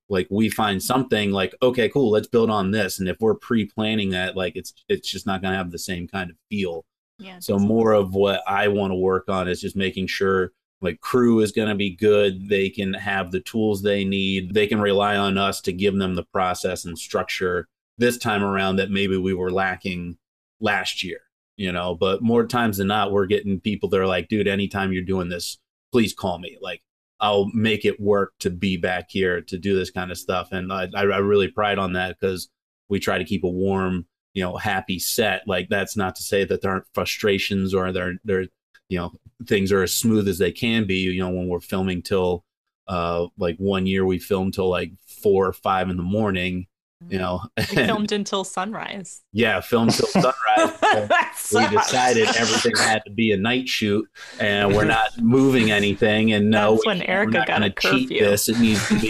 like 0.08 0.28
we 0.30 0.48
find 0.48 0.82
something 0.82 1.30
like 1.30 1.54
okay 1.62 1.88
cool 1.88 2.10
let's 2.10 2.26
build 2.26 2.50
on 2.50 2.70
this 2.70 2.98
and 2.98 3.08
if 3.08 3.16
we're 3.20 3.36
pre-planning 3.36 4.10
that 4.10 4.36
like 4.36 4.54
it's 4.56 4.74
it's 4.88 5.08
just 5.08 5.26
not 5.26 5.40
going 5.40 5.52
to 5.52 5.56
have 5.56 5.70
the 5.70 5.78
same 5.78 6.08
kind 6.08 6.28
of 6.28 6.36
feel 6.50 6.84
yeah, 7.18 7.38
so 7.38 7.56
more 7.56 7.92
of 7.92 8.12
what 8.12 8.42
i 8.46 8.66
want 8.68 8.90
to 8.90 8.96
work 8.96 9.28
on 9.28 9.48
is 9.48 9.60
just 9.60 9.76
making 9.76 10.06
sure 10.06 10.52
like 10.82 11.00
crew 11.00 11.40
is 11.40 11.52
going 11.52 11.68
to 11.68 11.74
be 11.74 11.94
good. 11.94 12.48
They 12.48 12.68
can 12.68 12.92
have 12.94 13.30
the 13.30 13.40
tools 13.40 13.82
they 13.82 14.04
need. 14.04 14.52
They 14.52 14.66
can 14.66 14.80
rely 14.80 15.16
on 15.16 15.38
us 15.38 15.60
to 15.62 15.72
give 15.72 15.96
them 15.96 16.14
the 16.14 16.24
process 16.24 16.84
and 16.84 16.98
structure 16.98 17.68
this 17.98 18.18
time 18.18 18.42
around 18.42 18.76
that 18.76 18.90
maybe 18.90 19.16
we 19.16 19.32
were 19.32 19.50
lacking 19.50 20.18
last 20.60 21.02
year 21.02 21.20
you 21.56 21.72
know? 21.72 21.94
But 21.94 22.22
more 22.22 22.46
times 22.46 22.78
than 22.78 22.88
not 22.88 23.12
we're 23.12 23.26
getting 23.26 23.60
people 23.60 23.88
that 23.90 24.00
are 24.00 24.06
like 24.06 24.28
dude 24.28 24.48
anytime 24.48 24.92
you're 24.92 25.02
doing 25.02 25.28
this 25.28 25.58
please 25.92 26.14
call 26.14 26.38
me. 26.38 26.58
Like 26.60 26.82
i'll 27.20 27.46
make 27.54 27.84
it 27.84 28.00
work 28.00 28.32
to 28.40 28.50
be 28.50 28.76
back 28.76 29.06
here 29.10 29.40
to 29.40 29.58
do 29.58 29.76
this 29.76 29.90
kind 29.90 30.10
of 30.10 30.18
stuff. 30.18 30.52
And 30.52 30.72
i, 30.72 30.88
I 30.94 31.02
really 31.02 31.48
pride 31.48 31.78
on 31.78 31.92
that 31.94 32.16
because 32.18 32.48
we 32.88 32.98
try 32.98 33.18
to 33.18 33.24
keep 33.24 33.44
a 33.44 33.48
warm 33.48 34.06
you 34.34 34.42
know 34.42 34.56
happy 34.56 34.98
set. 34.98 35.42
Like 35.46 35.68
that's 35.68 35.96
not 35.96 36.16
to 36.16 36.22
say 36.22 36.44
that 36.44 36.62
there 36.62 36.72
aren't 36.72 36.94
frustrations 36.94 37.74
or 37.74 37.92
there 37.92 38.14
there 38.24 38.46
you 38.92 38.98
know 38.98 39.10
things 39.48 39.72
are 39.72 39.82
as 39.82 39.96
smooth 39.96 40.28
as 40.28 40.38
they 40.38 40.52
can 40.52 40.86
be 40.86 40.96
you 40.96 41.18
know 41.18 41.30
when 41.30 41.48
we're 41.48 41.60
filming 41.60 42.02
till 42.02 42.44
uh 42.88 43.26
like 43.38 43.56
one 43.56 43.86
year 43.86 44.04
we 44.04 44.18
filmed 44.18 44.52
till 44.52 44.68
like 44.68 44.92
four 45.06 45.46
or 45.46 45.52
five 45.52 45.88
in 45.88 45.96
the 45.96 46.02
morning 46.02 46.66
you 47.08 47.18
know 47.18 47.40
we 47.56 47.64
filmed 47.64 48.12
until 48.12 48.44
sunrise. 48.44 49.22
Yeah 49.32 49.60
filmed 49.60 49.92
till 49.92 50.06
sunrise 50.06 51.52
we 51.52 51.76
decided 51.76 52.28
everything 52.36 52.76
had 52.76 53.02
to 53.04 53.10
be 53.10 53.32
a 53.32 53.36
night 53.36 53.68
shoot 53.68 54.06
and 54.38 54.74
we're 54.74 54.84
not 54.84 55.08
moving 55.18 55.70
anything 55.70 56.32
and 56.32 56.50
no 56.50 56.74
That's 56.74 56.86
when 56.86 57.02
erica 57.02 57.44
got 57.46 57.62
a 57.62 57.70
cheat 57.70 58.10
this 58.10 58.48
it 58.48 58.60
needs 58.60 58.86
to 58.88 59.00
be 59.00 59.08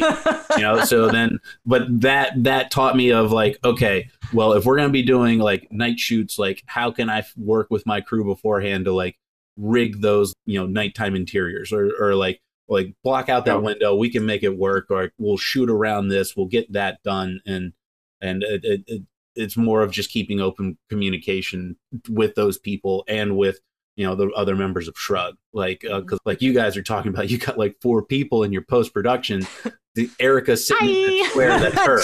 you 0.57 0.63
know 0.63 0.85
so 0.85 1.09
then 1.09 1.39
but 1.67 1.83
that 2.01 2.43
that 2.45 2.71
taught 2.71 2.97
me 2.97 3.11
of 3.11 3.33
like 3.33 3.59
okay 3.65 4.09
well 4.33 4.53
if 4.55 4.65
we're 4.65 4.77
going 4.77 4.89
to 4.89 4.93
be 4.93 5.03
doing 5.03 5.39
like 5.39 5.69
night 5.71 5.99
shoots 5.99 6.39
like 6.39 6.63
how 6.67 6.91
can 6.91 7.11
i 7.11 7.23
work 7.37 7.67
with 7.69 7.85
my 7.85 8.01
crew 8.01 8.25
beforehand 8.25 8.87
to 8.87 8.93
like 8.93 9.19
rig 9.57 10.01
those 10.01 10.35
you 10.47 10.59
know 10.59 10.67
nighttime 10.67 11.15
interiors 11.15 11.73
or 11.73 11.91
or 12.01 12.15
like 12.15 12.41
like 12.69 12.95
block 13.05 13.29
out 13.29 13.45
that 13.45 13.63
window. 13.63 13.95
We 13.95 14.11
can 14.11 14.25
make 14.25 14.43
it 14.43 14.57
work. 14.57 14.87
Or 14.91 15.13
we'll 15.19 15.37
shoot 15.37 15.71
around 15.71 16.09
this. 16.09 16.37
We'll 16.37 16.47
get 16.47 16.73
that 16.73 17.03
done. 17.03 17.41
And 17.47 17.73
and 18.21 18.43
it, 18.43 18.65
it, 18.65 18.81
it, 18.87 19.03
it's 19.35 19.57
more 19.57 19.83
of 19.83 19.93
just 19.93 20.11
keeping 20.11 20.41
open 20.41 20.79
communication 20.89 21.77
with 22.09 22.35
those 22.35 22.59
people 22.59 23.05
and 23.09 23.37
with 23.37 23.61
you 23.97 24.07
know 24.07 24.15
the 24.15 24.31
other 24.31 24.57
members 24.57 24.89
of 24.89 24.97
shrug 24.97 25.37
like 25.53 25.81
because 25.81 26.19
uh, 26.19 26.25
like 26.25 26.41
you 26.41 26.55
guys 26.55 26.77
are 26.77 26.83
talking 26.83 27.13
about 27.13 27.29
you 27.29 27.39
got 27.39 27.59
like 27.59 27.77
four 27.83 28.03
people 28.03 28.43
in 28.43 28.53
your 28.53 28.63
post 28.63 28.95
production 28.95 29.47
the 29.95 30.11
Erica 30.19 30.57
sitting 30.57 31.25
square 31.27 31.59
that's 31.59 31.77
her. 31.87 32.01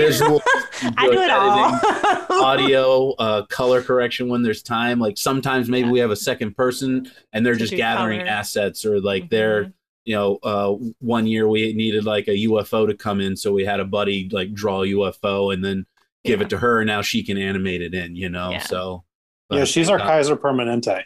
visual, 0.00 0.42
I 0.96 1.06
do 1.06 1.20
it 1.20 1.30
all. 1.30 2.44
audio, 2.44 3.12
uh, 3.12 3.46
color 3.46 3.82
correction 3.82 4.28
when 4.28 4.42
there's 4.42 4.62
time. 4.62 4.98
Like 4.98 5.16
sometimes 5.16 5.68
maybe 5.68 5.86
yeah. 5.86 5.92
we 5.92 5.98
have 6.00 6.10
a 6.10 6.16
second 6.16 6.56
person 6.56 7.10
and 7.32 7.46
they're 7.46 7.54
to 7.54 7.60
just 7.60 7.74
gathering 7.74 8.20
color. 8.20 8.30
assets 8.30 8.84
or 8.84 9.00
like 9.00 9.24
mm-hmm. 9.24 9.34
they're 9.34 9.72
you 10.04 10.16
know 10.16 10.38
uh, 10.42 10.72
one 10.98 11.26
year 11.26 11.48
we 11.48 11.72
needed 11.72 12.04
like 12.04 12.26
a 12.28 12.46
UFO 12.46 12.88
to 12.88 12.94
come 12.94 13.20
in, 13.20 13.36
so 13.36 13.52
we 13.52 13.64
had 13.64 13.80
a 13.80 13.84
buddy 13.84 14.28
like 14.32 14.52
draw 14.52 14.82
a 14.82 14.86
UFO 14.86 15.54
and 15.54 15.64
then 15.64 15.86
give 16.24 16.40
yeah. 16.40 16.46
it 16.46 16.50
to 16.50 16.58
her. 16.58 16.80
And 16.80 16.88
now 16.88 17.02
she 17.02 17.22
can 17.22 17.38
animate 17.38 17.82
it 17.82 17.94
in. 17.94 18.16
You 18.16 18.28
know, 18.28 18.50
yeah. 18.50 18.62
so. 18.62 19.04
Yeah, 19.50 19.64
she's 19.64 19.88
our 19.88 19.98
uh, 19.98 20.04
Kaiser 20.04 20.36
Permanente. 20.36 21.02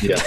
Yeah. 0.00 0.20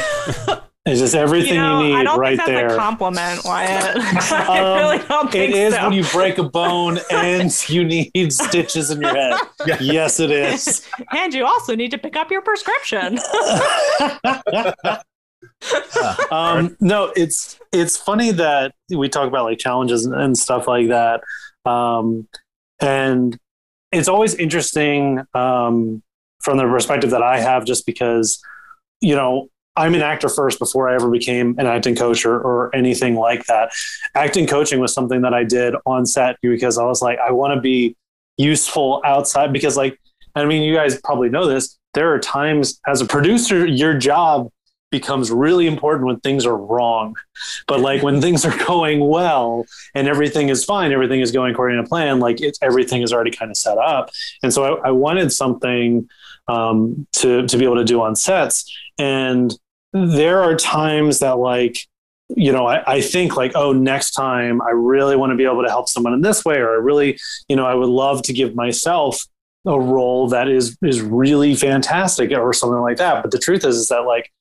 It's 0.88 1.00
just 1.00 1.16
everything 1.16 1.56
you, 1.56 1.60
know, 1.60 1.82
you 1.82 1.98
need 1.98 2.08
right 2.16 2.40
there. 2.46 2.68
A 2.68 2.78
compliment, 2.78 3.44
Wyatt. 3.44 3.98
I 4.32 4.60
um, 4.60 4.78
really 4.78 5.08
don't 5.08 5.32
think 5.32 5.56
It 5.56 5.58
is 5.58 5.74
so. 5.74 5.84
when 5.84 5.94
you 5.94 6.04
break 6.12 6.38
a 6.38 6.44
bone 6.44 7.00
and 7.10 7.52
you 7.70 7.84
need 7.86 8.32
stitches 8.32 8.92
in 8.92 9.02
your 9.02 9.16
head. 9.16 9.40
Yes, 9.80 10.20
it 10.20 10.30
is. 10.30 10.88
and 11.12 11.34
you 11.34 11.44
also 11.44 11.76
need 11.76 11.90
to 11.90 11.98
pick 11.98 12.16
up 12.16 12.30
your 12.30 12.44
prescription. 12.44 13.18
um, 16.30 16.78
no, 16.80 17.12
it's 17.16 17.60
it's 17.72 17.98
funny 17.98 18.32
that 18.34 18.76
we 18.92 19.10
talk 19.10 19.28
about 19.28 19.46
like 19.46 19.58
challenges 19.58 20.06
and 20.06 20.38
stuff 20.38 20.68
like 20.68 20.90
that, 20.90 21.22
um, 21.66 22.28
and 22.80 23.40
it's 23.92 24.08
always 24.08 24.36
interesting 24.36 25.24
um, 25.34 26.04
from 26.46 26.58
the 26.58 26.64
perspective 26.64 27.10
that 27.10 27.24
I 27.24 27.40
have, 27.40 27.66
just 27.66 27.86
because 27.86 28.42
you 29.02 29.16
know 29.16 29.50
I'm 29.76 29.94
an 29.94 30.02
actor 30.02 30.30
first 30.30 30.60
before 30.60 30.88
I 30.88 30.96
ever 30.96 31.10
became 31.10 31.56
an 31.60 31.68
acting 31.68 31.96
coach 31.96 32.26
or, 32.26 32.40
or 32.40 32.74
anything 32.74 33.16
like 33.16 33.46
that. 33.48 33.72
Acting 34.14 34.48
coaching 34.48 34.80
was 34.80 34.94
something 34.94 35.22
that 35.22 35.34
I 35.34 35.44
did 35.44 35.76
on 35.86 36.06
set 36.06 36.38
because 36.42 36.78
I 36.78 36.86
was 36.86 37.02
like, 37.02 37.20
I 37.20 37.32
want 37.32 37.56
to 37.56 37.60
be 37.60 37.98
useful 38.38 39.02
outside 39.04 39.52
because, 39.52 39.76
like, 39.76 40.00
I 40.36 40.46
mean, 40.46 40.62
you 40.64 40.74
guys 40.74 41.00
probably 41.02 41.30
know 41.30 41.48
this. 41.48 41.78
There 41.94 42.14
are 42.14 42.20
times 42.20 42.80
as 42.88 43.02
a 43.02 43.06
producer, 43.06 43.66
your 43.66 43.98
job 43.98 44.50
becomes 44.92 45.30
really 45.30 45.68
important 45.68 46.06
when 46.06 46.20
things 46.22 46.46
are 46.46 46.56
wrong. 46.56 47.16
But 47.68 47.82
like 47.82 48.02
when 48.02 48.22
things 48.22 48.46
are 48.46 48.58
going 48.66 49.06
well 49.06 49.66
and 49.94 50.08
everything 50.08 50.50
is 50.50 50.64
fine, 50.64 50.94
everything 50.94 51.20
is 51.20 51.32
going 51.32 51.52
according 51.52 51.84
to 51.84 51.88
plan, 51.88 52.20
like 52.20 52.40
it's 52.42 52.60
everything 52.62 53.02
is 53.02 53.12
already 53.12 53.32
kind 53.32 53.52
of 53.52 53.58
set 53.58 53.78
up. 53.78 54.10
And 54.42 54.54
so 54.54 54.78
I, 54.78 54.88
I 54.88 54.92
wanted 54.92 55.34
something 55.34 56.08
um, 56.48 57.08
to 57.14 57.46
to 57.48 57.58
be 57.58 57.66
able 57.66 57.76
to 57.76 57.84
do 57.84 58.02
on 58.02 58.16
sets. 58.16 58.72
And 58.98 59.54
there 59.94 60.42
are 60.44 60.56
times 60.56 61.20
that 61.20 61.38
like 61.38 61.78
you 62.30 62.52
know 62.52 62.66
I, 62.66 62.96
I, 62.96 63.02
think 63.02 63.38
like 63.38 63.52
oh 63.56 63.72
next 63.72 64.12
time 64.12 64.62
i 64.62 64.72
really 64.72 65.16
want 65.16 65.32
to 65.32 65.36
be 65.36 65.46
able 65.46 65.64
to 65.64 65.70
help 65.70 65.88
someone 65.90 66.14
in 66.14 66.22
this 66.22 66.44
way 66.44 66.58
or 66.58 66.72
i 66.72 66.78
really 66.78 67.20
you 67.48 67.56
know 67.56 67.66
i 67.66 67.76
would 67.76 67.90
love 67.90 68.24
to 68.24 68.34
give 68.34 68.56
myself 68.56 69.24
a 69.66 69.80
role 69.80 70.28
that 70.30 70.50
is 70.50 70.76
is 70.82 71.02
really 71.02 71.56
fantastic 71.56 72.32
or 72.32 72.52
something 72.52 72.82
like 72.82 72.98
that 72.98 73.22
but 73.22 73.32
the 73.32 73.38
truth 73.38 73.64
is 73.64 73.78
is 73.78 73.88
that 73.90 74.02
like 74.02 74.32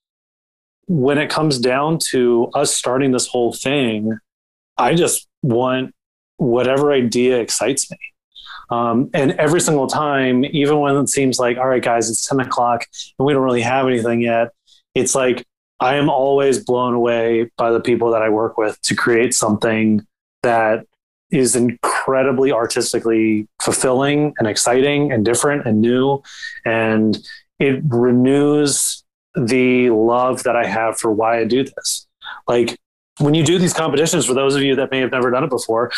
when 0.87 1.19
it 1.19 1.31
comes 1.31 1.59
down 1.59 1.99
to 2.11 2.51
us 2.55 2.75
starting 2.75 3.13
this 3.13 3.27
whole 3.27 3.53
thing 3.53 4.19
i 4.79 4.95
just 4.95 5.29
want 5.43 5.95
whatever 6.39 6.91
idea 6.91 7.39
excites 7.39 7.91
me 7.91 7.99
um, 8.75 9.11
and 9.15 9.33
every 9.33 9.61
single 9.61 9.87
time 9.87 10.45
even 10.47 10.79
when 10.81 10.97
it 10.97 11.09
seems 11.09 11.39
like 11.39 11.57
all 11.57 11.69
right 11.69 11.83
guys 11.83 12.11
it's 12.11 12.27
10 12.27 12.41
o'clock 12.41 12.87
and 13.19 13.27
we 13.27 13.33
don't 13.33 13.43
really 13.43 13.63
have 13.63 13.87
anything 13.87 14.21
yet 14.21 14.51
it's 14.95 15.15
like 15.15 15.45
I 15.81 15.97
am 15.97 16.09
always 16.09 16.65
blown 16.65 16.95
away 16.95 17.51
by 17.57 17.71
the 17.71 17.81
people 17.81 18.11
that 18.13 18.23
I 18.23 18.29
work 18.29 18.57
with 18.57 18.81
to 18.83 18.95
create 18.95 19.35
something 19.35 20.07
that 20.43 20.87
is 21.31 21.57
incredibly 21.57 22.53
artistically 22.53 23.49
fulfilling 23.61 24.35
and 24.39 24.47
exciting 24.47 25.11
and 25.11 25.25
different 25.25 25.67
and 25.67 25.81
new. 25.81 26.23
And 26.65 27.19
it 27.59 27.83
renews 27.89 29.03
the 29.35 29.91
love 29.91 30.45
that 30.45 30.55
I 30.55 30.65
have 30.65 30.99
for 30.99 31.11
why 31.11 31.41
I 31.41 31.45
do 31.45 31.65
this. 31.65 32.07
Like 32.47 32.79
when 33.19 33.35
you 33.35 33.45
do 33.45 33.59
these 33.59 33.75
competitions, 33.75 34.27
for 34.27 34.35
those 34.35 34.55
of 34.55 34.63
you 34.63 34.77
that 34.77 34.91
may 34.91 35.01
have 35.01 35.11
never 35.11 35.31
done 35.31 35.45
it 35.45 35.51
before, 35.51 35.91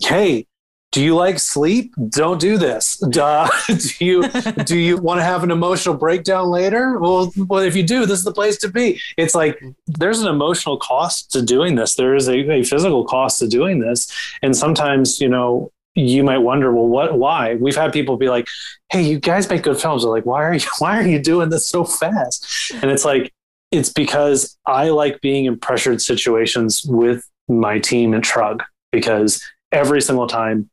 hey, 0.00 0.46
do 0.92 1.02
you 1.02 1.14
like 1.14 1.38
sleep? 1.38 1.94
Don't 2.08 2.40
do 2.40 2.58
this. 2.58 2.96
Duh. 3.10 3.48
do 3.68 4.04
you 4.04 4.28
do 4.64 4.76
you 4.76 4.96
want 4.96 5.20
to 5.20 5.24
have 5.24 5.44
an 5.44 5.50
emotional 5.50 5.94
breakdown 5.94 6.48
later? 6.48 6.98
Well, 6.98 7.32
well, 7.36 7.60
if 7.62 7.76
you 7.76 7.84
do, 7.84 8.06
this 8.06 8.18
is 8.18 8.24
the 8.24 8.32
place 8.32 8.58
to 8.58 8.68
be. 8.68 9.00
It's 9.16 9.34
like 9.34 9.62
there's 9.86 10.20
an 10.20 10.28
emotional 10.28 10.78
cost 10.78 11.30
to 11.32 11.42
doing 11.42 11.76
this. 11.76 11.94
There 11.94 12.16
is 12.16 12.28
a, 12.28 12.38
a 12.50 12.64
physical 12.64 13.04
cost 13.04 13.38
to 13.38 13.46
doing 13.46 13.78
this, 13.78 14.10
and 14.42 14.56
sometimes 14.56 15.20
you 15.20 15.28
know 15.28 15.70
you 15.94 16.24
might 16.24 16.38
wonder, 16.38 16.72
well, 16.72 16.86
what? 16.86 17.18
Why? 17.18 17.54
We've 17.54 17.76
had 17.76 17.92
people 17.92 18.16
be 18.16 18.28
like, 18.28 18.48
"Hey, 18.90 19.02
you 19.02 19.20
guys 19.20 19.48
make 19.48 19.62
good 19.62 19.80
films." 19.80 20.02
They're 20.02 20.10
like, 20.10 20.26
"Why 20.26 20.42
are 20.42 20.54
you? 20.54 20.66
Why 20.78 20.98
are 20.98 21.06
you 21.06 21.20
doing 21.20 21.50
this 21.50 21.68
so 21.68 21.84
fast?" 21.84 22.72
And 22.82 22.90
it's 22.90 23.04
like, 23.04 23.32
it's 23.70 23.92
because 23.92 24.58
I 24.66 24.88
like 24.88 25.20
being 25.20 25.44
in 25.44 25.58
pressured 25.58 26.02
situations 26.02 26.84
with 26.84 27.24
my 27.48 27.78
team 27.78 28.12
and 28.12 28.26
Shrug 28.26 28.64
because 28.90 29.40
every 29.72 30.00
single 30.02 30.26
time 30.26 30.68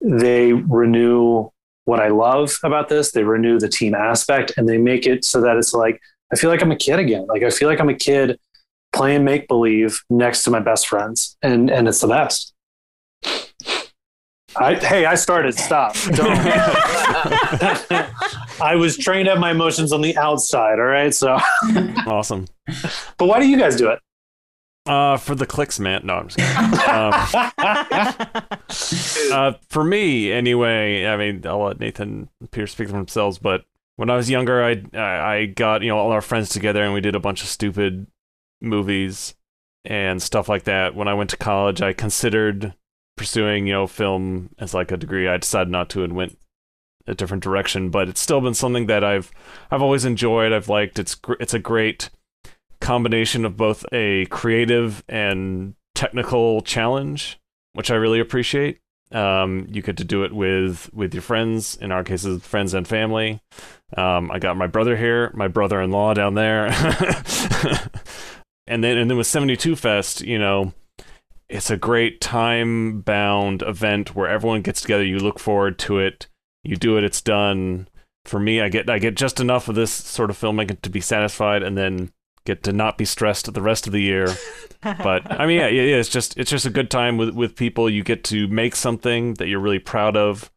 they 0.00 0.52
renew 0.52 1.50
what 1.84 2.00
I 2.00 2.08
love 2.08 2.52
about 2.62 2.88
this. 2.88 3.12
They 3.12 3.24
renew 3.24 3.58
the 3.58 3.68
team 3.68 3.94
aspect 3.94 4.52
and 4.56 4.68
they 4.68 4.78
make 4.78 5.06
it 5.06 5.24
so 5.24 5.40
that 5.40 5.56
it's 5.56 5.74
like, 5.74 6.00
I 6.32 6.36
feel 6.36 6.50
like 6.50 6.62
I'm 6.62 6.72
a 6.72 6.76
kid 6.76 6.98
again. 6.98 7.26
Like 7.26 7.42
I 7.42 7.50
feel 7.50 7.68
like 7.68 7.80
I'm 7.80 7.88
a 7.88 7.94
kid 7.94 8.38
playing 8.92 9.24
make 9.24 9.48
believe 9.48 10.00
next 10.08 10.44
to 10.44 10.50
my 10.50 10.60
best 10.60 10.86
friends. 10.88 11.36
And, 11.42 11.70
and 11.70 11.88
it's 11.88 12.00
the 12.00 12.08
best. 12.08 12.54
I, 14.56 14.74
hey, 14.74 15.04
I 15.04 15.14
started. 15.14 15.54
Stop. 15.54 15.94
I 18.60 18.74
was 18.76 18.96
trained 18.96 19.26
to 19.26 19.32
have 19.32 19.40
my 19.40 19.52
emotions 19.52 19.92
on 19.92 20.00
the 20.00 20.16
outside. 20.16 20.78
All 20.78 20.84
right. 20.84 21.14
So 21.14 21.38
awesome. 22.06 22.46
But 23.16 23.26
why 23.26 23.40
do 23.40 23.48
you 23.48 23.58
guys 23.58 23.76
do 23.76 23.90
it? 23.90 24.00
Uh, 24.90 25.16
for 25.16 25.36
the 25.36 25.46
clicks, 25.46 25.78
man. 25.78 26.00
No, 26.02 26.14
I'm 26.14 26.28
just 26.28 26.38
kidding. 26.38 26.80
um, 26.90 27.12
uh, 29.32 29.52
for 29.68 29.84
me, 29.84 30.32
anyway. 30.32 31.06
I 31.06 31.16
mean, 31.16 31.46
I'll 31.46 31.62
let 31.62 31.78
Nathan 31.78 32.28
and 32.40 32.50
Peter 32.50 32.66
speak 32.66 32.88
for 32.88 32.94
themselves. 32.94 33.38
But 33.38 33.64
when 33.94 34.10
I 34.10 34.16
was 34.16 34.28
younger, 34.28 34.64
I 34.64 34.82
I 34.92 35.46
got 35.46 35.82
you 35.82 35.88
know 35.90 35.98
all 35.98 36.10
our 36.10 36.20
friends 36.20 36.48
together 36.48 36.82
and 36.82 36.92
we 36.92 37.00
did 37.00 37.14
a 37.14 37.20
bunch 37.20 37.42
of 37.42 37.48
stupid 37.48 38.08
movies 38.60 39.36
and 39.84 40.20
stuff 40.20 40.48
like 40.48 40.64
that. 40.64 40.96
When 40.96 41.06
I 41.06 41.14
went 41.14 41.30
to 41.30 41.36
college, 41.36 41.80
I 41.80 41.92
considered 41.92 42.74
pursuing 43.16 43.68
you 43.68 43.74
know 43.74 43.86
film 43.86 44.50
as 44.58 44.74
like 44.74 44.90
a 44.90 44.96
degree. 44.96 45.28
I 45.28 45.36
decided 45.36 45.70
not 45.70 45.88
to 45.90 46.02
and 46.02 46.16
went 46.16 46.36
a 47.06 47.14
different 47.14 47.44
direction. 47.44 47.90
But 47.90 48.08
it's 48.08 48.20
still 48.20 48.40
been 48.40 48.54
something 48.54 48.86
that 48.86 49.04
I've 49.04 49.30
I've 49.70 49.82
always 49.82 50.04
enjoyed. 50.04 50.52
I've 50.52 50.68
liked. 50.68 50.98
It's 50.98 51.14
gr- 51.14 51.34
it's 51.38 51.54
a 51.54 51.60
great 51.60 52.10
combination 52.80 53.44
of 53.44 53.56
both 53.56 53.84
a 53.92 54.26
creative 54.26 55.04
and 55.08 55.74
technical 55.94 56.62
challenge, 56.62 57.38
which 57.74 57.90
I 57.90 57.94
really 57.94 58.20
appreciate. 58.20 58.80
Um, 59.12 59.66
you 59.70 59.82
get 59.82 59.96
to 59.96 60.04
do 60.04 60.24
it 60.24 60.32
with 60.32 60.90
with 60.92 61.12
your 61.12 61.22
friends. 61.22 61.76
In 61.76 61.92
our 61.92 62.04
cases, 62.04 62.42
friends 62.42 62.74
and 62.74 62.86
family. 62.86 63.40
Um, 63.96 64.30
I 64.30 64.38
got 64.38 64.56
my 64.56 64.68
brother 64.68 64.96
here, 64.96 65.32
my 65.34 65.48
brother-in-law 65.48 66.14
down 66.14 66.34
there, 66.34 66.66
and 68.66 68.84
then 68.84 68.98
and 68.98 69.10
then 69.10 69.16
with 69.16 69.26
72 69.26 69.74
Fest, 69.74 70.20
you 70.20 70.38
know, 70.38 70.72
it's 71.48 71.70
a 71.70 71.76
great 71.76 72.20
time-bound 72.20 73.62
event 73.62 74.14
where 74.14 74.28
everyone 74.28 74.62
gets 74.62 74.80
together. 74.80 75.04
You 75.04 75.18
look 75.18 75.40
forward 75.40 75.78
to 75.80 75.98
it. 75.98 76.28
You 76.62 76.76
do 76.76 76.96
it. 76.96 77.04
It's 77.04 77.20
done. 77.20 77.88
For 78.26 78.38
me, 78.38 78.60
I 78.60 78.68
get 78.68 78.88
I 78.88 79.00
get 79.00 79.16
just 79.16 79.40
enough 79.40 79.68
of 79.68 79.74
this 79.74 79.92
sort 79.92 80.30
of 80.30 80.38
filmmaking 80.38 80.82
to 80.82 80.90
be 80.90 81.00
satisfied, 81.00 81.64
and 81.64 81.76
then 81.76 82.12
get 82.50 82.62
to 82.64 82.72
not 82.72 82.98
be 82.98 83.04
stressed 83.04 83.52
the 83.52 83.62
rest 83.62 83.86
of 83.86 83.92
the 83.92 84.02
year. 84.02 84.34
but 84.82 85.30
I 85.30 85.46
mean, 85.46 85.60
yeah, 85.60 85.68
yeah, 85.68 85.96
it's 85.96 86.08
just 86.08 86.36
it's 86.36 86.50
just 86.50 86.66
a 86.66 86.70
good 86.70 86.90
time 86.90 87.16
with 87.16 87.30
with 87.30 87.56
people. 87.56 87.88
You 87.88 88.02
get 88.02 88.24
to 88.24 88.48
make 88.48 88.74
something 88.74 89.34
that 89.34 89.48
you're 89.48 89.60
really 89.60 89.78
proud 89.78 90.16
of, 90.16 90.50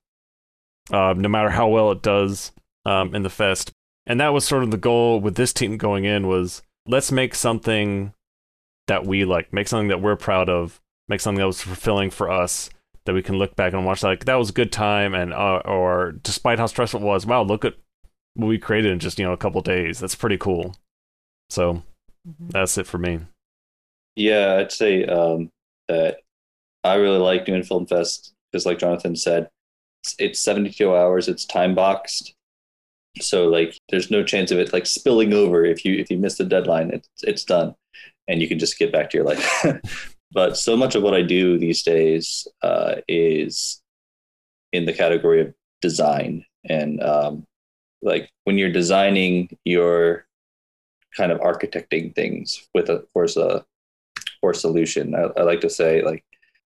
uh, 0.91 1.13
no 1.15 1.29
matter 1.29 1.51
how 1.51 1.67
well 1.67 1.91
it 1.91 2.01
does 2.01 2.51
um, 2.85 3.13
in 3.13 3.23
the 3.23 3.29
fest. 3.29 3.71
And 4.05 4.19
that 4.19 4.33
was 4.33 4.45
sort 4.45 4.63
of 4.63 4.71
the 4.71 4.77
goal 4.77 5.19
with 5.19 5.35
this 5.35 5.53
team 5.53 5.77
going 5.77 6.03
in 6.03 6.27
was 6.27 6.61
let's 6.85 7.11
make 7.11 7.35
something 7.35 8.13
that 8.87 9.05
we 9.05 9.23
like, 9.23 9.53
make 9.53 9.67
something 9.67 9.87
that 9.87 10.01
we're 10.01 10.17
proud 10.17 10.49
of, 10.49 10.81
make 11.07 11.21
something 11.21 11.39
that 11.39 11.47
was 11.47 11.61
fulfilling 11.61 12.09
for 12.09 12.29
us 12.29 12.69
that 13.05 13.13
we 13.13 13.21
can 13.21 13.37
look 13.37 13.55
back 13.55 13.73
and 13.73 13.85
watch 13.85 14.01
like 14.01 14.23
that 14.25 14.35
was 14.35 14.49
a 14.49 14.53
good 14.53 14.71
time 14.71 15.13
and 15.13 15.33
uh, 15.33 15.61
or 15.65 16.13
despite 16.23 16.59
how 16.59 16.65
stressful 16.65 17.01
it 17.01 17.05
was, 17.05 17.25
wow, 17.25 17.43
look 17.43 17.63
at 17.65 17.75
what 18.35 18.47
we 18.47 18.57
created 18.57 18.91
in 18.91 18.99
just 18.99 19.19
you 19.19 19.25
know 19.25 19.33
a 19.33 19.37
couple 19.37 19.61
days. 19.61 19.99
That's 19.99 20.15
pretty 20.15 20.37
cool. 20.37 20.75
So 21.53 21.83
mm-hmm. 22.27 22.49
that's 22.49 22.79
it 22.79 22.87
for 22.87 22.97
me. 22.97 23.19
Yeah, 24.15 24.57
I'd 24.59 24.71
say 24.71 25.05
um, 25.05 25.51
that 25.87 26.21
I 26.83 26.95
really 26.95 27.19
like 27.19 27.45
doing 27.45 27.61
Film 27.61 27.85
Fest 27.85 28.33
because, 28.51 28.65
like 28.65 28.79
Jonathan 28.79 29.15
said, 29.15 29.49
it's, 30.03 30.15
it's 30.17 30.39
72 30.39 30.95
hours. 30.95 31.27
It's 31.27 31.45
time 31.45 31.75
boxed, 31.75 32.33
so 33.21 33.49
like 33.49 33.77
there's 33.89 34.09
no 34.09 34.23
chance 34.23 34.49
of 34.49 34.57
it 34.57 34.73
like 34.73 34.87
spilling 34.87 35.31
over 35.31 35.63
if 35.63 35.85
you 35.85 35.93
if 35.93 36.09
you 36.09 36.17
miss 36.17 36.37
the 36.37 36.43
deadline. 36.43 36.89
It's 36.89 37.09
it's 37.21 37.43
done, 37.43 37.75
and 38.27 38.41
you 38.41 38.47
can 38.47 38.57
just 38.57 38.79
get 38.79 38.91
back 38.91 39.11
to 39.11 39.17
your 39.17 39.25
life. 39.27 40.15
but 40.31 40.57
so 40.57 40.75
much 40.75 40.95
of 40.95 41.03
what 41.03 41.13
I 41.13 41.21
do 41.21 41.59
these 41.59 41.83
days 41.83 42.47
uh, 42.63 42.95
is 43.07 43.79
in 44.71 44.85
the 44.85 44.93
category 44.93 45.41
of 45.41 45.53
design, 45.83 46.45
and 46.67 46.99
um, 47.03 47.45
like 48.01 48.27
when 48.45 48.57
you're 48.57 48.71
designing 48.71 49.55
your 49.65 50.25
kind 51.15 51.31
of 51.31 51.39
architecting 51.39 52.13
things 52.15 52.67
with 52.73 52.89
a 52.89 53.05
course 53.13 53.37
a 53.37 53.65
or 54.41 54.53
solution. 54.53 55.15
I, 55.15 55.29
I 55.37 55.43
like 55.43 55.61
to 55.61 55.69
say 55.69 56.01
like 56.03 56.23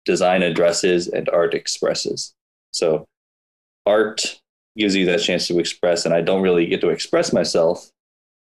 design 0.05 0.43
addresses 0.43 1.09
and 1.09 1.29
art 1.31 1.55
expresses. 1.55 2.35
So 2.73 3.07
art 3.87 4.41
gives 4.77 4.95
you 4.97 5.07
that 5.07 5.23
chance 5.23 5.47
to 5.49 5.59
express, 5.59 6.05
and 6.05 6.15
I 6.15 6.21
don't 6.21 6.43
really 6.43 6.67
get 6.67 6.81
to 6.83 6.91
express 6.91 7.33
myself 7.33 7.91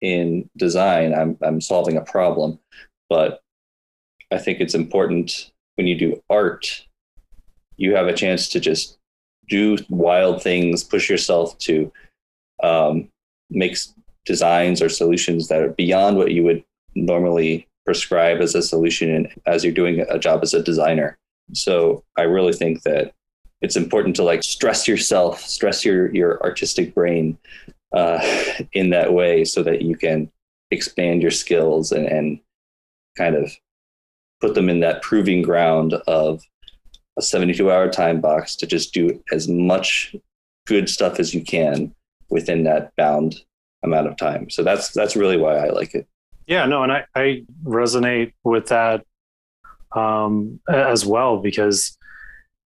in 0.00 0.48
design. 0.56 1.14
I'm 1.14 1.38
I'm 1.42 1.60
solving 1.60 1.96
a 1.96 2.02
problem, 2.02 2.58
but 3.08 3.40
I 4.32 4.38
think 4.38 4.60
it's 4.60 4.74
important 4.74 5.52
when 5.76 5.86
you 5.86 5.96
do 5.96 6.22
art, 6.30 6.86
you 7.76 7.94
have 7.94 8.08
a 8.08 8.12
chance 8.12 8.48
to 8.50 8.60
just 8.60 8.98
do 9.48 9.78
wild 9.88 10.42
things, 10.42 10.84
push 10.84 11.08
yourself 11.10 11.58
to 11.58 11.92
um, 12.62 13.08
make 13.50 13.76
designs 14.24 14.80
or 14.80 14.88
solutions 14.88 15.48
that 15.48 15.62
are 15.62 15.70
beyond 15.70 16.16
what 16.16 16.32
you 16.32 16.42
would 16.44 16.64
normally 16.94 17.66
prescribe 17.84 18.40
as 18.40 18.54
a 18.54 18.62
solution 18.62 19.28
as 19.46 19.64
you're 19.64 19.72
doing 19.72 20.00
a 20.08 20.18
job 20.18 20.40
as 20.42 20.54
a 20.54 20.62
designer. 20.62 21.18
So 21.52 22.04
I 22.16 22.22
really 22.22 22.52
think 22.52 22.82
that 22.82 23.12
it's 23.60 23.76
important 23.76 24.16
to 24.16 24.22
like 24.22 24.42
stress 24.42 24.86
yourself, 24.88 25.40
stress 25.40 25.84
your 25.84 26.12
your 26.14 26.42
artistic 26.42 26.94
brain 26.94 27.38
uh, 27.94 28.20
in 28.72 28.90
that 28.90 29.12
way, 29.12 29.44
so 29.44 29.62
that 29.62 29.82
you 29.82 29.96
can 29.96 30.30
expand 30.70 31.22
your 31.22 31.30
skills 31.30 31.92
and, 31.92 32.06
and 32.06 32.40
kind 33.16 33.36
of 33.36 33.52
put 34.40 34.54
them 34.54 34.68
in 34.68 34.80
that 34.80 35.02
proving 35.02 35.42
ground 35.42 35.94
of 36.06 36.42
a 37.18 37.22
72 37.22 37.70
hour 37.70 37.90
time 37.90 38.20
box 38.20 38.56
to 38.56 38.66
just 38.66 38.94
do 38.94 39.22
as 39.32 39.48
much 39.48 40.16
good 40.66 40.88
stuff 40.88 41.20
as 41.20 41.34
you 41.34 41.42
can 41.42 41.94
within 42.30 42.64
that 42.64 42.94
bound 42.96 43.42
amount 43.82 44.06
of 44.06 44.16
time. 44.16 44.50
So 44.50 44.62
that's 44.62 44.92
that's 44.92 45.16
really 45.16 45.36
why 45.36 45.56
I 45.58 45.70
like 45.70 45.94
it. 45.94 46.06
Yeah, 46.46 46.66
no, 46.66 46.82
and 46.82 46.92
I, 46.92 47.04
I 47.14 47.44
resonate 47.64 48.32
with 48.42 48.66
that 48.68 49.04
um, 49.94 50.60
as 50.68 51.06
well 51.06 51.38
because 51.38 51.96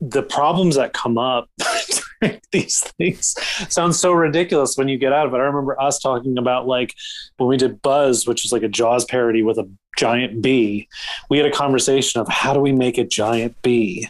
the 0.01 0.23
problems 0.23 0.77
that 0.77 0.93
come 0.93 1.17
up 1.17 1.49
these 2.53 2.81
things 2.99 3.35
sound 3.69 3.95
so 3.95 4.13
ridiculous 4.13 4.77
when 4.77 4.89
you 4.89 4.99
get 4.99 5.13
out 5.13 5.27
of 5.27 5.35
it. 5.35 5.39
I 5.39 5.41
remember 5.41 5.81
us 5.81 5.99
talking 5.99 6.39
about 6.39 6.67
like 6.67 6.95
when 7.37 7.49
we 7.49 7.57
did 7.57 7.83
Buzz, 7.83 8.27
which 8.27 8.45
is 8.45 8.53
like 8.53 8.63
a 8.63 8.69
Jaws 8.69 9.05
parody 9.05 9.43
with 9.43 9.59
a 9.59 9.69
giant 9.99 10.41
bee. 10.41 10.89
We 11.29 11.37
had 11.37 11.47
a 11.47 11.53
conversation 11.53 12.21
of 12.21 12.29
how 12.29 12.55
do 12.55 12.61
we 12.61 12.73
make 12.73 12.97
a 12.99 13.05
giant 13.05 13.61
bee, 13.63 14.09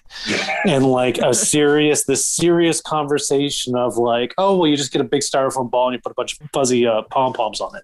and 0.64 0.86
like 0.86 1.18
a 1.18 1.34
serious, 1.34 2.05
this 2.05 2.24
serious 2.24 2.80
conversation 2.80 3.76
of 3.76 3.97
like, 3.97 4.34
oh 4.39 4.56
well, 4.56 4.68
you 4.68 4.76
just 4.76 4.93
get 4.93 5.01
a 5.01 5.05
big 5.05 5.22
styrofoam 5.22 5.70
ball 5.70 5.89
and 5.89 5.94
you 5.94 6.01
put 6.01 6.12
a 6.12 6.14
bunch 6.14 6.40
of 6.40 6.48
fuzzy 6.52 6.86
uh, 6.86 7.02
pom 7.10 7.32
poms 7.32 7.60
on 7.60 7.74
it, 7.76 7.82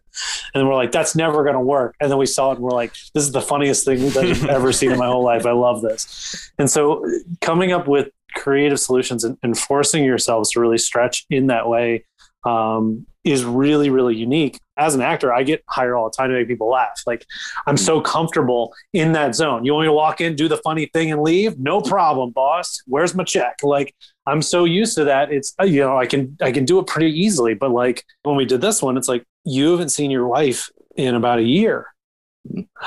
and 0.54 0.60
then 0.60 0.68
we're 0.68 0.76
like, 0.76 0.92
that's 0.92 1.16
never 1.16 1.42
going 1.42 1.54
to 1.54 1.60
work. 1.60 1.96
And 2.00 2.10
then 2.10 2.18
we 2.18 2.26
saw 2.26 2.52
it 2.52 2.56
and 2.56 2.62
we're 2.62 2.70
like, 2.70 2.92
this 3.14 3.24
is 3.24 3.32
the 3.32 3.42
funniest 3.42 3.84
thing 3.84 4.00
that 4.10 4.24
I've 4.24 4.44
ever 4.46 4.72
seen 4.72 4.92
in 4.92 4.98
my 4.98 5.06
whole 5.06 5.24
life. 5.24 5.46
I 5.46 5.52
love 5.52 5.82
this. 5.82 6.52
And 6.58 6.70
so 6.70 7.04
coming 7.40 7.72
up 7.72 7.88
with 7.88 8.08
creative 8.34 8.80
solutions 8.80 9.24
and, 9.24 9.36
and 9.42 9.58
forcing 9.58 10.04
yourselves 10.04 10.50
to 10.52 10.60
really 10.60 10.78
stretch 10.78 11.26
in 11.30 11.48
that 11.48 11.68
way 11.68 12.04
um, 12.44 13.06
is 13.24 13.44
really 13.44 13.90
really 13.90 14.16
unique. 14.16 14.58
As 14.76 14.94
an 14.94 15.02
actor 15.02 15.34
i 15.34 15.42
get 15.42 15.62
hired 15.68 15.94
all 15.94 16.08
the 16.08 16.16
time 16.16 16.30
to 16.30 16.36
make 16.36 16.48
people 16.48 16.70
laugh. 16.70 17.02
Like 17.06 17.26
i'm 17.66 17.76
so 17.76 18.00
comfortable 18.00 18.72
in 18.92 19.12
that 19.12 19.34
zone. 19.34 19.64
You 19.64 19.74
want 19.74 19.84
me 19.84 19.88
to 19.88 19.92
walk 19.92 20.20
in 20.20 20.36
do 20.36 20.48
the 20.48 20.56
funny 20.58 20.86
thing 20.86 21.10
and 21.12 21.22
leave? 21.22 21.58
No 21.58 21.80
problem 21.80 22.30
boss. 22.30 22.80
Where's 22.86 23.14
my 23.14 23.24
check? 23.24 23.56
Like 23.62 23.94
i'm 24.26 24.42
so 24.42 24.64
used 24.64 24.96
to 24.96 25.04
that. 25.04 25.32
It's 25.32 25.54
uh, 25.60 25.64
you 25.64 25.80
know 25.80 25.96
i 25.96 26.06
can 26.06 26.36
i 26.40 26.52
can 26.52 26.64
do 26.64 26.78
it 26.78 26.86
pretty 26.86 27.12
easily. 27.12 27.54
But 27.54 27.72
like 27.72 28.04
when 28.22 28.36
we 28.36 28.44
did 28.44 28.60
this 28.60 28.80
one 28.80 28.96
it's 28.96 29.08
like 29.08 29.24
you 29.44 29.72
haven't 29.72 29.90
seen 29.90 30.10
your 30.10 30.26
wife 30.26 30.70
in 30.96 31.14
about 31.14 31.38
a 31.38 31.42
year. 31.42 31.86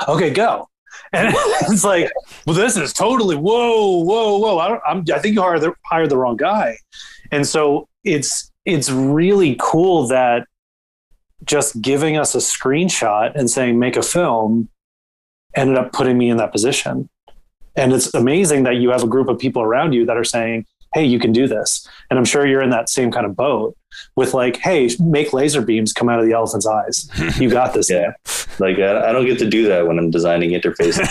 Okay 0.08 0.30
go 0.30 0.68
And 1.14 1.34
it's 1.70 1.84
like, 1.84 2.10
well, 2.46 2.56
this 2.56 2.76
is 2.76 2.92
totally 2.92 3.36
whoa, 3.36 4.02
whoa, 4.02 4.38
whoa. 4.38 4.58
I, 4.58 4.68
don't, 4.68 4.82
I'm, 4.86 5.04
I 5.14 5.18
think 5.18 5.34
you 5.34 5.42
hired 5.42 5.60
the, 5.60 5.74
hired 5.84 6.08
the 6.08 6.16
wrong 6.16 6.36
guy. 6.36 6.76
And 7.30 7.46
so 7.46 7.88
it's 8.04 8.50
it's 8.64 8.90
really 8.90 9.56
cool 9.60 10.06
that 10.08 10.46
just 11.44 11.80
giving 11.82 12.16
us 12.16 12.34
a 12.34 12.38
screenshot 12.38 13.32
and 13.34 13.50
saying 13.50 13.78
make 13.78 13.96
a 13.96 14.02
film 14.02 14.68
ended 15.54 15.76
up 15.76 15.92
putting 15.92 16.16
me 16.16 16.30
in 16.30 16.36
that 16.36 16.52
position. 16.52 17.08
And 17.76 17.92
it's 17.92 18.12
amazing 18.14 18.62
that 18.64 18.76
you 18.76 18.90
have 18.90 19.02
a 19.02 19.08
group 19.08 19.28
of 19.28 19.38
people 19.38 19.62
around 19.62 19.92
you 19.92 20.06
that 20.06 20.16
are 20.16 20.24
saying, 20.24 20.66
hey, 20.94 21.04
you 21.04 21.18
can 21.18 21.32
do 21.32 21.48
this. 21.48 21.88
And 22.10 22.18
I'm 22.18 22.24
sure 22.24 22.46
you're 22.46 22.62
in 22.62 22.70
that 22.70 22.88
same 22.88 23.10
kind 23.10 23.26
of 23.26 23.34
boat 23.34 23.76
with 24.16 24.34
like, 24.34 24.56
hey, 24.58 24.90
make 25.00 25.32
laser 25.32 25.62
beams 25.62 25.92
come 25.92 26.08
out 26.08 26.20
of 26.20 26.26
the 26.26 26.32
elephant's 26.32 26.66
eyes. 26.66 27.08
You 27.38 27.50
got 27.50 27.74
this. 27.74 27.90
Yeah. 27.90 28.12
Like 28.58 28.78
I, 28.78 29.08
I 29.08 29.12
don't 29.12 29.26
get 29.26 29.38
to 29.40 29.48
do 29.48 29.68
that 29.68 29.86
when 29.86 29.98
I'm 29.98 30.10
designing 30.10 30.50
interfaces. 30.50 31.08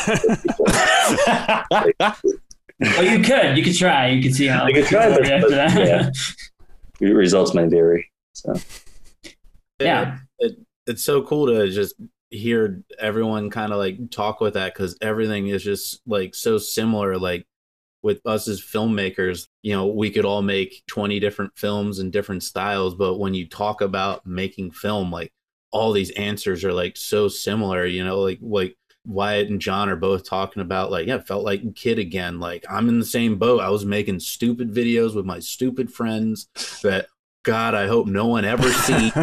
Well, 2.81 3.03
you 3.03 3.23
could. 3.23 3.57
You 3.57 3.63
could 3.63 3.77
try. 3.77 4.07
You 4.09 4.23
could 4.23 4.33
see 4.33 4.47
how. 4.47 4.65
I 4.65 4.73
could 4.73 4.85
try, 4.85 5.09
but, 5.09 5.25
after 5.27 5.49
but 5.49 5.51
that. 5.51 6.13
yeah, 6.99 7.07
results 7.09 7.53
may 7.53 7.67
vary. 7.67 8.09
So 8.33 8.55
Yeah. 9.79 10.17
It, 10.39 10.57
it's 10.87 11.03
so 11.03 11.21
cool 11.21 11.45
to 11.47 11.69
just 11.69 11.93
hear 12.31 12.81
everyone 12.97 13.49
kind 13.49 13.71
of 13.71 13.77
like 13.77 14.09
talk 14.09 14.39
with 14.39 14.55
that 14.55 14.73
because 14.73 14.97
everything 15.01 15.47
is 15.47 15.63
just 15.63 16.01
like 16.07 16.33
so 16.33 16.57
similar. 16.57 17.17
Like 17.19 17.45
with 18.03 18.25
us 18.25 18.47
as 18.47 18.61
filmmakers, 18.61 19.47
you 19.61 19.73
know, 19.73 19.87
we 19.87 20.09
could 20.09 20.25
all 20.25 20.41
make 20.41 20.83
20 20.87 21.19
different 21.19 21.57
films 21.57 21.99
in 21.99 22.11
different 22.11 22.43
styles, 22.43 22.95
but 22.95 23.17
when 23.17 23.33
you 23.33 23.47
talk 23.47 23.81
about 23.81 24.25
making 24.25 24.71
film, 24.71 25.11
like 25.11 25.31
all 25.71 25.91
these 25.91 26.11
answers 26.11 26.63
are 26.63 26.73
like 26.73 26.97
so 26.97 27.27
similar, 27.27 27.85
you 27.85 28.03
know, 28.03 28.19
like 28.19 28.39
like 28.41 28.75
Wyatt 29.05 29.49
and 29.49 29.59
John 29.59 29.89
are 29.89 29.95
both 29.95 30.27
talking 30.27 30.61
about 30.61 30.91
like, 30.91 31.07
yeah, 31.07 31.19
felt 31.19 31.43
like 31.43 31.63
a 31.63 31.71
kid 31.71 31.97
again. 31.97 32.39
Like 32.39 32.65
I'm 32.69 32.89
in 32.89 32.99
the 32.99 33.05
same 33.05 33.37
boat. 33.37 33.61
I 33.61 33.69
was 33.69 33.85
making 33.85 34.19
stupid 34.19 34.73
videos 34.73 35.15
with 35.15 35.25
my 35.25 35.39
stupid 35.39 35.91
friends 35.91 36.47
that 36.83 37.07
God, 37.43 37.73
I 37.73 37.87
hope 37.87 38.05
no 38.07 38.27
one 38.27 38.45
ever 38.45 38.69
sees. 38.71 39.15
you 39.15 39.21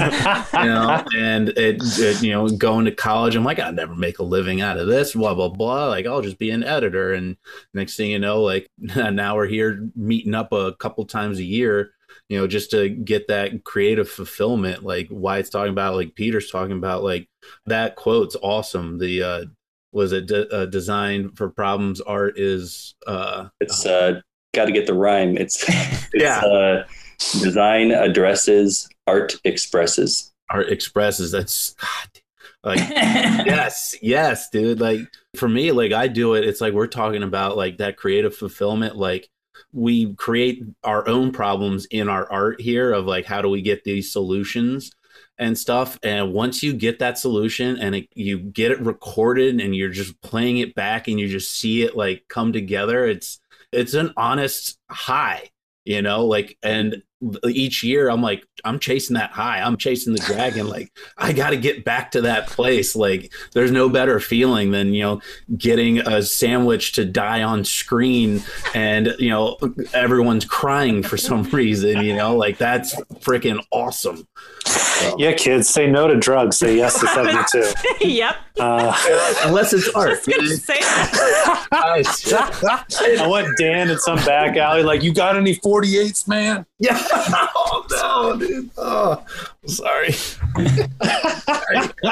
know, 0.65 1.05
and 1.17 1.51
it, 1.51 1.81
it, 1.99 2.21
you 2.23 2.33
know, 2.33 2.49
going 2.49 2.85
to 2.87 2.91
college, 2.91 3.37
I'm 3.37 3.45
like, 3.45 3.61
I'll 3.61 3.73
never 3.73 3.95
make 3.95 4.19
a 4.19 4.25
living 4.25 4.61
out 4.61 4.77
of 4.77 4.89
this, 4.89 5.15
blah, 5.15 5.35
blah, 5.35 5.49
blah. 5.49 5.87
Like, 5.87 6.07
I'll 6.07 6.21
just 6.23 6.39
be 6.39 6.51
an 6.51 6.65
editor. 6.65 7.13
And 7.13 7.37
next 7.75 7.97
thing 7.97 8.11
you 8.11 8.19
know, 8.19 8.43
like 8.43 8.69
now 8.79 9.37
we're 9.37 9.47
here 9.47 9.89
meeting 9.95 10.35
up 10.35 10.53
a 10.53 10.75
couple 10.75 11.05
times 11.07 11.39
a 11.39 11.45
year, 11.45 11.93
you 12.29 12.39
know, 12.39 12.49
just 12.49 12.73
to 12.73 12.89
get 12.89 13.29
that 13.29 13.63
creative 13.63 14.09
fulfillment. 14.09 14.83
Like 14.83 15.07
Wyatt's 15.11 15.51
talking 15.51 15.73
about, 15.73 15.95
like 15.95 16.15
Peter's 16.17 16.51
talking 16.51 16.77
about, 16.77 17.05
like 17.05 17.29
that 17.67 17.95
quote's 17.95 18.37
awesome. 18.43 18.99
The, 18.99 19.23
uh, 19.23 19.45
was 19.93 20.13
it 20.13 20.27
de- 20.27 20.49
uh, 20.53 20.67
designed 20.67 21.37
for 21.39 21.49
problems? 21.51 22.01
Art 22.01 22.39
is, 22.39 22.95
uh, 23.07 23.49
it's 23.61 23.87
uh, 23.87 24.21
got 24.55 24.65
to 24.65 24.73
get 24.73 24.87
the 24.87 24.95
rhyme. 24.95 25.37
It's, 25.39 25.65
it's 25.69 26.09
Yeah. 26.15 26.41
uh, 26.41 26.85
design 27.19 27.91
addresses, 27.91 28.89
art 29.07 29.37
expresses. 29.45 30.33
art 30.51 30.71
expresses. 30.71 31.33
That's 31.33 31.75
God, 31.75 32.23
like 32.65 32.79
yes, 32.91 33.97
yes, 34.03 34.51
dude. 34.51 34.81
Like 34.81 35.01
for 35.37 35.49
me, 35.49 35.73
like 35.73 35.93
I 35.93 36.09
do 36.09 36.35
it. 36.35 36.45
It's 36.45 36.61
like 36.61 36.73
we're 36.73 36.87
talking 36.87 37.23
about 37.23 37.57
like 37.57 37.79
that 37.79 37.97
creative 37.97 38.35
fulfillment. 38.35 38.97
Like 38.97 39.29
we 39.73 40.15
create 40.15 40.63
our 40.85 41.07
own 41.09 41.33
problems 41.33 41.87
in 41.87 42.09
our 42.09 42.31
art 42.31 42.61
here 42.61 42.93
of 42.93 43.07
like 43.07 43.25
how 43.25 43.43
do 43.43 43.49
we 43.49 43.63
get 43.63 43.85
these 43.85 44.11
solutions 44.11 44.93
and 45.39 45.57
stuff. 45.57 45.99
And 46.03 46.33
once 46.33 46.63
you 46.63 46.73
get 46.73 46.99
that 46.99 47.19
solution 47.19 47.77
and 47.79 47.95
it, 47.95 48.09
you 48.15 48.39
get 48.39 48.73
it 48.73 48.81
recorded 48.81 49.61
and 49.61 49.75
you're 49.75 49.89
just 49.89 50.21
playing 50.21 50.59
it 50.59 50.75
back 50.75 51.09
and 51.09 51.19
you 51.19 51.29
just 51.29 51.53
see 51.53 51.83
it 51.83 51.97
like 51.97 52.25
come 52.29 52.53
together, 52.53 53.07
it's 53.07 53.41
it's 53.73 53.95
an 53.95 54.13
honest 54.17 54.79
high, 54.91 55.51
you 55.85 56.03
know. 56.03 56.27
Like 56.27 56.57
and 56.63 57.03
each 57.49 57.83
year 57.83 58.09
I'm 58.09 58.23
like, 58.23 58.47
I'm 58.65 58.79
chasing 58.79 59.15
that 59.15 59.31
high. 59.31 59.61
I'm 59.61 59.77
chasing 59.77 60.13
the 60.13 60.21
dragon. 60.21 60.69
Like, 60.79 60.93
I 61.17 61.33
got 61.33 61.51
to 61.51 61.57
get 61.57 61.85
back 61.85 62.11
to 62.11 62.21
that 62.23 62.47
place. 62.49 62.95
Like, 62.95 63.33
there's 63.53 63.71
no 63.71 63.89
better 63.89 64.21
feeling 64.21 64.71
than, 64.71 64.93
you 64.93 65.03
know, 65.03 65.21
getting 65.57 65.99
a 65.99 66.23
sandwich 66.23 66.93
to 66.93 67.05
die 67.07 67.43
on 67.43 67.65
screen 67.65 68.43
and, 68.75 69.15
you 69.19 69.31
know, 69.31 69.57
everyone's 69.95 70.45
crying 70.45 71.03
for 71.03 71.17
some 71.17 71.43
reason, 71.53 72.05
you 72.05 72.15
know, 72.15 72.37
like 72.37 72.59
that's 72.59 72.95
freaking 73.21 73.65
awesome. 73.73 74.27
yeah, 75.17 75.33
kids, 75.33 75.69
say 75.69 75.87
no 75.91 76.07
to 76.07 76.17
drugs, 76.17 76.59
say 76.59 76.77
yes 76.77 77.01
to 77.01 77.07
72. 77.07 77.73
yep. 78.07 78.37
Uh, 78.59 78.95
Unless 79.45 79.73
it's 79.73 79.89
art. 79.95 80.11
Just 80.11 80.27
gonna 80.29 80.49
say 80.49 80.81
that. 80.81 81.69
I 81.73 83.27
want 83.27 83.57
Dan 83.59 83.91
in 83.91 83.99
some 83.99 84.19
back 84.19 84.57
alley, 84.57 84.83
like, 84.83 85.03
you 85.03 85.15
got 85.15 85.37
any 85.37 85.57
48s, 85.57 86.29
man? 86.29 86.67
yeah. 86.79 87.08
Oh, 87.11 87.87
no, 87.91 88.39
dude. 88.39 88.71
Oh, 88.77 89.25
sorry. 89.67 90.15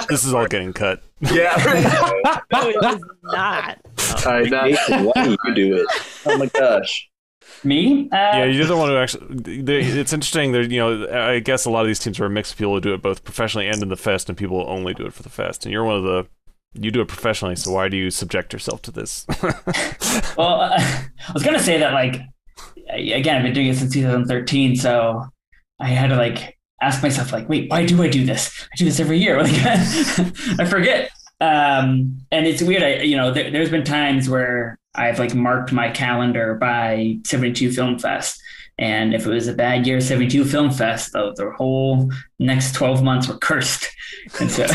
This 0.08 0.24
is 0.24 0.34
all 0.34 0.46
getting 0.46 0.72
cut. 0.72 1.02
Yeah. 1.20 1.54
Right. 1.64 2.42
No, 2.52 2.68
it 2.68 2.76
is 2.94 3.02
not. 3.24 3.78
All 4.26 4.32
right, 4.32 4.50
now- 4.50 4.64
Nathan, 4.66 5.04
why 5.04 5.12
don't 5.16 5.38
you 5.44 5.54
do 5.54 5.76
it? 5.76 5.86
Oh 6.26 6.38
my 6.38 6.46
gosh. 6.46 7.08
Me? 7.64 8.08
Uh, 8.12 8.16
Yeah, 8.16 8.44
you're 8.44 8.66
the 8.66 8.76
one 8.76 8.88
who 8.88 8.96
actually. 8.96 9.62
They, 9.62 9.80
it's 9.80 10.12
interesting. 10.12 10.52
There, 10.52 10.62
you 10.62 10.78
know, 10.78 11.08
I 11.10 11.40
guess 11.40 11.64
a 11.64 11.70
lot 11.70 11.80
of 11.82 11.86
these 11.86 11.98
teams 11.98 12.20
are 12.20 12.26
a 12.26 12.30
mix 12.30 12.52
of 12.52 12.58
people 12.58 12.74
who 12.74 12.80
do 12.80 12.94
it 12.94 13.02
both 13.02 13.24
professionally 13.24 13.66
and 13.68 13.82
in 13.82 13.88
the 13.88 13.96
fest, 13.96 14.28
and 14.28 14.36
people 14.38 14.62
who 14.64 14.68
only 14.70 14.94
do 14.94 15.06
it 15.06 15.12
for 15.12 15.22
the 15.22 15.28
fest. 15.30 15.64
And 15.64 15.72
you're 15.72 15.84
one 15.84 15.96
of 15.96 16.02
the. 16.04 16.26
You 16.74 16.90
do 16.90 17.00
it 17.00 17.08
professionally, 17.08 17.56
so 17.56 17.72
why 17.72 17.88
do 17.88 17.96
you 17.96 18.10
subject 18.10 18.52
yourself 18.52 18.82
to 18.82 18.90
this? 18.90 19.26
Well, 20.36 20.60
uh, 20.60 20.72
I 21.28 21.32
was 21.34 21.42
gonna 21.42 21.58
say 21.58 21.78
that 21.78 21.92
like 21.92 22.20
again, 22.88 23.36
I've 23.36 23.42
been 23.42 23.52
doing 23.52 23.66
it 23.66 23.76
since 23.76 23.92
2013, 23.92 24.76
so 24.76 25.24
I 25.78 25.88
had 25.88 26.08
to 26.08 26.16
like 26.16 26.58
ask 26.82 27.02
myself 27.02 27.32
like, 27.32 27.48
wait, 27.48 27.70
why 27.70 27.86
do 27.86 28.02
I 28.02 28.08
do 28.08 28.24
this? 28.24 28.50
I 28.72 28.76
do 28.76 28.84
this 28.84 29.00
every 29.00 29.18
year. 29.18 29.36
Like 29.42 30.60
I 30.60 30.64
forget. 30.64 31.10
Um, 31.40 32.18
and 32.30 32.46
it's 32.46 32.62
weird. 32.62 32.82
I 32.82 33.02
you 33.02 33.16
know 33.16 33.30
there, 33.30 33.50
there's 33.50 33.70
been 33.70 33.84
times 33.84 34.28
where 34.28 34.78
I've 34.94 35.18
like 35.18 35.34
marked 35.34 35.72
my 35.72 35.90
calendar 35.90 36.54
by 36.54 37.18
72 37.24 37.72
Film 37.72 37.98
Fest. 37.98 38.40
And 38.78 39.14
if 39.14 39.26
it 39.26 39.30
was 39.30 39.48
a 39.48 39.54
bad 39.54 39.86
year, 39.86 40.00
72 40.00 40.44
Film 40.44 40.70
Fest, 40.70 41.12
the, 41.12 41.32
the 41.36 41.50
whole 41.52 42.10
next 42.38 42.74
12 42.74 43.02
months 43.02 43.26
were 43.28 43.38
cursed. 43.38 43.88
And 44.38 44.50
so, 44.50 44.64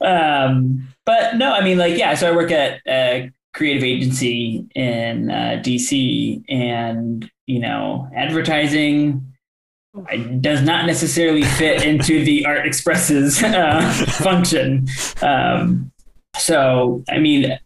um, 0.00 0.88
but 1.04 1.36
no, 1.36 1.52
I 1.52 1.62
mean, 1.62 1.78
like, 1.78 1.96
yeah. 1.96 2.14
So 2.14 2.32
I 2.32 2.34
work 2.34 2.50
at 2.50 2.80
a 2.88 3.30
creative 3.56 3.82
agency 3.82 4.66
in 4.74 5.30
uh, 5.30 5.60
DC, 5.64 6.44
and 6.48 7.28
you 7.46 7.58
know, 7.58 8.08
advertising 8.14 9.32
does 10.40 10.62
not 10.62 10.84
necessarily 10.84 11.42
fit 11.42 11.82
into 11.82 12.22
the 12.22 12.44
art 12.46 12.66
expresses 12.66 13.42
uh, 13.42 13.80
function. 14.20 14.86
Um, 15.22 15.90
so, 16.36 17.02
I 17.08 17.18
mean, 17.18 17.58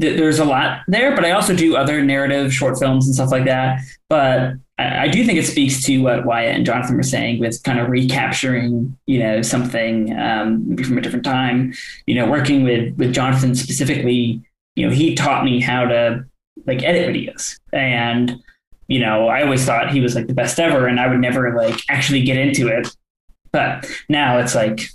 th- 0.00 0.18
there's 0.18 0.40
a 0.40 0.44
lot 0.44 0.80
there, 0.88 1.14
but 1.14 1.24
I 1.24 1.30
also 1.30 1.54
do 1.54 1.76
other 1.76 2.02
narrative 2.02 2.52
short 2.52 2.78
films 2.78 3.06
and 3.06 3.14
stuff 3.14 3.30
like 3.30 3.44
that. 3.44 3.80
But 4.08 4.54
I, 4.78 5.04
I 5.04 5.08
do 5.08 5.24
think 5.24 5.38
it 5.38 5.46
speaks 5.46 5.82
to 5.84 5.98
what 5.98 6.24
Wyatt 6.24 6.56
and 6.56 6.66
Jonathan 6.66 6.96
were 6.96 7.02
saying 7.02 7.38
with 7.38 7.62
kind 7.62 7.78
of 7.78 7.88
recapturing, 7.88 8.96
you 9.06 9.20
know, 9.20 9.42
something 9.42 10.18
um, 10.18 10.68
maybe 10.68 10.82
from 10.82 10.98
a 10.98 11.00
different 11.00 11.24
time. 11.24 11.72
You 12.06 12.16
know, 12.16 12.28
working 12.28 12.64
with 12.64 12.96
with 12.96 13.12
Jonathan 13.12 13.54
specifically, 13.54 14.42
you 14.76 14.86
know, 14.86 14.94
he 14.94 15.14
taught 15.14 15.44
me 15.44 15.60
how 15.60 15.84
to 15.86 16.24
like 16.66 16.82
edit 16.82 17.14
videos. 17.14 17.58
And 17.72 18.36
you 18.88 19.00
know, 19.00 19.26
I 19.26 19.42
always 19.42 19.64
thought 19.64 19.90
he 19.90 20.00
was 20.00 20.14
like 20.14 20.28
the 20.28 20.34
best 20.34 20.60
ever, 20.60 20.86
and 20.86 21.00
I 21.00 21.08
would 21.08 21.18
never 21.18 21.56
like 21.56 21.80
actually 21.88 22.22
get 22.22 22.36
into 22.36 22.68
it. 22.68 22.94
But 23.50 23.90
now 24.08 24.38
it's 24.38 24.54
like 24.54 24.88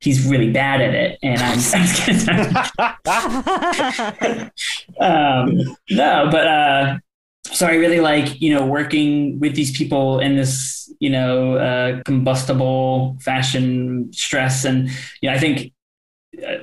he's 0.00 0.26
really 0.26 0.50
bad 0.50 0.80
at 0.80 0.94
it, 0.94 1.18
and 1.22 1.42
I'm, 1.42 1.58
I'm 5.00 5.00
um, 5.00 5.76
no, 5.90 6.28
but 6.30 6.46
uh, 6.46 6.98
so 7.50 7.66
I 7.66 7.74
really 7.74 8.00
like 8.00 8.40
you 8.40 8.54
know 8.54 8.64
working 8.64 9.38
with 9.40 9.54
these 9.54 9.76
people 9.76 10.20
in 10.20 10.36
this 10.36 10.90
you 11.00 11.10
know 11.10 11.56
uh, 11.56 12.02
combustible 12.04 13.18
fashion 13.20 14.10
stress, 14.12 14.64
and 14.64 14.88
you 15.20 15.28
know 15.28 15.34
I 15.34 15.38
think 15.38 15.73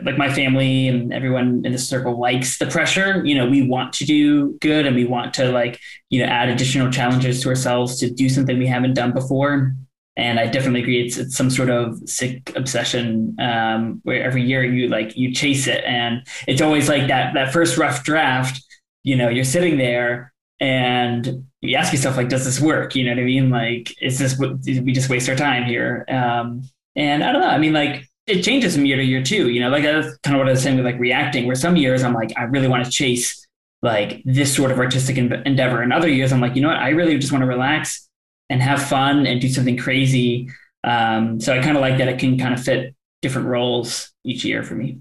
like 0.03 0.17
my 0.17 0.31
family 0.33 0.87
and 0.87 1.13
everyone 1.13 1.61
in 1.65 1.71
the 1.71 1.77
circle 1.77 2.19
likes 2.19 2.57
the 2.57 2.67
pressure. 2.67 3.25
You 3.25 3.35
know, 3.35 3.49
we 3.49 3.67
want 3.67 3.93
to 3.93 4.05
do 4.05 4.57
good 4.59 4.85
and 4.85 4.95
we 4.95 5.05
want 5.05 5.33
to 5.35 5.51
like, 5.51 5.79
you 6.09 6.19
know, 6.19 6.25
add 6.25 6.49
additional 6.49 6.91
challenges 6.91 7.41
to 7.41 7.49
ourselves 7.49 7.99
to 7.99 8.09
do 8.09 8.29
something 8.29 8.57
we 8.57 8.67
haven't 8.67 8.93
done 8.93 9.11
before. 9.13 9.75
And 10.17 10.39
I 10.39 10.47
definitely 10.47 10.81
agree. 10.81 11.05
It's, 11.05 11.17
it's 11.17 11.37
some 11.37 11.49
sort 11.49 11.69
of 11.69 11.97
sick 12.05 12.51
obsession 12.55 13.35
um, 13.39 14.01
where 14.03 14.23
every 14.23 14.43
year 14.43 14.63
you 14.63 14.89
like 14.89 15.15
you 15.15 15.33
chase 15.33 15.67
it, 15.67 15.83
and 15.85 16.27
it's 16.47 16.61
always 16.61 16.89
like 16.89 17.07
that 17.07 17.33
that 17.33 17.53
first 17.53 17.77
rough 17.77 18.03
draft. 18.03 18.61
You 19.03 19.15
know, 19.15 19.29
you're 19.29 19.45
sitting 19.45 19.77
there 19.77 20.33
and 20.59 21.45
you 21.61 21.77
ask 21.77 21.93
yourself 21.93 22.17
like, 22.17 22.29
does 22.29 22.45
this 22.45 22.59
work? 22.59 22.93
You 22.93 23.05
know 23.05 23.11
what 23.11 23.19
I 23.19 23.23
mean? 23.23 23.49
Like, 23.49 23.95
is 24.01 24.19
this 24.19 24.37
what 24.37 24.57
we 24.65 24.91
just 24.91 25.09
waste 25.09 25.29
our 25.29 25.35
time 25.35 25.65
here? 25.65 26.05
Um, 26.09 26.63
and 26.95 27.23
I 27.23 27.31
don't 27.31 27.41
know. 27.41 27.47
I 27.47 27.57
mean, 27.57 27.73
like 27.73 28.05
it 28.31 28.43
changes 28.43 28.75
from 28.75 28.85
year 28.85 28.97
to 28.97 29.03
year 29.03 29.23
too. 29.23 29.49
You 29.49 29.59
know, 29.61 29.69
like 29.69 29.83
that's 29.83 30.17
kind 30.19 30.35
of 30.35 30.39
what 30.39 30.47
I 30.47 30.51
was 30.51 30.63
saying 30.63 30.77
with 30.77 30.85
like 30.85 30.99
reacting. 30.99 31.45
Where 31.45 31.55
some 31.55 31.75
years 31.75 32.03
I'm 32.03 32.13
like, 32.13 32.31
I 32.37 32.43
really 32.43 32.67
want 32.67 32.85
to 32.85 32.91
chase 32.91 33.47
like 33.81 34.21
this 34.25 34.55
sort 34.55 34.71
of 34.71 34.79
artistic 34.79 35.17
endeavor, 35.17 35.81
and 35.81 35.91
other 35.91 36.09
years 36.09 36.31
I'm 36.31 36.41
like, 36.41 36.55
you 36.55 36.61
know 36.61 36.69
what, 36.69 36.77
I 36.77 36.89
really 36.89 37.17
just 37.17 37.31
want 37.31 37.41
to 37.41 37.47
relax 37.47 38.07
and 38.49 38.61
have 38.61 38.81
fun 38.81 39.25
and 39.25 39.39
do 39.39 39.49
something 39.49 39.77
crazy. 39.77 40.49
Um, 40.83 41.39
so 41.39 41.53
I 41.53 41.61
kind 41.61 41.77
of 41.77 41.81
like 41.81 41.97
that 41.99 42.07
it 42.07 42.19
can 42.19 42.37
kind 42.37 42.53
of 42.53 42.61
fit 42.61 42.95
different 43.21 43.47
roles 43.47 44.11
each 44.23 44.43
year 44.43 44.63
for 44.63 44.75
me. 44.75 44.99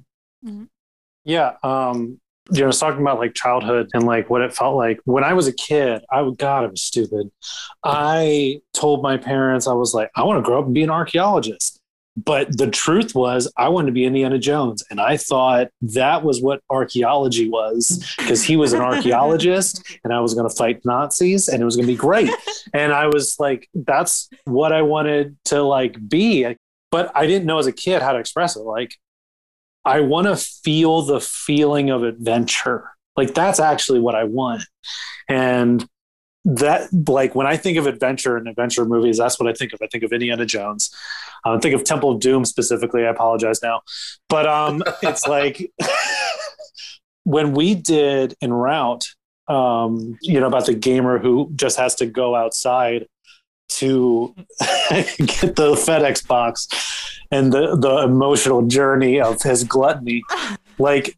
Yeah. 1.25 1.55
Um, 1.63 2.21
you 2.53 2.61
know, 2.61 2.65
I 2.65 2.67
was 2.69 2.79
talking 2.79 3.01
about 3.01 3.19
like 3.19 3.35
childhood 3.35 3.91
and 3.93 4.05
like 4.05 4.31
what 4.31 4.43
it 4.43 4.55
felt 4.55 4.77
like 4.77 5.01
when 5.05 5.25
I 5.25 5.35
was 5.35 5.47
a 5.47 5.53
kid. 5.53 6.03
I 6.11 6.23
would, 6.23 6.39
God, 6.39 6.65
I 6.65 6.67
was 6.67 6.83
stupid. 6.83 7.31
I 7.85 8.61
told 8.73 9.03
my 9.03 9.17
parents, 9.17 9.67
I 9.67 9.73
was 9.73 9.95
like, 9.95 10.11
I 10.17 10.25
want 10.25 10.39
to 10.39 10.49
grow 10.49 10.59
up 10.59 10.67
and 10.67 10.75
be 10.75 10.83
an 10.83 10.91
archaeologist. 10.91 11.80
But 12.25 12.57
the 12.57 12.69
truth 12.69 13.15
was, 13.15 13.51
I 13.57 13.69
wanted 13.69 13.87
to 13.87 13.93
be 13.93 14.05
Indiana 14.05 14.39
Jones. 14.39 14.83
And 14.91 15.01
I 15.01 15.17
thought 15.17 15.69
that 15.83 16.25
was 16.25 16.43
what 16.43 16.61
archaeology 16.69 17.49
was 17.49 18.15
because 18.19 18.43
he 18.43 18.57
was 18.57 18.73
an 18.73 18.81
archaeologist 18.81 19.99
and 20.05 20.13
I 20.13 20.21
was 20.21 20.35
going 20.35 20.49
to 20.49 20.55
fight 20.55 20.85
Nazis 20.85 21.49
and 21.49 21.63
it 21.63 21.65
was 21.65 21.77
going 21.77 21.87
to 21.87 21.93
be 21.93 21.97
great. 21.97 22.31
and 22.75 22.93
I 22.93 23.07
was 23.07 23.37
like, 23.39 23.69
that's 23.75 24.29
what 24.45 24.73
I 24.73 24.83
wanted 24.83 25.37
to 25.47 25.63
like 25.63 25.97
be. 26.09 26.57
But 26.91 27.13
I 27.15 27.27
didn't 27.27 27.47
know 27.47 27.59
as 27.59 27.67
a 27.67 27.73
kid 27.73 28.03
how 28.03 28.13
to 28.13 28.19
express 28.19 28.57
it. 28.57 28.63
Like, 28.63 28.97
I 29.85 30.01
want 30.01 30.27
to 30.27 30.37
feel 30.37 31.03
the 31.03 31.21
feeling 31.21 31.91
of 31.91 32.03
adventure. 32.03 32.91
Like 33.17 33.35
that's 33.35 33.61
actually 33.61 34.01
what 34.01 34.15
I 34.15 34.25
want. 34.25 34.63
And 35.29 35.87
that 36.45 36.89
like 37.09 37.35
when 37.35 37.47
I 37.47 37.57
think 37.57 37.77
of 37.77 37.87
adventure 37.87 38.37
and 38.37 38.49
adventure 38.49 38.85
movies, 38.85 39.19
that's 39.19 39.39
what 39.39 39.49
I 39.49 39.53
think 39.53 39.73
of. 39.73 39.81
I 39.83 39.87
think 39.87 40.05
of 40.05 40.13
Indiana 40.13 40.47
Jones. 40.47 40.95
I 41.45 41.59
think 41.59 41.75
of 41.75 41.85
Temple 41.85 42.11
of 42.13 42.21
Doom 42.21 42.45
specifically. 42.45 43.05
I 43.05 43.11
apologize 43.11 43.63
now, 43.63 43.83
but 44.29 44.47
um, 44.47 44.83
it's 45.03 45.27
like 45.27 45.71
when 47.25 47.53
we 47.53 47.75
did 47.75 48.35
en 48.43 48.53
route, 48.53 49.07
um, 49.49 50.19
you 50.23 50.41
know, 50.41 50.47
about 50.47 50.67
the 50.67 50.75
gamer 50.75 51.19
who 51.19 51.51
just 51.55 51.79
has 51.79 51.95
to 51.97 52.07
go 52.07 52.35
outside 52.35 53.07
to 53.69 54.35
get 54.91 55.57
the 55.57 55.75
FedEx 55.77 56.27
box 56.27 56.69
and 57.31 57.53
the 57.53 57.77
the 57.77 57.99
emotional 57.99 58.63
journey 58.63 59.21
of 59.21 59.43
his 59.43 59.65
gluttony. 59.65 60.23
Like 60.79 61.17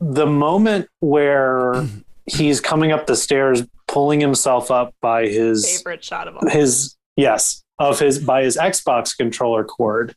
the 0.00 0.26
moment 0.26 0.88
where 1.00 1.86
he's 2.26 2.60
coming 2.60 2.92
up 2.92 3.06
the 3.06 3.16
stairs, 3.16 3.62
pulling 3.88 4.20
himself 4.20 4.70
up 4.70 4.94
by 5.00 5.26
his 5.26 5.78
Favorite 5.78 6.04
shot 6.04 6.28
of 6.28 6.36
all. 6.36 6.48
his 6.48 6.96
yes 7.16 7.61
of 7.78 7.98
his 7.98 8.18
by 8.18 8.44
his 8.44 8.56
Xbox 8.56 9.16
controller 9.16 9.64
cord. 9.64 10.14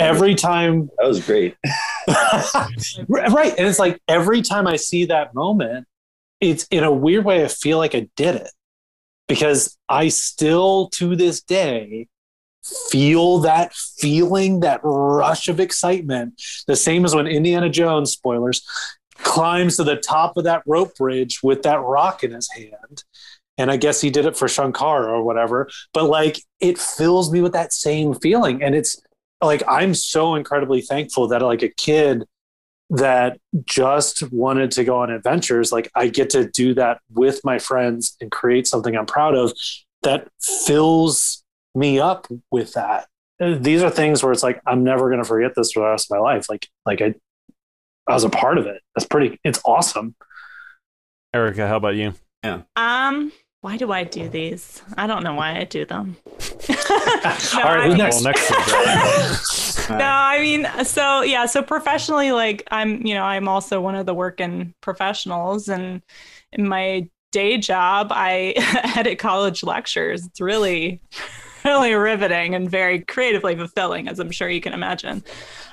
Every 0.00 0.34
time 0.34 0.90
that 0.98 1.06
was 1.06 1.24
great. 1.24 1.56
right. 3.08 3.54
And 3.56 3.66
it's 3.66 3.78
like 3.78 4.00
every 4.08 4.42
time 4.42 4.66
I 4.66 4.76
see 4.76 5.06
that 5.06 5.34
moment, 5.34 5.86
it's 6.40 6.66
in 6.70 6.84
a 6.84 6.92
weird 6.92 7.24
way, 7.24 7.44
I 7.44 7.48
feel 7.48 7.78
like 7.78 7.94
I 7.94 8.08
did 8.16 8.36
it 8.36 8.50
because 9.28 9.76
I 9.88 10.08
still 10.08 10.88
to 10.94 11.16
this 11.16 11.42
day 11.42 12.08
feel 12.90 13.38
that 13.38 13.74
feeling, 13.74 14.60
that 14.60 14.80
rush 14.82 15.48
of 15.48 15.60
excitement, 15.60 16.40
the 16.66 16.76
same 16.76 17.04
as 17.04 17.14
when 17.14 17.26
Indiana 17.26 17.68
Jones, 17.68 18.12
spoilers, 18.12 18.66
climbs 19.18 19.76
to 19.76 19.84
the 19.84 19.96
top 19.96 20.36
of 20.36 20.44
that 20.44 20.62
rope 20.66 20.94
bridge 20.96 21.40
with 21.42 21.62
that 21.62 21.80
rock 21.80 22.24
in 22.24 22.32
his 22.32 22.50
hand. 22.50 23.04
And 23.58 23.70
I 23.70 23.76
guess 23.76 24.00
he 24.00 24.10
did 24.10 24.26
it 24.26 24.36
for 24.36 24.48
Sankara 24.48 25.06
or 25.06 25.22
whatever. 25.22 25.68
But 25.92 26.04
like 26.04 26.40
it 26.60 26.78
fills 26.78 27.32
me 27.32 27.40
with 27.40 27.52
that 27.52 27.72
same 27.72 28.14
feeling. 28.14 28.62
And 28.62 28.74
it's 28.74 29.00
like 29.42 29.62
I'm 29.68 29.94
so 29.94 30.34
incredibly 30.34 30.80
thankful 30.80 31.28
that 31.28 31.42
like 31.42 31.62
a 31.62 31.68
kid 31.68 32.24
that 32.90 33.38
just 33.64 34.30
wanted 34.32 34.70
to 34.72 34.84
go 34.84 34.98
on 34.98 35.10
adventures, 35.10 35.72
like 35.72 35.90
I 35.94 36.08
get 36.08 36.30
to 36.30 36.48
do 36.48 36.74
that 36.74 37.00
with 37.12 37.40
my 37.44 37.58
friends 37.58 38.16
and 38.20 38.30
create 38.30 38.66
something 38.66 38.96
I'm 38.96 39.06
proud 39.06 39.34
of 39.34 39.52
that 40.02 40.28
fills 40.40 41.42
me 41.74 41.98
up 41.98 42.26
with 42.50 42.74
that. 42.74 43.08
These 43.38 43.82
are 43.82 43.90
things 43.90 44.22
where 44.22 44.32
it's 44.32 44.42
like 44.42 44.60
I'm 44.66 44.84
never 44.84 45.08
going 45.08 45.22
to 45.22 45.28
forget 45.28 45.54
this 45.54 45.72
for 45.72 45.80
the 45.80 45.90
rest 45.90 46.10
of 46.10 46.16
my 46.16 46.22
life. 46.22 46.48
Like 46.48 46.68
like 46.84 47.02
I 47.02 47.14
I 48.06 48.14
was 48.14 48.24
a 48.24 48.30
part 48.30 48.58
of 48.58 48.66
it. 48.66 48.80
That's 48.94 49.06
pretty 49.06 49.38
it's 49.44 49.60
awesome. 49.64 50.14
Erica, 51.34 51.66
how 51.68 51.76
about 51.76 51.96
you? 51.96 52.14
Yeah. 52.42 52.62
Um, 52.76 53.32
why 53.66 53.76
do 53.76 53.90
I 53.90 54.04
do 54.04 54.28
these? 54.28 54.80
I 54.96 55.08
don't 55.08 55.24
know 55.24 55.34
why 55.34 55.58
I 55.58 55.64
do 55.64 55.84
them. 55.84 56.16
All 56.70 57.64
right, 57.64 57.90
who's 57.90 57.94
I- 57.94 57.96
next? 57.96 58.22
Next 58.22 59.88
no, 59.90 59.96
I 59.98 60.38
mean, 60.40 60.68
so 60.84 61.22
yeah, 61.22 61.46
so 61.46 61.64
professionally, 61.64 62.30
like 62.30 62.62
I'm, 62.70 63.04
you 63.04 63.12
know, 63.12 63.24
I'm 63.24 63.48
also 63.48 63.80
one 63.80 63.96
of 63.96 64.06
the 64.06 64.14
working 64.14 64.72
professionals, 64.82 65.68
and 65.68 66.00
in 66.52 66.68
my 66.68 67.08
day 67.32 67.58
job, 67.58 68.12
I 68.12 68.54
edit 68.96 69.18
college 69.18 69.64
lectures. 69.64 70.24
It's 70.24 70.40
really, 70.40 71.00
really 71.66 71.94
riveting 71.94 72.54
and 72.54 72.70
very 72.70 73.00
creatively 73.00 73.56
fulfilling, 73.56 74.08
as 74.08 74.18
I'm 74.18 74.30
sure 74.30 74.48
you 74.48 74.60
can 74.60 74.72
imagine. 74.72 75.24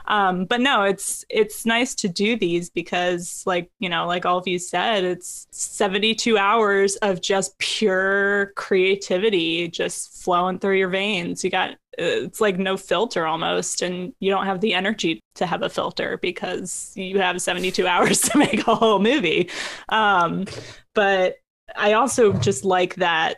Um, 0.06 0.45
but 0.45 0.60
no, 0.60 0.84
it's 0.84 1.24
it's 1.30 1.65
nice 1.65 1.95
to 1.95 2.10
do 2.10 2.36
these 2.36 2.70
because, 2.70 3.44
like 3.45 3.70
you 3.80 3.90
know, 3.90 4.06
like 4.06 4.26
all 4.26 4.38
of 4.38 4.48
you 4.48 4.60
said, 4.60 5.03
it's 5.03 5.48
72 5.52 6.38
hours 6.38 6.95
of 6.98 7.22
just 7.22 7.57
pure 7.60 8.52
creativity 8.56 9.68
just 9.68 10.24
flowing 10.24 10.60
through 10.60 10.78
your 10.78 10.90
veins. 10.90 11.44
You 11.44 11.49
got 11.49 11.76
it's 11.98 12.41
like 12.41 12.57
no 12.57 12.76
filter 12.76 13.26
almost, 13.26 13.82
and 13.82 14.14
you 14.20 14.32
don't 14.32 14.45
have 14.45 14.61
the 14.61 14.74
energy 14.74 15.22
to 15.36 15.45
have 15.45 15.61
a 15.61 15.70
filter 15.70 16.18
because 16.22 16.91
you 16.95 17.20
have 17.20 17.41
72 17.41 17.88
hours 17.94 18.22
to 18.22 18.38
make 18.38 18.68
a 18.68 18.76
whole 18.76 18.99
movie. 18.99 19.49
Um, 19.90 20.45
but 20.94 21.36
I 21.76 21.94
also 21.94 22.34
just 22.34 22.65
like 22.65 22.95
that 22.95 23.38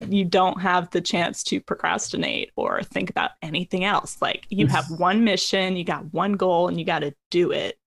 you 0.00 0.24
don't 0.24 0.60
have 0.60 0.90
the 0.90 1.00
chance 1.00 1.42
to 1.44 1.60
procrastinate 1.60 2.52
or 2.56 2.82
think 2.82 3.10
about 3.10 3.30
anything 3.42 3.84
else. 3.84 4.18
Like 4.20 4.46
you 4.50 4.66
have 4.66 4.84
one 4.90 5.24
mission, 5.24 5.76
you 5.76 5.84
got 5.84 6.12
one 6.12 6.34
goal, 6.34 6.68
and 6.68 6.78
you 6.78 6.84
got 6.84 7.00
to 7.00 7.14
do 7.30 7.50
it. 7.50 7.78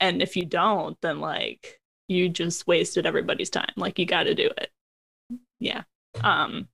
And 0.00 0.22
if 0.22 0.36
you 0.36 0.44
don't, 0.44 1.00
then 1.00 1.20
like 1.20 1.80
you 2.06 2.28
just 2.28 2.66
wasted 2.66 3.06
everybody's 3.06 3.50
time. 3.50 3.72
Like 3.76 3.98
you 3.98 4.06
got 4.06 4.24
to 4.24 4.34
do 4.34 4.50
it. 4.58 4.70
Yeah. 5.58 5.82
Um, 6.22 6.68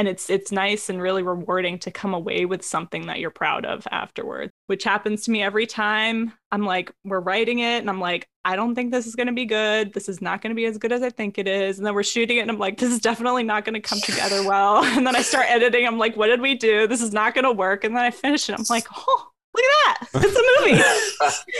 and 0.00 0.08
it's 0.08 0.30
it's 0.30 0.50
nice 0.50 0.88
and 0.88 1.02
really 1.02 1.22
rewarding 1.22 1.78
to 1.78 1.90
come 1.90 2.14
away 2.14 2.46
with 2.46 2.64
something 2.64 3.06
that 3.06 3.18
you're 3.20 3.28
proud 3.28 3.66
of 3.66 3.86
afterwards 3.90 4.50
which 4.66 4.82
happens 4.82 5.24
to 5.24 5.30
me 5.30 5.42
every 5.42 5.66
time 5.66 6.32
i'm 6.52 6.64
like 6.64 6.90
we're 7.04 7.20
writing 7.20 7.58
it 7.58 7.80
and 7.80 7.90
i'm 7.90 8.00
like 8.00 8.26
i 8.46 8.56
don't 8.56 8.74
think 8.74 8.90
this 8.90 9.06
is 9.06 9.14
going 9.14 9.26
to 9.26 9.32
be 9.34 9.44
good. 9.44 9.92
This 9.92 10.08
is 10.08 10.22
not 10.22 10.40
going 10.40 10.52
to 10.52 10.54
be 10.54 10.64
as 10.64 10.78
good 10.78 10.90
as 10.90 11.02
i 11.02 11.10
think 11.10 11.36
it 11.36 11.46
is. 11.46 11.76
And 11.76 11.86
then 11.86 11.92
we're 11.92 12.02
shooting 12.02 12.38
it 12.38 12.40
and 12.40 12.50
i'm 12.50 12.58
like 12.58 12.78
this 12.78 12.90
is 12.90 13.00
definitely 13.00 13.42
not 13.42 13.66
going 13.66 13.74
to 13.74 13.80
come 13.86 14.00
together 14.00 14.42
well. 14.48 14.82
And 14.96 15.06
then 15.06 15.14
i 15.14 15.20
start 15.20 15.50
editing. 15.50 15.86
I'm 15.86 15.98
like 15.98 16.16
what 16.16 16.28
did 16.28 16.40
we 16.40 16.54
do? 16.54 16.86
This 16.86 17.02
is 17.02 17.12
not 17.12 17.34
going 17.34 17.44
to 17.44 17.52
work. 17.52 17.84
And 17.84 17.94
then 17.94 18.02
i 18.02 18.10
finish 18.10 18.48
it. 18.48 18.58
I'm 18.58 18.64
like 18.70 18.86
oh 18.96 19.28
look 19.54 19.64
at 19.64 20.08
that. 20.12 20.24
It's 20.24 20.36
a 20.36 20.70
movie. 20.70 20.82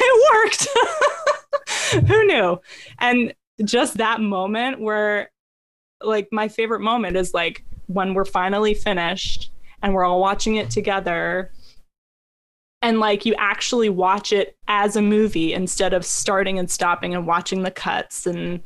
It 0.02 0.32
worked. 0.32 2.08
Who 2.08 2.24
knew? 2.24 2.60
And 2.98 3.34
just 3.62 3.98
that 3.98 4.22
moment 4.22 4.80
where 4.80 5.30
like 6.02 6.28
my 6.32 6.48
favorite 6.48 6.80
moment 6.80 7.18
is 7.18 7.34
like 7.34 7.64
when 7.92 8.14
we're 8.14 8.24
finally 8.24 8.74
finished 8.74 9.50
and 9.82 9.94
we're 9.94 10.04
all 10.04 10.20
watching 10.20 10.56
it 10.56 10.70
together. 10.70 11.52
And 12.82 12.98
like 12.98 13.26
you 13.26 13.34
actually 13.38 13.88
watch 13.88 14.32
it 14.32 14.56
as 14.68 14.96
a 14.96 15.02
movie 15.02 15.52
instead 15.52 15.92
of 15.92 16.04
starting 16.04 16.58
and 16.58 16.70
stopping 16.70 17.14
and 17.14 17.26
watching 17.26 17.62
the 17.62 17.70
cuts 17.70 18.26
and 18.26 18.62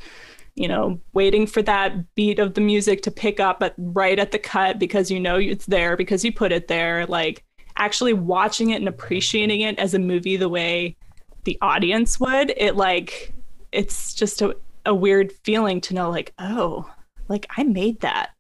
you 0.55 0.69
know 0.69 1.01
waiting 1.15 1.49
for 1.49 1.63
that 1.63 2.15
beat 2.15 2.39
of 2.39 2.55
the 2.55 2.61
music 2.61 3.03
to 3.03 3.11
pick 3.11 3.41
up 3.41 3.61
at 3.61 3.75
right 3.77 4.21
at 4.21 4.31
the 4.31 4.39
cut 4.39 4.79
because 4.79 5.11
you 5.11 5.19
know 5.19 5.37
it's 5.37 5.67
there 5.67 5.97
because 5.97 6.25
you 6.25 6.33
put 6.33 6.53
it 6.53 6.69
there. 6.69 7.07
Like 7.07 7.45
actually 7.77 8.13
watching 8.13 8.71
it 8.71 8.77
and 8.77 8.89
appreciating 8.89 9.63
it 9.63 9.79
as 9.79 9.95
a 9.95 9.99
movie 9.99 10.37
the 10.37 10.49
way 10.49 10.97
the 11.45 11.59
audience 11.61 12.21
would 12.21 12.55
it 12.57 12.77
like 12.77 13.35
it's 13.73 14.15
just 14.15 14.41
a, 14.43 14.57
a 14.87 14.95
weird 14.95 15.33
feeling 15.45 15.81
to 15.81 15.93
know 15.93 16.09
like 16.09 16.33
oh 16.39 16.89
like 17.29 17.47
i 17.57 17.65
made 17.65 18.01
that 18.01 18.34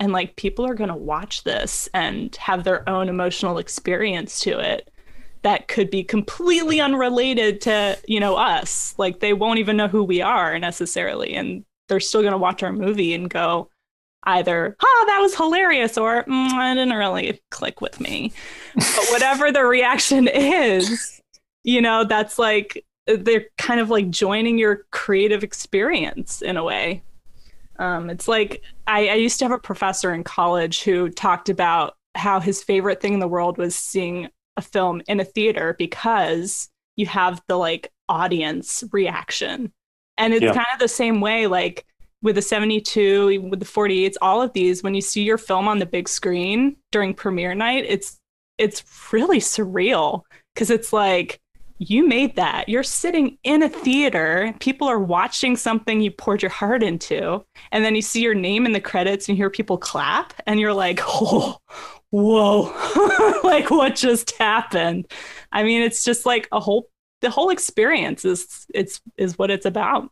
and 0.00 0.12
like 0.12 0.36
people 0.36 0.64
are 0.66 0.74
going 0.74 0.90
to 0.90 0.96
watch 0.96 1.44
this 1.44 1.88
and 1.92 2.34
have 2.36 2.64
their 2.64 2.88
own 2.88 3.08
emotional 3.08 3.58
experience 3.58 4.40
to 4.40 4.58
it 4.58 4.90
that 5.42 5.68
could 5.68 5.90
be 5.90 6.02
completely 6.02 6.80
unrelated 6.80 7.60
to 7.62 7.98
you 8.06 8.20
know 8.20 8.36
us. 8.36 8.94
Like 8.98 9.20
they 9.20 9.32
won't 9.32 9.58
even 9.58 9.76
know 9.76 9.88
who 9.88 10.04
we 10.04 10.20
are 10.20 10.58
necessarily 10.58 11.34
and 11.34 11.64
they're 11.88 12.00
still 12.00 12.22
going 12.22 12.32
to 12.32 12.38
watch 12.38 12.62
our 12.62 12.72
movie 12.72 13.14
and 13.14 13.30
go 13.30 13.70
either 14.24 14.76
oh 14.82 15.04
that 15.06 15.20
was 15.20 15.36
hilarious 15.36 15.96
or 15.96 16.24
mm, 16.24 16.50
i 16.52 16.74
didn't 16.74 16.96
really 16.96 17.40
click 17.50 17.80
with 17.80 18.00
me. 18.00 18.32
But 18.74 19.06
whatever 19.10 19.52
the 19.52 19.64
reaction 19.64 20.28
is 20.28 21.20
you 21.64 21.80
know 21.80 22.04
that's 22.04 22.38
like 22.38 22.84
they're 23.06 23.46
kind 23.56 23.80
of 23.80 23.90
like 23.90 24.10
joining 24.10 24.58
your 24.58 24.86
creative 24.90 25.42
experience 25.42 26.42
in 26.42 26.56
a 26.56 26.64
way 26.64 27.02
um, 27.78 28.10
it's 28.10 28.28
like 28.28 28.62
I, 28.86 29.08
I 29.08 29.14
used 29.14 29.38
to 29.38 29.44
have 29.44 29.52
a 29.52 29.58
professor 29.58 30.12
in 30.12 30.24
college 30.24 30.82
who 30.82 31.08
talked 31.10 31.48
about 31.48 31.94
how 32.14 32.40
his 32.40 32.62
favorite 32.62 33.00
thing 33.00 33.14
in 33.14 33.20
the 33.20 33.28
world 33.28 33.58
was 33.58 33.76
seeing 33.76 34.28
a 34.56 34.62
film 34.62 35.02
in 35.08 35.20
a 35.20 35.24
theater 35.24 35.74
because 35.78 36.68
you 36.96 37.06
have 37.06 37.40
the 37.48 37.56
like 37.56 37.92
audience 38.08 38.82
reaction. 38.92 39.72
And 40.16 40.34
it's 40.34 40.44
Yeah. 40.44 40.52
kind 40.52 40.66
of 40.72 40.80
the 40.80 40.88
same 40.88 41.20
way, 41.20 41.46
like 41.46 41.84
with 42.22 42.34
the 42.34 42.42
72, 42.42 43.40
with 43.50 43.60
the 43.60 43.66
48s, 43.66 44.16
all 44.20 44.42
of 44.42 44.52
these, 44.52 44.82
when 44.82 44.94
you 44.94 45.00
see 45.00 45.22
your 45.22 45.38
film 45.38 45.68
on 45.68 45.78
the 45.78 45.86
big 45.86 46.08
screen 46.08 46.76
during 46.90 47.14
premiere 47.14 47.54
night, 47.54 47.84
it's 47.88 48.18
it's 48.58 48.82
really 49.12 49.38
surreal 49.38 50.22
because 50.54 50.70
it's 50.70 50.92
like 50.92 51.40
you 51.78 52.06
made 52.06 52.36
that. 52.36 52.68
You're 52.68 52.82
sitting 52.82 53.38
in 53.44 53.62
a 53.62 53.68
theater, 53.68 54.54
people 54.60 54.88
are 54.88 54.98
watching 54.98 55.56
something 55.56 56.00
you 56.00 56.10
poured 56.10 56.42
your 56.42 56.50
heart 56.50 56.82
into, 56.82 57.44
and 57.72 57.84
then 57.84 57.94
you 57.94 58.02
see 58.02 58.20
your 58.20 58.34
name 58.34 58.66
in 58.66 58.72
the 58.72 58.80
credits 58.80 59.28
and 59.28 59.36
you 59.36 59.42
hear 59.42 59.50
people 59.50 59.78
clap, 59.78 60.34
and 60.46 60.58
you're 60.60 60.74
like, 60.74 61.00
oh, 61.06 61.58
whoa, 62.10 63.40
like 63.44 63.70
what 63.70 63.94
just 63.94 64.36
happened? 64.38 65.06
I 65.52 65.62
mean, 65.62 65.82
it's 65.82 66.04
just 66.04 66.26
like 66.26 66.48
a 66.52 66.60
whole 66.60 66.88
the 67.20 67.30
whole 67.30 67.50
experience 67.50 68.24
is 68.24 68.66
it's 68.72 69.00
is 69.16 69.38
what 69.38 69.50
it's 69.50 69.66
about 69.66 70.08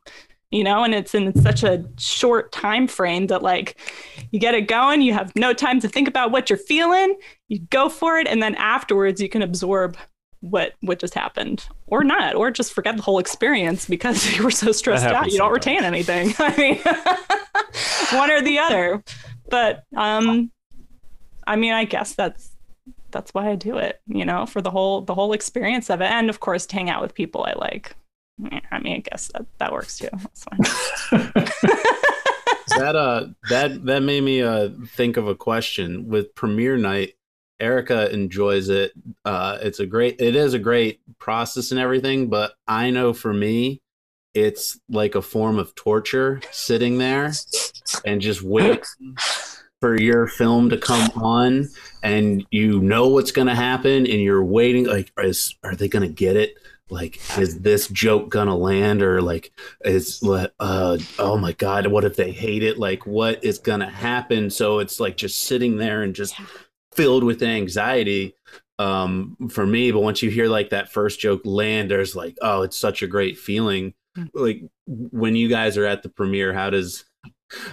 you 0.51 0.65
know 0.65 0.85
and 0.85 0.95
it's 0.95 1.15
in 1.15 1.35
such 1.41 1.63
a 1.63 1.85
short 1.99 2.53
time 2.53 2.87
frame 2.87 3.27
that 3.29 3.43
like 3.43 3.79
you 4.31 4.41
get 4.41 4.55
it 4.55 4.69
going 4.69 5.01
you 5.01 5.13
have 5.13 5.35
no 5.37 5.53
time 5.53 5.81
to 5.81 5.89
think 5.89 6.09
about 6.09 6.31
what 6.31 6.51
you're 6.51 6.57
feeling 6.57 7.17
you 7.49 7.61
go 7.71 7.89
for 7.89 8.19
it 8.19 8.27
and 8.27 8.43
then 8.43 8.55
afterwards 8.57 9.21
you 9.21 9.29
can 9.29 9.43
absorb 9.43 9.97
what 10.41 10.75
what 10.81 10.99
just 10.99 11.15
happened 11.15 11.67
or 11.87 12.05
not 12.05 12.35
or 12.35 12.51
just 12.51 12.73
forget 12.73 12.97
the 12.97 13.03
whole 13.03 13.19
experience 13.19 13.87
because 13.87 14.33
you 14.37 14.45
were 14.45 14.51
so 14.51 14.73
stressed 14.73 15.05
out 15.05 15.15
happens 15.15 15.33
you 15.33 15.39
don't 15.39 15.63
sometimes. 15.63 15.67
retain 15.67 15.85
anything. 15.85 16.35
I 16.39 16.57
mean 16.57 16.79
one 18.21 18.31
or 18.31 18.43
the 18.43 18.59
other. 18.59 19.03
But 19.49 19.85
um 19.97 20.51
i 21.47 21.57
mean 21.57 21.73
i 21.73 21.85
guess 21.85 22.15
that's 22.15 22.51
that's 23.13 23.33
why 23.33 23.49
i 23.51 23.55
do 23.55 23.77
it 23.79 24.01
you 24.09 24.25
know 24.25 24.47
for 24.47 24.61
the 24.61 24.71
whole 24.71 25.01
the 25.03 25.15
whole 25.15 25.33
experience 25.33 25.91
of 25.91 26.01
it. 26.01 26.11
And 26.11 26.29
of 26.31 26.41
course 26.41 26.67
to 26.67 26.77
hang 26.77 26.91
out 26.91 27.03
with 27.03 27.15
people 27.15 27.45
i 27.45 27.55
like. 27.57 27.95
Yeah, 28.39 28.61
i 28.71 28.79
mean 28.79 28.97
i 28.97 28.99
guess 29.01 29.29
that 29.29 29.47
that 29.59 29.73
works 29.73 29.99
too. 29.99 30.09
That's 30.13 30.45
fine. 30.45 31.47
That 32.77 32.97
uh 32.97 33.29
that 33.49 33.85
that 33.87 34.03
made 34.03 34.23
me 34.23 34.43
uh 34.43 34.71
think 34.89 35.17
of 35.17 35.29
a 35.29 35.35
question. 35.35 36.09
With 36.09 36.35
premiere 36.35 36.77
night 36.77 37.16
erica 37.61 38.13
enjoys 38.13 38.69
it. 38.69 38.93
Uh 39.25 39.59
it's 39.63 39.81
a 39.81 39.87
great 39.87 40.21
it 40.21 40.37
is 40.37 40.55
a 40.55 40.59
great 40.59 41.01
process 41.19 41.71
and 41.71 41.81
everything 41.81 42.29
but 42.29 42.53
i 42.67 42.91
know 42.91 43.13
for 43.13 43.33
me 43.33 43.81
it's 44.35 44.79
like 44.91 45.15
a 45.15 45.23
form 45.23 45.59
of 45.59 45.75
torture 45.75 46.41
sitting 46.51 46.99
there 46.99 47.33
and 48.05 48.21
just 48.21 48.43
waiting 48.43 48.83
for 49.81 49.99
your 50.01 50.27
film 50.27 50.69
to 50.71 50.77
come 50.77 51.11
on 51.17 51.69
and 52.03 52.47
you 52.51 52.81
know 52.81 53.09
what's 53.09 53.33
going 53.33 53.47
to 53.47 53.55
happen 53.55 54.07
and 54.07 54.21
you're 54.21 54.45
waiting 54.45 54.87
like 54.87 55.11
is 55.19 55.55
are 55.65 55.75
they 55.75 55.89
going 55.89 56.07
to 56.07 56.13
get 56.13 56.37
it? 56.37 56.55
Like 56.89 57.19
is 57.37 57.61
this 57.61 57.89
joke 57.89 58.29
gonna 58.29 58.57
land 58.57 59.03
or 59.03 59.21
like 59.21 59.51
is 59.85 60.23
uh 60.61 60.99
oh 61.19 61.37
my 61.37 61.51
god 61.51 61.89
what 61.89 62.05
if 62.05 62.15
they 62.15 62.31
hate 62.31 62.63
it? 62.63 62.79
Like 62.79 63.05
what 63.05 63.43
is 63.43 63.59
gonna 63.59 63.91
happen? 63.91 64.51
So 64.51 64.79
it's 64.79 65.01
like 65.01 65.17
just 65.17 65.41
sitting 65.41 65.79
there 65.79 66.03
and 66.03 66.15
just 66.15 66.37
filled 66.97 67.25
with 67.25 67.43
anxiety 67.43 68.35
um 68.79 69.37
for 69.51 69.67
me 69.67 69.91
but 69.91 70.01
once 70.01 70.23
you 70.23 70.31
hear 70.31 70.49
like 70.49 70.71
that 70.71 70.93
first 70.93 71.19
joke 71.21 71.41
land 71.45 71.91
there's 71.91 72.15
like 72.15 72.37
oh 72.43 72.63
it's 72.63 72.77
such 72.77 73.03
a 73.03 73.07
great 73.07 73.39
feeling 73.39 73.95
hmm. 74.15 74.25
like 74.35 74.63
when 74.87 75.35
you 75.35 75.49
guys 75.49 75.79
are 75.79 75.87
at 75.87 76.03
the 76.03 76.09
premiere 76.09 76.53
how 76.53 76.69
does 76.69 77.05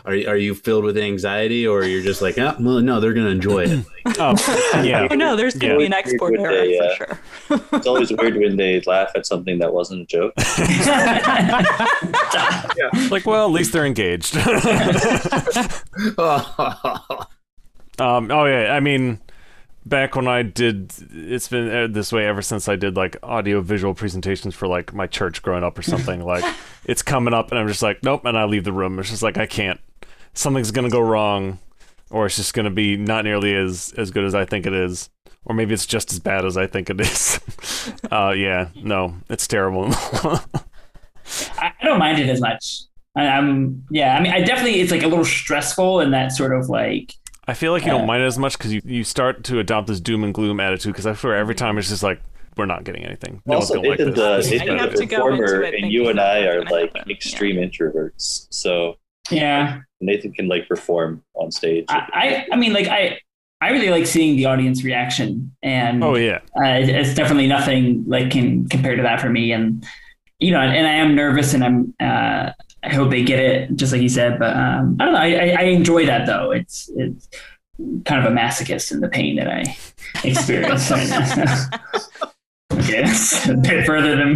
are, 0.05 0.13
are 0.13 0.37
you 0.37 0.53
filled 0.53 0.83
with 0.83 0.95
anxiety 0.97 1.65
or 1.65 1.83
you're 1.83 2.03
just 2.03 2.21
like 2.21 2.37
oh, 2.37 2.55
well, 2.59 2.79
no 2.79 2.99
they're 2.99 3.13
gonna 3.13 3.29
enjoy 3.29 3.63
it 3.63 3.83
Oh, 4.19 4.35
yeah. 4.83 5.07
oh 5.11 5.15
no 5.15 5.35
there's 5.35 5.55
gonna 5.55 5.73
Yeah. 5.73 5.77
be 5.79 5.85
an 5.87 5.93
export 5.93 6.33
Good 6.35 6.41
error 6.41 6.51
day, 6.51 6.77
for 6.77 6.83
yeah. 6.83 6.95
sure 6.95 7.19
It's 7.73 7.87
always 7.87 8.11
weird 8.11 8.35
when 8.35 8.55
they 8.55 8.79
laugh 8.81 9.09
at 9.15 9.25
something 9.25 9.57
that 9.59 9.73
wasn't 9.73 10.01
a 10.01 10.05
joke. 10.05 10.33
Like, 13.09 13.25
well, 13.25 13.45
at 13.45 13.51
least 13.51 13.71
they're 13.73 13.85
engaged. 13.85 14.35
Um, 17.99 18.31
oh 18.31 18.45
yeah, 18.45 18.73
I 18.73 18.79
mean, 18.79 19.19
back 19.85 20.15
when 20.15 20.27
I 20.27 20.43
did, 20.43 20.93
it's 21.11 21.47
been 21.47 21.69
uh, 21.69 21.87
this 21.89 22.11
way 22.11 22.25
ever 22.25 22.41
since 22.41 22.67
I 22.67 22.75
did 22.75 22.95
like 22.95 23.17
audio 23.23 23.61
visual 23.61 23.93
presentations 23.93 24.55
for 24.55 24.67
like 24.67 24.93
my 24.93 25.07
church 25.07 25.41
growing 25.41 25.63
up 25.63 25.77
or 25.77 25.81
something. 25.81 26.21
like, 26.25 26.43
it's 26.85 27.01
coming 27.01 27.33
up, 27.33 27.51
and 27.51 27.59
I'm 27.59 27.67
just 27.67 27.81
like, 27.81 28.03
nope, 28.03 28.25
and 28.25 28.37
I 28.37 28.45
leave 28.45 28.63
the 28.63 28.73
room. 28.73 28.99
It's 28.99 29.09
just 29.09 29.23
like 29.23 29.37
I 29.37 29.45
can't. 29.45 29.79
Something's 30.33 30.71
gonna 30.71 30.89
go 30.89 31.01
wrong, 31.01 31.59
or 32.09 32.25
it's 32.25 32.37
just 32.37 32.53
gonna 32.53 32.71
be 32.71 32.97
not 32.97 33.25
nearly 33.25 33.55
as 33.55 33.93
as 33.97 34.11
good 34.11 34.23
as 34.23 34.35
I 34.35 34.45
think 34.45 34.65
it 34.65 34.73
is, 34.73 35.09
or 35.45 35.55
maybe 35.55 35.73
it's 35.73 35.85
just 35.85 36.11
as 36.11 36.19
bad 36.19 36.45
as 36.45 36.57
I 36.57 36.67
think 36.67 36.89
it 36.89 36.99
is. 36.99 37.39
uh, 38.11 38.33
yeah, 38.35 38.69
no, 38.75 39.15
it's 39.29 39.47
terrible. 39.47 39.89
I, 41.57 41.71
don't 41.83 41.99
mind 41.99 42.19
it 42.19 42.29
as 42.29 42.41
much. 42.41 42.81
I, 43.15 43.27
I'm 43.27 43.85
yeah. 43.91 44.17
I 44.17 44.21
mean, 44.21 44.31
I 44.31 44.41
definitely 44.41 44.81
it's 44.81 44.91
like 44.91 45.03
a 45.03 45.07
little 45.07 45.25
stressful 45.25 45.99
in 45.99 46.11
that 46.11 46.31
sort 46.31 46.53
of 46.53 46.69
like 46.69 47.13
I 47.47 47.53
feel 47.53 47.71
like 47.73 47.83
you 47.83 47.91
Yeah. 47.91 47.97
don't 47.97 48.07
mind 48.07 48.23
it 48.23 48.25
as 48.27 48.37
much 48.37 48.57
because 48.57 48.73
you, 48.73 48.81
you 48.85 49.03
start 49.03 49.43
to 49.45 49.59
adopt 49.59 49.87
this 49.87 49.99
doom 49.99 50.23
and 50.23 50.33
gloom 50.33 50.59
attitude. 50.59 50.93
Because 50.93 51.05
I 51.05 51.13
swear 51.13 51.35
every 51.35 51.55
time 51.55 51.77
it's 51.77 51.89
just 51.89 52.03
like 52.03 52.21
we're 52.55 52.65
not 52.65 52.83
getting 52.83 53.03
anything. 53.03 53.41
No 53.45 53.55
also, 53.55 53.75
one's 53.75 53.83
gonna 53.83 53.89
like 53.89 53.99
Nathan's, 53.99 54.15
this. 54.15 54.45
This 54.49 54.53
is 54.53 54.61
You 54.61 54.67
Nathan's 54.73 54.81
have 54.81 54.93
a 54.93 54.97
to 54.97 55.05
go 55.05 55.27
into 55.27 55.41
performer, 55.43 55.63
and 55.63 55.91
you 55.91 56.09
and 56.09 56.19
I 56.19 56.41
are 56.45 56.63
like 56.65 56.95
happen. 56.95 57.11
extreme 57.11 57.55
introverts. 57.57 58.47
So 58.51 58.97
yeah. 59.31 59.79
Nathan 60.01 60.33
can 60.33 60.47
like 60.47 60.67
perform 60.67 61.23
on 61.33 61.51
stage. 61.51 61.85
I 61.89 62.45
I, 62.51 62.53
I 62.53 62.55
mean 62.55 62.73
like 62.73 62.87
I 62.87 63.19
I 63.61 63.71
really 63.71 63.89
like 63.89 64.05
seeing 64.05 64.35
the 64.35 64.45
audience 64.45 64.83
reaction 64.83 65.53
and 65.63 66.03
Oh 66.03 66.15
yeah, 66.15 66.39
uh, 66.57 66.79
it's 66.81 67.13
definitely 67.13 67.47
nothing 67.47 68.03
like 68.07 68.31
can 68.31 68.67
compare 68.67 68.95
to 68.97 69.03
that 69.03 69.21
for 69.21 69.29
me 69.29 69.53
and 69.53 69.85
you 70.39 70.51
know 70.51 70.59
and 70.59 70.85
i 70.85 70.91
am 70.91 71.15
nervous 71.15 71.53
and 71.53 71.63
i'm 71.63 71.93
uh 72.01 72.51
i 72.83 72.93
hope 72.93 73.09
they 73.09 73.23
get 73.23 73.39
it 73.39 73.75
just 73.75 73.91
like 73.93 74.01
you 74.01 74.09
said 74.09 74.37
but 74.39 74.55
um 74.55 74.95
i 74.99 75.05
don't 75.05 75.13
know 75.13 75.19
i 75.19 75.33
i, 75.33 75.55
I 75.59 75.63
enjoy 75.63 76.05
that 76.05 76.25
though. 76.25 76.51
It's 76.51 76.89
it's 76.95 77.27
kind 78.05 78.25
of 78.25 78.31
a 78.31 78.35
masochist 78.35 78.91
in 78.91 78.99
the 78.99 79.09
pain 79.09 79.35
that 79.37 79.47
i 79.49 79.63
experience 80.23 80.91
okay 82.73 83.03
that's 83.03 83.47
a 83.49 83.55
bit 83.55 83.85
further 83.85 84.15
than 84.15 84.33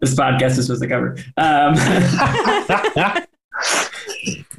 this 0.00 0.14
podcast 0.14 0.58
is 0.58 0.66
supposed 0.66 0.82
to 0.82 0.88
cover. 0.88 1.16
Um 1.36 1.74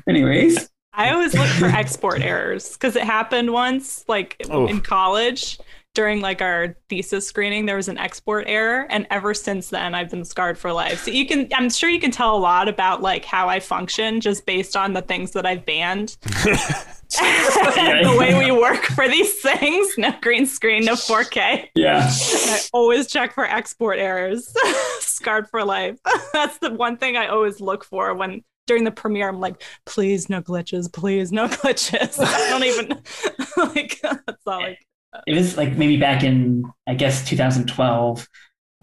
anyways. 0.07 0.69
I 0.93 1.11
always 1.11 1.33
look 1.33 1.47
for 1.47 1.65
export 1.67 2.21
errors 2.21 2.73
because 2.73 2.95
it 2.97 3.03
happened 3.03 3.51
once, 3.53 4.03
like 4.07 4.35
Oh. 4.49 4.67
in 4.67 4.81
college 4.81 5.57
during 5.93 6.21
like 6.21 6.41
our 6.41 6.75
thesis 6.89 7.27
screening, 7.27 7.65
there 7.65 7.75
was 7.75 7.89
an 7.89 7.97
export 7.97 8.45
error, 8.47 8.87
and 8.89 9.05
ever 9.09 9.33
since 9.33 9.69
then, 9.69 9.93
I've 9.93 10.09
been 10.09 10.23
scarred 10.23 10.57
for 10.57 10.71
life. 10.71 11.03
So 11.03 11.11
you 11.11 11.25
can, 11.25 11.49
I'm 11.53 11.69
sure 11.69 11.89
you 11.89 11.99
can 11.99 12.11
tell 12.11 12.35
a 12.35 12.39
lot 12.39 12.69
about 12.69 13.01
like 13.01 13.25
how 13.25 13.49
I 13.49 13.59
function 13.59 14.21
just 14.21 14.45
based 14.45 14.77
on 14.77 14.93
the 14.93 15.01
things 15.01 15.31
that 15.31 15.45
I've 15.45 15.65
banned, 15.65 16.17
the 17.11 18.15
way 18.17 18.37
we 18.37 18.51
work 18.51 18.85
for 18.85 19.07
these 19.09 19.41
things. 19.41 19.97
No 19.97 20.13
green 20.21 20.45
screen, 20.45 20.85
no 20.85 20.93
4K. 20.93 21.67
yeah 21.75 22.07
I 22.09 22.61
always 22.71 23.07
check 23.07 23.33
for 23.33 23.45
export 23.45 23.99
errors. 23.99 24.53
Scarred 24.99 25.49
for 25.49 25.63
life. 25.63 25.99
That's 26.31 26.57
the 26.59 26.71
one 26.71 26.97
thing 26.97 27.17
I 27.17 27.27
always 27.27 27.59
look 27.59 27.83
for 27.83 28.13
when 28.15 28.43
during 28.65 28.85
the 28.85 28.91
premiere. 28.91 29.27
I'm 29.27 29.41
like, 29.41 29.61
please 29.85 30.29
no 30.29 30.41
glitches, 30.41 30.91
please 30.91 31.33
no 31.33 31.47
glitches. 31.47 32.17
I 32.17 32.49
don't 32.49 32.63
even 32.63 33.01
like 33.75 33.99
that's 34.01 34.47
all 34.47 34.61
like 34.61 34.79
it 35.27 35.35
was 35.35 35.57
like 35.57 35.77
maybe 35.77 35.97
back 35.97 36.23
in 36.23 36.63
I 36.87 36.95
guess 36.95 37.27
2012. 37.27 38.27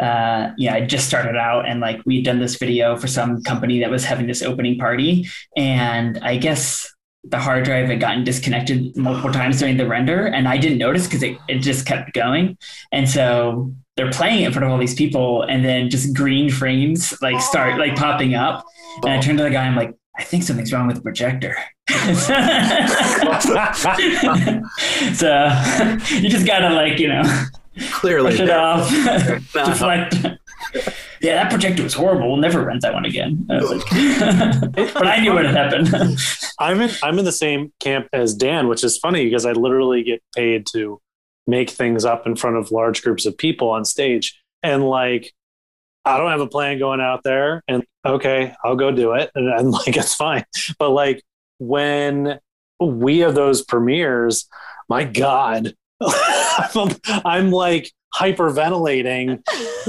Uh, 0.00 0.52
yeah, 0.56 0.74
I 0.74 0.86
just 0.86 1.08
started 1.08 1.36
out 1.36 1.68
and 1.68 1.80
like 1.80 2.00
we'd 2.06 2.24
done 2.24 2.38
this 2.38 2.56
video 2.56 2.96
for 2.96 3.08
some 3.08 3.42
company 3.42 3.80
that 3.80 3.90
was 3.90 4.04
having 4.04 4.28
this 4.28 4.42
opening 4.42 4.78
party, 4.78 5.26
and 5.56 6.18
I 6.18 6.36
guess 6.36 6.94
the 7.24 7.38
hard 7.38 7.64
drive 7.64 7.88
had 7.88 7.98
gotten 7.98 8.22
disconnected 8.22 8.96
multiple 8.96 9.32
times 9.32 9.58
during 9.58 9.76
the 9.76 9.88
render, 9.88 10.26
and 10.26 10.46
I 10.46 10.56
didn't 10.56 10.78
notice 10.78 11.06
because 11.06 11.24
it, 11.24 11.36
it 11.48 11.58
just 11.58 11.84
kept 11.84 12.14
going, 12.14 12.56
and 12.92 13.08
so 13.08 13.74
they're 13.96 14.12
playing 14.12 14.42
it 14.42 14.46
in 14.46 14.52
front 14.52 14.66
of 14.66 14.70
all 14.70 14.78
these 14.78 14.94
people, 14.94 15.42
and 15.42 15.64
then 15.64 15.90
just 15.90 16.14
green 16.14 16.48
frames 16.48 17.20
like 17.20 17.40
start 17.40 17.76
like 17.80 17.96
popping 17.96 18.36
up, 18.36 18.64
and 19.02 19.12
I 19.12 19.20
turn 19.20 19.36
to 19.38 19.42
the 19.42 19.50
guy, 19.50 19.66
I'm 19.66 19.74
like, 19.74 19.97
I 20.18 20.24
think 20.24 20.42
something's 20.42 20.72
wrong 20.72 20.86
with 20.88 20.96
the 20.96 21.02
projector. 21.02 21.56
so 25.14 25.50
you 26.16 26.28
just 26.28 26.46
gotta 26.46 26.70
like 26.74 26.98
you 26.98 27.08
know 27.08 27.22
Clearly, 27.92 28.32
push 28.32 28.40
it 28.40 28.50
off, 28.50 28.90
No. 28.90 29.12
Uh-huh. 29.14 29.64
deflect. 29.72 30.16
Yeah, 31.20 31.34
that 31.36 31.48
projector 31.50 31.84
was 31.84 31.94
horrible. 31.94 32.26
We'll 32.28 32.36
never 32.40 32.64
rent 32.64 32.82
that 32.82 32.92
one 32.92 33.04
again. 33.04 33.46
I 33.48 33.58
like- 33.60 33.82
but 34.94 35.06
I 35.06 35.20
knew 35.20 35.32
what 35.32 35.44
had 35.44 35.54
happened. 35.54 36.18
I'm 36.58 36.80
in 36.80 36.90
I'm 37.02 37.18
in 37.20 37.24
the 37.24 37.30
same 37.32 37.72
camp 37.78 38.08
as 38.12 38.34
Dan, 38.34 38.66
which 38.68 38.82
is 38.82 38.98
funny 38.98 39.24
because 39.24 39.46
I 39.46 39.52
literally 39.52 40.02
get 40.02 40.22
paid 40.34 40.66
to 40.72 41.00
make 41.46 41.70
things 41.70 42.04
up 42.04 42.26
in 42.26 42.34
front 42.34 42.56
of 42.56 42.72
large 42.72 43.02
groups 43.02 43.24
of 43.26 43.38
people 43.38 43.70
on 43.70 43.84
stage. 43.84 44.40
And 44.64 44.82
like 44.88 45.32
I 46.08 46.16
don't 46.18 46.30
have 46.30 46.40
a 46.40 46.46
plan 46.46 46.78
going 46.78 47.00
out 47.00 47.22
there 47.22 47.62
and 47.68 47.84
okay, 48.04 48.54
I'll 48.64 48.76
go 48.76 48.90
do 48.90 49.12
it. 49.12 49.30
And, 49.34 49.48
and 49.48 49.70
like 49.72 49.96
it's 49.96 50.14
fine. 50.14 50.44
But 50.78 50.90
like 50.90 51.22
when 51.58 52.38
we 52.80 53.18
have 53.18 53.34
those 53.34 53.62
premieres, 53.62 54.48
my 54.88 55.04
God, 55.04 55.74
I'm, 56.00 56.90
I'm 57.24 57.50
like 57.50 57.92
hyperventilating 58.14 59.42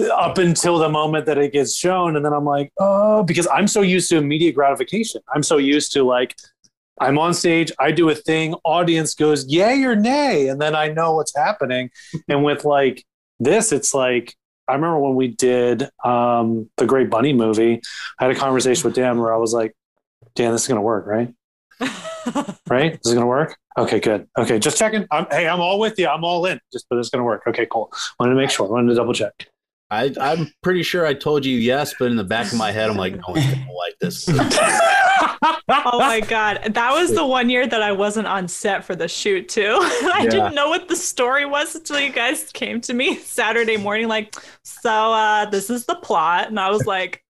up 0.14 0.38
until 0.38 0.78
the 0.78 0.90
moment 0.90 1.26
that 1.28 1.38
it 1.38 1.54
gets 1.54 1.76
shown. 1.76 2.16
And 2.16 2.26
then 2.26 2.34
I'm 2.34 2.46
like, 2.46 2.72
oh, 2.80 3.24
because 3.24 3.48
I'm 3.48 3.68
so 3.68 3.82
used 3.82 4.10
to 4.10 4.18
immediate 4.18 4.56
gratification. 4.56 5.22
I'm 5.34 5.44
so 5.44 5.58
used 5.58 5.94
to 5.94 6.04
like, 6.04 6.36
I'm 7.00 7.18
on 7.18 7.34
stage, 7.34 7.72
I 7.80 7.92
do 7.92 8.10
a 8.10 8.16
thing, 8.16 8.56
audience 8.66 9.16
goes, 9.16 9.48
yay 9.48 9.84
or 9.84 9.96
nay. 9.96 10.50
And 10.50 10.62
then 10.62 10.76
I 10.76 10.90
know 10.90 11.16
what's 11.16 11.34
happening. 11.36 11.92
and 12.28 12.44
with 12.44 12.66
like 12.66 13.06
this, 13.40 13.72
it's 13.72 13.94
like, 13.94 14.36
I 14.70 14.74
remember 14.74 15.00
when 15.00 15.16
we 15.16 15.30
did 15.30 15.90
um, 16.04 16.70
the 16.78 16.86
Great 16.86 17.10
Bunny 17.10 17.34
movie, 17.34 17.82
I 18.20 18.26
had 18.26 18.36
a 18.36 18.40
conversation 18.40 18.84
with 18.84 18.94
Dan 18.96 19.20
where 19.20 19.34
I 19.34 19.38
was 19.38 19.54
like, 19.54 19.76
Dan, 20.36 20.52
this 20.52 20.62
is 20.62 20.68
going 20.68 20.78
to 20.78 20.82
work, 20.82 21.08
right? 21.08 21.34
right? 22.70 22.94
This 22.94 23.06
is 23.06 23.14
going 23.14 23.22
to 23.22 23.26
work. 23.26 23.58
Okay, 23.78 24.00
good. 24.00 24.28
Okay, 24.38 24.60
just 24.60 24.78
checking. 24.78 25.08
I'm, 25.10 25.26
hey, 25.32 25.48
I'm 25.48 25.60
all 25.60 25.80
with 25.80 25.98
you. 25.98 26.08
I'm 26.08 26.24
all 26.24 26.46
in. 26.46 26.60
Just, 26.72 26.86
but 26.90 27.00
it's 27.00 27.10
going 27.10 27.20
to 27.20 27.26
work. 27.26 27.44
Okay, 27.48 27.66
cool. 27.72 27.92
Wanted 28.20 28.34
to 28.34 28.40
make 28.40 28.52
sure. 28.52 28.68
Wanted 28.68 28.90
to 28.90 28.96
double 28.96 29.14
check. 29.14 29.48
I, 29.92 30.14
I'm 30.22 30.54
pretty 30.62 30.84
sure 30.84 31.06
I 31.06 31.16
told 31.16 31.46
you 31.46 31.58
yes, 31.58 31.96
but 31.98 32.12
in 32.12 32.16
the 32.16 32.24
back 32.24 32.52
of 32.52 32.58
my 32.60 32.72
head, 32.72 32.92
I'm 32.92 32.98
like, 32.98 33.16
no 33.16 33.24
one's 33.30 33.46
gonna 33.46 33.74
like 33.74 33.98
this. 34.00 34.28
oh 35.44 36.00
my 36.00 36.20
god, 36.28 36.74
that 36.74 36.92
was 36.94 37.14
the 37.14 37.26
one 37.26 37.50
year 37.50 37.66
that 37.68 37.82
I 37.82 37.92
wasn't 37.92 38.28
on 38.28 38.48
set 38.48 38.84
for 38.84 38.96
the 38.96 39.08
shoot 39.08 39.50
too. 39.50 39.78
I 39.82 40.22
Yeah. 40.24 40.30
didn't 40.30 40.56
know 40.56 40.70
what 40.70 40.88
the 40.88 40.96
story 40.96 41.46
was 41.46 41.76
until 41.76 42.00
you 42.00 42.12
guys 42.12 42.52
came 42.54 42.82
to 42.82 42.94
me 42.94 43.18
Saturday 43.18 43.78
morning, 43.78 44.08
like, 44.08 44.36
so 44.64 44.90
uh, 45.14 45.46
this 45.50 45.70
is 45.70 45.86
the 45.86 45.96
plot, 45.96 46.48
and 46.50 46.60
I 46.60 46.70
was 46.72 46.86
like, 46.86 47.24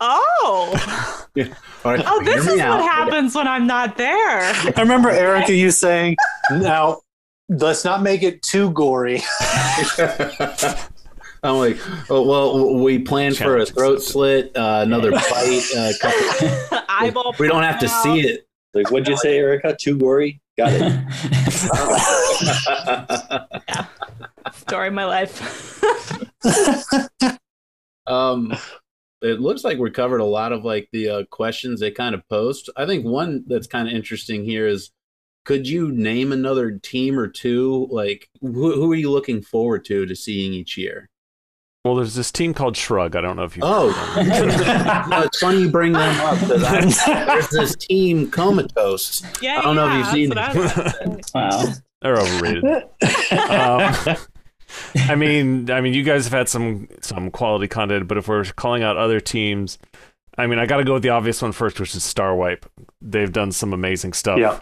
oh, 0.00 1.24
All 1.84 1.92
right, 1.92 2.04
oh, 2.06 2.22
this 2.24 2.46
me 2.46 2.52
is 2.54 2.60
out. 2.60 2.78
what 2.78 2.90
happens 2.90 3.34
when 3.34 3.46
I'm 3.46 3.66
not 3.66 3.96
there. 3.96 4.40
I 4.40 4.72
remember 4.78 5.10
Erica, 5.10 5.52
you 5.54 5.70
saying, 5.70 6.16
now 6.50 7.00
let's 7.48 7.84
not 7.84 8.02
make 8.02 8.22
it 8.22 8.42
too 8.42 8.70
gory. 8.70 9.22
I'm 11.44 11.56
like, 11.58 11.78
oh 12.10 12.22
well, 12.26 12.82
we 12.82 12.98
planned 12.98 13.36
for 13.36 13.58
a 13.58 13.66
throat 13.66 13.96
something. 13.96 14.12
slit, 14.12 14.56
uh, 14.56 14.80
another 14.82 15.10
bite. 15.10 15.62
Uh, 15.76 15.92
couple, 16.00 16.78
Eyeball. 16.88 17.34
we 17.38 17.48
don't 17.48 17.62
have 17.62 17.78
to 17.80 17.86
pop 17.86 18.02
see 18.02 18.20
it. 18.22 18.48
Like, 18.72 18.90
what'd 18.90 19.06
you 19.06 19.16
say, 19.18 19.36
Erica? 19.36 19.76
Too 19.78 19.98
gory? 19.98 20.40
Got 20.56 20.72
it. 20.72 20.92
Story 24.54 24.88
of 24.88 24.94
my 24.94 25.04
life. 25.04 25.82
um, 28.06 28.56
it 29.20 29.40
looks 29.40 29.64
like 29.64 29.78
we 29.78 29.90
covered 29.90 30.20
a 30.20 30.24
lot 30.24 30.52
of 30.52 30.64
like 30.64 30.88
the 30.92 31.08
uh, 31.08 31.24
questions 31.30 31.78
they 31.78 31.90
kind 31.90 32.14
of 32.14 32.26
post. 32.28 32.70
I 32.76 32.86
think 32.86 33.04
one 33.04 33.44
that's 33.46 33.66
kind 33.66 33.86
of 33.86 33.94
interesting 33.94 34.44
here 34.44 34.66
is, 34.66 34.90
could 35.44 35.68
you 35.68 35.92
name 35.92 36.32
another 36.32 36.78
team 36.78 37.18
or 37.18 37.28
two? 37.28 37.86
Like, 37.90 38.30
who, 38.40 38.74
who 38.74 38.90
are 38.90 38.96
you 38.96 39.10
looking 39.10 39.42
forward 39.42 39.84
to 39.86 40.06
to 40.06 40.16
seeing 40.16 40.54
each 40.54 40.78
year? 40.78 41.10
Well, 41.84 41.96
there's 41.96 42.14
this 42.14 42.32
team 42.32 42.54
called 42.54 42.76
Shrug. 42.78 43.14
I 43.14 43.20
don't 43.20 43.36
know 43.36 43.44
if 43.44 43.56
you. 43.56 43.62
Oh, 43.64 43.88
no, 45.10 45.20
it's 45.22 45.38
funny 45.38 45.60
you 45.60 45.70
bring 45.70 45.92
them 45.92 46.20
up 46.20 46.40
because 46.40 47.04
there's 47.06 47.48
this 47.50 47.76
team 47.76 48.30
Comatoast. 48.30 49.42
yeah, 49.42 49.58
I 49.58 49.62
don't 49.62 49.76
know 49.76 49.88
if 49.90 49.98
you've 49.98 50.06
seen 50.08 50.30
that's 50.30 50.56
what 50.56 51.02
I 51.02 51.08
was- 51.08 51.34
wow. 51.34 51.72
They're 52.00 52.18
overrated. 52.18 52.64
um, 52.64 54.16
I 55.10 55.14
mean, 55.14 55.70
I 55.70 55.80
mean, 55.80 55.94
you 55.94 56.02
guys 56.02 56.24
have 56.24 56.32
had 56.32 56.48
some 56.48 56.88
some 57.00 57.30
quality 57.30 57.68
content, 57.68 58.08
but 58.08 58.16
if 58.18 58.28
we're 58.28 58.44
calling 58.44 58.82
out 58.82 58.96
other 58.96 59.20
teams, 59.20 59.78
I 60.36 60.46
mean, 60.46 60.58
I 60.58 60.66
got 60.66 60.78
to 60.78 60.84
go 60.84 60.94
with 60.94 61.02
the 61.02 61.10
obvious 61.10 61.40
one 61.42 61.52
first, 61.52 61.78
which 61.80 61.94
is 61.94 62.02
Star 62.02 62.34
Wipe. 62.34 62.66
They've 63.00 63.32
done 63.32 63.52
some 63.52 63.72
amazing 63.72 64.14
stuff. 64.14 64.38
Yeah. 64.38 64.60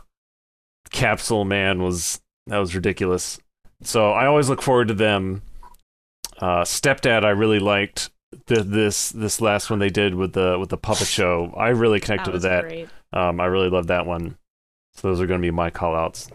Capsule 0.90 1.44
Man 1.44 1.82
was 1.82 2.20
that 2.48 2.58
was 2.58 2.74
ridiculous. 2.74 3.38
So 3.82 4.10
I 4.12 4.26
always 4.26 4.48
look 4.48 4.60
forward 4.62 4.88
to 4.88 4.94
them. 4.94 5.42
Uh, 6.42 6.64
Stepdad, 6.64 7.24
I 7.24 7.30
really 7.30 7.60
liked 7.60 8.10
the, 8.46 8.64
this 8.64 9.10
this 9.10 9.40
last 9.40 9.70
one 9.70 9.78
they 9.78 9.90
did 9.90 10.16
with 10.16 10.32
the 10.32 10.58
with 10.58 10.70
the 10.70 10.76
puppet 10.76 11.06
show. 11.06 11.54
I 11.56 11.68
really 11.68 12.00
connected 12.00 12.30
that 12.30 12.32
with 12.32 12.42
that. 12.42 12.62
great. 12.64 12.88
Um, 13.12 13.40
I 13.40 13.44
really 13.44 13.68
loved 13.68 13.88
that 13.88 14.06
one. 14.06 14.36
So 14.94 15.08
those 15.08 15.20
are 15.20 15.28
going 15.28 15.40
to 15.40 15.46
be 15.46 15.52
my 15.52 15.70
call 15.70 15.94
outs. 15.94 16.28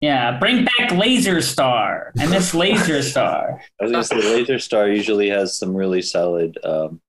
Yeah, 0.00 0.38
bring 0.38 0.64
back 0.64 0.92
Laser 0.92 1.40
Star. 1.40 2.12
I 2.18 2.26
miss 2.26 2.54
Laser 2.54 3.02
Star. 3.02 3.60
I 3.80 3.84
was 3.84 3.90
gonna 3.90 4.04
say 4.04 4.16
Laser 4.16 4.60
Star 4.60 4.88
usually 4.88 5.28
has 5.30 5.58
some 5.58 5.74
really 5.74 6.02
solid 6.02 6.56
um, 6.64 7.00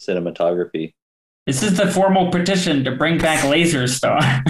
cinematography. 0.00 0.94
This 1.46 1.64
is 1.64 1.76
the 1.76 1.90
formal 1.90 2.30
petition 2.30 2.84
to 2.84 2.92
bring 2.92 3.18
back 3.18 3.42
Laser 3.42 3.88
Star. 3.88 4.20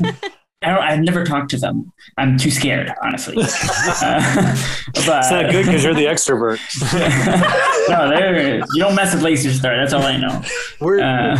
I 0.62 0.70
don't, 0.70 0.82
I've 0.82 1.00
never 1.00 1.22
talked 1.24 1.50
to 1.50 1.58
them. 1.58 1.92
I'm 2.16 2.38
too 2.38 2.50
scared, 2.50 2.92
honestly. 3.02 3.36
Uh, 3.98 4.56
but, 5.06 5.18
It's 5.22 5.30
not 5.30 5.50
good 5.50 5.66
because 5.66 5.84
you're 5.84 5.94
the 5.94 6.04
extrovert. 6.06 6.58
no, 7.88 8.08
they're, 8.08 8.56
you 8.58 8.78
don't 8.78 8.94
mess 8.94 9.14
with 9.14 9.22
Laser 9.22 9.52
Star. 9.52 9.76
That's 9.76 9.92
all 9.92 10.02
I 10.02 10.16
know. 10.16 10.42
We're, 10.80 11.00
Uh, 11.00 11.36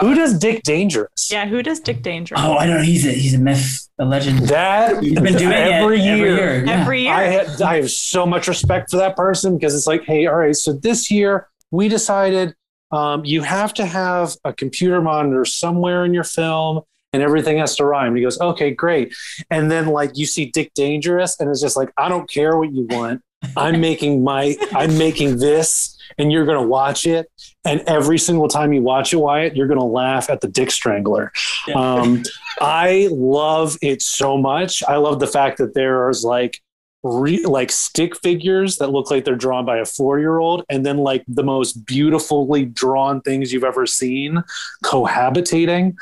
Who 0.00 0.14
does 0.14 0.38
Dick 0.38 0.62
Dangerous? 0.62 1.30
Yeah, 1.30 1.46
who 1.46 1.62
does 1.62 1.80
Dick 1.80 2.02
Dangerous? 2.02 2.40
oh, 2.42 2.54
I 2.56 2.66
don't 2.66 2.76
know. 2.78 2.82
He's 2.82 3.06
a 3.06 3.10
he's 3.12 3.34
a 3.34 3.38
myth, 3.38 3.88
a 3.98 4.04
legend. 4.04 4.40
That 4.48 5.02
He's 5.02 5.14
been 5.20 5.34
doing 5.36 5.52
every 5.52 6.00
it 6.00 6.04
year. 6.04 6.14
every 6.14 6.36
year. 6.36 6.64
yeah. 6.66 6.80
Every 6.80 7.02
year. 7.02 7.12
I 7.14 7.22
have, 7.24 7.62
I 7.62 7.76
have 7.76 7.90
so 7.90 8.26
much 8.26 8.48
respect 8.48 8.90
for 8.90 8.96
that 8.98 9.16
person 9.16 9.56
because 9.56 9.74
it's 9.74 9.86
like, 9.86 10.04
hey, 10.04 10.26
all 10.26 10.36
right, 10.36 10.56
so 10.56 10.72
this 10.72 11.10
year 11.10 11.48
we 11.70 11.88
decided 11.88 12.54
um, 12.92 13.24
you 13.24 13.42
have 13.42 13.72
to 13.74 13.86
have 13.86 14.34
a 14.44 14.52
computer 14.52 15.00
monitor 15.00 15.44
somewhere 15.44 16.04
in 16.04 16.12
your 16.14 16.24
film 16.24 16.82
and 17.16 17.22
everything 17.22 17.56
has 17.56 17.74
to 17.76 17.84
rhyme. 17.86 18.08
And 18.08 18.18
he 18.18 18.22
goes, 18.22 18.38
okay, 18.38 18.70
great. 18.70 19.14
And 19.50 19.70
then 19.70 19.86
like 19.86 20.18
you 20.18 20.26
see 20.26 20.50
Dick 20.50 20.70
Dangerous 20.74 21.40
and 21.40 21.48
it's 21.48 21.62
just 21.62 21.74
like, 21.74 21.90
I 21.96 22.10
don't 22.10 22.28
care 22.28 22.58
what 22.58 22.74
you 22.74 22.86
want. 22.90 23.22
I'm 23.56 23.80
making 23.88 24.22
my, 24.22 24.54
I'm 24.72 24.98
making 24.98 25.38
this 25.38 25.98
and 26.18 26.30
you're 26.30 26.44
going 26.44 26.60
to 26.60 26.66
watch 26.66 27.06
it. 27.06 27.30
And 27.64 27.80
every 27.86 28.18
single 28.18 28.48
time 28.48 28.74
you 28.74 28.82
watch 28.82 29.14
it, 29.14 29.16
Wyatt, 29.16 29.56
you're 29.56 29.66
going 29.66 29.80
to 29.80 29.86
laugh 29.86 30.28
at 30.28 30.42
the 30.42 30.48
Dick 30.48 30.70
Strangler. 30.70 31.32
Yeah. 31.66 31.74
Um, 31.76 32.22
I 32.60 33.08
love 33.10 33.78
it 33.80 34.02
so 34.02 34.36
much. 34.36 34.82
I 34.86 34.96
love 34.96 35.18
the 35.18 35.26
fact 35.26 35.56
that 35.56 35.72
there's 35.72 36.22
like 36.22 36.60
re- 37.02 37.44
like 37.46 37.72
stick 37.72 38.14
figures 38.16 38.76
that 38.76 38.90
look 38.90 39.10
like 39.10 39.24
they're 39.24 39.36
drawn 39.36 39.64
by 39.64 39.78
a 39.78 39.86
four 39.86 40.18
year 40.18 40.38
old, 40.38 40.64
and 40.68 40.84
then 40.84 40.98
like 40.98 41.24
the 41.28 41.42
most 41.42 41.86
beautifully 41.86 42.66
drawn 42.66 43.20
things 43.22 43.52
you've 43.52 43.64
ever 43.64 43.86
seen 43.86 44.42
cohabitating. 44.84 45.94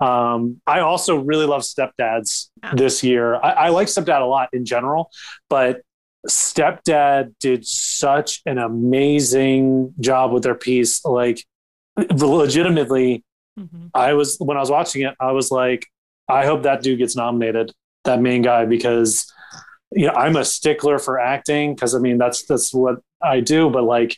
Um, 0.00 0.60
I 0.66 0.80
also 0.80 1.16
really 1.16 1.46
love 1.46 1.62
Stepdads 1.62 2.50
Yeah. 2.62 2.72
this 2.74 3.02
year. 3.02 3.34
I, 3.36 3.50
I 3.50 3.68
like 3.70 3.88
Stepdad 3.88 4.20
a 4.20 4.24
lot 4.26 4.48
in 4.52 4.64
general, 4.64 5.10
but 5.50 5.80
Stepdad 6.28 7.34
did 7.40 7.66
such 7.66 8.42
an 8.46 8.58
amazing 8.58 9.94
job 10.00 10.32
with 10.32 10.42
their 10.42 10.54
piece. 10.54 11.04
Like, 11.04 11.44
legitimately, 11.96 13.24
Mhm. 13.58 13.90
I 13.94 14.12
was 14.14 14.36
when 14.38 14.56
I 14.56 14.60
was 14.60 14.70
watching 14.70 15.02
it, 15.02 15.14
I 15.20 15.32
was 15.32 15.50
like, 15.50 15.86
I 16.28 16.44
hope 16.46 16.62
that 16.62 16.82
dude 16.82 16.98
gets 16.98 17.16
nominated, 17.16 17.72
that 18.04 18.20
main 18.20 18.42
guy, 18.42 18.64
because 18.66 19.32
you 19.90 20.06
know 20.06 20.12
I'm 20.12 20.36
a 20.36 20.44
stickler 20.44 20.98
for 20.98 21.18
acting 21.18 21.74
because 21.74 21.94
I 21.94 21.98
mean 21.98 22.18
that's 22.18 22.44
that's 22.44 22.72
what 22.72 22.96
I 23.22 23.40
do. 23.40 23.68
But 23.70 23.82
like, 23.84 24.16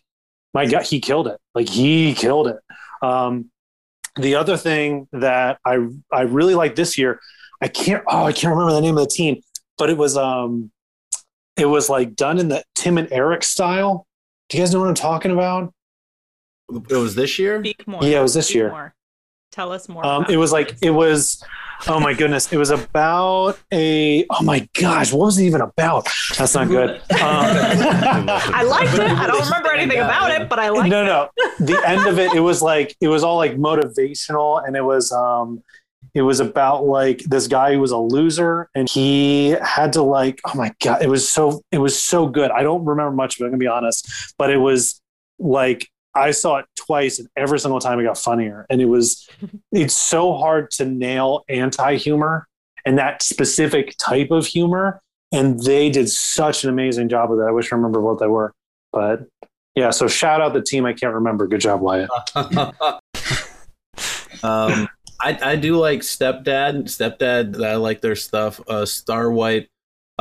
my 0.52 0.66
God, 0.66 0.82
he 0.82 1.00
killed 1.00 1.26
it. 1.28 1.38
Like 1.54 1.68
he 1.68 2.12
killed 2.14 2.48
it. 2.48 2.56
Um, 3.02 3.50
the 4.22 4.34
other 4.34 4.56
thing 4.56 5.08
that 5.12 5.58
I 5.64 5.78
I 6.12 6.22
really 6.22 6.54
like 6.54 6.76
this 6.76 6.96
year, 6.98 7.20
I 7.60 7.68
can't 7.68 8.02
oh 8.06 8.24
I 8.24 8.32
can't 8.32 8.52
remember 8.52 8.72
the 8.72 8.80
name 8.80 8.96
of 8.98 9.04
the 9.04 9.10
team, 9.10 9.42
but 9.78 9.90
it 9.90 9.96
was 9.96 10.16
um 10.16 10.70
it 11.56 11.66
was 11.66 11.88
like 11.88 12.14
done 12.16 12.38
in 12.38 12.48
the 12.48 12.62
Tim 12.74 12.98
and 12.98 13.08
Eric 13.10 13.42
style. 13.42 14.06
Do 14.48 14.56
you 14.56 14.62
guys 14.62 14.72
know 14.72 14.80
what 14.80 14.88
I'm 14.88 14.94
talking 14.94 15.30
about? 15.30 15.72
it 16.88 16.96
was 16.96 17.14
this 17.14 17.38
year. 17.38 17.60
Speak 17.60 17.86
more. 17.86 18.02
Yeah, 18.04 18.20
it 18.20 18.22
was 18.22 18.34
this 18.34 18.46
Speak 18.46 18.56
year. 18.56 18.70
more. 18.70 18.94
Tell 19.52 19.72
us 19.72 19.88
more. 19.88 20.04
Um, 20.06 20.22
about 20.22 20.30
it 20.32 20.36
was 20.36 20.52
like 20.52 20.76
it 20.82 20.90
was. 20.90 21.42
Oh 21.88 22.00
my 22.00 22.12
goodness! 22.12 22.52
It 22.52 22.56
was 22.56 22.70
about 22.70 23.58
a. 23.72 24.26
Oh 24.30 24.42
my 24.42 24.68
gosh! 24.78 25.12
What 25.12 25.26
was 25.26 25.38
it 25.38 25.44
even 25.44 25.60
about? 25.60 26.08
That's 26.36 26.54
not 26.54 26.68
good. 26.68 26.90
Um, 26.90 27.00
I 27.10 28.62
liked 28.66 28.94
it. 28.94 29.00
I 29.00 29.26
don't 29.26 29.44
remember 29.44 29.72
anything 29.72 30.00
about 30.00 30.30
it, 30.30 30.48
but 30.48 30.58
I 30.58 30.68
liked 30.68 30.90
no, 30.90 31.02
it. 31.02 31.06
no. 31.06 31.28
The 31.60 31.82
end 31.86 32.06
of 32.06 32.18
it, 32.18 32.32
it 32.34 32.40
was 32.40 32.62
like 32.62 32.96
it 33.00 33.08
was 33.08 33.22
all 33.22 33.36
like 33.36 33.56
motivational, 33.56 34.66
and 34.66 34.76
it 34.76 34.82
was 34.82 35.12
um, 35.12 35.62
it 36.14 36.22
was 36.22 36.40
about 36.40 36.84
like 36.84 37.18
this 37.24 37.46
guy 37.46 37.72
who 37.74 37.80
was 37.80 37.92
a 37.92 37.98
loser, 37.98 38.68
and 38.74 38.88
he 38.88 39.50
had 39.62 39.92
to 39.94 40.02
like. 40.02 40.40
Oh 40.46 40.54
my 40.54 40.72
god! 40.82 41.02
It 41.02 41.08
was 41.08 41.30
so 41.30 41.62
it 41.72 41.78
was 41.78 42.02
so 42.02 42.26
good. 42.26 42.50
I 42.50 42.62
don't 42.62 42.84
remember 42.84 43.12
much 43.12 43.36
of 43.36 43.42
it. 43.42 43.44
I'm 43.46 43.50
gonna 43.52 43.58
be 43.58 43.66
honest, 43.66 44.08
but 44.38 44.50
it 44.50 44.58
was 44.58 45.00
like 45.38 45.88
I 46.14 46.32
saw 46.32 46.58
it 46.58 46.66
twice, 46.76 47.18
and 47.18 47.28
every 47.36 47.58
single 47.60 47.80
time 47.80 48.00
it 48.00 48.04
got 48.04 48.18
funnier. 48.18 48.66
And 48.70 48.80
it 48.80 48.86
was 48.86 49.28
it's 49.72 49.94
so 49.94 50.34
hard 50.34 50.70
to 50.72 50.84
nail 50.84 51.44
anti 51.48 51.96
humor 51.96 52.46
and 52.84 52.98
that 52.98 53.22
specific 53.22 53.94
type 53.98 54.30
of 54.30 54.46
humor. 54.46 55.00
And 55.32 55.62
they 55.62 55.90
did 55.90 56.08
such 56.08 56.64
an 56.64 56.70
amazing 56.70 57.08
job 57.08 57.30
with 57.30 57.38
it. 57.38 57.44
I 57.44 57.52
wish 57.52 57.72
I 57.72 57.76
remember 57.76 58.00
what 58.00 58.18
they 58.18 58.26
were, 58.26 58.52
but 58.92 59.28
yeah. 59.76 59.90
So 59.90 60.08
shout 60.08 60.40
out 60.40 60.54
the 60.54 60.62
team. 60.62 60.84
I 60.84 60.92
can't 60.92 61.14
remember. 61.14 61.46
Good 61.46 61.60
job, 61.60 61.80
Wyatt. 61.80 62.10
um, 64.42 64.88
I, 65.22 65.38
I 65.40 65.56
do 65.56 65.76
like 65.76 66.00
Stepdad. 66.00 66.84
Stepdad, 66.84 67.64
I 67.64 67.76
like 67.76 68.00
their 68.00 68.16
stuff. 68.16 68.60
Uh, 68.66 68.84
Star 68.84 69.30
Wipe. 69.30 69.68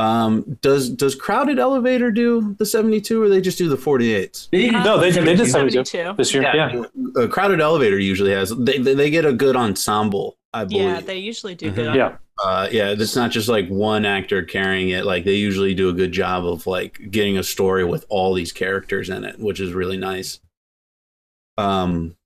Um, 0.00 0.58
does 0.62 0.88
does 0.88 1.14
Crowded 1.14 1.58
Elevator 1.58 2.10
do 2.10 2.54
the 2.58 2.64
72 2.64 3.22
or 3.22 3.28
they 3.28 3.40
just 3.40 3.58
do 3.58 3.68
the 3.68 3.76
48s? 3.76 4.48
They 4.50 4.62
did- 4.62 4.72
No, 4.72 4.98
they, 4.98 5.10
they 5.10 5.36
did 5.36 5.46
72. 5.50 5.84
72 5.84 6.14
this 6.16 6.32
year. 6.32 6.42
Yeah. 6.42 6.82
Uh, 7.16 7.26
Crowded 7.26 7.60
Elevator 7.60 7.98
usually 7.98 8.30
has 8.32 8.50
they, 8.56 8.78
they 8.78 8.94
they 8.94 9.10
get 9.10 9.24
a 9.26 9.32
good 9.32 9.56
ensemble, 9.56 10.38
I 10.54 10.64
believe. 10.64 10.82
Yeah, 10.84 11.00
they 11.00 11.18
usually 11.18 11.54
do 11.54 11.70
Mhm. 11.70 11.74
good. 11.74 11.88
on 11.88 11.96
Yeah. 11.96 12.16
uh, 12.42 12.68
yeah, 12.72 12.90
it's 12.96 13.14
not 13.16 13.30
just 13.30 13.48
like 13.48 13.68
one 13.68 14.06
actor 14.06 14.42
carrying 14.42 14.88
it. 14.88 15.04
Like 15.04 15.24
they 15.24 15.34
usually 15.34 15.74
do 15.74 15.88
a 15.90 15.92
good 15.92 16.12
job 16.12 16.46
of 16.46 16.66
like 16.66 17.10
getting 17.10 17.36
a 17.36 17.42
story 17.42 17.84
with 17.84 18.06
all 18.08 18.32
these 18.32 18.52
characters 18.52 19.10
in 19.10 19.24
it, 19.24 19.38
which 19.38 19.60
is 19.60 19.72
really 19.74 19.98
nice. 19.98 20.40
Um, 21.58 22.16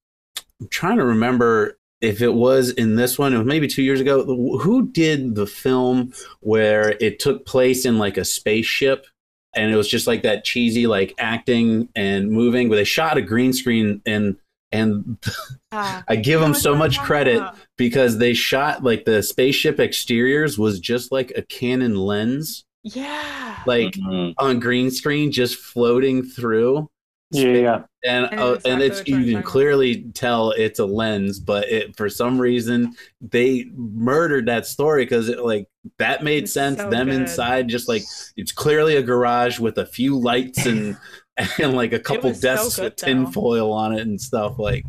I'm 0.61 0.69
trying 0.69 0.99
to 0.99 1.05
remember 1.05 1.77
if 2.05 2.21
it 2.21 2.35
was 2.35 2.71
in 2.71 2.97
this 2.97 3.19
one. 3.19 3.33
It 3.33 3.39
was 3.39 3.47
maybe 3.47 3.67
two 3.67 3.83
years 3.83 4.01
ago. 4.01 4.25
Who 4.59 4.89
did 4.89 5.35
the 5.35 5.47
film 5.47 6.13
where 6.41 6.97
it 7.01 7.19
took 7.19 7.47
place 7.47 7.85
in 7.87 7.99
like 7.99 8.17
a 8.17 8.25
spaceship? 8.25 9.07
And 9.57 9.73
it 9.73 9.77
was 9.77 9.89
just 9.89 10.07
like 10.07 10.23
that 10.23 10.45
cheesy, 10.45 10.87
like 10.87 11.15
acting 11.19 11.89
and 11.95 12.31
moving, 12.31 12.69
but 12.69 12.75
they 12.77 12.85
shot 12.85 13.17
a 13.17 13.23
green 13.23 13.53
screen 13.53 14.03
and 14.05 14.37
and 14.73 15.17
Ah. 15.73 16.05
I 16.09 16.17
give 16.17 16.41
them 16.41 16.55
so 16.55 16.75
much 16.75 16.97
yeah. 16.97 17.05
credit 17.05 17.43
because 17.79 18.19
they 18.19 18.35
shot 18.35 18.83
like 18.85 19.05
the 19.05 19.23
spaceship 19.23 19.79
exteriors 19.81 20.59
was 20.59 20.79
just 20.81 21.11
like 21.13 21.33
a 21.37 21.43
Canon 21.43 21.97
lens, 21.97 22.65
Yeah. 22.83 23.59
like 23.67 23.95
Mhm. 23.95 24.35
on 24.39 24.59
green 24.61 24.91
screen, 24.91 25.31
just 25.33 25.57
floating 25.57 26.23
through. 26.25 26.89
Yeah, 27.35 27.53
yeah. 27.53 27.83
And 28.05 28.27
I 28.27 28.29
uh, 28.37 28.47
exactly 28.53 28.71
and 28.73 28.83
it's 28.83 29.03
you 29.07 29.33
can 29.35 29.43
clearly 29.43 30.03
tell 30.15 30.51
it's 30.53 30.79
a 30.79 30.85
lens, 30.85 31.41
but 31.41 31.69
it 31.69 31.97
for 31.97 32.09
some 32.09 32.41
reason 32.41 32.95
they 33.21 33.67
murdered 33.75 34.47
that 34.47 34.67
story 34.67 35.05
because 35.05 35.29
it 35.29 35.41
like 35.41 35.67
that 35.99 36.23
made 36.23 36.45
It's 36.45 36.53
sense. 36.53 36.79
so 36.79 36.91
Them 36.91 37.07
good. 37.09 37.23
inside, 37.23 37.69
just 37.69 37.89
like 37.89 38.03
it's 38.37 38.53
clearly 38.53 38.97
a 38.97 39.03
garage 39.03 39.59
with 39.59 39.79
a 39.79 39.87
few 39.87 40.19
lights 40.19 40.67
and 40.67 40.97
and 41.59 41.75
like 41.75 41.93
a 41.93 41.99
couple 41.99 42.31
was 42.31 42.41
so 42.41 42.49
desks 42.55 42.77
good, 42.77 42.85
with 42.85 42.97
though. 42.99 43.07
tinfoil 43.07 43.73
on 43.73 43.95
it 43.95 44.03
and 44.07 44.21
stuff. 44.21 44.59
Like 44.59 44.85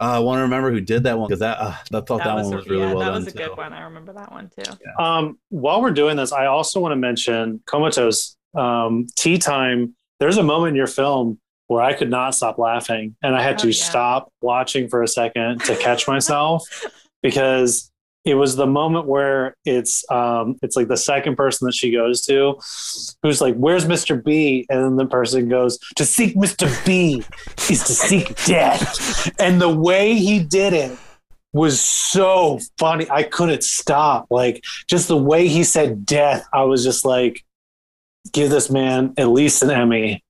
uh, 0.00 0.16
I 0.16 0.18
want 0.18 0.38
to 0.38 0.42
remember 0.42 0.70
who 0.72 0.80
did 0.80 1.04
that 1.04 1.18
one 1.18 1.28
because 1.28 1.40
that 1.40 1.58
uh, 1.58 1.74
I 1.94 2.00
thought 2.00 2.22
that, 2.24 2.34
was 2.34 2.44
one 2.46 2.52
a- 2.52 2.56
was 2.56 2.66
really 2.68 2.82
yeah, 2.82 2.88
well 2.92 2.98
that 3.00 3.04
done 3.06 3.24
was 3.24 3.26
a 3.28 3.30
too. 3.36 3.38
good 3.48 3.56
one. 3.56 3.72
I 3.72 3.82
remember 3.82 4.12
that 4.12 4.30
one 4.30 4.50
too. 4.56 4.72
Um, 5.02 5.38
while 5.48 5.80
we're 5.80 5.90
doing 5.92 6.16
this, 6.16 6.32
I 6.32 6.46
also 6.46 6.80
want 6.80 6.92
to 6.92 6.96
mention 6.96 7.60
Comatoast 7.66 8.36
um, 8.54 9.06
Tea 9.16 9.38
Time. 9.38 9.94
There's 10.20 10.36
a 10.38 10.42
moment 10.42 10.70
in 10.70 10.76
your 10.76 10.86
film 10.86 11.38
where 11.72 11.82
I 11.82 11.94
could 11.94 12.10
not 12.10 12.34
stop 12.34 12.58
laughing, 12.58 13.16
and 13.22 13.34
I 13.34 13.42
had 13.42 13.54
Oh, 13.54 13.62
to 13.64 13.68
yeah. 13.68 13.84
stop 13.84 14.32
watching 14.40 14.88
for 14.88 15.02
a 15.02 15.08
second 15.08 15.60
to 15.64 15.76
catch 15.76 16.06
myself 16.06 16.62
because 17.22 17.90
it 18.24 18.34
was 18.34 18.54
the 18.54 18.66
moment 18.68 19.06
where 19.06 19.56
it's 19.64 20.04
um, 20.10 20.56
it's 20.62 20.76
like 20.76 20.86
the 20.86 20.96
second 20.96 21.34
person 21.34 21.66
that 21.66 21.74
she 21.74 21.90
goes 21.90 22.20
to, 22.26 22.56
who's 23.22 23.40
like, 23.40 23.56
"Where's 23.56 23.84
Mr. 23.86 24.22
B?" 24.22 24.64
And 24.68 24.80
then 24.84 24.96
the 24.96 25.06
person 25.06 25.48
goes, 25.48 25.76
"To 25.96 26.04
seek 26.04 26.36
Mr. 26.36 26.68
B 26.86 27.24
is 27.68 27.84
to 27.84 27.92
seek 27.92 28.36
death," 28.44 29.28
and 29.40 29.60
the 29.60 29.68
way 29.68 30.14
he 30.14 30.38
did 30.38 30.72
it 30.72 30.96
was 31.52 31.80
so 31.84 32.60
funny. 32.78 33.06
I 33.10 33.24
couldn't 33.24 33.64
stop. 33.64 34.28
Like 34.30 34.62
just 34.88 35.08
the 35.08 35.16
way 35.16 35.48
he 35.48 35.64
said 35.64 36.06
death, 36.06 36.46
I 36.54 36.62
was 36.62 36.84
just 36.84 37.04
like, 37.04 37.44
give 38.32 38.50
this 38.50 38.70
man 38.70 39.14
at 39.18 39.28
least 39.30 39.62
an 39.64 39.70
Emmy. 39.70 40.22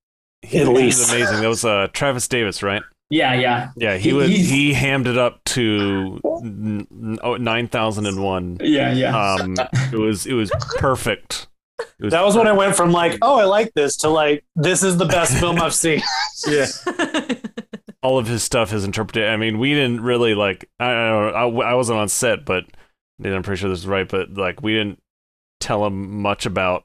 He, 0.43 0.59
he 0.59 0.65
was 0.65 1.11
amazing. 1.13 1.41
That 1.41 1.49
was 1.49 1.65
uh, 1.65 1.89
Travis 1.93 2.27
Davis, 2.29 2.63
right? 2.63 2.83
Yeah, 3.11 3.35
yeah, 3.35 3.71
Yeah, 3.77 3.97
he 3.97 4.09
He- 4.09 4.13
was. 4.15 4.29
he's- 4.31 4.49
He 4.49 4.73
hammed 4.73 5.07
it 5.07 5.19
up 5.19 5.45
to 5.45 6.19
n- 6.43 6.87
n- 6.91 7.19
oh, 7.23 7.37
nine 7.37 7.69
thousand 7.69 8.07
and 8.07 8.23
one. 8.23 8.57
yeah, 8.63 8.93
yeah. 8.93 9.35
Um, 9.35 9.55
it 9.93 9.97
was 9.99 10.27
it 10.27 10.33
was 10.33 10.51
perfect. 10.79 11.47
It 11.79 12.05
was 12.05 12.11
That 12.13 12.25
was 12.25 12.37
when 12.37 12.47
I 12.47 12.53
went 12.53 12.75
from 12.75 12.91
like, 12.93 13.19
oh, 13.23 13.37
I 13.39 13.45
like 13.45 13.73
this 13.75 13.97
to 13.99 14.09
like, 14.09 14.45
this 14.57 14.83
is 14.83 14.97
the 14.97 15.05
best 15.05 15.39
film 15.39 15.61
I've 15.61 15.75
seen. 15.75 16.01
Yeah, 16.49 16.67
all 18.03 18.19
of 18.19 18.27
his 18.27 18.43
stuff 18.43 18.73
is 18.73 18.85
interpreted. 18.85 19.29
I 19.29 19.37
mean, 19.37 19.59
we 19.59 19.75
didn't 19.75 20.01
really 20.01 20.35
like. 20.35 20.69
I, 20.81 20.87
I 20.91 21.09
don't 21.11 21.33
know. 21.55 21.61
I, 21.63 21.71
I 21.71 21.75
wasn't 21.75 21.99
on 22.01 22.09
set, 22.09 22.45
but 22.45 22.65
I'm 23.25 23.43
pretty 23.45 23.61
sure 23.61 23.71
this 23.71 23.81
is 23.81 23.87
right. 23.87 24.09
But 24.09 24.35
like, 24.35 24.61
we 24.63 24.73
didn't 24.75 25.01
tell 25.61 25.87
him 25.87 26.21
much 26.23 26.47
about 26.47 26.85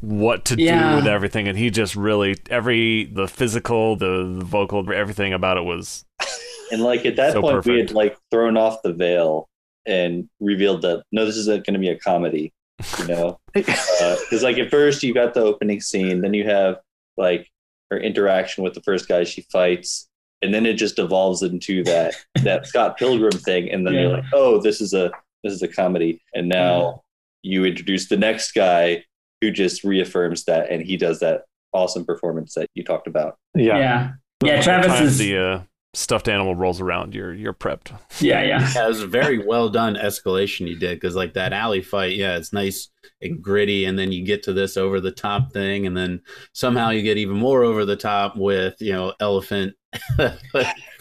what 0.00 0.44
to 0.46 0.56
Yeah. 0.60 0.90
do 0.90 0.96
with 0.96 1.06
everything, 1.06 1.48
and 1.48 1.56
he 1.58 1.70
just 1.70 1.96
really 1.96 2.36
every 2.50 3.04
the 3.04 3.28
physical, 3.28 3.96
the, 3.96 4.36
the 4.38 4.44
vocal, 4.44 4.90
everything 4.92 5.32
about 5.32 5.56
it 5.56 5.64
was. 5.64 6.04
And 6.72 6.82
like 6.82 7.06
at 7.06 7.14
that 7.14 7.32
So 7.32 7.42
point, 7.42 7.64
we 7.64 7.78
had 7.78 7.92
like 7.92 8.18
thrown 8.32 8.56
off 8.56 8.82
the 8.82 8.92
veil 8.92 9.48
and 9.86 10.28
revealed 10.40 10.82
that 10.82 11.04
no, 11.12 11.24
this 11.24 11.36
isn't 11.36 11.64
going 11.64 11.74
to 11.74 11.78
be 11.78 11.90
a 11.90 11.96
comedy. 11.96 12.52
You 12.98 13.06
know, 13.06 13.38
uh, 13.54 14.16
because 14.20 14.42
like 14.42 14.58
at 14.58 14.68
first 14.68 15.04
you 15.04 15.14
got 15.14 15.32
the 15.32 15.42
opening 15.42 15.80
scene, 15.80 16.22
then 16.22 16.34
you 16.34 16.42
have 16.44 16.78
like 17.16 17.48
her 17.92 17.98
interaction 18.00 18.64
with 18.64 18.74
the 18.74 18.80
first 18.82 19.06
guy 19.06 19.22
she 19.22 19.42
fights, 19.42 20.08
and 20.42 20.52
then 20.52 20.66
it 20.66 20.72
just 20.74 20.98
evolves 20.98 21.40
into 21.44 21.84
that 21.84 22.14
that 22.42 22.66
Scott 22.70 22.98
Pilgrim 22.98 23.30
thing, 23.30 23.70
and 23.70 23.86
then 23.86 23.94
Yeah. 23.94 24.00
you're 24.00 24.10
like, 24.14 24.24
oh, 24.32 24.60
this 24.60 24.80
is 24.80 24.92
a 24.92 25.12
this 25.44 25.52
is 25.52 25.62
a 25.62 25.68
comedy, 25.68 26.20
and 26.34 26.48
now 26.48 27.02
you 27.42 27.64
introduce 27.64 28.08
the 28.08 28.16
next 28.16 28.50
guy 28.56 29.04
who 29.40 29.50
just 29.50 29.84
reaffirms 29.84 30.44
that, 30.44 30.70
and 30.70 30.82
he 30.82 30.96
does 30.96 31.20
that 31.20 31.42
awesome 31.72 32.04
performance 32.04 32.54
that 32.54 32.68
you 32.74 32.84
talked 32.84 33.06
about. 33.06 33.38
Yeah. 33.54 33.78
yeah, 33.78 34.12
yeah. 34.42 34.62
Travis 34.62 35.00
is. 35.00 35.18
the 35.18 35.36
uh, 35.36 35.60
stuffed 35.96 36.28
animal 36.28 36.54
rolls 36.54 36.80
around. 36.80 37.14
You're 37.14 37.34
you're 37.34 37.54
prepped. 37.54 37.92
yeah, 38.20 38.42
yeah. 38.42 38.70
yeah, 38.74 38.84
it 38.84 38.88
was 38.88 39.02
a 39.02 39.06
very 39.06 39.44
well 39.44 39.68
done 39.68 39.96
escalation 39.96 40.68
you 40.68 40.78
did 40.78 41.00
because 41.00 41.16
like 41.16 41.34
that 41.34 41.52
alley 41.52 41.82
fight, 41.82 42.16
yeah, 42.16 42.36
it's 42.36 42.52
nice 42.52 42.90
and 43.20 43.42
gritty, 43.42 43.84
and 43.86 43.98
then 43.98 44.12
you 44.12 44.24
get 44.24 44.42
to 44.44 44.52
this 44.52 44.76
over 44.76 45.00
the 45.00 45.10
top 45.10 45.52
thing, 45.52 45.86
and 45.86 45.96
then 45.96 46.20
somehow 46.52 46.90
you 46.90 47.02
get 47.02 47.18
even 47.18 47.36
more 47.36 47.64
over 47.64 47.84
the 47.84 47.96
top 47.96 48.36
with 48.36 48.74
you 48.80 48.92
know 48.92 49.14
elephant 49.20 49.74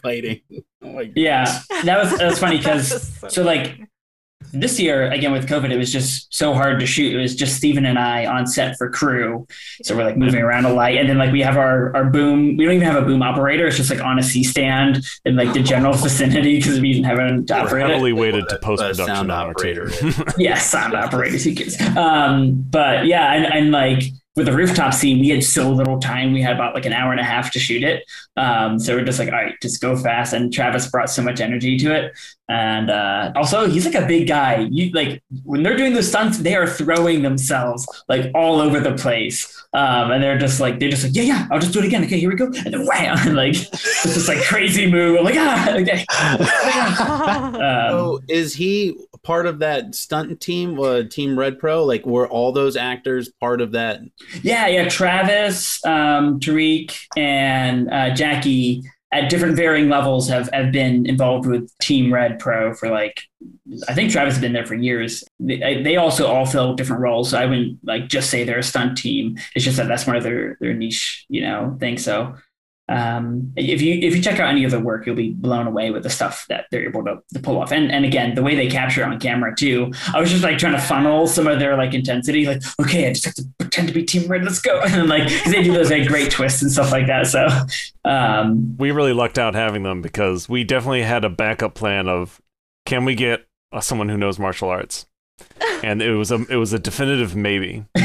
fighting. 0.01 0.41
Oh 0.81 0.93
my 0.93 1.11
Yeah, 1.15 1.59
that 1.83 1.99
was 2.01 2.17
that 2.17 2.27
was 2.27 2.39
funny 2.39 2.57
because 2.57 3.13
so, 3.19 3.27
so 3.27 3.43
like 3.43 3.79
this 4.55 4.79
year 4.79 5.11
again 5.11 5.31
with 5.31 5.47
COVID, 5.47 5.71
it 5.71 5.77
was 5.77 5.91
just 5.91 6.33
so 6.33 6.53
hard 6.53 6.79
to 6.79 6.85
shoot. 6.85 7.15
It 7.15 7.19
was 7.19 7.35
just 7.35 7.55
Steven 7.55 7.85
and 7.85 7.99
I 7.99 8.25
on 8.25 8.47
set 8.47 8.77
for 8.77 8.89
crew, 8.89 9.47
so 9.83 9.95
we're 9.95 10.03
like 10.03 10.17
moving 10.17 10.41
around 10.41 10.65
a 10.65 10.73
lot, 10.73 10.91
and 10.91 11.09
then 11.09 11.17
like 11.17 11.31
we 11.31 11.41
have 11.41 11.57
our 11.57 11.95
our 11.95 12.05
boom. 12.05 12.57
We 12.57 12.65
don't 12.65 12.75
even 12.75 12.87
have 12.87 13.01
a 13.01 13.05
boom 13.05 13.21
operator. 13.21 13.67
It's 13.67 13.77
just 13.77 13.89
like 13.89 14.01
on 14.01 14.19
a 14.19 14.23
C 14.23 14.43
stand 14.43 15.05
in 15.25 15.35
like 15.35 15.53
the 15.53 15.61
general 15.61 15.93
vicinity 15.97 16.57
because 16.57 16.79
we 16.79 16.93
didn't 16.93 17.05
have 17.05 17.19
anyone 17.19 17.41
operator. 17.41 17.63
We're 17.63 17.67
operate 17.67 17.85
it. 17.85 17.89
heavily 17.89 18.13
weighted 18.13 18.49
to 18.49 18.59
post 18.59 18.81
production 18.81 19.05
sound 19.05 19.31
on 19.31 19.45
our 19.45 19.49
operator. 19.51 19.89
team. 19.89 20.13
yeah, 20.37 20.57
sound 20.57 20.93
operators, 20.93 21.43
who 21.43 21.55
cares? 21.55 21.79
Um, 21.95 22.65
but 22.69 23.05
yeah, 23.05 23.33
and, 23.33 23.45
and 23.45 23.71
like 23.71 24.03
with 24.35 24.47
the 24.47 24.53
rooftop 24.53 24.93
scene, 24.93 25.19
we 25.19 25.29
had 25.29 25.43
so 25.43 25.71
little 25.71 25.99
time. 25.99 26.33
We 26.33 26.41
had 26.41 26.55
about 26.55 26.75
like 26.75 26.85
an 26.85 26.93
hour 26.93 27.11
and 27.11 27.21
a 27.21 27.23
half 27.23 27.51
to 27.51 27.59
shoot 27.59 27.83
it. 27.83 28.03
Um, 28.35 28.77
so 28.79 28.95
we're 28.95 29.05
just 29.05 29.17
like, 29.17 29.29
all 29.29 29.35
right, 29.35 29.55
just 29.61 29.81
go 29.81 29.95
fast. 29.95 30.33
And 30.33 30.53
Travis 30.53 30.87
brought 30.89 31.09
so 31.09 31.21
much 31.21 31.39
energy 31.39 31.77
to 31.77 31.95
it. 31.95 32.17
And 32.47 32.91
uh, 32.91 33.31
also, 33.35 33.67
he's 33.67 33.85
like 33.85 33.95
a 33.95 34.05
big 34.05 34.27
guy. 34.27 34.67
You 34.69 34.91
like 34.91 35.23
when 35.43 35.63
they're 35.63 35.77
doing 35.77 35.93
the 35.93 36.03
stunts, 36.03 36.37
they 36.39 36.55
are 36.55 36.67
throwing 36.67 37.21
themselves 37.23 37.87
like 38.07 38.29
all 38.35 38.59
over 38.59 38.79
the 38.79 38.93
place. 38.93 39.51
Um, 39.73 40.11
and 40.11 40.21
they're 40.23 40.37
just 40.37 40.59
like, 40.59 40.79
they're 40.79 40.89
just 40.89 41.03
like, 41.03 41.15
yeah, 41.15 41.23
yeah, 41.23 41.47
I'll 41.51 41.59
just 41.59 41.73
do 41.73 41.79
it 41.79 41.85
again. 41.85 42.03
Okay, 42.03 42.19
here 42.19 42.29
we 42.29 42.35
go. 42.35 42.45
And 42.45 42.73
then 42.73 42.85
wham, 42.85 43.17
and 43.25 43.35
like 43.35 43.55
it's 43.55 44.03
this 44.03 44.27
like 44.27 44.43
crazy 44.43 44.89
move. 44.91 45.17
I'm 45.17 45.25
like, 45.25 45.35
ah, 45.37 45.75
okay. 45.75 46.05
Um, 47.55 47.61
So 47.89 48.19
is 48.27 48.53
he 48.53 48.95
part 49.25 49.45
of 49.47 49.59
that 49.59 49.95
stunt 49.95 50.39
team, 50.39 50.79
uh, 50.79 51.03
Team 51.03 51.37
Red 51.37 51.59
Pro? 51.59 51.83
Like, 51.83 52.05
were 52.05 52.29
all 52.29 52.53
those 52.53 52.77
actors 52.77 53.29
part 53.41 53.59
of 53.59 53.73
that? 53.73 53.99
Yeah, 54.41 54.67
yeah. 54.67 54.87
Travis, 54.87 55.83
um, 55.85 56.39
Tariq, 56.39 56.95
and 57.17 57.91
uh, 57.91 58.13
Jackie 58.13 58.83
at 59.11 59.29
different 59.29 59.55
varying 59.55 59.87
levels 59.87 60.27
have, 60.27 60.49
have 60.51 60.71
been 60.71 61.05
involved 61.05 61.47
with 61.47 61.71
Team 61.79 62.13
Red 62.13 62.37
Pro 62.37 62.73
for 62.73 62.89
like, 62.89 63.21
I 63.87 63.93
think 63.93 64.11
Travis 64.11 64.33
has 64.33 64.41
been 64.41 64.51
there 64.51 64.65
for 64.65 64.75
years. 64.75 65.23
They, 65.39 65.81
they 65.81 65.95
also 65.95 66.27
all 66.27 66.45
fill 66.45 66.73
different 66.73 67.01
roles. 67.01 67.29
So 67.29 67.37
I 67.37 67.45
wouldn't 67.45 67.79
like 67.83 68.09
just 68.09 68.29
say 68.29 68.43
they're 68.43 68.59
a 68.59 68.63
stunt 68.63 68.97
team. 68.97 69.37
It's 69.55 69.63
just 69.63 69.77
that 69.77 69.87
that's 69.87 70.05
one 70.05 70.17
of 70.17 70.23
their, 70.23 70.57
their 70.59 70.73
niche, 70.73 71.25
you 71.29 71.41
know, 71.41 71.77
thing. 71.79 71.97
So 71.97 72.35
um, 72.87 73.51
if 73.55 73.81
you 73.81 73.95
if 73.95 74.15
you 74.15 74.21
check 74.21 74.39
out 74.39 74.49
any 74.49 74.63
of 74.63 74.71
the 74.71 74.79
work, 74.79 75.05
you'll 75.05 75.15
be 75.15 75.31
blown 75.31 75.65
away 75.65 75.89
with 75.89 76.03
the 76.03 76.09
stuff 76.09 76.45
that 76.49 76.65
they're 76.69 76.87
able 76.87 77.03
to, 77.05 77.19
to 77.33 77.39
pull 77.39 77.59
off. 77.59 77.71
And 77.71 77.91
and 77.91 78.05
again, 78.05 78.35
the 78.35 78.43
way 78.43 78.55
they 78.55 78.67
capture 78.67 79.01
it 79.01 79.05
on 79.05 79.19
camera 79.19 79.55
too. 79.55 79.91
I 80.13 80.19
was 80.19 80.29
just 80.29 80.43
like 80.43 80.57
trying 80.59 80.73
to 80.73 80.81
funnel 80.81 81.25
some 81.25 81.47
of 81.47 81.59
their 81.59 81.75
like 81.75 81.93
intensity. 81.93 82.45
Like, 82.45 82.61
okay, 82.79 83.07
I 83.07 83.13
just 83.13 83.25
have 83.25 83.33
to 83.35 83.43
pretend 83.57 83.87
to 83.87 83.93
be 83.93 84.03
Team 84.03 84.29
Red. 84.29 84.43
Let's 84.43 84.61
go. 84.61 84.81
And 84.85 85.09
like 85.09 85.23
'cause 85.27 85.51
they 85.51 85.63
do 85.63 85.73
those 85.73 85.89
like 85.89 86.07
great 86.07 86.29
twists 86.31 86.61
and 86.61 86.71
stuff 86.71 86.91
like 86.91 87.07
that. 87.07 87.27
So 87.27 87.47
um, 88.05 88.77
we 88.77 88.91
really 88.91 89.13
lucked 89.13 89.39
out 89.39 89.55
having 89.55 89.83
them 89.83 90.01
because 90.01 90.47
we 90.47 90.63
definitely 90.63 91.01
had 91.01 91.25
a 91.25 91.29
backup 91.29 91.73
plan 91.73 92.07
of 92.07 92.39
can 92.85 93.03
we 93.03 93.15
get 93.15 93.47
uh, 93.73 93.81
someone 93.81 94.09
who 94.09 94.17
knows 94.17 94.37
martial 94.37 94.69
arts 94.69 95.07
and 95.83 96.01
it 96.01 96.13
was 96.15 96.31
a 96.31 96.45
it 96.49 96.55
was 96.55 96.71
a 96.71 96.79
definitive 96.79 97.35
maybe 97.35 97.83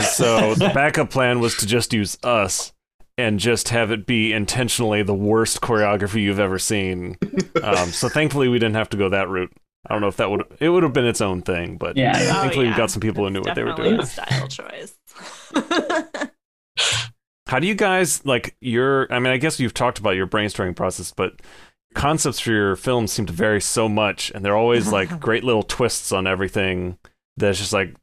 so 0.00 0.54
the 0.54 0.70
backup 0.72 1.10
plan 1.10 1.40
was 1.40 1.56
to 1.56 1.66
just 1.66 1.92
use 1.92 2.16
us 2.22 2.72
and 3.16 3.38
just 3.38 3.68
have 3.68 3.90
it 3.90 4.06
be 4.06 4.32
intentionally 4.32 5.02
the 5.02 5.14
worst 5.14 5.60
choreography 5.60 6.22
you've 6.22 6.40
ever 6.40 6.58
seen 6.58 7.16
um, 7.62 7.88
so 7.90 8.08
thankfully 8.08 8.48
we 8.48 8.58
didn't 8.58 8.74
have 8.76 8.88
to 8.88 8.96
go 8.96 9.08
that 9.08 9.28
route 9.28 9.52
I 9.86 9.92
don't 9.92 10.00
know 10.00 10.08
if 10.08 10.16
that 10.16 10.30
would 10.30 10.44
it 10.60 10.70
would 10.70 10.82
have 10.82 10.92
been 10.92 11.04
its 11.04 11.20
own 11.20 11.42
thing, 11.42 11.76
but 11.76 11.96
Yeah, 11.96 12.18
yeah. 12.18 12.30
Oh, 12.30 12.40
thankfully 12.40 12.66
yeah. 12.66 12.72
we 12.72 12.76
got 12.76 12.90
some 12.90 13.00
people 13.00 13.24
who 13.24 13.30
knew 13.30 13.42
what 13.42 13.54
they 13.54 13.64
were 13.64 13.74
doing. 13.74 14.00
a 14.00 14.06
style 14.06 14.48
choice. 14.48 14.94
How 17.46 17.58
do 17.58 17.66
you 17.66 17.74
guys 17.74 18.24
like 18.24 18.56
your? 18.60 19.12
I 19.12 19.18
mean, 19.18 19.32
I 19.32 19.36
guess 19.36 19.60
you've 19.60 19.74
talked 19.74 19.98
about 19.98 20.12
your 20.12 20.26
brainstorming 20.26 20.74
process, 20.74 21.12
but 21.12 21.42
concepts 21.94 22.40
for 22.40 22.50
your 22.50 22.76
films 22.76 23.12
seem 23.12 23.26
to 23.26 23.32
vary 23.32 23.60
so 23.60 23.88
much, 23.88 24.32
and 24.34 24.42
they're 24.44 24.56
always 24.56 24.90
like 24.90 25.20
great 25.20 25.44
little 25.44 25.62
twists 25.62 26.12
on 26.12 26.26
everything. 26.26 26.96
That's 27.36 27.58
just 27.58 27.74
like 27.74 27.94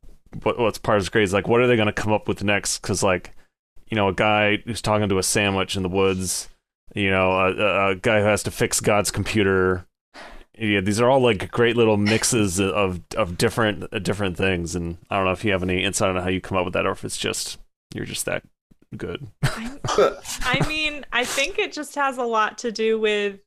what, 0.44 0.60
what's 0.60 0.78
part 0.78 1.00
of 1.00 1.06
the 1.06 1.12
great 1.12 1.24
is 1.24 1.34
like, 1.34 1.48
what 1.48 1.62
are 1.62 1.68
they 1.68 1.76
going 1.76 1.88
to 1.88 1.94
come 1.94 2.14
up 2.14 2.28
with 2.28 2.44
next? 2.44 2.80
Because 2.80 3.02
like, 3.02 3.34
you 3.92 3.96
know, 3.96 4.08
a 4.08 4.14
guy 4.14 4.58
who's 4.58 4.82
talking 4.82 5.10
to 5.10 5.18
a 5.18 5.24
sandwich 5.24 5.76
in 5.76 5.84
the 5.84 5.90
woods, 5.90 6.48
you 6.96 7.12
know, 7.12 7.32
a, 7.32 7.92
a, 7.92 7.96
guy 7.96 8.22
who 8.22 8.26
has 8.26 8.42
to 8.44 8.52
fix 8.52 8.80
God's 8.80 9.12
computer. 9.12 9.86
Yeah, 10.58 10.80
these 10.80 11.02
are 11.02 11.10
all 11.10 11.20
like 11.20 11.52
great 11.52 11.76
little 11.76 11.98
mixes 11.98 12.60
of 12.60 13.02
of 13.16 13.38
different 13.38 13.86
uh, 13.92 14.00
different 14.00 14.38
things, 14.38 14.76
and 14.76 14.98
I 15.10 15.18
don't 15.18 15.26
know 15.26 15.32
if 15.32 15.44
you 15.44 15.52
have 15.52 15.64
any 15.64 15.84
insight 15.84 16.16
on 16.16 16.22
how 16.22 16.30
you 16.30 16.42
come 16.42 16.58
up 16.58 16.66
with 16.66 16.74
that, 16.74 16.86
or 16.86 16.92
if 16.92 17.04
it's 17.04 17.18
just 17.18 17.58
you're 17.94 18.06
just 18.06 18.26
that 18.26 18.44
good. 18.96 19.28
I 19.44 20.66
mean, 20.68 21.06
I 21.12 21.26
think 21.26 21.58
it 21.58 21.74
just 21.74 21.96
has 21.96 22.18
a 22.18 22.24
lot 22.24 22.60
to 22.60 22.72
do 22.72 23.00
with 23.00 23.40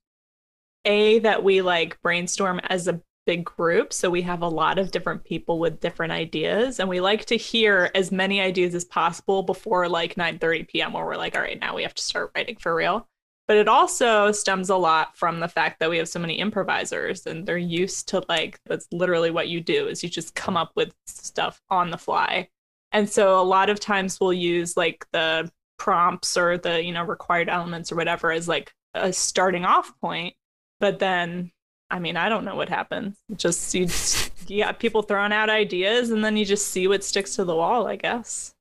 a 0.84 1.20
that 1.20 1.42
we 1.42 1.62
like 1.62 2.00
brainstorm 2.02 2.60
as 2.64 2.88
a 2.88 3.00
big 3.26 3.44
group, 3.44 3.92
so 3.92 4.10
we 4.10 4.22
have 4.22 4.42
a 4.42 4.48
lot 4.48 4.78
of 4.78 4.90
different 4.90 5.24
people 5.24 5.59
with 5.59 5.80
different 5.80 6.12
ideas, 6.12 6.80
and 6.80 6.88
we 6.88 7.01
like 7.01 7.24
to 7.26 7.36
hear 7.36 7.90
as 7.94 8.12
many 8.12 8.40
ideas 8.40 8.74
as 8.74 8.84
possible 8.84 9.42
before 9.42 9.88
like 9.88 10.14
9:30 10.16 10.68
p.m. 10.68 10.92
where 10.92 11.05
we're 11.05 11.16
like, 11.16 11.36
all 11.36 11.42
right, 11.42 11.60
now 11.60 11.74
we 11.74 11.82
have 11.82 11.94
to 11.94 12.02
start 12.02 12.32
writing 12.34 12.56
for 12.56 12.74
real. 12.74 13.09
But 13.46 13.59
it 13.59 13.68
also 13.68 14.32
stems 14.32 14.70
a 14.70 14.76
lot 14.76 15.16
from 15.16 15.40
the 15.40 15.48
fact 15.48 15.80
that 15.80 15.90
we 15.90 15.98
have 15.98 16.09
so 16.09 16.18
many 16.18 16.38
improvisers 16.38 17.26
and 17.26 17.46
they're 17.46 17.59
used 17.59 18.09
to 18.09 18.24
like 18.28 18.59
that's 18.64 18.86
literally 18.90 19.30
what 19.30 19.48
you 19.48 19.60
do 19.60 19.86
is 19.88 20.02
you 20.02 20.09
just 20.09 20.34
come 20.34 20.56
up 20.56 20.72
with 20.76 20.94
stuff 21.06 21.60
on 21.68 21.90
the 21.90 21.98
fly. 21.98 22.48
And 22.92 23.09
so 23.10 23.40
a 23.40 23.42
lot 23.42 23.70
of 23.70 23.80
times 23.80 24.18
we'll 24.20 24.32
use 24.32 24.76
like 24.76 25.06
the 25.12 25.51
prompts 25.78 26.36
or 26.36 26.56
the, 26.56 26.82
you 26.82 26.92
know, 26.92 27.05
required 27.05 27.48
elements 27.51 27.92
or 27.92 27.96
whatever 27.96 28.32
as 28.32 28.48
like 28.48 28.72
a 28.94 29.12
starting 29.12 29.64
off 29.64 29.92
point. 30.01 30.34
But 30.80 30.98
then 30.98 31.52
I 31.90 31.98
mean, 31.98 32.16
I 32.16 32.28
don't 32.28 32.44
know 32.44 32.56
what 32.56 32.69
happens. 32.69 33.16
Just 33.36 33.74
you, 33.74 33.86
just, 33.86 34.32
you 34.51 34.65
got 34.65 34.78
people 34.78 35.02
throwing 35.02 35.32
out 35.32 35.51
ideas, 35.51 36.11
and 36.11 36.24
then 36.24 36.36
you 36.36 36.44
just 36.44 36.69
see 36.69 36.89
what 36.89 37.05
sticks 37.05 37.36
to 37.36 37.44
the 37.44 37.55
wall. 37.55 37.86
I 37.86 37.97
guess. 37.97 38.55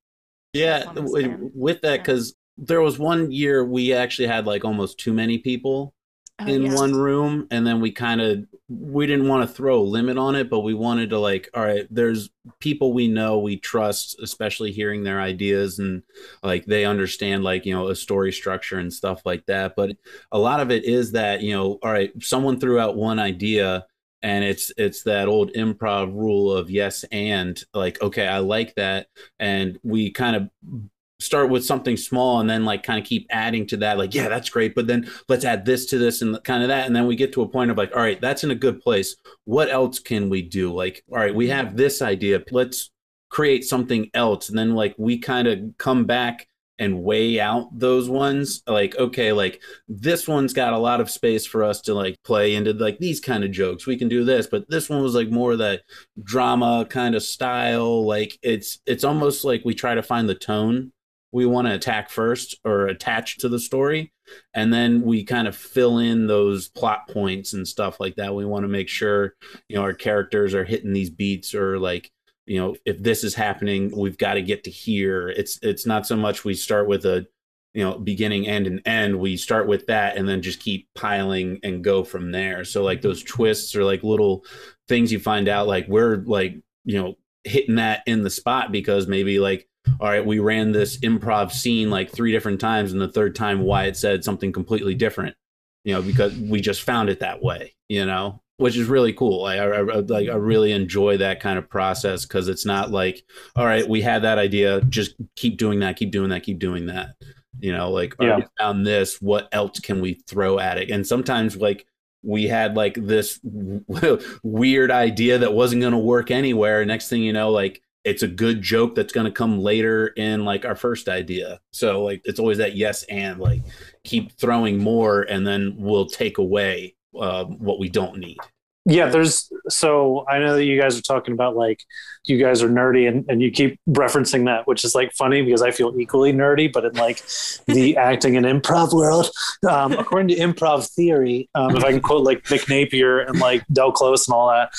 Yeah, 0.53 0.91
with 0.93 1.81
that, 1.81 1.91
Yeah. 1.91 1.97
because 1.97 2.35
there 2.57 2.81
was 2.81 2.99
one 2.99 3.31
year 3.31 3.65
we 3.65 3.93
actually 3.93 4.27
had 4.27 4.45
like 4.45 4.63
almost 4.63 4.99
too 4.99 5.11
many 5.13 5.39
people 5.39 5.93
Oh, 6.39 6.47
in 6.47 6.63
yeah. 6.63 6.73
one 6.73 6.95
room, 6.95 7.47
and 7.51 7.65
then 7.65 7.79
we 7.79 7.91
kind 7.91 8.19
of 8.19 8.45
we 8.67 9.05
didn't 9.05 9.27
want 9.27 9.47
to 9.47 9.53
throw 9.53 9.79
a 9.79 9.83
limit 9.83 10.17
on 10.17 10.35
it, 10.35 10.49
but 10.49 10.61
we 10.61 10.73
wanted 10.73 11.11
to 11.11 11.19
like, 11.19 11.47
all 11.53 11.63
right, 11.63 11.85
there's 11.91 12.29
people 12.59 12.91
we 12.91 13.07
know 13.07 13.37
we 13.37 13.57
trust, 13.57 14.19
especially 14.19 14.71
hearing 14.71 15.03
their 15.03 15.21
ideas 15.21 15.77
and 15.77 16.01
like 16.41 16.65
they 16.65 16.85
understand 16.85 17.43
like 17.43 17.65
you 17.67 17.73
know 17.73 17.89
a 17.89 17.95
story 17.95 18.31
structure 18.31 18.79
and 18.79 18.91
stuff 18.91 19.21
like 19.25 19.45
that. 19.45 19.75
But 19.75 19.91
a 20.31 20.39
lot 20.39 20.59
of 20.59 20.71
it 20.71 20.85
is 20.85 21.11
that 21.11 21.41
you 21.41 21.53
know, 21.53 21.77
all 21.83 21.91
right, 21.91 22.11
someone 22.19 22.59
threw 22.59 22.79
out 22.79 22.95
one 22.95 23.19
idea 23.19 23.85
and 24.23 24.43
it's 24.43 24.71
it's 24.77 25.03
that 25.03 25.27
old 25.27 25.51
improv 25.53 26.13
rule 26.15 26.51
of 26.51 26.71
yes 26.71 27.03
and 27.11 27.63
like 27.73 28.01
okay 28.01 28.25
i 28.25 28.39
like 28.39 28.73
that 28.75 29.07
and 29.37 29.77
we 29.83 30.09
kind 30.09 30.35
of 30.35 30.89
start 31.23 31.49
with 31.49 31.65
something 31.65 31.97
small 31.97 32.39
and 32.39 32.49
then 32.49 32.65
like 32.65 32.83
kind 32.83 32.99
of 32.99 33.05
keep 33.05 33.25
adding 33.29 33.65
to 33.67 33.77
that 33.77 33.97
like 33.97 34.13
yeah 34.13 34.29
that's 34.29 34.49
great 34.49 34.75
but 34.75 34.87
then 34.87 35.09
let's 35.29 35.45
add 35.45 35.65
this 35.65 35.85
to 35.87 35.97
this 35.97 36.21
and 36.21 36.41
kind 36.43 36.61
of 36.61 36.69
that 36.69 36.85
and 36.85 36.95
then 36.95 37.07
we 37.07 37.15
get 37.15 37.33
to 37.33 37.41
a 37.41 37.47
point 37.47 37.71
of 37.71 37.77
like 37.77 37.91
all 37.95 38.01
right 38.01 38.21
that's 38.21 38.43
in 38.43 38.51
a 38.51 38.55
good 38.55 38.79
place. 38.81 39.15
What 39.45 39.69
else 39.69 39.99
can 39.99 40.29
we 40.29 40.41
do? 40.41 40.73
Like 40.73 41.03
all 41.11 41.17
right 41.17 41.33
we 41.33 41.47
have 41.49 41.77
this 41.77 42.01
idea 42.01 42.43
let's 42.51 42.91
create 43.29 43.63
something 43.63 44.09
else 44.13 44.49
and 44.49 44.57
then 44.57 44.75
like 44.75 44.93
we 44.97 45.17
kind 45.17 45.47
of 45.47 45.59
come 45.77 46.05
back 46.05 46.47
and 46.79 47.03
weigh 47.03 47.39
out 47.39 47.67
those 47.77 48.09
ones 48.09 48.63
like 48.67 48.95
okay 48.97 49.31
like 49.31 49.61
this 49.87 50.27
one's 50.27 50.53
got 50.53 50.73
a 50.73 50.77
lot 50.77 50.99
of 50.99 51.09
space 51.09 51.45
for 51.45 51.63
us 51.63 51.81
to 51.81 51.93
like 51.93 52.15
play 52.23 52.55
into 52.55 52.73
like 52.73 52.97
these 52.99 53.19
kind 53.19 53.43
of 53.43 53.51
jokes. 53.51 53.85
We 53.85 53.97
can 53.97 54.09
do 54.09 54.23
this 54.23 54.47
but 54.47 54.69
this 54.69 54.89
one 54.89 55.01
was 55.01 55.15
like 55.15 55.29
more 55.29 55.55
that 55.55 55.81
drama 56.21 56.85
kind 56.89 57.15
of 57.15 57.23
style 57.23 58.05
like 58.05 58.37
it's 58.41 58.79
it's 58.85 59.03
almost 59.03 59.45
like 59.45 59.61
we 59.63 59.73
try 59.73 59.95
to 59.95 60.03
find 60.03 60.27
the 60.27 60.35
tone 60.35 60.91
we 61.33 61.45
want 61.45 61.67
to 61.67 61.73
attack 61.73 62.09
first 62.09 62.55
or 62.63 62.87
attach 62.87 63.37
to 63.39 63.49
the 63.49 63.59
story 63.59 64.13
and 64.53 64.73
then 64.73 65.01
we 65.01 65.23
kind 65.23 65.47
of 65.47 65.55
fill 65.55 65.99
in 65.99 66.27
those 66.27 66.69
plot 66.69 67.07
points 67.09 67.53
and 67.53 67.67
stuff 67.67 67.99
like 67.99 68.15
that. 68.15 68.35
We 68.35 68.45
want 68.45 68.63
to 68.63 68.69
make 68.69 68.89
sure 68.89 69.35
you 69.67 69.75
know 69.75 69.81
our 69.81 69.93
characters 69.93 70.53
are 70.53 70.63
hitting 70.63 70.93
these 70.93 71.09
beats 71.09 71.53
or 71.53 71.79
like 71.79 72.11
you 72.45 72.59
know 72.59 72.75
if 72.85 73.01
this 73.01 73.23
is 73.23 73.35
happening 73.35 73.91
we've 73.95 74.17
got 74.17 74.35
to 74.35 74.41
get 74.41 74.63
to 74.65 74.71
here. 74.71 75.29
It's 75.29 75.59
it's 75.61 75.85
not 75.85 76.07
so 76.07 76.15
much 76.15 76.45
we 76.45 76.53
start 76.53 76.87
with 76.87 77.05
a 77.05 77.25
you 77.73 77.83
know 77.83 77.97
beginning 77.97 78.47
end 78.47 78.67
and 78.67 78.81
end. 78.85 79.19
We 79.19 79.37
start 79.37 79.67
with 79.67 79.87
that 79.87 80.17
and 80.17 80.27
then 80.27 80.41
just 80.41 80.59
keep 80.59 80.87
piling 80.95 81.59
and 81.63 81.83
go 81.83 82.03
from 82.03 82.31
there. 82.31 82.63
So 82.63 82.83
like 82.83 83.01
those 83.01 83.23
mm-hmm. 83.23 83.35
twists 83.35 83.75
or 83.75 83.83
like 83.83 84.03
little 84.03 84.45
things 84.87 85.11
you 85.11 85.19
find 85.19 85.47
out 85.47 85.67
like 85.67 85.87
we're 85.87 86.17
like 86.17 86.55
you 86.85 87.01
know 87.01 87.15
hitting 87.43 87.75
that 87.75 88.03
in 88.05 88.23
the 88.23 88.29
spot 88.29 88.71
because 88.71 89.07
maybe 89.07 89.39
like 89.39 89.67
all 89.99 90.07
right 90.09 90.25
we 90.25 90.39
ran 90.39 90.71
this 90.71 90.97
improv 90.99 91.51
scene 91.51 91.89
like 91.89 92.09
three 92.11 92.31
different 92.31 92.59
times 92.59 92.91
and 92.91 93.01
the 93.01 93.07
third 93.07 93.35
time 93.35 93.59
wyatt 93.61 93.97
said 93.97 94.23
something 94.23 94.51
completely 94.51 94.95
different 94.95 95.35
you 95.83 95.93
know 95.93 96.01
because 96.01 96.35
we 96.37 96.61
just 96.61 96.81
found 96.83 97.09
it 97.09 97.19
that 97.19 97.41
way 97.43 97.73
you 97.89 98.05
know 98.05 98.39
which 98.57 98.77
is 98.77 98.87
really 98.87 99.11
cool. 99.11 99.43
I, 99.45 99.55
I, 99.57 99.79
I 99.79 99.81
like 99.81 100.29
i 100.29 100.35
really 100.35 100.71
enjoy 100.71 101.17
that 101.17 101.39
kind 101.41 101.57
of 101.57 101.69
process 101.69 102.23
because 102.25 102.47
it's 102.47 102.65
not 102.65 102.91
like 102.91 103.23
all 103.55 103.65
right 103.65 103.87
we 103.87 104.01
had 104.01 104.21
that 104.21 104.37
idea 104.37 104.79
just 104.81 105.15
keep 105.35 105.57
doing 105.57 105.79
that 105.79 105.97
keep 105.97 106.11
doing 106.11 106.29
that 106.29 106.43
keep 106.43 106.59
doing 106.59 106.85
that 106.85 107.15
you 107.59 107.71
know 107.73 107.91
like 107.91 108.15
Yeah. 108.21 108.37
we 108.37 108.43
found 108.57 108.85
this 108.85 109.21
what 109.21 109.49
else 109.51 109.79
can 109.79 110.01
we 110.01 110.21
throw 110.27 110.59
at 110.59 110.77
it? 110.77 110.89
And 110.91 111.05
sometimes 111.05 111.57
like 111.57 111.85
we 112.23 112.47
had 112.47 112.75
like 112.75 112.95
this 112.95 113.39
weird 114.43 114.91
idea 114.91 115.37
that 115.39 115.53
wasn't 115.53 115.81
going 115.81 115.91
to 115.93 115.97
work 115.99 116.31
anywhere. 116.31 116.83
Next 116.85 117.09
thing 117.09 117.21
you 117.21 117.33
know 117.33 117.51
like 117.51 117.81
it's 118.03 118.23
a 118.23 118.27
good 118.27 118.61
joke 118.61 118.95
that's 118.95 119.13
going 119.13 119.25
to 119.25 119.31
come 119.31 119.59
later 119.59 120.07
in 120.17 120.43
like 120.43 120.65
our 120.65 120.75
first 120.75 121.07
idea. 121.07 121.59
So 121.71 122.03
like 122.03 122.21
it's 122.25 122.39
always 122.39 122.57
that 122.57 122.75
yes 122.75 123.03
and 123.03 123.39
like 123.39 123.61
keep 124.03 124.33
throwing 124.33 124.77
more 124.77 125.21
and 125.23 125.47
then 125.47 125.75
we'll 125.77 126.07
take 126.07 126.37
away 126.37 126.95
uh, 127.19 127.45
what 127.45 127.79
we 127.79 127.89
don't 127.89 128.17
need 128.17 128.37
yeah 128.85 129.07
there's 129.07 129.49
so 129.69 130.25
i 130.27 130.39
know 130.39 130.55
that 130.55 130.65
you 130.65 130.79
guys 130.79 130.97
are 130.97 131.01
talking 131.01 131.33
about 131.33 131.55
like 131.55 131.83
you 132.25 132.37
guys 132.37 132.61
are 132.61 132.69
nerdy 132.69 133.07
and, 133.07 133.25
and 133.29 133.41
you 133.41 133.49
keep 133.49 133.79
referencing 133.87 134.45
that 134.45 134.67
which 134.67 134.83
is 134.83 134.93
like 134.93 135.11
funny 135.13 135.41
because 135.41 135.61
i 135.61 135.71
feel 135.71 135.93
equally 135.97 136.33
nerdy 136.33 136.71
but 136.71 136.83
in 136.83 136.93
like 136.93 137.21
the 137.67 137.95
acting 137.97 138.35
and 138.35 138.45
improv 138.45 138.93
world 138.93 139.29
um, 139.69 139.93
according 139.93 140.27
to 140.27 140.35
improv 140.35 140.89
theory 140.91 141.49
um, 141.55 141.75
if 141.75 141.83
i 141.83 141.91
can 141.91 142.01
quote 142.01 142.23
like 142.23 142.43
mick 142.43 142.67
napier 142.67 143.19
and 143.19 143.39
like 143.39 143.63
del 143.71 143.91
close 143.91 144.27
and 144.27 144.35
all 144.35 144.49
that 144.49 144.69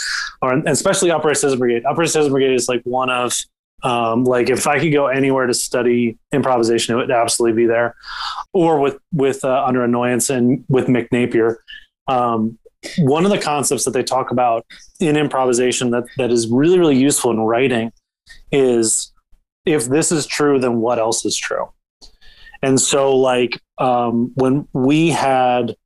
or 0.43 0.53
and 0.53 0.69
especially 0.69 1.11
upright 1.11 1.37
citizens 1.37 1.59
brigade. 1.59 1.85
Upright 1.87 2.11
citizens 2.11 2.33
brigade 2.33 2.55
is 2.55 2.69
like 2.69 2.83
one 2.85 3.11
of 3.11 3.33
um, 3.83 4.25
like 4.25 4.51
if 4.51 4.67
i 4.67 4.79
could 4.79 4.93
go 4.93 5.07
anywhere 5.07 5.47
to 5.47 5.55
study 5.55 6.19
improvisation 6.33 6.95
it 6.95 6.99
would 6.99 7.11
absolutely 7.11 7.63
be 7.63 7.67
there 7.67 7.95
or 8.53 8.81
with 8.81 8.99
with 9.13 9.45
uh, 9.45 9.65
under 9.67 9.83
annoyance 9.83 10.31
and 10.31 10.65
with 10.69 10.87
mick 10.87 11.09
napier 11.11 11.59
um, 12.07 12.59
one 12.99 13.25
of 13.25 13.31
the 13.31 13.39
concepts 13.39 13.85
that 13.85 13.93
they 13.93 14.03
talk 14.03 14.31
about 14.31 14.67
in 15.01 15.17
improvisation 15.17 15.91
that, 15.91 16.05
that 16.17 16.31
is 16.31 16.49
really 16.49 16.79
really 16.79 16.97
useful 16.97 17.31
in 17.31 17.41
writing 17.41 17.93
is 18.53 19.13
if 19.67 19.87
this 19.87 20.13
is 20.13 20.27
true 20.27 20.59
then 20.59 20.81
what 20.81 20.99
else 20.99 21.25
is 21.25 21.37
true? 21.37 21.69
And 22.63 22.81
so 22.81 23.17
like 23.17 23.61
um, 23.79 24.33
when 24.35 24.67
we 24.73 25.11
had 25.11 25.77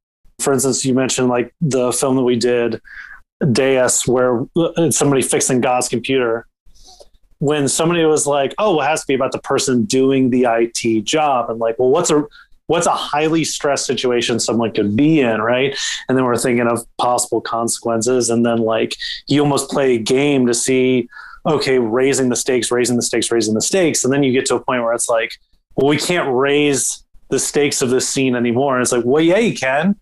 for 0.40 0.52
instance 0.52 0.84
you 0.84 0.94
mentioned 0.94 1.28
like 1.28 1.52
the 1.60 1.92
film 1.92 2.16
that 2.16 2.22
we 2.22 2.36
did 2.36 2.80
deus 3.52 4.06
where 4.06 4.44
somebody 4.90 5.22
fixing 5.22 5.60
god's 5.60 5.88
computer 5.88 6.46
when 7.38 7.68
somebody 7.68 8.04
was 8.04 8.26
like 8.26 8.54
oh 8.58 8.76
well, 8.76 8.84
it 8.84 8.88
has 8.88 9.00
to 9.00 9.06
be 9.06 9.14
about 9.14 9.32
the 9.32 9.38
person 9.38 9.84
doing 9.84 10.30
the 10.30 10.42
it 10.42 11.04
job 11.04 11.50
and 11.50 11.58
like 11.58 11.78
well 11.78 11.90
what's 11.90 12.10
a 12.10 12.24
what's 12.68 12.86
a 12.86 12.92
highly 12.92 13.44
stressed 13.44 13.86
situation 13.86 14.38
someone 14.38 14.72
could 14.72 14.94
be 14.94 15.20
in 15.20 15.40
right? 15.42 15.76
And 16.08 16.16
then 16.16 16.24
we're 16.24 16.36
thinking 16.36 16.68
of 16.68 16.86
possible 16.98 17.40
consequences. 17.40 18.30
And 18.30 18.46
then 18.46 18.58
like 18.58 18.94
you 19.26 19.40
almost 19.40 19.70
play 19.70 19.96
a 19.96 19.98
game 19.98 20.46
to 20.46 20.54
see 20.54 21.08
okay 21.46 21.78
raising 21.78 22.28
the 22.28 22.36
stakes 22.36 22.70
raising 22.70 22.96
the 22.96 23.02
stakes 23.02 23.32
raising 23.32 23.54
the 23.54 23.60
stakes. 23.60 24.04
And 24.04 24.12
then 24.12 24.22
you 24.22 24.32
get 24.32 24.46
to 24.46 24.54
a 24.54 24.60
point 24.60 24.82
where 24.82 24.92
it's 24.92 25.08
like 25.08 25.32
well 25.74 25.88
we 25.88 25.98
can't 25.98 26.32
raise 26.32 27.04
the 27.30 27.38
stakes 27.38 27.82
of 27.82 27.90
this 27.90 28.08
scene 28.08 28.36
anymore. 28.36 28.76
And 28.76 28.82
it's 28.82 28.92
like 28.92 29.04
well 29.04 29.22
yeah 29.22 29.38
you 29.38 29.54
can. 29.54 29.96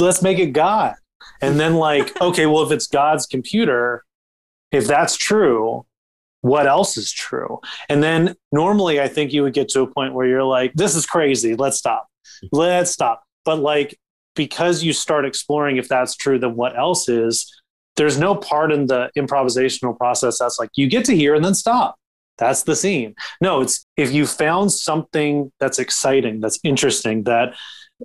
Let's 0.00 0.22
make 0.22 0.38
it 0.38 0.52
god. 0.52 0.94
And 1.42 1.60
then 1.60 1.74
like 1.74 2.18
okay 2.20 2.46
well 2.46 2.62
if 2.62 2.70
it's 2.70 2.86
god's 2.86 3.26
computer 3.26 4.04
if 4.70 4.86
that's 4.86 5.16
true 5.16 5.84
what 6.42 6.66
else 6.66 6.96
is 6.96 7.12
true 7.12 7.58
and 7.88 8.02
then 8.02 8.34
normally 8.52 9.00
i 9.00 9.08
think 9.08 9.32
you 9.32 9.42
would 9.42 9.54
get 9.54 9.68
to 9.68 9.80
a 9.80 9.86
point 9.86 10.14
where 10.14 10.26
you're 10.26 10.44
like 10.44 10.72
this 10.74 10.94
is 10.94 11.06
crazy 11.06 11.54
let's 11.54 11.76
stop 11.76 12.06
let's 12.52 12.90
stop 12.90 13.24
but 13.44 13.58
like 13.58 13.98
because 14.34 14.82
you 14.82 14.92
start 14.92 15.24
exploring 15.24 15.76
if 15.76 15.88
that's 15.88 16.14
true 16.14 16.38
then 16.38 16.54
what 16.54 16.78
else 16.78 17.08
is 17.08 17.52
there's 17.96 18.18
no 18.18 18.34
part 18.34 18.72
in 18.72 18.86
the 18.86 19.10
improvisational 19.16 19.96
process 19.96 20.38
that's 20.38 20.58
like 20.58 20.70
you 20.76 20.86
get 20.86 21.04
to 21.06 21.16
hear 21.16 21.34
and 21.34 21.44
then 21.44 21.54
stop. 21.54 21.96
That's 22.38 22.64
the 22.64 22.76
scene. 22.76 23.14
No, 23.40 23.62
it's 23.62 23.86
if 23.96 24.12
you 24.12 24.26
found 24.26 24.70
something 24.70 25.50
that's 25.58 25.78
exciting, 25.78 26.40
that's 26.40 26.58
interesting, 26.62 27.24
that 27.24 27.54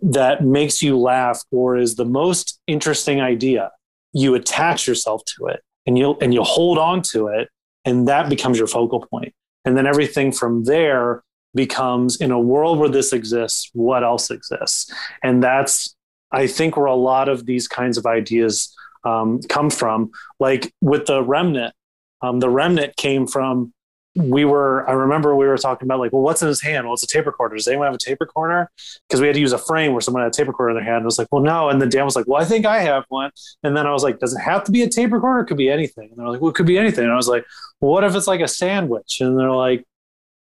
that 0.01 0.43
makes 0.43 0.81
you 0.81 0.97
laugh 0.97 1.41
or 1.51 1.75
is 1.75 1.95
the 1.95 2.05
most 2.05 2.61
interesting 2.65 3.19
idea, 3.19 3.71
you 4.13 4.35
attach 4.35 4.87
yourself 4.87 5.21
to 5.37 5.47
it 5.47 5.61
and 5.85 5.97
you'll 5.97 6.17
and 6.21 6.33
you'll 6.33 6.45
hold 6.45 6.77
on 6.77 7.01
to 7.01 7.27
it 7.27 7.49
and 7.85 8.07
that 8.07 8.29
becomes 8.29 8.57
your 8.57 8.67
focal 8.67 9.05
point. 9.05 9.33
And 9.65 9.77
then 9.77 9.87
everything 9.87 10.31
from 10.31 10.63
there 10.63 11.23
becomes 11.53 12.19
in 12.19 12.31
a 12.31 12.39
world 12.39 12.79
where 12.79 12.89
this 12.89 13.13
exists, 13.13 13.69
what 13.73 14.03
else 14.03 14.31
exists? 14.31 14.91
And 15.23 15.43
that's 15.43 15.95
I 16.31 16.47
think 16.47 16.77
where 16.77 16.85
a 16.85 16.95
lot 16.95 17.29
of 17.29 17.45
these 17.45 17.67
kinds 17.67 17.97
of 17.97 18.05
ideas 18.05 18.73
um, 19.03 19.41
come 19.49 19.69
from. 19.69 20.11
Like 20.39 20.73
with 20.81 21.05
the 21.05 21.23
remnant, 21.23 21.73
um, 22.21 22.39
the 22.39 22.49
remnant 22.49 22.95
came 22.95 23.27
from 23.27 23.73
we 24.15 24.43
were 24.43 24.87
i 24.89 24.91
remember 24.91 25.33
we 25.35 25.47
were 25.47 25.57
talking 25.57 25.87
about 25.87 25.99
like 25.99 26.11
well 26.11 26.21
what's 26.21 26.41
in 26.41 26.47
his 26.47 26.61
hand? 26.61 26.85
Well 26.85 26.93
it's 26.93 27.03
a 27.03 27.07
tape 27.07 27.25
recorder. 27.25 27.55
Does 27.55 27.67
anyone 27.67 27.87
have 27.87 27.95
a 27.95 27.97
tape 27.97 28.17
recorder? 28.19 28.69
Because 29.07 29.21
we 29.21 29.27
had 29.27 29.35
to 29.35 29.39
use 29.39 29.53
a 29.53 29.57
frame 29.57 29.93
where 29.93 30.01
someone 30.01 30.21
had 30.21 30.33
a 30.33 30.35
tape 30.35 30.47
recorder 30.47 30.71
in 30.71 30.75
their 30.75 30.83
hand. 30.83 30.97
And 30.97 31.03
I 31.03 31.05
was 31.05 31.17
like 31.17 31.29
well 31.31 31.41
no. 31.41 31.69
And 31.69 31.81
then 31.81 31.89
dan 31.89 32.03
was 32.03 32.15
like 32.15 32.27
well 32.27 32.41
i 32.41 32.45
think 32.45 32.65
i 32.65 32.79
have 32.79 33.05
one. 33.07 33.31
And 33.63 33.75
then 33.75 33.87
i 33.87 33.91
was 33.91 34.03
like 34.03 34.19
does 34.19 34.35
it 34.35 34.41
have 34.41 34.65
to 34.65 34.71
be 34.71 34.81
a 34.81 34.89
tape 34.89 35.13
recorder? 35.13 35.39
It 35.39 35.45
could 35.45 35.57
be 35.57 35.69
anything. 35.69 36.09
And 36.09 36.19
they're 36.19 36.27
like 36.27 36.41
well 36.41 36.49
it 36.49 36.55
could 36.55 36.65
be 36.65 36.77
anything. 36.77 37.05
And 37.05 37.13
i 37.13 37.15
was 37.15 37.29
like 37.29 37.45
well 37.79 37.91
what 37.91 38.03
if 38.03 38.15
it's 38.15 38.27
like 38.27 38.41
a 38.41 38.47
sandwich? 38.47 39.21
And 39.21 39.39
they're 39.39 39.51
like 39.51 39.85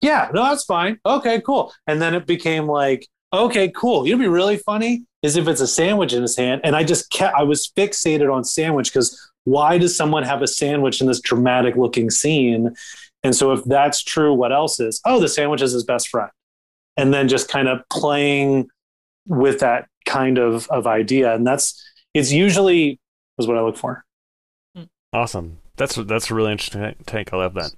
yeah 0.01 0.29
no 0.33 0.43
that's 0.43 0.63
fine. 0.63 0.99
Okay 1.05 1.41
cool. 1.41 1.73
And 1.85 2.01
then 2.01 2.15
it 2.15 2.25
became 2.25 2.65
like 2.65 3.07
okay 3.33 3.69
cool. 3.75 4.07
You'd 4.07 4.19
be 4.19 4.27
really 4.27 4.57
funny 4.57 5.03
is 5.21 5.35
if 5.35 5.49
it's 5.49 5.61
a 5.61 5.67
sandwich 5.67 6.13
in 6.13 6.21
his 6.21 6.37
hand 6.37 6.61
and 6.63 6.77
i 6.77 6.83
just 6.83 7.11
kept 7.11 7.35
i 7.35 7.43
was 7.43 7.69
fixated 7.75 8.33
on 8.33 8.43
sandwich 8.43 8.91
because 8.91 9.29
why 9.43 9.77
does 9.77 9.95
someone 9.95 10.23
have 10.23 10.41
a 10.41 10.47
sandwich 10.47 11.01
in 11.01 11.07
this 11.07 11.19
dramatic 11.19 11.75
looking 11.75 12.09
scene 12.09 12.73
and 13.23 13.35
so 13.35 13.51
if 13.51 13.63
that's 13.65 14.01
true, 14.01 14.33
what 14.33 14.51
else 14.51 14.79
is? 14.79 15.01
Oh, 15.05 15.19
the 15.19 15.27
sandwich 15.27 15.61
is 15.61 15.73
his 15.73 15.83
best 15.83 16.07
friend. 16.07 16.31
And 16.97 17.13
then 17.13 17.27
just 17.27 17.49
kind 17.49 17.67
of 17.67 17.81
playing 17.89 18.69
with 19.27 19.59
that 19.59 19.87
kind 20.05 20.37
of, 20.37 20.67
of 20.69 20.87
idea. 20.87 21.33
And 21.33 21.45
that's 21.45 21.81
it's 22.13 22.31
usually 22.31 22.99
is 23.37 23.47
what 23.47 23.57
I 23.57 23.61
look 23.61 23.77
for. 23.77 24.05
Awesome. 25.13 25.57
That's 25.75 25.95
that's 25.95 26.29
a 26.29 26.35
really 26.35 26.51
interesting 26.51 26.95
take. 27.05 27.33
I 27.33 27.37
love 27.37 27.53
that. 27.55 27.73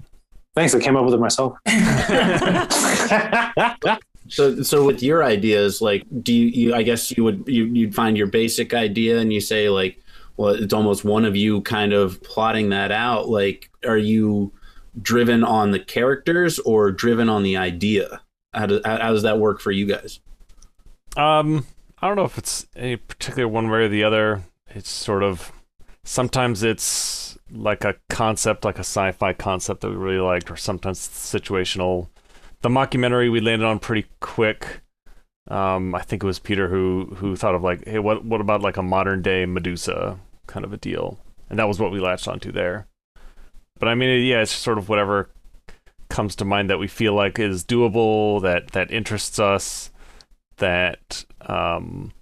Thanks. 0.55 0.76
I 0.76 0.80
came 0.80 0.97
up 0.97 1.05
with 1.05 1.13
it 1.13 1.19
myself. 1.19 1.57
so 4.27 4.61
so 4.63 4.85
with 4.85 5.01
your 5.01 5.23
ideas, 5.23 5.81
like 5.81 6.05
do 6.23 6.34
you, 6.34 6.47
you 6.47 6.76
I 6.76 6.84
guess 6.84 7.15
you 7.15 7.23
would 7.23 7.43
you, 7.47 7.65
you'd 7.65 7.95
find 7.95 8.18
your 8.18 8.27
basic 8.27 8.73
idea 8.73 9.19
and 9.19 9.31
you 9.31 9.39
say 9.39 9.69
like, 9.69 10.01
well, 10.38 10.53
it's 10.53 10.73
almost 10.73 11.05
one 11.05 11.26
of 11.26 11.35
you 11.35 11.61
kind 11.61 11.93
of 11.93 12.22
plotting 12.23 12.69
that 12.69 12.91
out. 12.91 13.30
Like, 13.30 13.69
are 13.85 13.97
you 13.97 14.51
driven 14.99 15.43
on 15.43 15.72
the 15.72 15.80
characters 15.80 16.59
or 16.59 16.91
driven 16.91 17.30
on 17.30 17.43
the 17.43 17.57
idea? 17.57 18.22
How 18.53 18.65
does 18.65 18.81
how, 18.85 19.11
does 19.11 19.23
that 19.23 19.39
work 19.39 19.61
for 19.61 19.72
you 19.72 19.85
guys? 19.85 20.19
Um, 21.15 21.65
I 22.01 22.07
don't 22.07 22.18
know 22.18 22.26
if 22.26 22.38
it's 22.38 22.68
any 22.76 22.97
particular 22.97 23.47
one 23.47 23.69
way 23.69 23.80
or 23.80 23.88
the 23.88 24.03
other. 24.03 24.43
It's 24.68 24.89
sort 24.89 25.23
of 25.23 25.51
sometimes 26.03 26.63
it's 26.63 27.38
like 27.51 27.84
a 27.84 27.95
concept, 28.09 28.65
like 28.65 28.77
a 28.77 28.80
sci-fi 28.80 29.34
concept 29.34 29.81
that 29.81 29.89
we 29.89 29.95
really 29.95 30.19
liked, 30.19 30.49
or 30.49 30.55
sometimes 30.55 30.99
situational. 30.99 32.07
The 32.61 32.69
mockumentary 32.69 33.31
we 33.31 33.39
landed 33.39 33.65
on 33.65 33.80
pretty 33.80 34.07
quick. 34.19 34.81
Um, 35.47 35.95
I 35.95 36.01
think 36.01 36.23
it 36.23 36.27
was 36.27 36.39
Peter 36.39 36.68
who 36.68 37.15
who 37.18 37.35
thought 37.35 37.55
of 37.55 37.63
like, 37.63 37.85
hey, 37.85 37.99
what 37.99 38.23
what 38.23 38.41
about 38.41 38.61
like 38.61 38.77
a 38.77 38.84
modern 38.84 39.22
day 39.22 39.45
Medusa 39.45 40.19
kind 40.47 40.65
of 40.65 40.73
a 40.73 40.77
deal, 40.77 41.19
and 41.49 41.59
that 41.59 41.68
was 41.68 41.80
what 41.80 41.91
we 41.91 41.99
latched 41.99 42.27
onto 42.27 42.51
there. 42.51 42.88
But 43.82 43.90
I 43.90 43.95
mean, 43.95 44.24
yeah, 44.24 44.44
it's 44.44 44.52
sort 44.52 44.78
of 44.78 44.90
whatever 44.90 45.28
comes 46.08 46.36
to 46.36 46.45
mind 46.45 46.70
that 46.70 46.78
we 46.78 46.88
feel 46.88 47.16
like 47.16 47.40
is 47.40 47.64
doable, 47.64 48.40
that 48.44 48.74
that 48.74 48.91
interests 48.91 49.40
us, 49.40 49.90
that 50.58 51.26
um, 51.41 52.14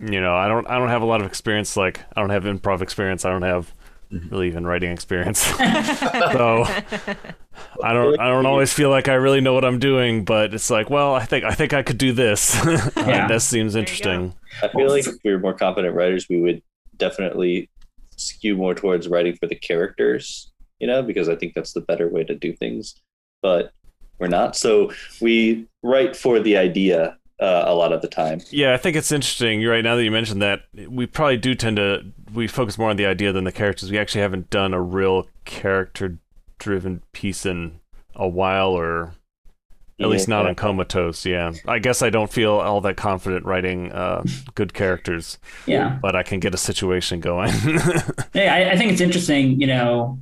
you 0.00 0.20
know, 0.20 0.34
I 0.34 0.48
don't 0.48 0.66
I 0.66 0.76
don't 0.76 0.88
have 0.88 1.02
a 1.02 1.06
lot 1.06 1.20
of 1.20 1.26
experience. 1.28 1.76
Like 1.76 2.00
I 2.16 2.20
don't 2.20 2.30
have 2.30 2.42
improv 2.42 2.82
experience. 2.82 3.24
I 3.24 3.30
don't 3.30 3.42
have 3.42 3.72
mm-hmm. 4.10 4.28
really 4.28 4.48
even 4.48 4.66
writing 4.66 4.90
experience. 4.90 5.38
so 5.56 6.64
I 6.66 7.92
don't 7.92 8.18
I 8.18 8.26
don't 8.26 8.46
always 8.46 8.72
feel 8.72 8.90
like 8.90 9.06
I 9.06 9.14
really 9.14 9.40
know 9.40 9.54
what 9.54 9.64
I'm 9.64 9.78
doing. 9.78 10.24
But 10.24 10.52
it's 10.52 10.68
like, 10.68 10.90
well, 10.90 11.14
I 11.14 11.24
think 11.24 11.44
I 11.44 11.52
think 11.52 11.72
I 11.72 11.84
could 11.84 11.98
do 11.98 12.10
this. 12.10 12.60
yeah. 12.96 13.28
this 13.28 13.44
seems 13.44 13.76
interesting. 13.76 14.34
I 14.64 14.66
feel 14.66 14.88
like 14.88 15.06
if 15.06 15.14
we 15.24 15.30
were 15.30 15.38
more 15.38 15.54
competent 15.54 15.94
writers, 15.94 16.28
we 16.28 16.40
would 16.40 16.60
definitely 16.96 17.70
skew 18.16 18.56
more 18.56 18.74
towards 18.74 19.06
writing 19.06 19.36
for 19.36 19.46
the 19.46 19.54
characters 19.54 20.50
you 20.80 20.86
know, 20.86 21.02
because 21.02 21.28
I 21.28 21.36
think 21.36 21.54
that's 21.54 21.72
the 21.72 21.80
better 21.80 22.08
way 22.08 22.24
to 22.24 22.34
do 22.34 22.52
things. 22.52 22.94
But 23.42 23.72
we're 24.18 24.28
not. 24.28 24.56
So 24.56 24.92
we 25.20 25.66
write 25.82 26.16
for 26.16 26.40
the 26.40 26.56
idea 26.56 27.18
uh, 27.40 27.64
a 27.66 27.74
lot 27.74 27.92
of 27.92 28.02
the 28.02 28.08
time. 28.08 28.40
Yeah, 28.50 28.74
I 28.74 28.76
think 28.76 28.96
it's 28.96 29.12
interesting. 29.12 29.60
You're 29.60 29.72
right. 29.72 29.84
Now 29.84 29.96
that 29.96 30.04
you 30.04 30.10
mentioned 30.10 30.42
that, 30.42 30.62
we 30.88 31.06
probably 31.06 31.36
do 31.36 31.54
tend 31.54 31.76
to 31.76 32.04
we 32.34 32.46
focus 32.46 32.78
more 32.78 32.90
on 32.90 32.96
the 32.96 33.06
idea 33.06 33.32
than 33.32 33.44
the 33.44 33.52
characters. 33.52 33.90
We 33.90 33.98
actually 33.98 34.22
haven't 34.22 34.50
done 34.50 34.74
a 34.74 34.80
real 34.80 35.28
character-driven 35.44 37.02
piece 37.12 37.46
in 37.46 37.80
a 38.14 38.28
while, 38.28 38.70
or 38.70 39.02
at 39.04 39.12
yeah, 39.98 40.06
least 40.08 40.28
not 40.28 40.42
yeah. 40.42 40.48
on 40.48 40.54
Comatoast. 40.56 41.24
Yeah, 41.24 41.52
I 41.66 41.78
guess 41.78 42.02
I 42.02 42.10
don't 42.10 42.30
feel 42.30 42.52
all 42.52 42.80
that 42.80 42.96
confident 42.96 43.44
writing 43.44 43.92
uh, 43.92 44.24
good 44.54 44.74
characters. 44.74 45.38
Yeah, 45.66 45.98
but 46.02 46.16
I 46.16 46.24
can 46.24 46.40
get 46.40 46.54
a 46.54 46.58
situation 46.58 47.20
going. 47.20 47.52
hey, 48.32 48.48
I, 48.48 48.72
I 48.72 48.76
think 48.76 48.90
it's 48.90 49.00
interesting. 49.00 49.60
You 49.60 49.68
know, 49.68 50.18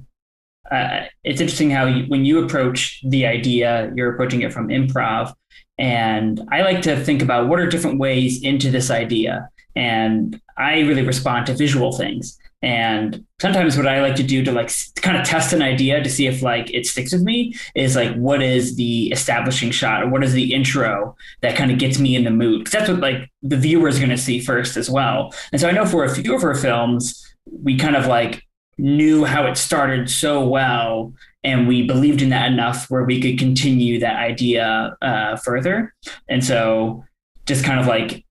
uh, 0.71 1.05
it's 1.25 1.41
interesting 1.41 1.71
how 1.71 1.87
you, 1.87 2.05
when 2.07 2.25
you 2.25 2.45
approach 2.45 3.03
the 3.09 3.27
idea, 3.27 3.93
you're 3.95 4.13
approaching 4.13 4.43
it 4.43 4.53
from 4.53 4.69
improv. 4.69 5.33
And 5.79 6.43
I 6.51 6.63
like 6.63 6.83
to 6.83 6.97
think 6.97 7.23
about 7.23 7.49
what 7.49 7.61
are 7.61 7.67
different 7.67 7.99
ways 7.99 8.43
into 8.43 8.71
this 8.71 8.91
idea. 8.91 9.49
And 9.75 10.41
I 10.57 10.81
really 10.81 11.03
respond 11.03 11.47
to 11.47 11.55
visual 11.55 11.93
things. 11.93 12.39
And 12.63 13.25
sometimes 13.41 13.77
what 13.77 13.87
I 13.87 14.01
like 14.01 14.17
to 14.17 14.23
do 14.23 14.43
to 14.43 14.51
like 14.51 14.73
kind 14.97 15.17
of 15.19 15.27
test 15.27 15.53
an 15.53 15.61
idea 15.61 16.03
to 16.03 16.09
see 16.09 16.27
if 16.27 16.43
like 16.43 16.73
it 16.73 16.87
sticks 16.87 17.13
with 17.13 17.23
me 17.23 17.55
is 17.75 17.95
like 17.95 18.15
what 18.15 18.43
is 18.43 18.77
the 18.77 19.13
establishing 19.13 19.71
shot 19.71 20.03
or 20.03 20.09
what 20.09 20.25
is 20.25 20.33
the 20.33 20.55
intro 20.55 21.15
that 21.43 21.55
kind 21.55 21.71
of 21.71 21.79
gets 21.79 21.99
me 21.99 22.17
in 22.17 22.25
the 22.25 22.31
mood 22.31 22.61
because 22.61 22.73
that's 22.73 22.89
what 22.89 23.01
like 23.01 23.31
the 23.43 23.59
viewer 23.59 23.89
is 23.89 23.99
going 23.99 24.11
to 24.11 24.17
see 24.17 24.41
first 24.41 24.77
as 24.77 24.91
well. 24.91 25.35
And 25.53 25.61
so 25.61 25.69
I 25.69 25.73
know 25.73 25.85
for 25.85 26.05
a 26.05 26.15
few 26.15 26.35
of 26.35 26.43
our 26.43 26.55
films 26.55 27.23
we 27.63 27.77
kind 27.77 27.95
of 27.95 28.07
like 28.07 28.46
knew 28.79 29.25
how 29.25 29.47
it 29.47 29.57
started 29.57 30.11
so 30.11 30.47
well 30.47 31.15
and 31.47 31.69
we 31.69 31.87
believed 31.87 32.23
in 32.23 32.31
that 32.31 32.51
enough 32.51 32.91
where 32.91 33.05
we 33.05 33.21
could 33.21 33.39
continue 33.39 34.01
that 34.01 34.17
idea 34.17 34.97
uh, 35.01 35.37
further. 35.37 35.95
And 36.29 36.45
so 36.45 37.05
just 37.47 37.65
kind 37.65 37.79
of 37.79 37.87
like 37.87 38.25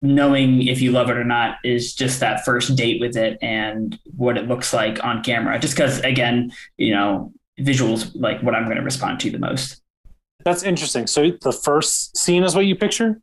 knowing 0.00 0.66
if 0.66 0.80
you 0.80 0.90
love 0.90 1.10
it 1.10 1.18
or 1.18 1.24
not 1.24 1.56
is 1.64 1.94
just 1.94 2.20
that 2.20 2.44
first 2.44 2.74
date 2.74 2.98
with 2.98 3.16
it 3.16 3.38
and 3.42 3.98
what 4.16 4.38
it 4.38 4.48
looks 4.48 4.72
like 4.72 5.04
on 5.04 5.22
camera. 5.22 5.58
Just 5.58 5.76
because 5.76 6.00
again 6.00 6.50
you 6.78 6.94
know 6.94 7.32
visuals 7.60 8.10
like 8.14 8.42
what 8.42 8.54
i'm 8.54 8.64
going 8.64 8.76
to 8.76 8.82
respond 8.82 9.20
to 9.20 9.30
the 9.30 9.38
most. 9.38 9.82
That's 10.44 10.62
interesting. 10.62 11.06
So 11.06 11.32
the 11.42 11.52
first 11.52 12.16
scene 12.16 12.44
is 12.44 12.54
what 12.54 12.66
you 12.66 12.76
picture 12.76 13.20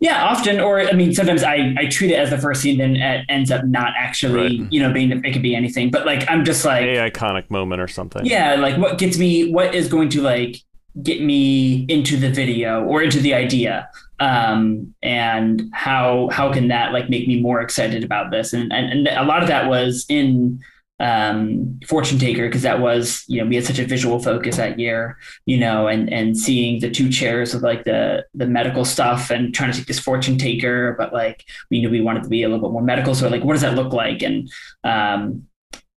yeah, 0.00 0.24
often, 0.24 0.60
or 0.60 0.80
I 0.80 0.92
mean, 0.92 1.12
sometimes 1.12 1.42
I, 1.42 1.74
I 1.76 1.86
treat 1.86 2.10
it 2.10 2.14
as 2.14 2.30
the 2.30 2.38
first 2.38 2.62
scene, 2.62 2.78
then 2.78 2.96
it 2.96 3.26
ends 3.28 3.50
up 3.50 3.66
not 3.66 3.92
actually, 3.98 4.60
right. 4.60 4.72
you 4.72 4.80
know, 4.80 4.90
being 4.90 5.12
it 5.12 5.32
could 5.32 5.42
be 5.42 5.54
anything. 5.54 5.90
But 5.90 6.06
like, 6.06 6.28
I'm 6.30 6.42
just 6.42 6.64
like 6.64 6.84
a 6.84 7.10
iconic 7.10 7.50
moment 7.50 7.82
or 7.82 7.88
something. 7.88 8.24
Yeah, 8.24 8.54
like 8.54 8.78
what 8.78 8.96
gets 8.96 9.18
me, 9.18 9.52
what 9.52 9.74
is 9.74 9.88
going 9.88 10.08
to 10.10 10.22
like 10.22 10.56
get 11.02 11.20
me 11.22 11.84
into 11.84 12.16
the 12.16 12.30
video 12.30 12.82
or 12.84 13.02
into 13.02 13.20
the 13.20 13.34
idea, 13.34 13.90
um, 14.20 14.94
and 15.02 15.68
how 15.74 16.30
how 16.32 16.50
can 16.50 16.68
that 16.68 16.94
like 16.94 17.10
make 17.10 17.28
me 17.28 17.38
more 17.38 17.60
excited 17.60 18.02
about 18.02 18.30
this? 18.30 18.54
And 18.54 18.72
and, 18.72 19.06
and 19.06 19.18
a 19.18 19.24
lot 19.24 19.42
of 19.42 19.48
that 19.48 19.68
was 19.68 20.06
in 20.08 20.60
um, 21.00 21.80
Fortune 21.88 22.18
Taker 22.18 22.46
because 22.46 22.62
that 22.62 22.80
was 22.80 23.24
you 23.26 23.40
know 23.40 23.48
we 23.48 23.56
had 23.56 23.64
such 23.64 23.78
a 23.78 23.86
visual 23.86 24.20
focus 24.20 24.56
that 24.58 24.78
year, 24.78 25.18
you 25.46 25.58
know, 25.58 25.88
and 25.88 26.12
and 26.12 26.36
seeing 26.36 26.80
the 26.80 26.90
two 26.90 27.08
chairs 27.08 27.54
of 27.54 27.62
like 27.62 27.84
the 27.84 28.24
the 28.34 28.46
medical 28.46 28.84
stuff 28.84 29.30
and 29.30 29.54
trying 29.54 29.72
to 29.72 29.78
take 29.78 29.86
this 29.86 29.98
Fortune 29.98 30.36
Taker, 30.36 30.94
but 30.98 31.12
like 31.12 31.44
we 31.70 31.80
knew 31.80 31.90
we 31.90 32.02
wanted 32.02 32.22
to 32.22 32.28
be 32.28 32.42
a 32.42 32.48
little 32.48 32.68
bit 32.68 32.72
more 32.72 32.82
medical, 32.82 33.14
so 33.14 33.28
like 33.28 33.42
what 33.42 33.54
does 33.54 33.62
that 33.62 33.74
look 33.74 33.92
like? 33.92 34.22
And 34.22 34.50
um, 34.84 35.46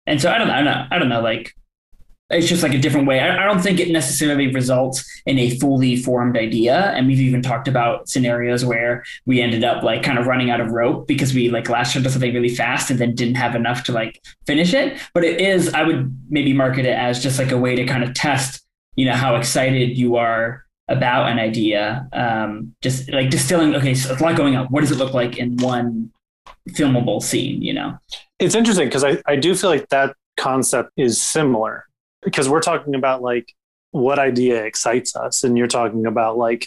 and 0.06 0.20
so 0.20 0.30
I 0.30 0.38
don't 0.38 0.50
I 0.50 0.62
don't 0.62 0.64
know 0.64 0.86
I 0.90 0.98
don't 0.98 1.08
know 1.08 1.20
like 1.20 1.54
it's 2.30 2.48
just 2.48 2.62
like 2.62 2.72
a 2.72 2.78
different 2.78 3.06
way. 3.06 3.20
I, 3.20 3.42
I, 3.42 3.46
don't 3.46 3.60
think 3.60 3.78
it 3.78 3.90
necessarily 3.90 4.52
results 4.52 5.04
in 5.26 5.38
a 5.38 5.50
fully 5.58 5.96
formed 5.96 6.36
idea. 6.36 6.92
And 6.92 7.06
we've 7.06 7.20
even 7.20 7.42
talked 7.42 7.68
about 7.68 8.08
scenarios 8.08 8.64
where 8.64 9.04
we 9.26 9.42
ended 9.42 9.64
up 9.64 9.82
like 9.82 10.02
kind 10.02 10.18
of 10.18 10.26
running 10.26 10.50
out 10.50 10.60
of 10.60 10.70
rope 10.70 11.06
because 11.06 11.34
we 11.34 11.50
like 11.50 11.68
latched 11.68 11.94
onto 11.94 12.08
something 12.08 12.32
really 12.32 12.54
fast 12.54 12.90
and 12.90 12.98
then 12.98 13.14
didn't 13.14 13.34
have 13.34 13.54
enough 13.54 13.84
to 13.84 13.92
like 13.92 14.22
finish 14.46 14.72
it. 14.72 14.98
But 15.12 15.24
it 15.24 15.40
is, 15.40 15.74
I 15.74 15.82
would 15.82 16.16
maybe 16.30 16.54
market 16.54 16.86
it 16.86 16.96
as 16.96 17.22
just 17.22 17.38
like 17.38 17.52
a 17.52 17.58
way 17.58 17.76
to 17.76 17.84
kind 17.84 18.02
of 18.02 18.14
test, 18.14 18.62
you 18.96 19.04
know, 19.04 19.14
how 19.14 19.36
excited 19.36 19.98
you 19.98 20.16
are 20.16 20.64
about 20.88 21.30
an 21.30 21.38
idea. 21.38 22.08
Um, 22.14 22.74
just 22.80 23.10
like 23.12 23.28
distilling, 23.28 23.74
okay, 23.74 23.94
so 23.94 24.14
a 24.14 24.16
lot 24.16 24.36
going 24.36 24.56
on. 24.56 24.66
What 24.66 24.80
does 24.80 24.90
it 24.90 24.98
look 24.98 25.12
like 25.12 25.36
in 25.36 25.56
one 25.58 26.12
filmable 26.70 27.22
scene. 27.22 27.62
You 27.62 27.74
know, 27.74 27.98
it's 28.38 28.54
interesting 28.54 28.86
because 28.88 29.04
I, 29.04 29.20
I 29.26 29.36
do 29.36 29.54
feel 29.54 29.70
like 29.70 29.88
that 29.88 30.14
concept 30.36 30.90
is 30.96 31.20
similar 31.20 31.86
because 32.22 32.48
we're 32.48 32.60
talking 32.60 32.94
about 32.94 33.22
like 33.22 33.52
what 33.90 34.18
idea 34.18 34.64
excites 34.64 35.14
us 35.14 35.44
and 35.44 35.58
you're 35.58 35.66
talking 35.66 36.06
about 36.06 36.38
like 36.38 36.66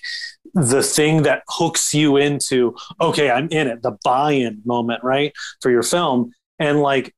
the 0.53 0.83
thing 0.83 1.23
that 1.23 1.41
hooks 1.47 1.91
you 1.91 2.17
into 2.17 2.75
okay 3.01 3.31
i'm 3.31 3.47
in 3.49 3.67
it 3.67 3.81
the 3.81 3.97
buy-in 4.03 4.61
moment 4.63 5.03
right 5.03 5.33
for 5.61 5.71
your 5.71 5.83
film. 5.83 6.31
And 6.59 6.81
like 6.81 7.13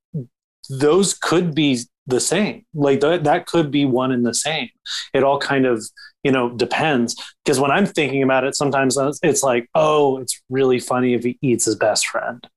those 0.70 1.14
could 1.14 1.54
be 1.54 1.80
the 2.06 2.20
same. 2.20 2.66
Like 2.74 3.02
th- 3.02 3.24
that 3.24 3.46
could 3.46 3.72
be 3.72 3.86
one 3.86 4.12
and 4.12 4.26
the 4.26 4.34
same. 4.34 4.70
It 5.14 5.24
all 5.24 5.40
kind 5.40 5.66
of 5.66 5.84
you 6.24 6.32
know 6.32 6.50
depends. 6.50 7.16
Because 7.44 7.60
when 7.60 7.72
i'm 7.72 7.86
thinking 7.86 8.24
about 8.24 8.46
it 8.46 8.56
sometimes 8.56 8.98
it's 9.22 9.44
like 9.44 9.70
oh 9.76 10.18
it's 10.20 10.42
really 10.50 10.80
funny 10.80 11.14
if 11.14 11.24
he 11.24 11.38
eats 11.42 11.66
his 11.66 11.76
best 11.76 12.08
friend. 12.08 12.48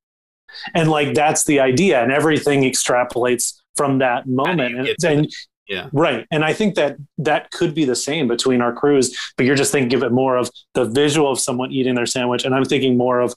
And 0.75 0.91
like 0.91 1.15
that's 1.15 1.45
the 1.45 1.61
idea 1.61 2.03
and 2.03 2.13
everything 2.13 2.63
extrapolates 2.63 3.55
from 3.77 3.99
that 3.99 4.27
moment 4.27 4.77
and, 4.79 4.89
and 5.05 5.29
Yeah. 5.71 5.89
Right. 5.93 6.27
And 6.33 6.45
I 6.45 6.53
think 6.53 6.75
that 6.75 6.97
that 7.19 7.53
could 7.53 7.75
be 7.77 7.85
the 7.85 7.95
same 7.95 8.27
between 8.27 8.61
our 8.61 8.73
crews, 8.73 9.17
but 9.37 9.47
you're 9.47 9.55
just 9.55 9.71
thinking 9.71 9.97
of 9.97 10.03
it 10.03 10.11
more 10.11 10.37
of 10.37 10.51
the 10.75 10.85
visual 10.85 11.31
of 11.31 11.39
someone 11.39 11.71
eating 11.71 11.95
their 11.95 12.07
sandwich. 12.07 12.45
And 12.45 12.57
I'm 12.57 12.65
thinking 12.65 12.97
more 12.99 13.21
of 13.21 13.35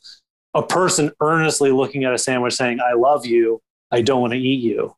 a 0.56 0.64
person 0.64 1.12
earnestly 1.22 1.72
looking 1.72 2.04
at 2.06 2.14
a 2.14 2.18
sandwich 2.18 2.56
saying, 2.56 2.80
I 2.80 2.94
love 2.94 3.26
you. 3.28 3.62
I 3.92 4.02
don't 4.02 4.20
want 4.20 4.34
to 4.34 4.40
eat 4.40 4.64
you. 4.64 4.96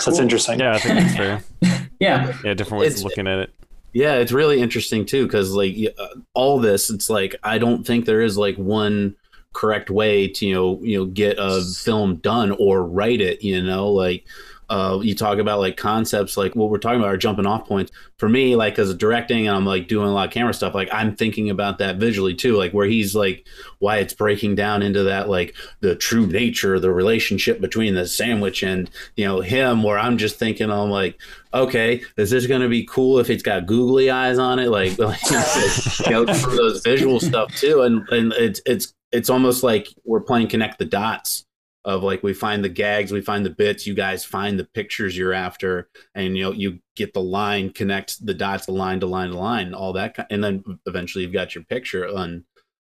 So 0.00 0.10
that's 0.10 0.20
interesting. 0.20 0.58
Yeah, 0.58 0.72
I 0.74 0.78
think 0.80 0.98
that's 0.98 1.16
fair. 1.16 1.42
yeah, 2.00 2.36
Yeah, 2.44 2.54
different 2.54 2.80
ways 2.80 2.88
It's- 2.94 3.00
of 3.00 3.04
looking 3.04 3.28
at 3.28 3.38
it. 3.38 3.54
Yeah, 3.92 4.14
it's 4.14 4.32
really 4.32 4.60
interesting 4.60 5.06
too 5.06 5.24
because 5.24 5.52
like 5.52 5.76
uh, 5.96 6.06
all 6.34 6.58
this, 6.58 6.90
it's 6.90 7.08
like 7.08 7.36
I 7.44 7.58
don't 7.58 7.86
think 7.86 8.04
there 8.06 8.22
is 8.22 8.36
like 8.36 8.56
one 8.56 9.14
correct 9.52 9.88
way 9.88 10.26
to 10.26 10.44
you 10.44 10.52
know 10.52 10.80
you 10.82 10.98
know 10.98 11.04
get 11.04 11.36
a 11.38 11.62
film 11.62 12.16
done 12.16 12.50
or 12.58 12.82
write 12.84 13.20
it. 13.20 13.44
You 13.44 13.62
know, 13.62 13.88
like 13.92 14.26
uh, 14.68 14.98
you 15.02 15.14
talk 15.14 15.38
about 15.38 15.60
like 15.60 15.76
concepts 15.76 16.36
like 16.36 16.54
what 16.54 16.70
we're 16.70 16.78
talking 16.78 17.00
about 17.00 17.12
are 17.12 17.16
jumping 17.16 17.46
off 17.46 17.66
points. 17.66 17.92
For 18.18 18.28
me, 18.28 18.56
like 18.56 18.78
as 18.78 18.90
a 18.90 18.94
directing, 18.94 19.46
and 19.46 19.56
I'm 19.56 19.66
like 19.66 19.88
doing 19.88 20.08
a 20.08 20.12
lot 20.12 20.28
of 20.28 20.32
camera 20.32 20.54
stuff. 20.54 20.74
Like 20.74 20.88
I'm 20.92 21.16
thinking 21.16 21.50
about 21.50 21.78
that 21.78 21.96
visually 21.96 22.34
too, 22.34 22.56
like 22.56 22.72
where 22.72 22.86
he's 22.86 23.14
like 23.14 23.46
why 23.78 23.98
it's 23.98 24.14
breaking 24.14 24.54
down 24.54 24.82
into 24.82 25.02
that 25.04 25.28
like 25.28 25.54
the 25.80 25.94
true 25.94 26.26
nature, 26.26 26.78
the 26.78 26.92
relationship 26.92 27.60
between 27.60 27.94
the 27.94 28.06
sandwich 28.06 28.62
and 28.62 28.90
you 29.16 29.24
know 29.24 29.40
him. 29.40 29.82
Where 29.82 29.98
I'm 29.98 30.18
just 30.18 30.38
thinking, 30.38 30.70
I'm 30.70 30.90
like 30.90 31.18
okay, 31.54 32.02
is 32.16 32.30
this 32.30 32.48
going 32.48 32.60
to 32.60 32.68
be 32.68 32.84
cool 32.84 33.20
if 33.20 33.30
it's 33.30 33.42
got 33.42 33.64
googly 33.64 34.10
eyes 34.10 34.38
on 34.38 34.58
it? 34.58 34.70
Like, 34.70 34.98
like 34.98 35.20
you 35.30 36.10
know, 36.10 36.34
for 36.34 36.50
those 36.50 36.82
visual 36.82 37.20
stuff 37.20 37.54
too. 37.54 37.82
And 37.82 38.08
and 38.08 38.32
it's 38.32 38.60
it's 38.66 38.92
it's 39.12 39.30
almost 39.30 39.62
like 39.62 39.88
we're 40.04 40.20
playing 40.20 40.48
connect 40.48 40.78
the 40.78 40.84
dots 40.84 41.46
of 41.84 42.02
like 42.02 42.22
we 42.22 42.32
find 42.32 42.64
the 42.64 42.68
gags, 42.68 43.12
we 43.12 43.20
find 43.20 43.44
the 43.44 43.50
bits, 43.50 43.86
you 43.86 43.94
guys 43.94 44.24
find 44.24 44.58
the 44.58 44.64
pictures 44.64 45.16
you're 45.16 45.32
after, 45.32 45.88
and 46.14 46.36
you 46.36 46.44
know 46.44 46.52
you 46.52 46.78
get 46.96 47.12
the 47.12 47.22
line, 47.22 47.70
connect 47.70 48.24
the 48.24 48.34
dots, 48.34 48.66
the 48.66 48.72
line 48.72 49.00
to 49.00 49.06
line 49.06 49.30
to 49.30 49.38
line, 49.38 49.74
all 49.74 49.92
that, 49.92 50.26
and 50.30 50.42
then 50.42 50.64
eventually 50.86 51.24
you've 51.24 51.32
got 51.32 51.54
your 51.54 51.64
picture. 51.64 52.04
And 52.04 52.44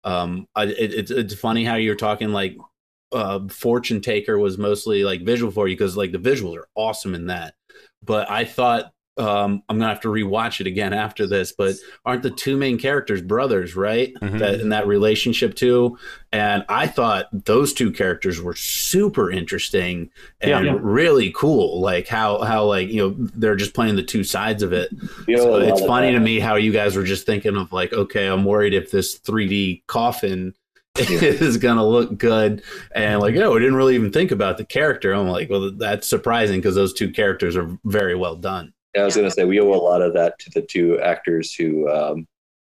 um, 0.03 0.47
it, 0.57 0.93
it's 0.93 1.11
it's 1.11 1.34
funny 1.35 1.65
how 1.65 1.76
you're 1.76 1.95
talking 1.95 2.30
like 2.30 2.57
uh, 3.11 3.47
Fortune 3.49 4.01
Taker 4.01 4.38
was 4.38 4.57
mostly 4.57 5.03
like 5.03 5.22
visual 5.22 5.51
for 5.51 5.68
you 5.68 5.76
because 5.76 5.97
like 5.97 6.11
the 6.11 6.18
visuals 6.18 6.57
are 6.57 6.68
awesome 6.76 7.15
in 7.15 7.27
that 7.27 7.53
but 8.03 8.30
I 8.30 8.45
thought 8.45 8.91
um, 9.18 9.64
I'm 9.68 9.77
gonna 9.77 9.89
have 9.89 10.02
to 10.02 10.07
rewatch 10.10 10.60
it 10.61 10.68
again 10.68 10.94
after 10.94 11.26
this. 11.27 11.52
But 11.52 11.76
aren't 12.06 12.23
the 12.23 12.30
two 12.31 12.57
main 12.57 12.77
characters 12.77 13.22
brothers, 13.22 13.76
right? 13.76 14.14
Mhm. 14.22 14.39
That 14.39 14.61
in 14.61 14.69
that 14.69 14.88
relationship 14.88 15.56
too. 15.56 15.98
And 16.31 16.65
I 16.69 16.88
thought 16.88 17.27
those 17.31 17.73
two 17.73 17.91
characters 17.91 18.41
were 18.41 18.56
super 18.56 19.31
interesting 19.31 20.10
and 20.41 20.65
Yeah. 20.65 20.73
Yeah. 20.73 20.80
really 20.81 21.31
cool. 21.35 21.81
Like 21.81 22.07
how 22.07 22.41
how 22.44 22.65
like 22.65 22.89
you 22.89 23.02
know 23.02 23.15
they're 23.35 23.56
just 23.56 23.73
playing 23.73 23.95
the 23.95 24.03
two 24.03 24.23
sides 24.23 24.61
of 24.64 24.73
it. 24.73 24.89
You 25.27 25.38
So 25.38 25.56
it's 25.57 25.81
funny 25.85 26.11
to 26.11 26.19
me 26.19 26.39
how 26.39 26.56
you 26.56 26.72
guys 26.72 26.95
were 26.95 27.03
just 27.03 27.26
thinking 27.26 27.56
of 27.56 27.72
like, 27.73 27.94
okay, 27.94 28.27
I'm 28.27 28.45
worried 28.45 28.73
if 28.73 28.91
this 28.91 29.18
3D 29.19 29.84
coffin 29.88 30.53
is 30.98 31.57
gonna 31.57 31.85
look 31.88 32.18
good, 32.18 32.64
and 32.95 33.19
like, 33.22 33.35
oh, 33.35 33.53
we 33.53 33.60
didn't 33.60 33.76
really 33.76 33.94
even 33.94 34.11
think 34.11 34.31
about 34.31 34.57
the 34.57 34.65
character. 34.65 35.14
I'm 35.14 35.27
like, 35.27 35.48
well, 35.48 35.69
that's 35.72 36.07
surprising 36.07 36.57
because 36.60 36.73
those 36.73 36.91
two 36.91 37.11
characters 37.11 37.56
are 37.56 37.69
very 37.85 38.15
well 38.15 38.35
done. 38.35 38.73
Yeah, 38.98 39.03
I 39.03 39.06
was 39.06 39.15
going 39.15 39.28
to 39.28 39.32
say 39.32 39.45
we 39.45 39.60
owe 39.60 39.74
a 39.74 39.76
lot 39.76 40.02
of 40.02 40.15
that 40.15 40.40
to 40.40 40.49
the 40.49 40.64
two 40.64 40.99
actors 40.99 41.53
who 41.53 41.88
um, 41.88 42.28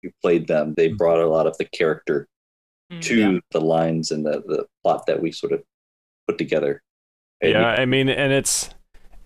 who 0.02 0.10
played 0.20 0.48
them. 0.48 0.74
They 0.74 0.88
brought 0.88 1.20
a 1.20 1.28
lot 1.28 1.46
of 1.46 1.56
the 1.58 1.64
character 1.64 2.26
Mm. 2.90 3.02
to 3.02 3.40
the 3.50 3.60
lines 3.60 4.12
and 4.12 4.24
the, 4.24 4.42
the 4.46 4.66
plot 4.82 5.04
that 5.08 5.20
we 5.20 5.30
sort 5.30 5.52
of 5.52 5.62
put 6.26 6.38
together. 6.38 6.82
And 7.42 7.52
yeah, 7.52 7.66
I 7.66 7.84
mean, 7.84 8.08
and 8.08 8.32
it's 8.32 8.70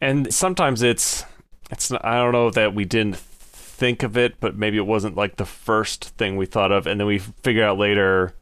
and 0.00 0.34
sometimes 0.34 0.82
it's 0.82 1.24
it's 1.70 1.88
not, 1.88 2.04
I 2.04 2.16
don't 2.16 2.32
know 2.32 2.50
that 2.50 2.74
we 2.74 2.84
didn't 2.84 3.16
think 3.16 4.02
of 4.02 4.16
it, 4.16 4.40
but 4.40 4.56
maybe 4.56 4.78
it 4.78 4.86
wasn't 4.86 5.16
like 5.16 5.36
the 5.36 5.44
first 5.44 6.06
thing 6.16 6.36
we 6.36 6.44
thought 6.44 6.72
of, 6.72 6.88
and 6.88 6.98
then 6.98 7.06
we 7.06 7.18
figure 7.18 7.62
out 7.64 7.78
later. 7.78 8.34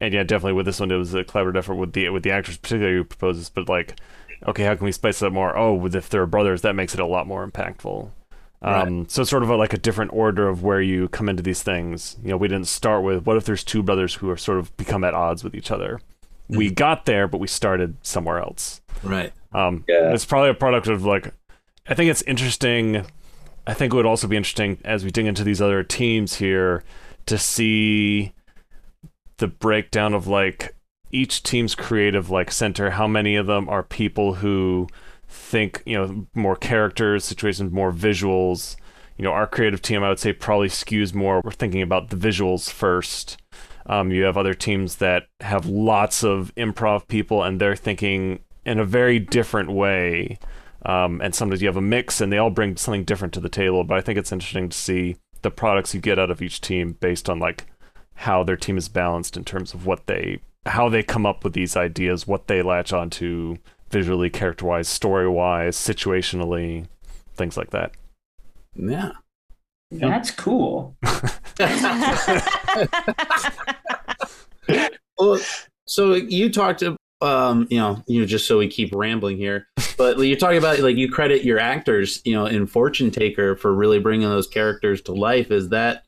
And 0.00 0.14
yeah, 0.14 0.22
definitely 0.22 0.52
with 0.52 0.66
this 0.66 0.78
one, 0.78 0.92
it 0.92 0.96
was 0.96 1.14
a 1.14 1.24
collaborative 1.24 1.56
effort 1.58 1.74
with 1.74 1.92
the 1.92 2.08
with 2.10 2.22
the 2.22 2.30
actors, 2.30 2.56
particularly 2.56 2.98
who 2.98 3.04
proposes. 3.04 3.50
But 3.50 3.68
like, 3.68 3.98
okay, 4.46 4.64
how 4.64 4.74
can 4.74 4.84
we 4.84 4.92
spice 4.92 5.22
it 5.22 5.26
up 5.26 5.32
more? 5.32 5.56
Oh, 5.56 5.74
with 5.74 5.94
if 5.94 6.08
they're 6.08 6.26
brothers, 6.26 6.62
that 6.62 6.74
makes 6.74 6.94
it 6.94 7.00
a 7.00 7.06
lot 7.06 7.26
more 7.26 7.46
impactful. 7.46 8.10
Um, 8.62 9.08
so 9.08 9.22
it's 9.22 9.30
sort 9.30 9.42
of 9.42 9.48
a, 9.48 9.56
like 9.56 9.72
a 9.72 9.78
different 9.78 10.12
order 10.12 10.46
of 10.48 10.62
where 10.62 10.82
you 10.82 11.08
come 11.08 11.30
into 11.30 11.42
these 11.42 11.62
things. 11.62 12.16
You 12.22 12.30
know, 12.30 12.36
we 12.36 12.48
didn't 12.48 12.68
start 12.68 13.02
with 13.02 13.24
what 13.24 13.38
if 13.38 13.44
there's 13.46 13.64
two 13.64 13.82
brothers 13.82 14.16
who 14.16 14.28
are 14.28 14.36
sort 14.36 14.58
of 14.58 14.76
become 14.76 15.02
at 15.02 15.14
odds 15.14 15.42
with 15.42 15.54
each 15.54 15.70
other. 15.70 16.00
We 16.48 16.70
got 16.70 17.06
there, 17.06 17.28
but 17.28 17.38
we 17.38 17.46
started 17.46 17.96
somewhere 18.02 18.38
else. 18.38 18.80
Right. 19.02 19.32
Um, 19.52 19.84
Yeah. 19.88 20.12
It's 20.12 20.24
probably 20.24 20.50
a 20.50 20.54
product 20.54 20.88
of 20.88 21.04
like, 21.04 21.32
I 21.88 21.94
think 21.94 22.10
it's 22.10 22.22
interesting. 22.22 23.06
I 23.66 23.72
think 23.74 23.92
it 23.92 23.96
would 23.96 24.04
also 24.04 24.26
be 24.26 24.36
interesting 24.36 24.78
as 24.84 25.04
we 25.04 25.10
dig 25.10 25.26
into 25.26 25.44
these 25.44 25.62
other 25.62 25.82
teams 25.82 26.34
here 26.34 26.82
to 27.26 27.38
see 27.38 28.34
the 29.36 29.46
breakdown 29.46 30.12
of 30.12 30.26
like 30.26 30.74
each 31.12 31.42
team's 31.42 31.74
creative 31.74 32.30
like 32.30 32.50
center. 32.50 32.90
How 32.90 33.06
many 33.06 33.36
of 33.36 33.46
them 33.46 33.68
are 33.68 33.82
people 33.82 34.34
who 34.34 34.88
think 35.30 35.82
you 35.86 35.96
know 35.96 36.26
more 36.34 36.56
characters, 36.56 37.24
situations, 37.24 37.72
more 37.72 37.92
visuals. 37.92 38.76
You 39.16 39.24
know, 39.24 39.32
our 39.32 39.46
creative 39.46 39.82
team, 39.82 40.02
I 40.02 40.08
would 40.08 40.18
say, 40.18 40.32
probably 40.32 40.68
skews 40.68 41.14
more. 41.14 41.40
We're 41.44 41.52
thinking 41.52 41.82
about 41.82 42.10
the 42.10 42.16
visuals 42.16 42.70
first. 42.70 43.36
Um, 43.86 44.10
you 44.10 44.24
have 44.24 44.36
other 44.36 44.54
teams 44.54 44.96
that 44.96 45.26
have 45.40 45.66
lots 45.66 46.24
of 46.24 46.52
improv 46.56 47.06
people, 47.06 47.42
and 47.42 47.60
they're 47.60 47.76
thinking 47.76 48.40
in 48.64 48.78
a 48.78 48.84
very 48.84 49.18
different 49.18 49.72
way. 49.72 50.38
Um, 50.86 51.20
and 51.20 51.34
sometimes 51.34 51.60
you 51.60 51.68
have 51.68 51.76
a 51.76 51.82
mix, 51.82 52.20
and 52.20 52.32
they 52.32 52.38
all 52.38 52.50
bring 52.50 52.76
something 52.76 53.04
different 53.04 53.34
to 53.34 53.40
the 53.40 53.48
table. 53.48 53.84
But 53.84 53.98
I 53.98 54.00
think 54.00 54.18
it's 54.18 54.32
interesting 54.32 54.70
to 54.70 54.76
see 54.76 55.16
the 55.42 55.50
products 55.50 55.94
you 55.94 56.00
get 56.00 56.18
out 56.18 56.30
of 56.30 56.42
each 56.42 56.60
team 56.60 56.96
based 57.00 57.28
on 57.28 57.38
like 57.38 57.66
how 58.14 58.42
their 58.42 58.56
team 58.56 58.76
is 58.76 58.88
balanced 58.88 59.36
in 59.36 59.44
terms 59.44 59.74
of 59.74 59.86
what 59.86 60.06
they, 60.06 60.40
how 60.66 60.88
they 60.88 61.02
come 61.02 61.26
up 61.26 61.44
with 61.44 61.52
these 61.52 61.76
ideas, 61.76 62.26
what 62.26 62.46
they 62.46 62.62
latch 62.62 62.92
onto 62.92 63.56
visually, 63.90 64.30
character-wise, 64.30 64.88
story-wise, 64.88 65.76
situationally, 65.76 66.86
things 67.34 67.56
like 67.56 67.70
that. 67.70 67.92
Yeah. 68.76 69.12
that's 69.90 70.30
cool. 70.30 70.96
Well, 75.20 75.38
so 75.86 76.14
you 76.14 76.50
talked 76.50 76.80
to, 76.80 76.96
um, 77.20 77.66
you 77.70 77.76
know, 77.76 78.02
you 78.06 78.20
know, 78.20 78.26
just 78.26 78.46
so 78.46 78.58
we 78.58 78.68
keep 78.68 78.94
rambling 78.94 79.36
here, 79.36 79.68
but 79.98 80.18
you're 80.18 80.38
talking 80.38 80.56
about 80.56 80.80
like 80.80 80.96
you 80.96 81.10
credit 81.10 81.44
your 81.44 81.58
actors, 81.58 82.22
you 82.24 82.32
know, 82.32 82.46
in 82.46 82.66
Fortune 82.66 83.10
Taker 83.10 83.54
for 83.54 83.74
really 83.74 83.98
bringing 83.98 84.28
those 84.28 84.46
characters 84.46 85.02
to 85.02 85.12
life. 85.12 85.50
Is 85.50 85.68
that, 85.68 86.04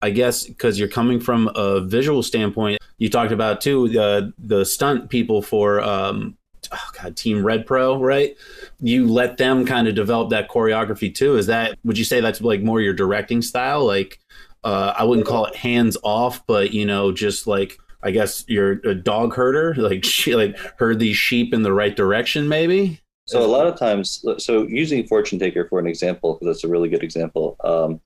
I 0.00 0.10
guess, 0.10 0.44
because 0.44 0.78
you're 0.78 0.88
coming 0.88 1.20
from 1.20 1.50
a 1.54 1.80
visual 1.80 2.22
standpoint? 2.22 2.78
You 2.98 3.08
talked 3.08 3.32
about 3.32 3.60
too 3.60 3.88
the 3.88 4.32
the 4.38 4.64
stunt 4.64 5.10
people 5.10 5.42
for, 5.42 5.80
um, 5.80 6.36
oh 6.72 6.90
god, 7.00 7.16
Team 7.16 7.44
Red 7.44 7.66
Pro, 7.66 8.00
right? 8.00 8.36
You 8.80 9.06
let 9.06 9.36
them 9.36 9.66
kind 9.66 9.88
of 9.88 9.94
develop 9.94 10.30
that 10.30 10.48
choreography 10.48 11.14
too. 11.14 11.36
Is 11.36 11.46
that 11.46 11.78
would 11.84 11.98
you 11.98 12.04
say 12.04 12.20
that's 12.20 12.40
like 12.40 12.62
more 12.62 12.80
your 12.80 12.94
directing 12.94 13.42
style, 13.42 13.84
like? 13.84 14.18
uh, 14.64 14.94
I 14.96 15.04
wouldn't 15.04 15.26
call 15.26 15.46
it 15.46 15.56
hands 15.56 15.96
off, 16.02 16.46
but 16.46 16.72
you 16.72 16.84
know, 16.84 17.12
just 17.12 17.46
like 17.46 17.78
I 18.02 18.10
guess 18.10 18.44
you're 18.48 18.72
a 18.84 18.94
dog 18.94 19.34
herder, 19.34 19.74
like 19.76 20.04
she 20.04 20.34
like 20.34 20.56
herd 20.78 20.98
these 20.98 21.16
sheep 21.16 21.54
in 21.54 21.62
the 21.62 21.72
right 21.72 21.94
direction, 21.94 22.48
maybe. 22.48 23.00
So 23.26 23.44
a 23.44 23.46
lot 23.46 23.66
of 23.66 23.78
times, 23.78 24.24
so 24.38 24.66
using 24.66 25.06
Fortune 25.06 25.38
Taker 25.38 25.66
for 25.68 25.78
an 25.78 25.86
example, 25.86 26.34
because 26.34 26.46
that's 26.46 26.64
a 26.64 26.68
really 26.68 26.88
good 26.88 27.02
example. 27.02 27.56
Um, 27.62 28.00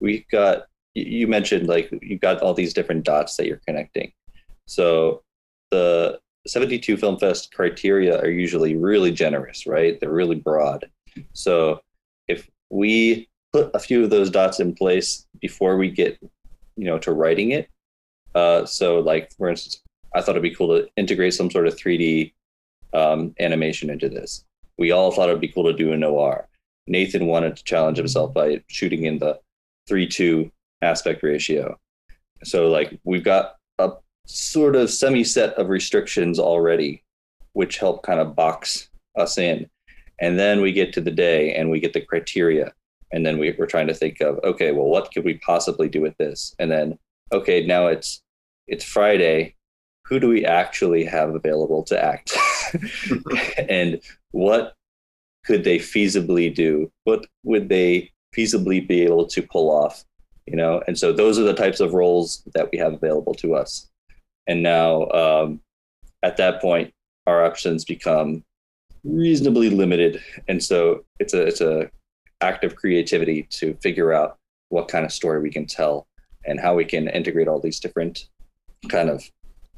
we 0.00 0.26
got 0.32 0.64
you- 0.94 1.26
mentioned 1.28 1.68
like 1.68 1.90
you've 2.02 2.20
got 2.20 2.40
all 2.40 2.54
these 2.54 2.74
different 2.74 3.04
dots 3.04 3.36
that 3.36 3.46
you're 3.46 3.60
connecting. 3.66 4.12
So 4.66 5.22
the 5.70 6.20
72 6.46 6.96
Film 6.96 7.18
Fest 7.18 7.52
criteria 7.54 8.20
are 8.20 8.30
usually 8.30 8.76
really 8.76 9.12
generous, 9.12 9.66
right? 9.66 9.98
They're 10.00 10.10
really 10.10 10.36
broad. 10.36 10.90
So 11.32 11.80
if 12.28 12.48
we 12.70 13.28
put 13.52 13.70
a 13.74 13.78
few 13.78 14.04
of 14.04 14.10
those 14.10 14.30
dots 14.30 14.60
in 14.60 14.74
place 14.74 15.26
before 15.40 15.76
we 15.76 15.90
get, 15.90 16.18
you 16.76 16.84
know, 16.84 16.98
to 16.98 17.12
writing 17.12 17.50
it, 17.50 17.68
uh, 18.34 18.64
so 18.64 19.00
like 19.00 19.32
for 19.36 19.48
instance, 19.48 19.82
I 20.14 20.20
thought 20.20 20.32
it'd 20.32 20.42
be 20.42 20.54
cool 20.54 20.76
to 20.78 20.88
integrate 20.96 21.34
some 21.34 21.50
sort 21.50 21.66
of 21.66 21.76
3D 21.76 22.32
um, 22.92 23.34
animation 23.38 23.90
into 23.90 24.08
this. 24.08 24.44
We 24.78 24.90
all 24.92 25.12
thought 25.12 25.28
it'd 25.28 25.40
be 25.40 25.48
cool 25.48 25.64
to 25.64 25.72
do 25.72 25.92
a 25.92 25.96
noir. 25.96 26.48
Nathan 26.86 27.26
wanted 27.26 27.56
to 27.56 27.64
challenge 27.64 27.98
himself 27.98 28.34
by 28.34 28.62
shooting 28.66 29.04
in 29.04 29.18
the 29.18 29.38
3 29.86 30.06
2 30.06 30.50
aspect 30.82 31.22
ratio. 31.22 31.78
So, 32.44 32.68
like, 32.68 32.98
we've 33.04 33.24
got 33.24 33.56
a 33.78 33.92
sort 34.26 34.76
of 34.76 34.90
semi 34.90 35.24
set 35.24 35.54
of 35.54 35.68
restrictions 35.68 36.38
already, 36.38 37.02
which 37.52 37.78
help 37.78 38.02
kind 38.02 38.20
of 38.20 38.34
box 38.34 38.88
us 39.16 39.38
in. 39.38 39.68
And 40.20 40.38
then 40.38 40.60
we 40.60 40.72
get 40.72 40.92
to 40.94 41.00
the 41.00 41.10
day 41.10 41.54
and 41.54 41.70
we 41.70 41.80
get 41.80 41.92
the 41.92 42.00
criteria. 42.00 42.72
And 43.12 43.26
then 43.26 43.38
we, 43.38 43.54
we're 43.58 43.66
trying 43.66 43.88
to 43.88 43.94
think 43.94 44.20
of, 44.20 44.38
okay, 44.44 44.72
well, 44.72 44.86
what 44.86 45.12
could 45.12 45.24
we 45.24 45.34
possibly 45.38 45.88
do 45.88 46.00
with 46.00 46.16
this? 46.18 46.54
And 46.58 46.70
then, 46.70 46.98
okay, 47.32 47.66
now 47.66 47.88
it's 47.88 48.22
it's 48.68 48.84
Friday. 48.84 49.56
Who 50.06 50.20
do 50.20 50.28
we 50.28 50.44
actually 50.44 51.04
have 51.04 51.34
available 51.34 51.82
to 51.84 52.02
act? 52.02 52.36
and 53.68 54.00
what 54.30 54.74
could 55.44 55.64
they 55.64 55.78
feasibly 55.78 56.54
do? 56.54 56.90
What 57.04 57.26
would 57.44 57.68
they 57.68 58.12
feasibly 58.36 58.86
be 58.86 59.02
able 59.02 59.26
to 59.26 59.42
pull 59.42 59.70
off? 59.70 60.04
You 60.50 60.56
know, 60.56 60.82
and 60.88 60.98
so 60.98 61.12
those 61.12 61.38
are 61.38 61.44
the 61.44 61.54
types 61.54 61.78
of 61.78 61.94
roles 61.94 62.42
that 62.54 62.68
we 62.72 62.78
have 62.78 62.94
available 62.94 63.34
to 63.34 63.54
us. 63.54 63.88
And 64.48 64.64
now, 64.64 65.08
um, 65.10 65.60
at 66.24 66.36
that 66.38 66.60
point, 66.60 66.92
our 67.28 67.44
options 67.44 67.84
become 67.84 68.42
reasonably 69.04 69.70
limited, 69.70 70.20
and 70.48 70.60
so 70.60 71.04
it's 71.20 71.34
a 71.34 71.46
it's 71.46 71.60
a 71.60 71.88
act 72.40 72.64
of 72.64 72.74
creativity 72.74 73.44
to 73.50 73.74
figure 73.80 74.12
out 74.12 74.38
what 74.70 74.88
kind 74.88 75.04
of 75.04 75.12
story 75.12 75.40
we 75.40 75.50
can 75.50 75.66
tell 75.66 76.08
and 76.46 76.58
how 76.58 76.74
we 76.74 76.84
can 76.84 77.06
integrate 77.08 77.46
all 77.46 77.60
these 77.60 77.78
different 77.78 78.26
kind 78.88 79.08
of 79.08 79.22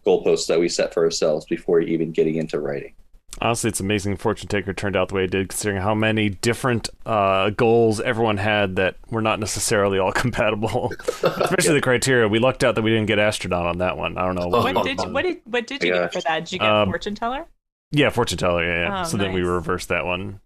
goalposts 0.07 0.47
that 0.47 0.59
we 0.59 0.71
set 0.71 0.95
for 0.95 1.05
ourselves 1.05 1.45
before 1.45 1.81
even 1.81 2.13
getting 2.13 2.37
into 2.37 2.61
writing. 2.61 2.95
Honestly, 3.41 3.69
it's 3.69 3.81
amazing 3.81 4.17
Fortune 4.19 4.47
Taker 4.49 4.73
turned 4.73 4.95
out 4.95 5.09
the 5.09 5.15
way 5.15 5.25
it 5.25 5.31
did, 5.31 5.49
considering 5.49 5.81
how 5.83 5.95
many 5.95 6.29
different 6.29 6.89
uh, 7.07 7.51
goals 7.51 8.01
everyone 8.01 8.37
had 8.37 8.77
that 8.77 8.97
were 9.11 9.23
not 9.23 9.41
necessarily 9.41 9.99
all 9.99 10.13
compatible. 10.23 10.93
Especially 11.09 11.75
the 11.75 11.81
criteria. 11.81 12.29
We 12.29 12.39
lucked 12.39 12.63
out 12.63 12.75
that 12.77 12.83
we 12.83 12.91
didn't 12.91 13.07
get 13.07 13.19
astronaut 13.19 13.67
on 13.67 13.79
that 13.79 13.97
one. 13.97 14.17
I 14.19 14.27
don't 14.27 14.35
know. 14.37 14.47
What 14.49 14.85
did 14.85 15.01
you, 15.01 15.09
what 15.09 15.23
did 15.23 15.41
what 15.45 15.67
did 15.67 15.83
you 15.83 15.95
Yeah. 15.95 16.03
get 16.03 16.13
for 16.13 16.21
that? 16.21 16.39
Did 16.45 16.53
you 16.53 16.59
get 16.61 16.69
Um, 16.69 16.89
fortune 16.89 17.15
teller? 17.15 17.47
Yeah, 17.91 18.11
fortune 18.11 18.39
teller. 18.39 18.65
Yeah, 18.65 18.89
yeah. 18.89 19.01
Oh, 19.01 19.05
so 19.05 19.17
then 19.17 19.33
we 19.33 19.43
reversed 19.43 19.89
that 19.89 20.05
one. 20.07 20.41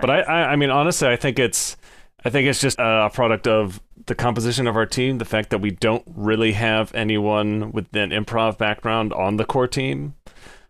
But 0.00 0.10
I, 0.10 0.20
I, 0.20 0.52
I 0.52 0.56
mean, 0.56 0.70
honestly, 0.70 1.08
I 1.08 1.16
think 1.16 1.38
it's, 1.38 1.76
I 2.24 2.30
think 2.30 2.48
it's 2.48 2.60
just 2.60 2.76
a 2.78 3.10
product 3.12 3.46
of 3.46 3.80
the 4.06 4.14
composition 4.14 4.66
of 4.66 4.76
our 4.76 4.86
team. 4.86 5.18
The 5.18 5.24
fact 5.24 5.50
that 5.50 5.58
we 5.60 5.70
don't 5.70 6.04
really 6.14 6.52
have 6.52 6.94
anyone 6.94 7.72
with 7.72 7.94
an 7.96 8.10
improv 8.10 8.56
background 8.58 9.12
on 9.14 9.36
the 9.36 9.44
core 9.44 9.66
team, 9.68 10.14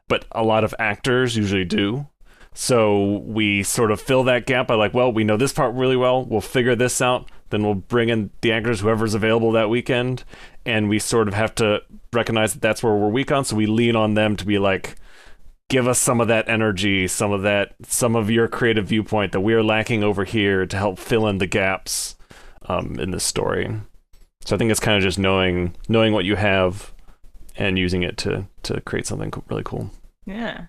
but 0.08 0.24
a 0.32 0.42
lot 0.42 0.64
of 0.64 0.74
actors 0.78 1.36
usually 1.36 1.64
do. 1.64 2.06
So 2.54 3.18
we 3.18 3.62
sort 3.62 3.90
of 3.90 4.00
fill 4.00 4.24
that 4.24 4.46
gap 4.46 4.68
by 4.68 4.74
like, 4.74 4.94
well, 4.94 5.12
we 5.12 5.24
know 5.24 5.36
this 5.36 5.52
part 5.52 5.74
really 5.74 5.96
well. 5.96 6.24
We'll 6.24 6.40
figure 6.40 6.74
this 6.74 7.02
out. 7.02 7.30
Then 7.50 7.62
we'll 7.62 7.74
bring 7.74 8.08
in 8.08 8.30
the 8.40 8.52
actors, 8.52 8.80
whoever's 8.80 9.14
available 9.14 9.52
that 9.52 9.68
weekend, 9.68 10.24
and 10.64 10.88
we 10.88 10.98
sort 10.98 11.28
of 11.28 11.34
have 11.34 11.54
to 11.56 11.82
recognize 12.12 12.54
that 12.54 12.62
that's 12.62 12.82
where 12.82 12.94
we're 12.94 13.10
weak 13.10 13.30
on. 13.30 13.44
So 13.44 13.56
we 13.56 13.66
lean 13.66 13.94
on 13.94 14.14
them 14.14 14.36
to 14.36 14.46
be 14.46 14.58
like, 14.58 14.96
give 15.68 15.86
us 15.86 15.98
some 15.98 16.20
of 16.20 16.28
that 16.28 16.48
energy, 16.48 17.06
some 17.06 17.30
of 17.30 17.42
that, 17.42 17.74
some 17.84 18.16
of 18.16 18.30
your 18.30 18.48
creative 18.48 18.86
viewpoint 18.86 19.32
that 19.32 19.40
we 19.40 19.52
are 19.52 19.62
lacking 19.62 20.02
over 20.02 20.24
here 20.24 20.66
to 20.66 20.76
help 20.76 20.98
fill 20.98 21.26
in 21.26 21.38
the 21.38 21.46
gaps 21.46 22.16
um, 22.68 22.98
in 22.98 23.10
this 23.10 23.24
story. 23.24 23.68
So 24.44 24.54
I 24.54 24.58
think 24.58 24.70
it's 24.70 24.80
kind 24.80 24.96
of 24.96 25.02
just 25.02 25.18
knowing 25.18 25.74
knowing 25.88 26.12
what 26.12 26.24
you 26.24 26.36
have 26.36 26.92
and 27.56 27.78
using 27.78 28.02
it 28.02 28.16
to 28.18 28.46
to 28.64 28.80
create 28.82 29.06
something 29.06 29.32
really 29.48 29.62
cool. 29.64 29.90
Yeah. 30.26 30.66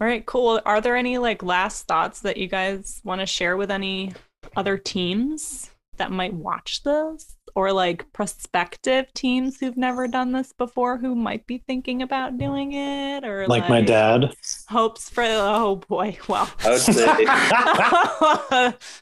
All 0.00 0.06
right, 0.06 0.24
cool. 0.26 0.60
Are 0.66 0.80
there 0.80 0.96
any 0.96 1.18
like 1.18 1.42
last 1.42 1.86
thoughts 1.86 2.20
that 2.20 2.36
you 2.36 2.48
guys 2.48 3.00
want 3.04 3.20
to 3.20 3.26
share 3.26 3.56
with 3.56 3.70
any 3.70 4.12
other 4.56 4.76
teams 4.78 5.70
that 5.96 6.10
might 6.12 6.34
watch 6.34 6.82
this 6.82 7.34
or 7.54 7.72
like 7.72 8.12
prospective 8.12 9.10
teams 9.14 9.58
who've 9.58 9.78
never 9.78 10.06
done 10.06 10.32
this 10.32 10.52
before 10.52 10.98
who 10.98 11.14
might 11.14 11.46
be 11.46 11.56
thinking 11.66 12.02
about 12.02 12.36
doing 12.36 12.74
it 12.74 13.24
or 13.24 13.46
Like 13.48 13.70
my 13.70 13.80
dad. 13.80 14.34
hopes 14.68 15.08
for 15.08 15.24
oh 15.24 15.76
boy 15.88 16.18
well 16.28 16.50
I 16.60 16.68
would 16.68 16.80
say 16.82 17.24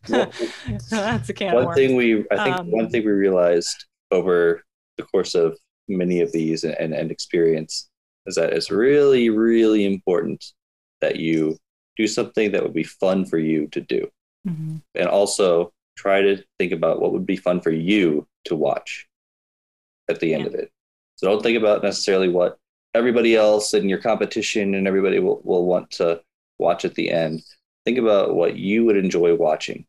that's 0.91 1.29
a 1.29 1.33
can 1.35 1.55
one 1.55 1.65
worms. 1.67 1.77
thing 1.77 1.97
we 1.97 2.25
I 2.31 2.45
think 2.45 2.57
Um, 2.59 2.71
one 2.71 2.89
thing 2.91 3.05
we 3.05 3.11
realized 3.11 3.87
over 4.13 4.63
the 4.97 5.03
course 5.05 5.35
of 5.35 5.59
many 5.89 6.21
of 6.21 6.33
these 6.33 6.65
and, 6.65 6.95
and 6.95 7.11
experience 7.11 7.89
is 8.27 8.35
that 8.37 8.53
it's 8.53 8.71
really, 8.71 9.29
really 9.31 9.85
important 9.85 10.45
that 11.01 11.17
you 11.17 11.59
do 11.97 12.07
something 12.07 12.51
that 12.53 12.63
would 12.63 12.73
be 12.75 12.83
fun 12.85 13.25
for 13.25 13.39
you 13.39 13.67
to 13.69 13.81
do. 13.81 14.11
Mhm. 14.47 14.83
And 14.95 15.09
also 15.09 15.73
try 15.97 16.23
to 16.23 16.43
think 16.59 16.73
about 16.73 17.01
what 17.01 17.13
would 17.13 17.27
be 17.27 17.37
fun 17.37 17.61
for 17.61 17.71
you 17.71 18.27
to 18.45 18.57
watch 18.57 19.07
at 20.09 20.21
the 20.21 20.35
end 20.35 20.43
Yeah. 20.45 20.49
of 20.49 20.55
it. 20.55 20.71
So 21.17 21.29
don't 21.29 21.43
think 21.43 21.57
about 21.57 21.83
necessarily 21.83 22.29
what 22.29 22.59
everybody 22.95 23.37
else 23.37 23.75
and 23.75 23.89
your 23.89 24.01
competition 24.01 24.75
and 24.75 24.87
everybody 24.89 25.19
will, 25.19 25.41
will 25.45 25.67
want 25.67 25.91
to 25.93 26.23
watch 26.59 26.85
at 26.85 26.95
the 26.95 27.11
end. 27.11 27.43
Think 27.85 27.99
about 27.99 28.35
what 28.35 28.57
you 28.57 28.85
would 28.85 28.97
enjoy 28.97 29.35
watching 29.35 29.87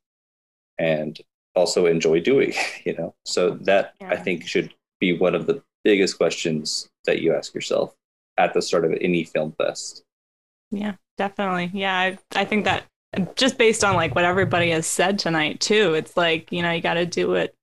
and 0.77 1.19
also 1.55 1.85
enjoy 1.85 2.19
doing, 2.19 2.53
you 2.85 2.93
know. 2.95 3.15
So 3.25 3.51
that 3.61 3.95
I 4.01 4.17
think 4.17 4.45
should 4.47 4.73
be 4.99 5.17
one 5.17 5.35
of 5.35 5.47
the 5.47 5.63
biggest 5.85 6.17
questions 6.17 6.89
that 7.05 7.21
you 7.21 7.33
ask 7.33 7.53
yourself 7.53 7.95
at 8.37 8.53
the 8.53 8.61
start 8.61 8.83
of 8.83 8.91
any 8.99 9.23
film 9.23 9.53
fest. 9.53 10.03
Yeah, 10.71 10.95
definitely. 11.17 11.71
Yeah, 11.73 11.97
I, 11.97 12.17
I 12.35 12.43
think 12.43 12.65
that 12.65 12.83
just 13.35 13.57
based 13.57 13.85
on 13.85 13.95
like 13.95 14.13
what 14.13 14.25
everybody 14.25 14.71
has 14.71 14.85
said 14.85 15.17
tonight 15.17 15.61
too, 15.61 15.93
it's 15.93 16.17
like, 16.17 16.51
you 16.51 16.61
know, 16.61 16.71
you 16.71 16.81
got 16.81 16.95
to 16.95 17.05
do 17.05 17.29
what 17.29 17.53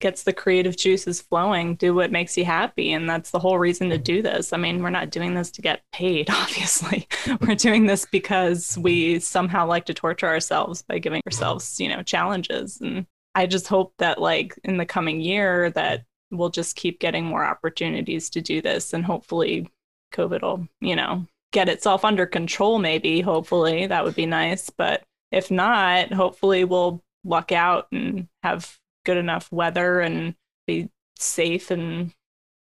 gets 0.00 0.22
the 0.22 0.32
creative 0.32 0.76
juices 0.76 1.20
flowing, 1.20 1.74
do 1.74 1.94
what 1.94 2.10
makes 2.10 2.38
you 2.38 2.44
happy, 2.44 2.92
and 2.92 3.08
that's 3.08 3.30
the 3.30 3.38
whole 3.38 3.58
reason 3.58 3.90
to 3.90 3.98
do 3.98 4.22
this. 4.22 4.52
I 4.52 4.56
mean, 4.56 4.82
we're 4.82 4.90
not 4.90 5.10
doing 5.10 5.34
this 5.34 5.50
to 5.52 5.62
get 5.62 5.82
paid, 5.92 6.30
obviously. 6.30 7.06
we're 7.40 7.54
doing 7.54 7.86
this 7.86 8.06
because 8.06 8.78
we 8.78 9.18
somehow 9.20 9.66
like 9.66 9.84
to 9.86 9.94
torture 9.94 10.28
ourselves 10.28 10.82
by 10.82 10.98
giving 10.98 11.20
ourselves, 11.26 11.78
you 11.78 11.88
know, 11.88 12.02
challenges 12.02 12.80
and 12.80 13.06
I 13.34 13.46
just 13.46 13.66
hope 13.66 13.92
that 13.98 14.20
like 14.20 14.58
in 14.64 14.76
the 14.76 14.86
coming 14.86 15.20
year 15.20 15.70
that 15.70 16.04
we'll 16.38 16.50
just 16.50 16.76
keep 16.76 17.00
getting 17.00 17.24
more 17.24 17.44
opportunities 17.44 18.30
to 18.30 18.40
do 18.40 18.60
this 18.60 18.92
and 18.92 19.04
hopefully 19.04 19.68
COVID 20.12 20.42
will, 20.42 20.68
you 20.80 20.96
know, 20.96 21.26
get 21.52 21.68
itself 21.68 22.04
under 22.04 22.26
control, 22.26 22.78
maybe. 22.78 23.20
Hopefully, 23.20 23.86
that 23.86 24.04
would 24.04 24.14
be 24.14 24.26
nice. 24.26 24.70
But 24.70 25.04
if 25.30 25.50
not, 25.50 26.12
hopefully, 26.12 26.64
we'll 26.64 27.02
luck 27.24 27.52
out 27.52 27.88
and 27.92 28.28
have 28.42 28.78
good 29.04 29.16
enough 29.16 29.50
weather 29.50 30.00
and 30.00 30.34
be 30.66 30.90
safe. 31.18 31.70
And 31.70 32.12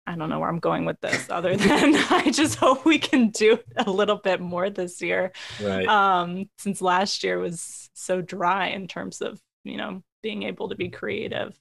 I 0.06 0.16
don't 0.16 0.30
know 0.30 0.40
where 0.40 0.50
I'm 0.50 0.60
going 0.60 0.86
with 0.86 1.02
this, 1.02 1.30
other 1.30 1.56
than 1.58 1.96
I 2.10 2.32
just 2.32 2.56
hope 2.56 2.86
we 2.86 3.00
can 3.00 3.30
do 3.30 3.60
a 3.78 3.90
little 3.90 4.18
bit 4.18 4.40
more 4.40 4.70
this 4.70 5.02
year. 5.02 5.32
Right. 5.62 5.88
Um, 5.88 6.50
since 6.58 6.82
last 6.82 7.24
year 7.24 7.40
was 7.40 7.90
so 7.94 8.22
dry 8.22 8.68
in 8.68 8.88
terms 8.88 9.22
of, 9.22 9.42
you 9.64 9.78
know, 9.78 10.04
being 10.24 10.44
able 10.44 10.70
to 10.70 10.76
be 10.76 10.90
creative. 10.90 11.58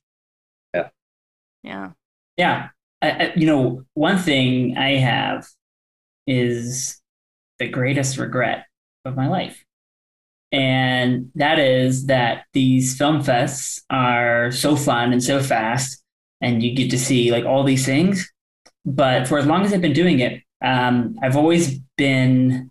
Yeah. 1.66 1.90
Yeah. 2.36 2.68
I, 3.02 3.10
I, 3.10 3.32
you 3.36 3.47
know, 3.47 3.84
one 3.94 4.18
thing 4.18 4.78
I 4.78 4.97
have 4.97 5.47
is 6.26 7.01
the 7.59 7.68
greatest 7.68 8.16
regret 8.18 8.66
of 9.05 9.16
my 9.16 9.28
life. 9.28 9.62
And 10.52 11.30
that 11.34 11.59
is 11.59 12.06
that 12.06 12.44
these 12.52 12.97
film 12.97 13.22
fests 13.22 13.82
are 13.90 14.51
so 14.52 14.76
fun 14.76 15.12
and 15.12 15.22
so 15.22 15.43
fast, 15.43 16.02
and 16.40 16.62
you 16.62 16.74
get 16.74 16.90
to 16.93 16.98
see 16.98 17.32
like 17.32 17.44
all 17.44 17.64
these 17.64 17.84
things. 17.84 18.30
But 18.84 19.26
for 19.26 19.38
as 19.38 19.47
long 19.47 19.64
as 19.64 19.72
I've 19.72 19.82
been 19.82 19.93
doing 19.93 20.20
it, 20.20 20.43
um, 20.64 21.16
I've 21.20 21.36
always 21.36 21.78
been 21.97 22.70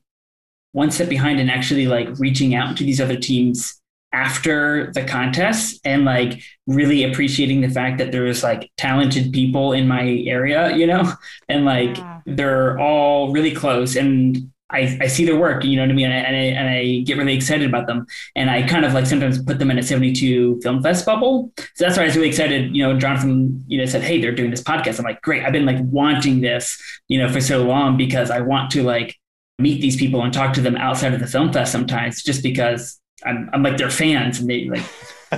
one 0.71 0.89
step 0.89 1.09
behind 1.09 1.39
and 1.39 1.51
actually 1.51 1.87
like 1.87 2.07
reaching 2.17 2.55
out 2.55 2.77
to 2.77 2.83
these 2.83 3.01
other 3.01 3.17
teams 3.17 3.81
after 4.15 4.91
the 4.93 5.03
contest 5.03 5.79
and 5.83 6.05
like 6.05 6.41
really 6.67 7.03
appreciating 7.03 7.59
the 7.61 7.69
fact 7.69 7.97
that 7.99 8.11
there's 8.11 8.41
like 8.43 8.71
talented 8.77 9.31
people 9.33 9.73
in 9.73 9.87
my 9.87 10.05
area, 10.25 10.75
you 10.75 10.87
know, 10.87 11.03
and 11.49 11.65
like 11.65 11.97
Yeah. 11.97 12.21
they're 12.25 12.79
all 12.79 13.31
really 13.33 13.51
close 13.51 13.95
and 13.95 14.49
I, 14.71 14.97
I 14.99 15.07
see 15.07 15.25
their 15.25 15.37
work, 15.37 15.63
you 15.63 15.75
know 15.75 15.83
what 15.83 15.91
I 15.91 15.93
mean? 15.93 16.09
And 16.11 16.13
I, 16.13 16.27
and, 16.27 16.35
I, 16.35 16.39
and 16.59 16.69
I 16.69 17.03
get 17.07 17.17
really 17.17 17.35
excited 17.35 17.69
about 17.69 17.85
them. 17.85 18.07
And 18.35 18.49
I 18.49 18.63
kind 18.63 18.83
of 18.83 18.93
like 18.93 19.05
sometimes 19.05 19.41
put 19.43 19.59
them 19.59 19.69
in 19.69 19.77
a 19.77 19.83
72 19.83 20.59
Film 20.63 20.81
Fest 20.81 21.05
bubble. 21.05 21.53
So 21.75 21.85
that's 21.85 21.97
why 21.97 22.03
I 22.03 22.07
was 22.07 22.15
really 22.15 22.29
excited. 22.29 22.75
You 22.75 22.81
know, 22.83 22.97
Jonathan, 22.97 23.63
you 23.67 23.77
know, 23.77 23.85
said, 23.85 24.01
Hey, 24.01 24.19
they're 24.19 24.33
doing 24.33 24.49
this 24.49 24.63
podcast. 24.63 24.97
I'm 24.97 25.05
like, 25.05 25.21
great. 25.21 25.43
I've 25.45 25.53
been 25.53 25.67
like 25.67 25.77
wanting 25.81 26.41
this, 26.41 26.81
you 27.07 27.19
know, 27.19 27.29
for 27.29 27.41
so 27.41 27.63
long 27.63 27.95
because 27.95 28.31
I 28.31 28.41
want 28.41 28.71
to 28.71 28.81
like 28.81 29.15
meet 29.59 29.81
these 29.81 29.97
people 29.97 30.23
and 30.23 30.33
talk 30.33 30.53
to 30.55 30.61
them 30.61 30.75
outside 30.77 31.13
of 31.13 31.19
the 31.19 31.27
film 31.27 31.53
fest 31.53 31.71
sometimes 31.71 32.23
just 32.23 32.41
because 32.41 32.99
I'm, 33.25 33.49
I'm 33.53 33.63
like 33.63 33.77
their 33.77 33.89
fans 33.89 34.39
and 34.39 34.49
they 34.49 34.65
like 34.65 34.83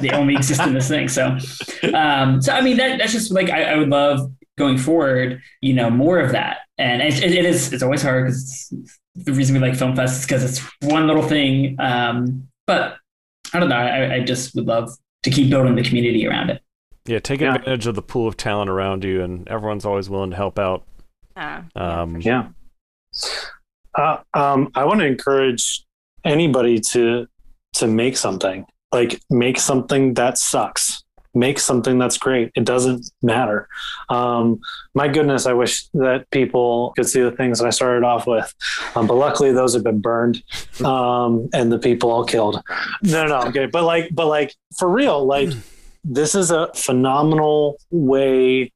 they 0.02 0.10
only 0.12 0.36
exist 0.36 0.62
in 0.62 0.74
this 0.74 0.88
thing. 0.88 1.08
So, 1.08 1.38
um, 1.94 2.42
so 2.42 2.54
I 2.54 2.62
mean 2.62 2.78
that 2.78 3.00
that's 3.00 3.14
just 3.14 3.32
like 3.32 3.50
I, 3.50 3.64
I 3.74 3.76
would 3.78 3.90
love 3.90 4.32
going 4.58 4.78
forward, 4.78 5.42
you 5.62 5.74
know, 5.74 5.90
more 5.90 6.20
of 6.20 6.32
that. 6.32 6.58
And 6.80 7.02
it, 7.02 7.24
it 7.24 7.46
is, 7.46 7.74
it's 7.74 7.84
always 7.84 8.02
hard 8.02 8.26
because 8.26 8.74
the 9.16 9.34
reason 9.34 9.56
we 9.56 9.60
like 9.68 9.76
Film 9.78 9.96
Fest 9.96 10.20
is 10.20 10.26
because 10.26 10.44
it's 10.44 10.60
one 10.82 11.08
little 11.08 11.24
thing. 11.24 11.76
Um, 11.80 12.48
but 12.68 12.98
I 13.54 13.60
don't 13.60 13.70
know. 13.70 13.76
I, 13.78 14.16
I 14.16 14.20
just 14.24 14.54
would 14.56 14.66
love 14.66 14.92
to 15.24 15.30
keep 15.30 15.50
building 15.50 15.76
the 15.76 15.84
community 15.84 16.28
around 16.28 16.50
it. 16.52 16.62
Yeah, 17.06 17.20
take 17.20 17.40
Yeah. 17.42 17.56
advantage 17.56 17.88
of 17.88 17.96
the 17.96 18.02
pool 18.02 18.28
of 18.28 18.36
talent 18.36 18.70
around 18.70 19.04
you, 19.04 19.24
and 19.24 19.48
everyone's 19.48 19.86
always 19.86 20.10
willing 20.10 20.32
to 20.32 20.36
help 20.36 20.60
out. 20.60 20.86
Uh, 21.36 21.62
Um, 21.76 22.20
Yeah. 22.20 22.48
Uh, 23.96 24.18
um, 24.34 24.70
I 24.76 24.86
want 24.86 25.00
to 25.00 25.06
encourage 25.06 25.84
anybody 26.24 26.80
to 26.92 27.28
to 27.78 27.88
make 27.88 28.18
something. 28.18 28.66
Like 28.92 29.22
make 29.30 29.60
something 29.60 30.14
that 30.16 30.38
sucks. 30.38 31.04
Make 31.34 31.60
something 31.60 32.00
that's 32.00 32.18
great. 32.18 32.52
It 32.56 32.64
doesn't 32.64 33.12
matter. 33.22 33.68
Um, 34.10 34.60
my 34.96 35.08
goodness, 35.08 35.46
I 35.46 35.54
wish 35.54 35.88
that 35.94 36.26
people 36.32 36.94
could 36.96 37.08
see 37.08 37.22
the 37.22 37.32
things 37.32 37.60
that 37.60 37.68
I 37.68 37.70
started 37.70 38.04
off 38.04 38.26
with, 38.26 38.52
um, 38.96 39.06
but 39.06 39.16
luckily 39.16 39.52
those 39.52 39.74
have 39.76 39.84
been 39.84 40.00
burned 40.00 40.42
um, 40.84 41.48
and 41.54 41.72
the 41.72 41.78
people 41.78 42.10
all 42.10 42.26
killed. 42.26 42.64
No, 43.04 43.28
no, 43.28 43.52
kidding. 43.52 43.70
But 43.70 43.84
like, 43.84 44.10
but 44.14 44.26
like 44.26 44.56
for 44.80 44.90
real, 44.90 45.26
like 45.26 45.50
this 46.04 46.34
is 46.34 46.50
a 46.50 46.72
phenomenal 46.74 47.78
way 47.92 48.72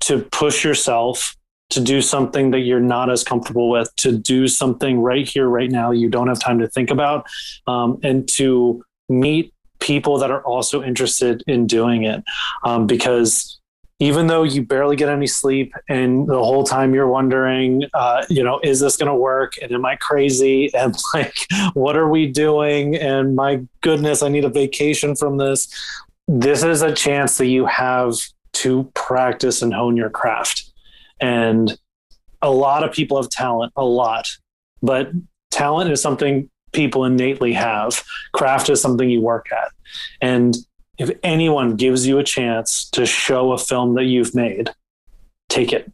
to 0.00 0.22
push 0.30 0.62
yourself 0.62 1.36
to 1.70 1.80
do 1.80 2.00
something 2.00 2.50
that 2.52 2.60
you're 2.60 2.80
not 2.80 3.10
as 3.10 3.24
comfortable 3.24 3.68
with, 3.68 3.94
to 3.96 4.16
do 4.16 4.46
something 4.46 5.00
right 5.00 5.28
here, 5.28 5.48
right 5.48 5.70
now, 5.70 5.90
you 5.90 6.08
don't 6.08 6.28
have 6.28 6.38
time 6.38 6.58
to 6.60 6.68
think 6.68 6.90
about, 6.90 7.26
um, 7.66 7.98
and 8.02 8.28
to 8.28 8.84
meet 9.08 9.52
people 9.80 10.18
that 10.18 10.30
are 10.30 10.42
also 10.42 10.82
interested 10.82 11.42
in 11.46 11.66
doing 11.66 12.04
it. 12.04 12.22
Um, 12.64 12.86
because 12.86 13.58
even 13.98 14.26
though 14.26 14.42
you 14.42 14.62
barely 14.62 14.94
get 14.94 15.08
any 15.08 15.26
sleep 15.26 15.72
and 15.88 16.26
the 16.26 16.38
whole 16.38 16.64
time 16.64 16.94
you're 16.94 17.08
wondering, 17.08 17.84
uh, 17.94 18.24
you 18.28 18.42
know, 18.42 18.60
is 18.62 18.80
this 18.80 18.96
going 18.96 19.08
to 19.08 19.14
work? 19.14 19.54
And 19.62 19.72
am 19.72 19.84
I 19.86 19.96
crazy? 19.96 20.70
And 20.76 20.94
like, 21.14 21.34
what 21.72 21.96
are 21.96 22.08
we 22.08 22.26
doing? 22.26 22.96
And 22.96 23.34
my 23.34 23.62
goodness, 23.80 24.22
I 24.22 24.28
need 24.28 24.44
a 24.44 24.50
vacation 24.50 25.16
from 25.16 25.38
this. 25.38 25.68
This 26.28 26.62
is 26.62 26.82
a 26.82 26.92
chance 26.92 27.38
that 27.38 27.46
you 27.46 27.66
have 27.66 28.14
to 28.54 28.90
practice 28.94 29.62
and 29.62 29.72
hone 29.72 29.96
your 29.96 30.10
craft 30.10 30.65
and 31.20 31.78
a 32.42 32.50
lot 32.50 32.84
of 32.84 32.92
people 32.92 33.16
have 33.20 33.30
talent 33.30 33.72
a 33.76 33.84
lot 33.84 34.28
but 34.82 35.10
talent 35.50 35.90
is 35.90 36.02
something 36.02 36.50
people 36.72 37.04
innately 37.04 37.54
have. 37.54 38.04
Craft 38.32 38.68
is 38.68 38.80
something 38.80 39.08
you 39.08 39.20
work 39.20 39.50
at. 39.50 39.72
And 40.20 40.56
if 40.98 41.10
anyone 41.22 41.76
gives 41.76 42.06
you 42.06 42.18
a 42.18 42.24
chance 42.24 42.88
to 42.90 43.06
show 43.06 43.52
a 43.52 43.58
film 43.58 43.94
that 43.94 44.04
you've 44.04 44.34
made 44.34 44.70
take 45.48 45.72
it 45.72 45.90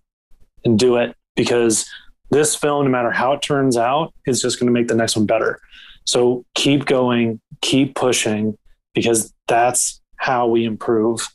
and 0.65 0.79
do 0.79 0.97
it 0.97 1.15
because 1.37 1.87
this 2.31 2.57
film 2.57 2.85
no 2.85 2.91
matter 2.91 3.11
how 3.11 3.33
it 3.33 3.43
turns 3.43 3.77
out 3.77 4.15
is 4.27 4.41
just 4.41 4.59
going 4.59 4.67
to 4.67 4.73
make 4.73 4.89
the 4.89 4.95
next 4.95 5.17
one 5.17 5.27
better. 5.27 5.61
So 6.05 6.45
keep 6.55 6.87
going 6.87 7.41
keep 7.61 7.95
pushing 7.95 8.57
because 8.95 9.33
that's 9.47 10.01
how 10.17 10.47
we 10.47 10.65
improve 10.65 11.29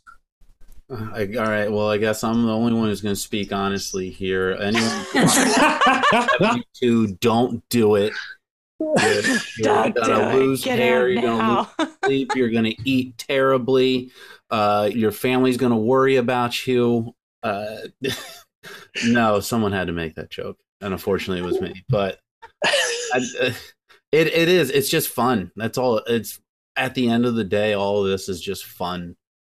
I, 0.89 1.27
all 1.37 1.49
right. 1.49 1.71
Well, 1.71 1.89
I 1.89 1.97
guess 1.97 2.23
I'm 2.23 2.45
the 2.45 2.53
only 2.53 2.73
one 2.73 2.87
who's 2.87 3.01
going 3.01 3.15
to 3.15 3.19
speak 3.19 3.51
honestly 3.51 4.09
here. 4.09 4.57
Anyone 4.59 5.05
to 6.81 7.07
don't 7.19 7.67
do 7.69 7.95
it. 7.95 8.13
You're, 8.79 9.21
you're 9.57 9.89
Don't 9.89 9.95
gonna 9.95 10.35
lose 10.35 10.63
Get 10.63 10.77
hair. 10.77 11.09
You're 11.09 11.23
gonna 11.23 11.67
lose 11.79 11.89
sleep. 12.05 12.31
You're 12.35 12.51
gonna 12.51 12.73
eat 12.85 13.17
terribly. 13.17 14.11
Uh, 14.51 14.89
your 14.93 15.11
family's 15.11 15.57
gonna 15.57 15.77
worry 15.77 16.17
about 16.17 16.67
you. 16.67 17.15
Uh, 17.41 17.77
no, 19.05 19.39
someone 19.39 19.71
had 19.71 19.87
to 19.87 19.93
make 19.93 20.13
that 20.15 20.29
joke, 20.29 20.59
and 20.81 20.93
unfortunately, 20.93 21.39
it 21.39 21.51
was 21.51 21.59
me. 21.59 21.83
But 21.89 22.19
I, 22.63 23.25
uh, 23.41 23.51
it 24.11 24.27
it 24.27 24.47
is. 24.47 24.69
It's 24.69 24.89
just 24.89 25.09
fun. 25.09 25.51
That's 25.55 25.79
all. 25.79 25.97
It's 26.05 26.39
at 26.75 26.93
the 26.93 27.09
end 27.09 27.25
of 27.25 27.33
the 27.33 27.43
day, 27.43 27.73
all 27.73 28.03
of 28.03 28.09
this 28.11 28.29
is 28.29 28.39
just 28.39 28.65
fun 28.65 29.15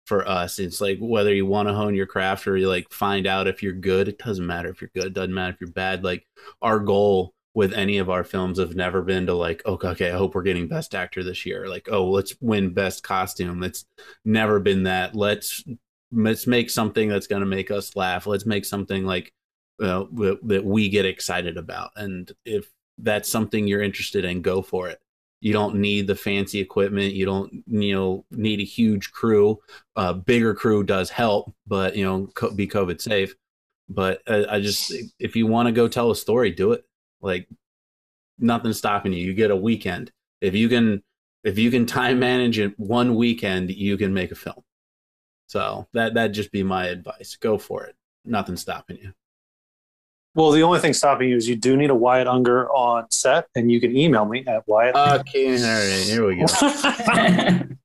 for 0.09 0.27
us. 0.27 0.59
It's 0.59 0.81
like 0.81 0.97
whether 0.99 1.33
you 1.33 1.45
want 1.45 1.69
to 1.69 1.73
hone 1.73 1.93
your 1.95 2.07
craft 2.07 2.47
or 2.47 2.57
you 2.57 2.67
like 2.67 2.91
find 2.91 3.27
out 3.27 3.47
if 3.47 3.63
you're 3.63 3.71
good. 3.71 4.07
It 4.09 4.17
doesn't 4.17 4.45
matter 4.45 4.69
if 4.69 4.81
you're 4.81 4.91
good. 4.93 5.05
It 5.05 5.13
doesn't 5.13 5.33
matter 5.33 5.53
if 5.53 5.61
you're 5.61 5.71
bad. 5.71 6.03
Like 6.03 6.25
our 6.61 6.79
goal 6.79 7.33
with 7.53 7.73
any 7.73 7.99
of 7.99 8.09
our 8.09 8.23
films 8.23 8.59
have 8.59 8.75
never 8.75 9.03
been 9.03 9.27
to 9.27 9.33
like, 9.33 9.63
okay, 9.65 9.87
okay, 9.89 10.11
I 10.11 10.17
hope 10.17 10.33
we're 10.33 10.41
getting 10.41 10.67
best 10.67 10.95
actor 10.95 11.23
this 11.23 11.45
year. 11.45 11.67
Like, 11.67 11.87
oh, 11.91 12.09
let's 12.09 12.35
win 12.41 12.73
best 12.73 13.03
costume. 13.03 13.63
It's 13.63 13.85
never 14.25 14.59
been 14.59 14.83
that. 14.83 15.15
Let's 15.15 15.63
let's 16.11 16.47
make 16.47 16.71
something 16.71 17.07
that's 17.07 17.27
to 17.27 17.39
make 17.45 17.69
us 17.69 17.95
laugh. 17.95 18.25
Let's 18.25 18.47
make 18.47 18.65
something 18.65 19.05
like 19.05 19.31
uh, 19.79 20.05
that 20.43 20.63
we 20.65 20.89
get 20.89 21.05
excited 21.05 21.57
about. 21.57 21.91
And 21.95 22.31
if 22.45 22.69
that's 22.97 23.29
something 23.29 23.67
you're 23.67 23.83
interested 23.83 24.25
in, 24.25 24.41
go 24.41 24.61
for 24.61 24.89
it. 24.89 24.99
You 25.41 25.53
don't 25.53 25.75
need 25.75 26.07
the 26.07 26.15
fancy 26.15 26.59
equipment. 26.59 27.13
You 27.13 27.25
don't, 27.25 27.63
you 27.67 27.95
know, 27.95 28.25
need 28.31 28.59
a 28.59 28.65
huge 28.65 29.11
crew. 29.11 29.59
A 29.95 30.13
bigger 30.13 30.53
crew 30.53 30.83
does 30.83 31.09
help, 31.09 31.53
but 31.65 31.95
you 31.95 32.03
know, 32.03 32.27
co- 32.33 32.51
be 32.51 32.67
COVID 32.67 32.99
safe. 33.01 33.35
But 33.87 34.21
uh, 34.27 34.45
I 34.49 34.59
just, 34.59 34.93
if 35.17 35.35
you 35.35 35.47
want 35.47 35.67
to 35.67 35.71
go 35.71 35.87
tell 35.87 36.11
a 36.11 36.15
story, 36.15 36.51
do 36.51 36.73
it. 36.73 36.85
Like 37.21 37.47
nothing's 38.37 38.77
stopping 38.77 39.13
you. 39.13 39.25
You 39.25 39.33
get 39.33 39.51
a 39.51 39.55
weekend. 39.55 40.11
If 40.41 40.55
you 40.55 40.69
can, 40.69 41.03
if 41.43 41.57
you 41.57 41.71
can 41.71 41.85
time 41.85 42.19
manage 42.19 42.59
it 42.59 42.77
one 42.77 43.15
weekend, 43.15 43.71
you 43.71 43.97
can 43.97 44.13
make 44.13 44.31
a 44.31 44.35
film. 44.35 44.63
So 45.47 45.87
that 45.93 46.13
that'd 46.13 46.33
just 46.33 46.51
be 46.51 46.63
my 46.63 46.87
advice. 46.87 47.35
Go 47.37 47.57
for 47.57 47.85
it. 47.85 47.95
Nothing's 48.25 48.61
stopping 48.61 48.97
you. 48.97 49.13
Well, 50.39 50.51
the 50.51 50.63
only 50.63 50.79
thing 50.79 50.93
stopping 50.93 51.27
you 51.27 51.35
is 51.35 51.49
you 51.49 51.57
do 51.57 51.75
need 51.75 51.89
a 51.89 51.95
Wyatt 51.95 52.25
Unger 52.25 52.69
on 52.69 53.11
set, 53.11 53.47
and 53.55 53.69
you 53.69 53.81
can 53.81 53.93
email 53.93 54.23
me 54.23 54.45
at 54.47 54.65
Wyatt. 54.69 54.95
Okay, 54.95 55.57
all 55.57 55.63
right, 55.63 56.03
here 56.05 56.25
we 56.25 56.37
go. 56.37 56.45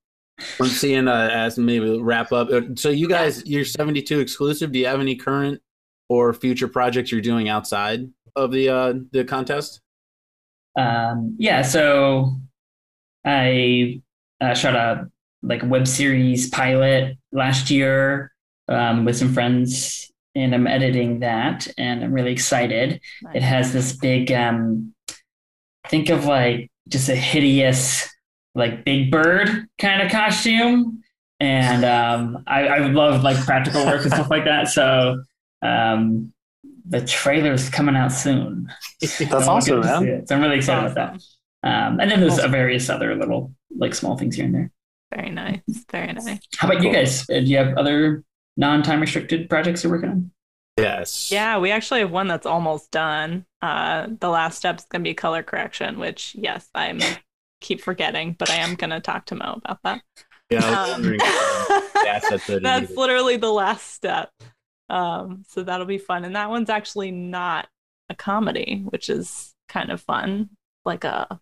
I'm 0.61 0.67
seeing 0.67 1.09
uh, 1.09 1.29
as 1.33 1.57
maybe 1.57 1.99
wrap 1.99 2.31
up. 2.31 2.47
Uh, 2.49 2.61
So 2.75 2.91
you 2.91 3.09
guys, 3.09 3.45
you're 3.45 3.65
72 3.65 4.21
exclusive. 4.21 4.71
Do 4.71 4.79
you 4.79 4.85
have 4.85 5.01
any 5.01 5.17
current 5.17 5.61
or 6.07 6.33
future 6.33 6.69
projects 6.69 7.11
you're 7.11 7.19
doing 7.19 7.49
outside 7.49 8.09
of 8.37 8.53
the 8.53 8.69
uh, 8.69 8.93
the 9.11 9.25
contest? 9.25 9.81
Um, 10.77 11.35
yeah, 11.37 11.61
so 11.61 12.37
I 13.25 14.01
uh, 14.39 14.53
shot 14.53 14.75
a 14.75 15.09
like 15.43 15.61
web 15.65 15.89
series 15.89 16.49
pilot 16.51 17.17
last 17.33 17.69
year 17.69 18.31
um, 18.69 19.03
with 19.03 19.17
some 19.17 19.33
friends, 19.33 20.09
and 20.35 20.53
I'm 20.53 20.67
editing 20.67 21.19
that, 21.21 21.67
and 21.77 22.03
I'm 22.03 22.13
really 22.13 22.31
excited. 22.31 23.01
It 23.33 23.41
has 23.41 23.73
this 23.73 23.93
big, 23.95 24.31
um, 24.31 24.93
think 25.87 26.09
of 26.09 26.25
like 26.25 26.69
just 26.87 27.09
a 27.09 27.15
hideous, 27.15 28.09
like 28.53 28.85
Big 28.85 29.11
Bird 29.11 29.67
kind 29.79 30.01
of 30.01 30.11
costume, 30.11 31.03
and 31.39 31.85
um, 31.85 32.43
I, 32.47 32.67
I 32.67 32.77
love 32.87 33.23
like 33.23 33.37
practical 33.45 33.85
work 33.85 34.03
and 34.03 34.13
stuff 34.13 34.29
like 34.29 34.45
that. 34.45 34.67
So 34.67 35.23
um, 35.61 36.33
the 36.87 37.01
trailer's 37.05 37.69
coming 37.69 37.95
out 37.95 38.11
soon. 38.11 38.71
That's 39.01 39.17
So 39.17 39.25
I'm 39.25 39.49
awesome, 39.49 39.81
good 39.81 39.87
to 39.87 39.97
see 39.99 40.05
man. 40.05 40.27
So 40.27 40.35
I'm 40.35 40.41
really 40.41 40.57
excited 40.57 40.91
about 40.91 40.95
that. 40.95 41.21
Um, 41.67 41.99
and 41.99 42.11
then 42.11 42.19
there's 42.19 42.39
uh, 42.39 42.47
various 42.47 42.89
other 42.89 43.15
little 43.15 43.53
like 43.75 43.95
small 43.95 44.17
things 44.17 44.35
here 44.35 44.45
and 44.45 44.53
there. 44.53 44.71
Very 45.13 45.29
nice. 45.31 45.61
Very 45.91 46.13
nice. 46.13 46.39
How 46.57 46.69
about 46.69 46.83
you 46.83 46.91
guys? 46.91 47.29
Uh, 47.29 47.39
Do 47.39 47.45
you 47.45 47.57
have 47.57 47.77
other 47.77 48.23
non-time 48.57 49.01
restricted 49.01 49.49
projects 49.49 49.83
you're 49.83 49.91
working 49.91 50.09
on? 50.09 50.31
Yes. 50.77 51.31
Yeah, 51.31 51.57
we 51.57 51.71
actually 51.71 52.01
have 52.01 52.11
one 52.11 52.27
that's 52.27 52.45
almost 52.45 52.91
done. 52.91 53.45
Uh, 53.61 54.07
the 54.19 54.29
last 54.29 54.57
step 54.57 54.77
is 54.77 54.85
going 54.85 55.03
to 55.03 55.09
be 55.09 55.13
color 55.13 55.41
correction, 55.41 55.99
which 55.99 56.35
yes, 56.37 56.69
I'm 56.75 56.99
keep 57.61 57.81
forgetting, 57.81 58.35
but 58.37 58.49
I 58.49 58.55
am 58.55 58.75
going 58.75 58.89
to 58.89 58.99
talk 58.99 59.25
to 59.27 59.35
Mo 59.35 59.61
about 59.63 59.79
that. 59.83 60.01
Yeah. 60.49 60.65
Um, 60.65 60.89
wondering, 60.91 61.21
uh, 61.21 61.81
the 61.93 62.09
assets 62.09 62.47
that 62.47 62.61
that's 62.61 62.91
literally 62.97 63.37
the 63.37 63.51
last 63.51 63.93
step. 63.93 64.29
Um, 64.89 65.43
so 65.47 65.63
that'll 65.63 65.87
be 65.87 65.97
fun, 65.97 66.25
and 66.25 66.35
that 66.35 66.49
one's 66.49 66.69
actually 66.69 67.11
not 67.11 67.67
a 68.09 68.15
comedy, 68.15 68.83
which 68.89 69.09
is 69.09 69.55
kind 69.67 69.91
of 69.91 70.01
fun, 70.01 70.49
like 70.83 71.03
a 71.03 71.39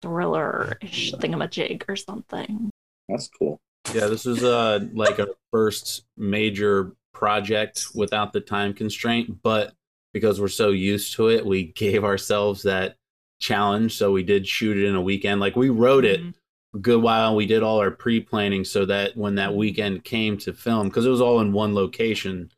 thriller-ish 0.00 1.12
thingamajig 1.14 1.84
or 1.88 1.96
something. 1.96 2.70
That's 3.08 3.28
cool. 3.28 3.60
Yeah, 3.94 4.06
this 4.08 4.24
was 4.24 4.42
uh 4.44 4.80
like 4.92 5.18
our 5.18 5.28
first 5.50 6.04
major 6.16 6.92
project 7.12 7.86
without 7.94 8.32
the 8.32 8.40
time 8.40 8.74
constraint, 8.74 9.42
but 9.42 9.72
because 10.12 10.40
we're 10.40 10.48
so 10.48 10.70
used 10.70 11.14
to 11.14 11.28
it, 11.28 11.44
we 11.46 11.64
gave 11.64 12.04
ourselves 12.04 12.62
that 12.62 12.96
challenge. 13.40 13.96
So 13.96 14.12
we 14.12 14.22
did 14.22 14.46
shoot 14.46 14.76
it 14.76 14.86
in 14.86 14.94
a 14.94 15.00
weekend. 15.00 15.40
Like 15.40 15.56
we 15.56 15.70
wrote 15.70 16.04
it 16.04 16.20
Mhm. 16.22 16.34
a 16.74 16.78
good 16.78 17.02
while. 17.02 17.36
We 17.36 17.46
did 17.46 17.62
all 17.62 17.78
our 17.78 17.90
pre-planning 17.90 18.64
so 18.64 18.84
that 18.86 19.16
when 19.16 19.36
that 19.36 19.54
weekend 19.54 20.04
came 20.04 20.36
to 20.38 20.52
film, 20.52 20.88
because 20.88 21.06
it 21.06 21.10
was 21.10 21.20
all 21.20 21.40
in 21.40 21.52
one 21.52 21.74
location, 21.74 22.50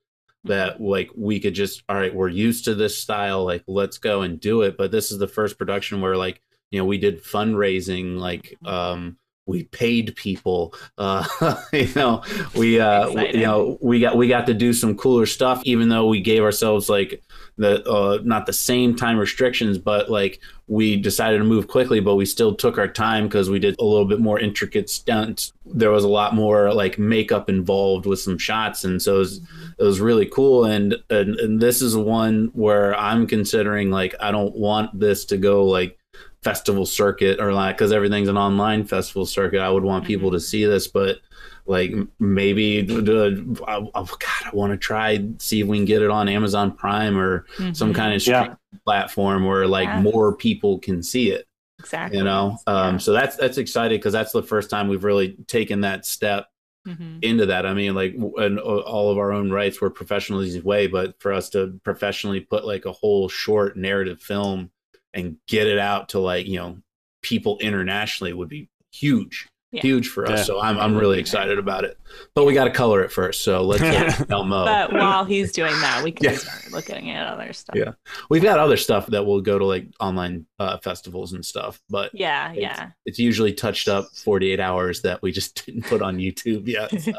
that 0.45 0.81
like 0.81 1.11
we 1.15 1.39
could 1.41 1.55
just 1.55 1.83
all 1.89 1.97
right, 1.97 2.15
we're 2.15 2.29
used 2.29 2.65
to 2.65 2.75
this 2.75 2.97
style, 2.99 3.45
like 3.45 3.63
let's 3.67 3.99
go 3.99 4.23
and 4.23 4.41
do 4.41 4.63
it. 4.63 4.77
But 4.77 4.91
this 4.91 5.13
is 5.13 5.19
the 5.19 5.29
first 5.29 5.59
production 5.59 6.01
where 6.01 6.17
like 6.17 6.41
you 6.71 6.79
know 6.81 6.85
we 6.87 6.99
did 6.99 7.23
fundraising 7.23 8.19
like 8.19 8.57
um 8.65 9.19
we 9.49 9.65
paid 9.65 10.15
people. 10.15 10.75
Uh, 10.99 11.25
you 11.73 11.89
know, 11.97 12.23
we 12.55 12.79
uh, 12.89 13.09
you 13.09 13.43
know 13.43 13.79
we 13.81 13.99
got 14.01 14.17
we 14.17 14.29
got 14.29 14.47
to 14.47 14.55
do 14.55 14.73
some 14.73 14.97
cooler 14.97 15.27
stuff, 15.27 15.61
even 15.65 15.89
though 15.89 16.07
we 16.07 16.21
gave 16.21 16.43
ourselves 16.43 16.89
like 16.89 17.23
the 17.57 17.83
uh, 17.91 18.19
not 18.23 18.47
the 18.47 18.53
same 18.53 18.95
time 18.95 19.19
restrictions, 19.19 19.79
but 19.79 20.11
like 20.11 20.41
we 20.69 20.97
decided 20.97 21.39
to 21.39 21.45
move 21.45 21.67
quickly, 21.67 21.99
but 21.99 22.15
we 22.15 22.27
still 22.27 22.55
took 22.55 22.79
our 22.79 22.87
time 22.87 23.25
because 23.25 23.49
we 23.49 23.59
did 23.59 23.75
a 23.81 23.85
little 23.85 24.05
bit 24.05 24.21
more 24.21 24.39
intricate 24.39 24.91
stunts. 24.91 25.53
There 25.65 25.91
was 25.91 26.05
a 26.05 26.09
lot 26.09 26.35
more 26.35 26.73
like 26.73 26.99
makeup 26.99 27.49
involved 27.49 28.07
with 28.07 28.21
some 28.21 28.39
shots, 28.39 28.85
and 28.85 29.01
so 29.01 29.17
it 29.17 29.19
was, 29.19 29.41
it 29.79 29.83
was 29.83 30.01
really 30.01 30.27
cool. 30.27 30.67
And, 30.67 30.95
and 31.11 31.35
and 31.41 31.61
this 31.61 31.83
is 31.83 31.97
one 31.97 32.51
where 32.53 32.95
I'm 32.95 33.27
considering 33.27 33.91
like 33.91 34.15
I 34.21 34.31
don't 34.31 34.55
want 34.55 34.99
this 34.99 35.25
to 35.27 35.39
go 35.39 35.65
like 35.65 35.98
festival 36.43 36.87
circuit 36.87 37.41
or 37.41 37.53
like 37.53 37.77
because 37.77 37.93
everything's 37.93 38.29
an 38.29 38.37
online 38.39 38.85
festival 38.85 39.27
circuit. 39.27 39.61
I 39.61 39.71
would 39.71 39.83
want 39.85 40.05
people 40.05 40.31
to 40.31 40.41
see 40.41 40.65
this, 40.65 40.87
but 40.87 41.19
like 41.67 41.93
maybe 42.19 42.81
uh, 42.91 43.31
I, 43.67 43.77
I, 43.79 44.03
God, 44.05 44.21
I 44.47 44.51
want 44.53 44.73
to 44.73 44.77
try 44.79 45.25
see 45.39 45.61
if 45.61 45.67
we 45.67 45.77
can 45.79 45.85
get 45.85 46.01
it 46.03 46.11
on 46.11 46.29
Amazon 46.29 46.73
Prime 46.73 47.19
or 47.19 47.45
some 47.73 47.93
Mhm. 47.93 47.95
kind 47.95 48.15
of 48.15 48.27
Yeah. 48.27 48.55
platform 48.85 49.45
where 49.45 49.67
like 49.67 49.87
Yeah. 49.89 50.01
more 50.01 50.35
people 50.35 50.79
can 50.79 51.03
see 51.03 51.31
it 51.31 51.47
exactly. 51.79 52.19
you 52.19 52.25
know 52.25 52.57
um 52.67 52.95
Yeah. 52.95 52.99
so 52.99 53.13
that's 53.13 53.37
that's 53.37 53.59
exciting 53.59 53.99
because 53.99 54.13
that's 54.13 54.33
the 54.33 54.43
first 54.43 54.71
time 54.71 54.89
we've 54.89 55.05
really 55.05 55.37
taken 55.47 55.81
that 55.83 56.07
step 56.07 56.47
Mhm. 56.87 57.19
into 57.23 57.47
that 57.47 57.67
i 57.67 57.75
mean 57.75 57.95
like 57.95 58.15
and 58.39 58.59
uh, 58.59 58.63
all 58.63 59.11
of 59.11 59.19
our 59.19 59.33
own 59.33 59.51
rights 59.51 59.81
were 59.81 59.91
professionally 59.91 60.59
way 60.61 60.87
but 60.87 61.21
for 61.21 61.33
us 61.33 61.51
to 61.51 61.79
professionally 61.85 62.41
put 62.41 62.65
like 62.67 62.85
a 62.87 62.93
whole 62.93 63.29
short 63.29 63.77
narrative 63.77 64.21
film 64.21 64.71
and 65.15 65.37
get 65.47 65.67
it 65.67 65.79
out 65.79 66.11
to 66.11 66.19
like 66.19 66.47
you 66.47 66.57
know 66.57 66.79
people 67.23 67.59
internationally 67.59 68.33
would 68.33 68.49
be 68.49 68.69
huge 68.93 69.49
Yeah. 69.73 69.83
huge 69.83 70.09
for 70.09 70.25
us 70.25 70.39
Yeah. 70.39 70.45
so 70.45 70.61
i'm, 70.61 70.79
I'm 70.79 70.97
really 70.97 71.19
excited 71.19 71.59
about 71.59 71.85
it 71.85 71.99
but 72.35 72.45
we 72.47 72.55
got 72.55 72.65
to 72.65 72.71
color 72.71 73.03
it 73.03 73.11
first 73.13 73.43
so 73.43 73.63
let's 73.63 73.83
Yeah. 73.83 74.05
let 74.21 74.31
Elmo. 74.31 74.65
But 74.65 74.93
while 74.93 75.25
he's 75.25 75.53
doing 75.53 75.73
that, 75.81 76.03
we 76.05 76.13
can 76.13 76.25
Yeah. 76.27 76.37
start 76.37 76.73
looking 76.73 77.11
at 77.11 77.27
other 77.27 77.53
stuff. 77.53 77.77
Yeah. 77.77 77.93
we've 78.31 78.43
got 78.43 78.59
other 78.59 78.77
stuff 78.77 79.07
that 79.09 79.25
will 79.27 79.41
go 79.41 79.59
to 79.59 79.65
like 79.65 79.87
online 80.01 80.47
uh, 80.59 80.79
festivals 80.79 81.33
and 81.33 81.45
stuff 81.45 81.81
but 81.91 82.11
Yeah, 82.15 82.53
It's- 82.53 82.63
yeah. 82.63 82.91
it's 83.05 83.19
usually 83.19 83.53
touched 83.53 83.89
up 83.89 84.09
48 84.25 84.61
hours 84.61 85.03
that 85.03 85.21
we 85.23 85.33
just 85.33 85.65
didn't 85.67 85.83
put 85.87 86.01
on 86.03 86.17
YouTube 86.19 86.67
yet. 86.67 86.91
So. 87.03 87.13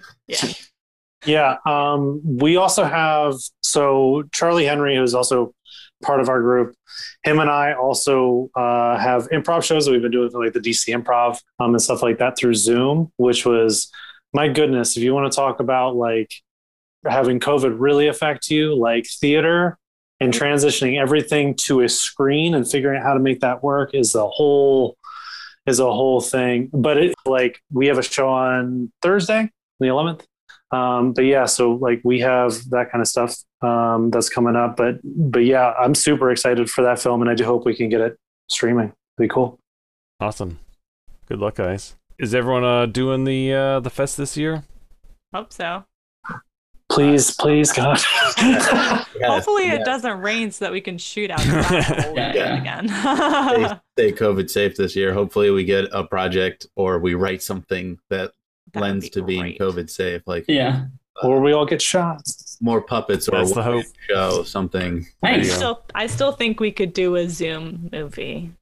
yeah. 0.28 0.52
Yeah. 1.24 1.56
Um, 1.66 2.20
we 2.24 2.56
also 2.56 2.84
have 2.84 3.34
so 3.62 4.22
Charlie 4.32 4.66
Henry, 4.66 4.96
who's 4.96 5.14
also 5.14 5.54
part 6.06 6.20
of 6.20 6.28
our 6.28 6.40
group. 6.40 6.74
Him 7.24 7.40
and 7.40 7.50
I 7.50 7.74
also 7.74 8.48
uh, 8.54 8.96
have 8.96 9.28
improv 9.30 9.64
shows 9.64 9.84
that 9.84 9.92
we've 9.92 10.02
been 10.02 10.12
doing 10.12 10.30
for 10.30 10.42
like 10.42 10.52
the 10.52 10.60
DC 10.60 10.94
Improv 10.94 11.40
um, 11.58 11.74
and 11.74 11.82
stuff 11.82 12.02
like 12.02 12.18
that 12.18 12.38
through 12.38 12.54
Zoom, 12.54 13.12
which 13.16 13.44
was 13.44 13.90
my 14.32 14.48
goodness. 14.48 14.96
If 14.96 15.02
you 15.02 15.12
want 15.14 15.30
to 15.30 15.36
talk 15.36 15.60
about 15.60 15.96
like 15.96 16.32
having 17.04 17.40
COVID 17.40 17.76
really 17.78 18.06
affect 18.06 18.50
you, 18.50 18.74
like 18.76 19.06
theater 19.06 19.78
and 20.20 20.32
transitioning 20.32 20.98
everything 20.98 21.54
to 21.54 21.80
a 21.80 21.88
screen 21.88 22.54
and 22.54 22.68
figuring 22.68 22.98
out 22.98 23.04
how 23.04 23.14
to 23.14 23.20
make 23.20 23.40
that 23.40 23.62
work 23.62 23.90
is 23.92 24.14
a 24.14 24.26
whole 24.26 24.96
is 25.66 25.80
a 25.80 25.84
whole 25.84 26.20
thing. 26.20 26.70
But 26.72 26.96
it 26.98 27.14
like 27.26 27.60
we 27.72 27.88
have 27.88 27.98
a 27.98 28.02
show 28.02 28.28
on 28.28 28.92
Thursday, 29.02 29.50
the 29.80 29.86
11th 29.86 30.24
um 30.76 31.12
but 31.12 31.24
yeah 31.24 31.44
so 31.46 31.72
like 31.86 32.00
we 32.04 32.20
have 32.20 32.52
that 32.70 32.90
kind 32.90 33.00
of 33.02 33.08
stuff 33.08 33.36
um 33.62 34.10
that's 34.10 34.28
coming 34.28 34.56
up 34.56 34.76
but 34.76 34.94
but 35.04 35.44
yeah 35.44 35.72
i'm 35.80 35.94
super 35.94 36.30
excited 36.30 36.68
for 36.68 36.82
that 36.82 36.98
film 36.98 37.20
and 37.22 37.30
i 37.30 37.34
do 37.34 37.44
hope 37.44 37.64
we 37.64 37.74
can 37.74 37.88
get 37.88 38.00
it 38.00 38.16
streaming 38.48 38.92
be 39.18 39.28
cool 39.28 39.58
Awesome. 40.18 40.58
Good 41.28 41.40
luck, 41.40 41.56
guys. 41.56 41.94
Is 42.18 42.34
everyone 42.34 42.64
uh, 42.64 42.86
doing 42.86 43.24
the 43.24 43.52
uh, 43.52 43.80
the 43.80 43.90
fest 43.90 44.16
this 44.16 44.34
year? 44.34 44.64
Hope 45.34 45.52
so. 45.52 45.84
please 46.88 47.34
please 47.36 47.70
god 47.72 47.98
Yes, 48.38 49.08
Hopefully 49.22 49.66
yeah. 49.66 49.74
it 49.74 49.84
doesn't 49.84 50.20
rain 50.20 50.50
so 50.52 50.64
that 50.64 50.72
we 50.72 50.80
can 50.80 50.96
shoot 50.98 51.30
out 51.30 51.40
the 51.40 52.12
Yeah, 52.16 52.32
yeah. 52.34 52.60
again. 52.60 52.88
Stay, 53.98 54.10
stay 54.12 54.24
COVID 54.24 54.48
safe 54.48 54.76
this 54.76 54.94
year. 54.96 55.12
Hopefully, 55.12 55.50
we 55.50 55.64
get 55.64 55.84
a 55.92 56.04
project 56.04 56.66
or 56.76 56.98
we 56.98 57.14
write 57.14 57.42
something 57.42 57.98
that 58.10 58.32
That 58.72 58.80
would 58.80 58.86
lends 58.86 59.04
be 59.06 59.10
to 59.10 59.22
being 59.22 59.40
great. 59.42 59.58
COVID 59.58 59.88
safe, 59.90 60.22
like 60.26 60.44
Yeah. 60.48 60.86
Uh, 61.22 61.28
or 61.28 61.40
we 61.40 61.52
all 61.52 61.64
get 61.66 61.80
shot 61.80 62.20
more 62.60 62.80
puppets 62.82 63.28
or 63.28 63.38
That's 63.38 63.52
a 63.52 63.54
the 63.54 63.62
hope. 63.62 63.84
show 64.08 64.42
something. 64.42 65.06
I 65.22 65.42
still, 65.42 65.82
I 65.94 66.06
still 66.08 66.32
think 66.32 66.60
we 66.60 66.70
could 66.72 66.92
do 66.92 67.16
a 67.16 67.28
Zoom 67.28 67.88
movie. 67.92 68.52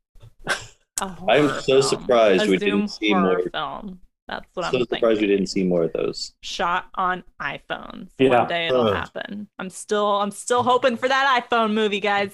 A 0.47 0.55
I'm 1.29 1.49
so 1.49 1.61
film. 1.63 1.83
surprised 1.83 2.47
a 2.47 2.51
we 2.51 2.59
Zoom 2.59 2.81
didn't 2.81 2.91
see 2.91 3.15
more. 3.15 3.43
film. 3.51 4.01
That's 4.29 4.47
what 4.55 4.63
So 4.63 4.67
I'm 4.69 4.73
so 4.73 4.79
surprised 4.85 5.03
thinking. 5.03 5.21
we 5.21 5.27
didn't 5.27 5.47
see 5.49 5.65
more 5.65 5.83
of 5.83 5.93
those. 5.93 6.33
Shot 6.43 6.87
on 6.95 7.25
iPhones. 7.43 8.11
Yeah. 8.19 8.39
One 8.39 8.49
day 8.49 8.69
it'll 8.69 8.87
Ugh. 8.89 8.95
happen. 8.95 9.49
I'm 9.59 9.69
still, 9.69 10.07
I'm 10.21 10.31
still 10.31 10.63
hoping 10.63 10.97
for 10.97 11.09
that 11.09 11.45
iPhone 11.51 11.73
movie, 11.75 12.01
guys. 12.01 12.33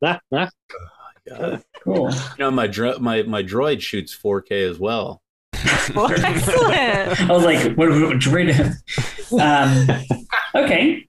God. 0.00 0.20
Cool. 1.84 2.10
You 2.10 2.18
know, 2.38 2.50
my 2.50 2.66
dro- 2.66 2.98
my 2.98 3.22
my 3.22 3.42
droid 3.42 3.80
shoots 3.82 4.16
4K 4.16 4.68
as 4.70 4.78
well. 4.78 5.20
Well, 5.94 6.10
excellent. 6.24 7.20
I 7.20 7.32
was 7.32 7.44
like, 7.44 7.76
what, 7.76 7.88
what, 7.90 8.00
what 8.02 8.16
droid? 8.18 8.74
Um, 9.32 10.62
okay. 10.64 11.04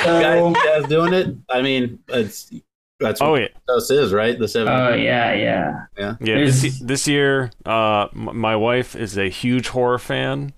You 0.00 0.04
guys, 0.04 0.56
you 0.56 0.64
guys 0.64 0.88
doing 0.88 1.12
it? 1.12 1.36
I 1.48 1.62
mean, 1.62 1.98
it's 2.08 2.52
that's 3.00 3.20
Oh 3.20 3.32
what 3.32 3.42
yeah, 3.42 3.48
this 3.68 3.90
is, 3.90 4.12
right? 4.12 4.38
The 4.38 4.46
seven. 4.48 4.72
oh, 4.72 4.94
yeah, 4.94 5.32
yeah. 5.34 5.86
yeah. 5.98 6.14
There's- 6.20 6.62
This, 6.62 6.78
this 6.80 7.08
year, 7.08 7.50
uh, 7.66 8.08
my 8.12 8.56
wife 8.56 8.94
is 8.96 9.18
a 9.18 9.28
huge 9.28 9.68
horror 9.68 9.98
fan, 9.98 10.52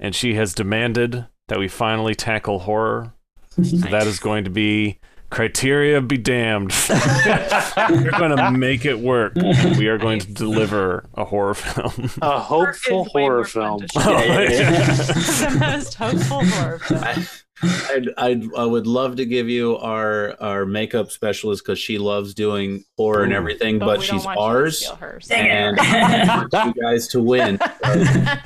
and 0.00 0.14
she 0.14 0.34
has 0.34 0.52
demanded 0.54 1.26
that 1.48 1.58
we 1.58 1.68
finally 1.68 2.14
tackle 2.14 2.60
horror. 2.60 3.12
So 3.50 3.62
that 3.90 4.06
is 4.06 4.18
going 4.18 4.44
to 4.44 4.50
be 4.50 4.98
criteria 5.36 6.00
be 6.00 6.16
damned. 6.16 6.72
We're 6.88 8.10
going 8.12 8.34
to 8.34 8.50
make 8.52 8.86
it 8.86 8.98
work. 8.98 9.34
We 9.34 9.86
are 9.86 9.98
going 9.98 10.20
to 10.20 10.32
deliver 10.32 11.04
a 11.12 11.26
horror 11.26 11.52
film. 11.52 12.10
a 12.22 12.40
hopeful 12.40 13.04
horror 13.04 13.44
film 13.44 13.80
to. 13.80 14.00
Yeah, 14.00 14.22
yeah, 14.22 14.50
yeah. 14.50 14.82
the 14.86 15.58
most 15.60 15.94
hopeful 15.94 16.42
horror 16.42 16.78
film. 16.78 17.26
I'd, 17.62 18.08
I'd, 18.18 18.54
I 18.54 18.64
would 18.64 18.86
love 18.86 19.16
to 19.16 19.24
give 19.24 19.48
you 19.48 19.78
our 19.78 20.36
our 20.40 20.66
makeup 20.66 21.10
specialist 21.10 21.64
because 21.64 21.78
she 21.78 21.96
loves 21.98 22.34
doing 22.34 22.84
horror 22.96 23.24
and 23.24 23.32
everything, 23.32 23.78
but, 23.78 23.98
we 23.98 24.06
don't 24.06 24.16
she's 24.18 24.24
want 24.24 24.38
you 24.38 24.44
to 24.44 24.48
ours. 24.48 24.78
steal 24.78 24.96
hers. 24.96 25.26
Dang 25.26 25.78
And 25.78 26.76
you 26.76 26.82
guys 26.82 27.08
to 27.08 27.22
win. 27.22 27.58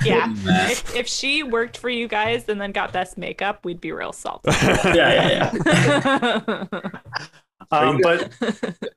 yeah. 0.03 0.33
If, 0.69 0.95
if 0.95 1.07
she 1.07 1.43
worked 1.43 1.77
for 1.77 1.89
you 1.89 2.07
guys 2.07 2.47
and 2.47 2.59
then 2.59 2.71
got 2.71 2.93
best 2.93 3.17
makeup, 3.17 3.65
we'd 3.65 3.81
be 3.81 3.91
real 3.91 4.13
salty. 4.13 4.49
yeah, 4.61 5.51
yeah, 5.51 5.51
yeah. 5.65 6.65
um, 7.71 7.99
but 8.01 8.31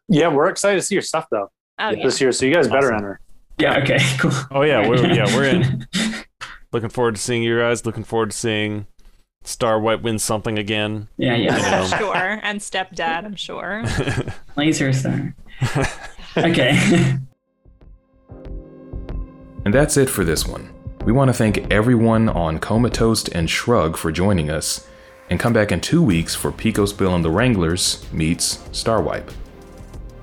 yeah 0.09 0.28
we're 0.28 0.49
excited 0.49 0.77
to 0.77 0.82
see 0.82 0.95
your 0.95 1.03
stuff 1.03 1.27
though 1.31 1.51
oh, 1.78 1.91
yeah. 1.91 2.03
this 2.03 2.20
year 2.20 2.32
so 2.32 2.45
you 2.47 2.53
guys 2.53 2.66
better 2.69 2.93
enter 2.93 3.20
Yeah, 3.59 3.78
okay, 3.78 3.99
cool. 4.19 4.32
Oh 4.51 4.62
yeah, 4.62 4.89
we're 4.89 5.12
yeah 5.12 5.27
we're 5.36 5.45
in. 5.45 5.86
Looking 6.73 6.89
forward 6.89 7.15
to 7.15 7.20
seeing 7.20 7.45
you 7.45 7.57
guys. 7.57 7.86
Looking 7.86 8.03
forward 8.03 8.32
to 8.32 8.36
seeing 8.36 8.86
Star 9.45 9.79
Wipe 9.79 10.03
win 10.03 10.19
something 10.19 10.59
again. 10.59 11.09
Yeah, 11.16 11.37
yeah. 11.37 11.57
You 11.57 11.71
know. 11.71 11.87
sure. 11.99 12.41
And 12.43 12.61
stepdad, 12.61 13.25
I'm 13.25 13.37
sure. 13.37 13.85
Laser 14.57 14.93
star. 14.93 15.35
Okay. 16.37 16.77
And 19.65 19.73
that's 19.73 19.97
it 19.97 20.11
for 20.11 20.25
this 20.25 20.45
one. 20.45 20.69
We 21.05 21.12
want 21.12 21.29
to 21.29 21.33
thank 21.33 21.73
everyone 21.73 22.29
on 22.29 22.59
Comatoast 22.59 23.33
and 23.33 23.49
Shrug 23.49 23.97
for 23.97 24.11
joining 24.11 24.51
us, 24.51 24.85
and 25.31 25.39
come 25.39 25.53
back 25.53 25.71
in 25.71 25.81
two 25.81 26.03
weeks 26.03 26.35
for 26.35 26.51
Pico 26.51 26.87
Spill 26.87 27.15
and 27.15 27.25
the 27.25 27.31
Wranglers 27.31 28.05
meets 28.12 28.57
Starwipe. 28.73 29.33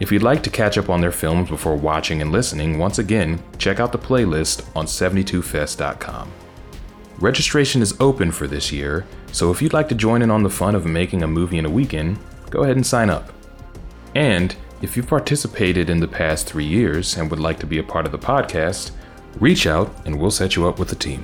If 0.01 0.11
you'd 0.11 0.21
like 0.21 0.43
to 0.43 0.49
catch 0.49 0.77
up 0.77 0.89
on 0.89 0.99
their 0.99 1.11
films 1.13 1.49
before 1.49 1.77
watching 1.77 2.21
and 2.21 2.31
listening, 2.31 2.77
once 2.77 2.99
again, 2.99 3.41
check 3.57 3.79
out 3.79 3.93
the 3.93 3.97
playlist 3.97 4.65
on 4.75 4.85
72fest.com. 4.85 6.29
Registration 7.21 7.83
is 7.83 7.93
open 7.99 8.31
for 8.31 8.47
this 8.47 8.71
year, 8.71 9.05
so 9.31 9.51
if 9.51 9.61
you'd 9.61 9.73
like 9.73 9.87
to 9.89 9.95
join 9.95 10.23
in 10.23 10.31
on 10.31 10.41
the 10.41 10.49
fun 10.49 10.73
of 10.73 10.87
making 10.87 11.21
a 11.21 11.27
movie 11.27 11.59
in 11.59 11.67
a 11.67 11.69
weekend, 11.69 12.17
go 12.49 12.63
ahead 12.63 12.77
and 12.77 12.85
sign 12.85 13.11
up. 13.11 13.31
And 14.15 14.55
if 14.81 14.97
you've 14.97 15.07
participated 15.07 15.91
in 15.91 15.99
the 15.99 16.07
past 16.07 16.47
three 16.47 16.65
years 16.65 17.15
and 17.17 17.29
would 17.29 17.39
like 17.39 17.59
to 17.59 17.67
be 17.67 17.77
a 17.77 17.83
part 17.83 18.07
of 18.07 18.11
the 18.11 18.17
podcast, 18.17 18.89
reach 19.39 19.67
out 19.67 19.93
and 20.05 20.19
we'll 20.19 20.31
set 20.31 20.55
you 20.55 20.67
up 20.67 20.79
with 20.79 20.91
a 20.93 20.95
team. 20.95 21.23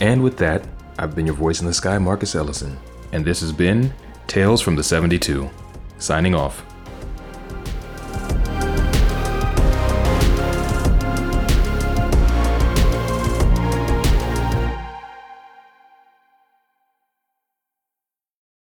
And 0.00 0.22
with 0.22 0.36
that, 0.36 0.68
I've 0.98 1.16
been 1.16 1.24
your 1.24 1.34
voice 1.34 1.60
in 1.60 1.66
the 1.66 1.72
sky, 1.72 1.96
Marcus 1.96 2.34
Ellison, 2.34 2.76
and 3.12 3.24
this 3.24 3.40
has 3.40 3.52
been 3.52 3.94
Tales 4.26 4.60
from 4.60 4.76
the 4.76 4.84
72. 4.84 5.48
Signing 5.96 6.34
off. 6.34 6.62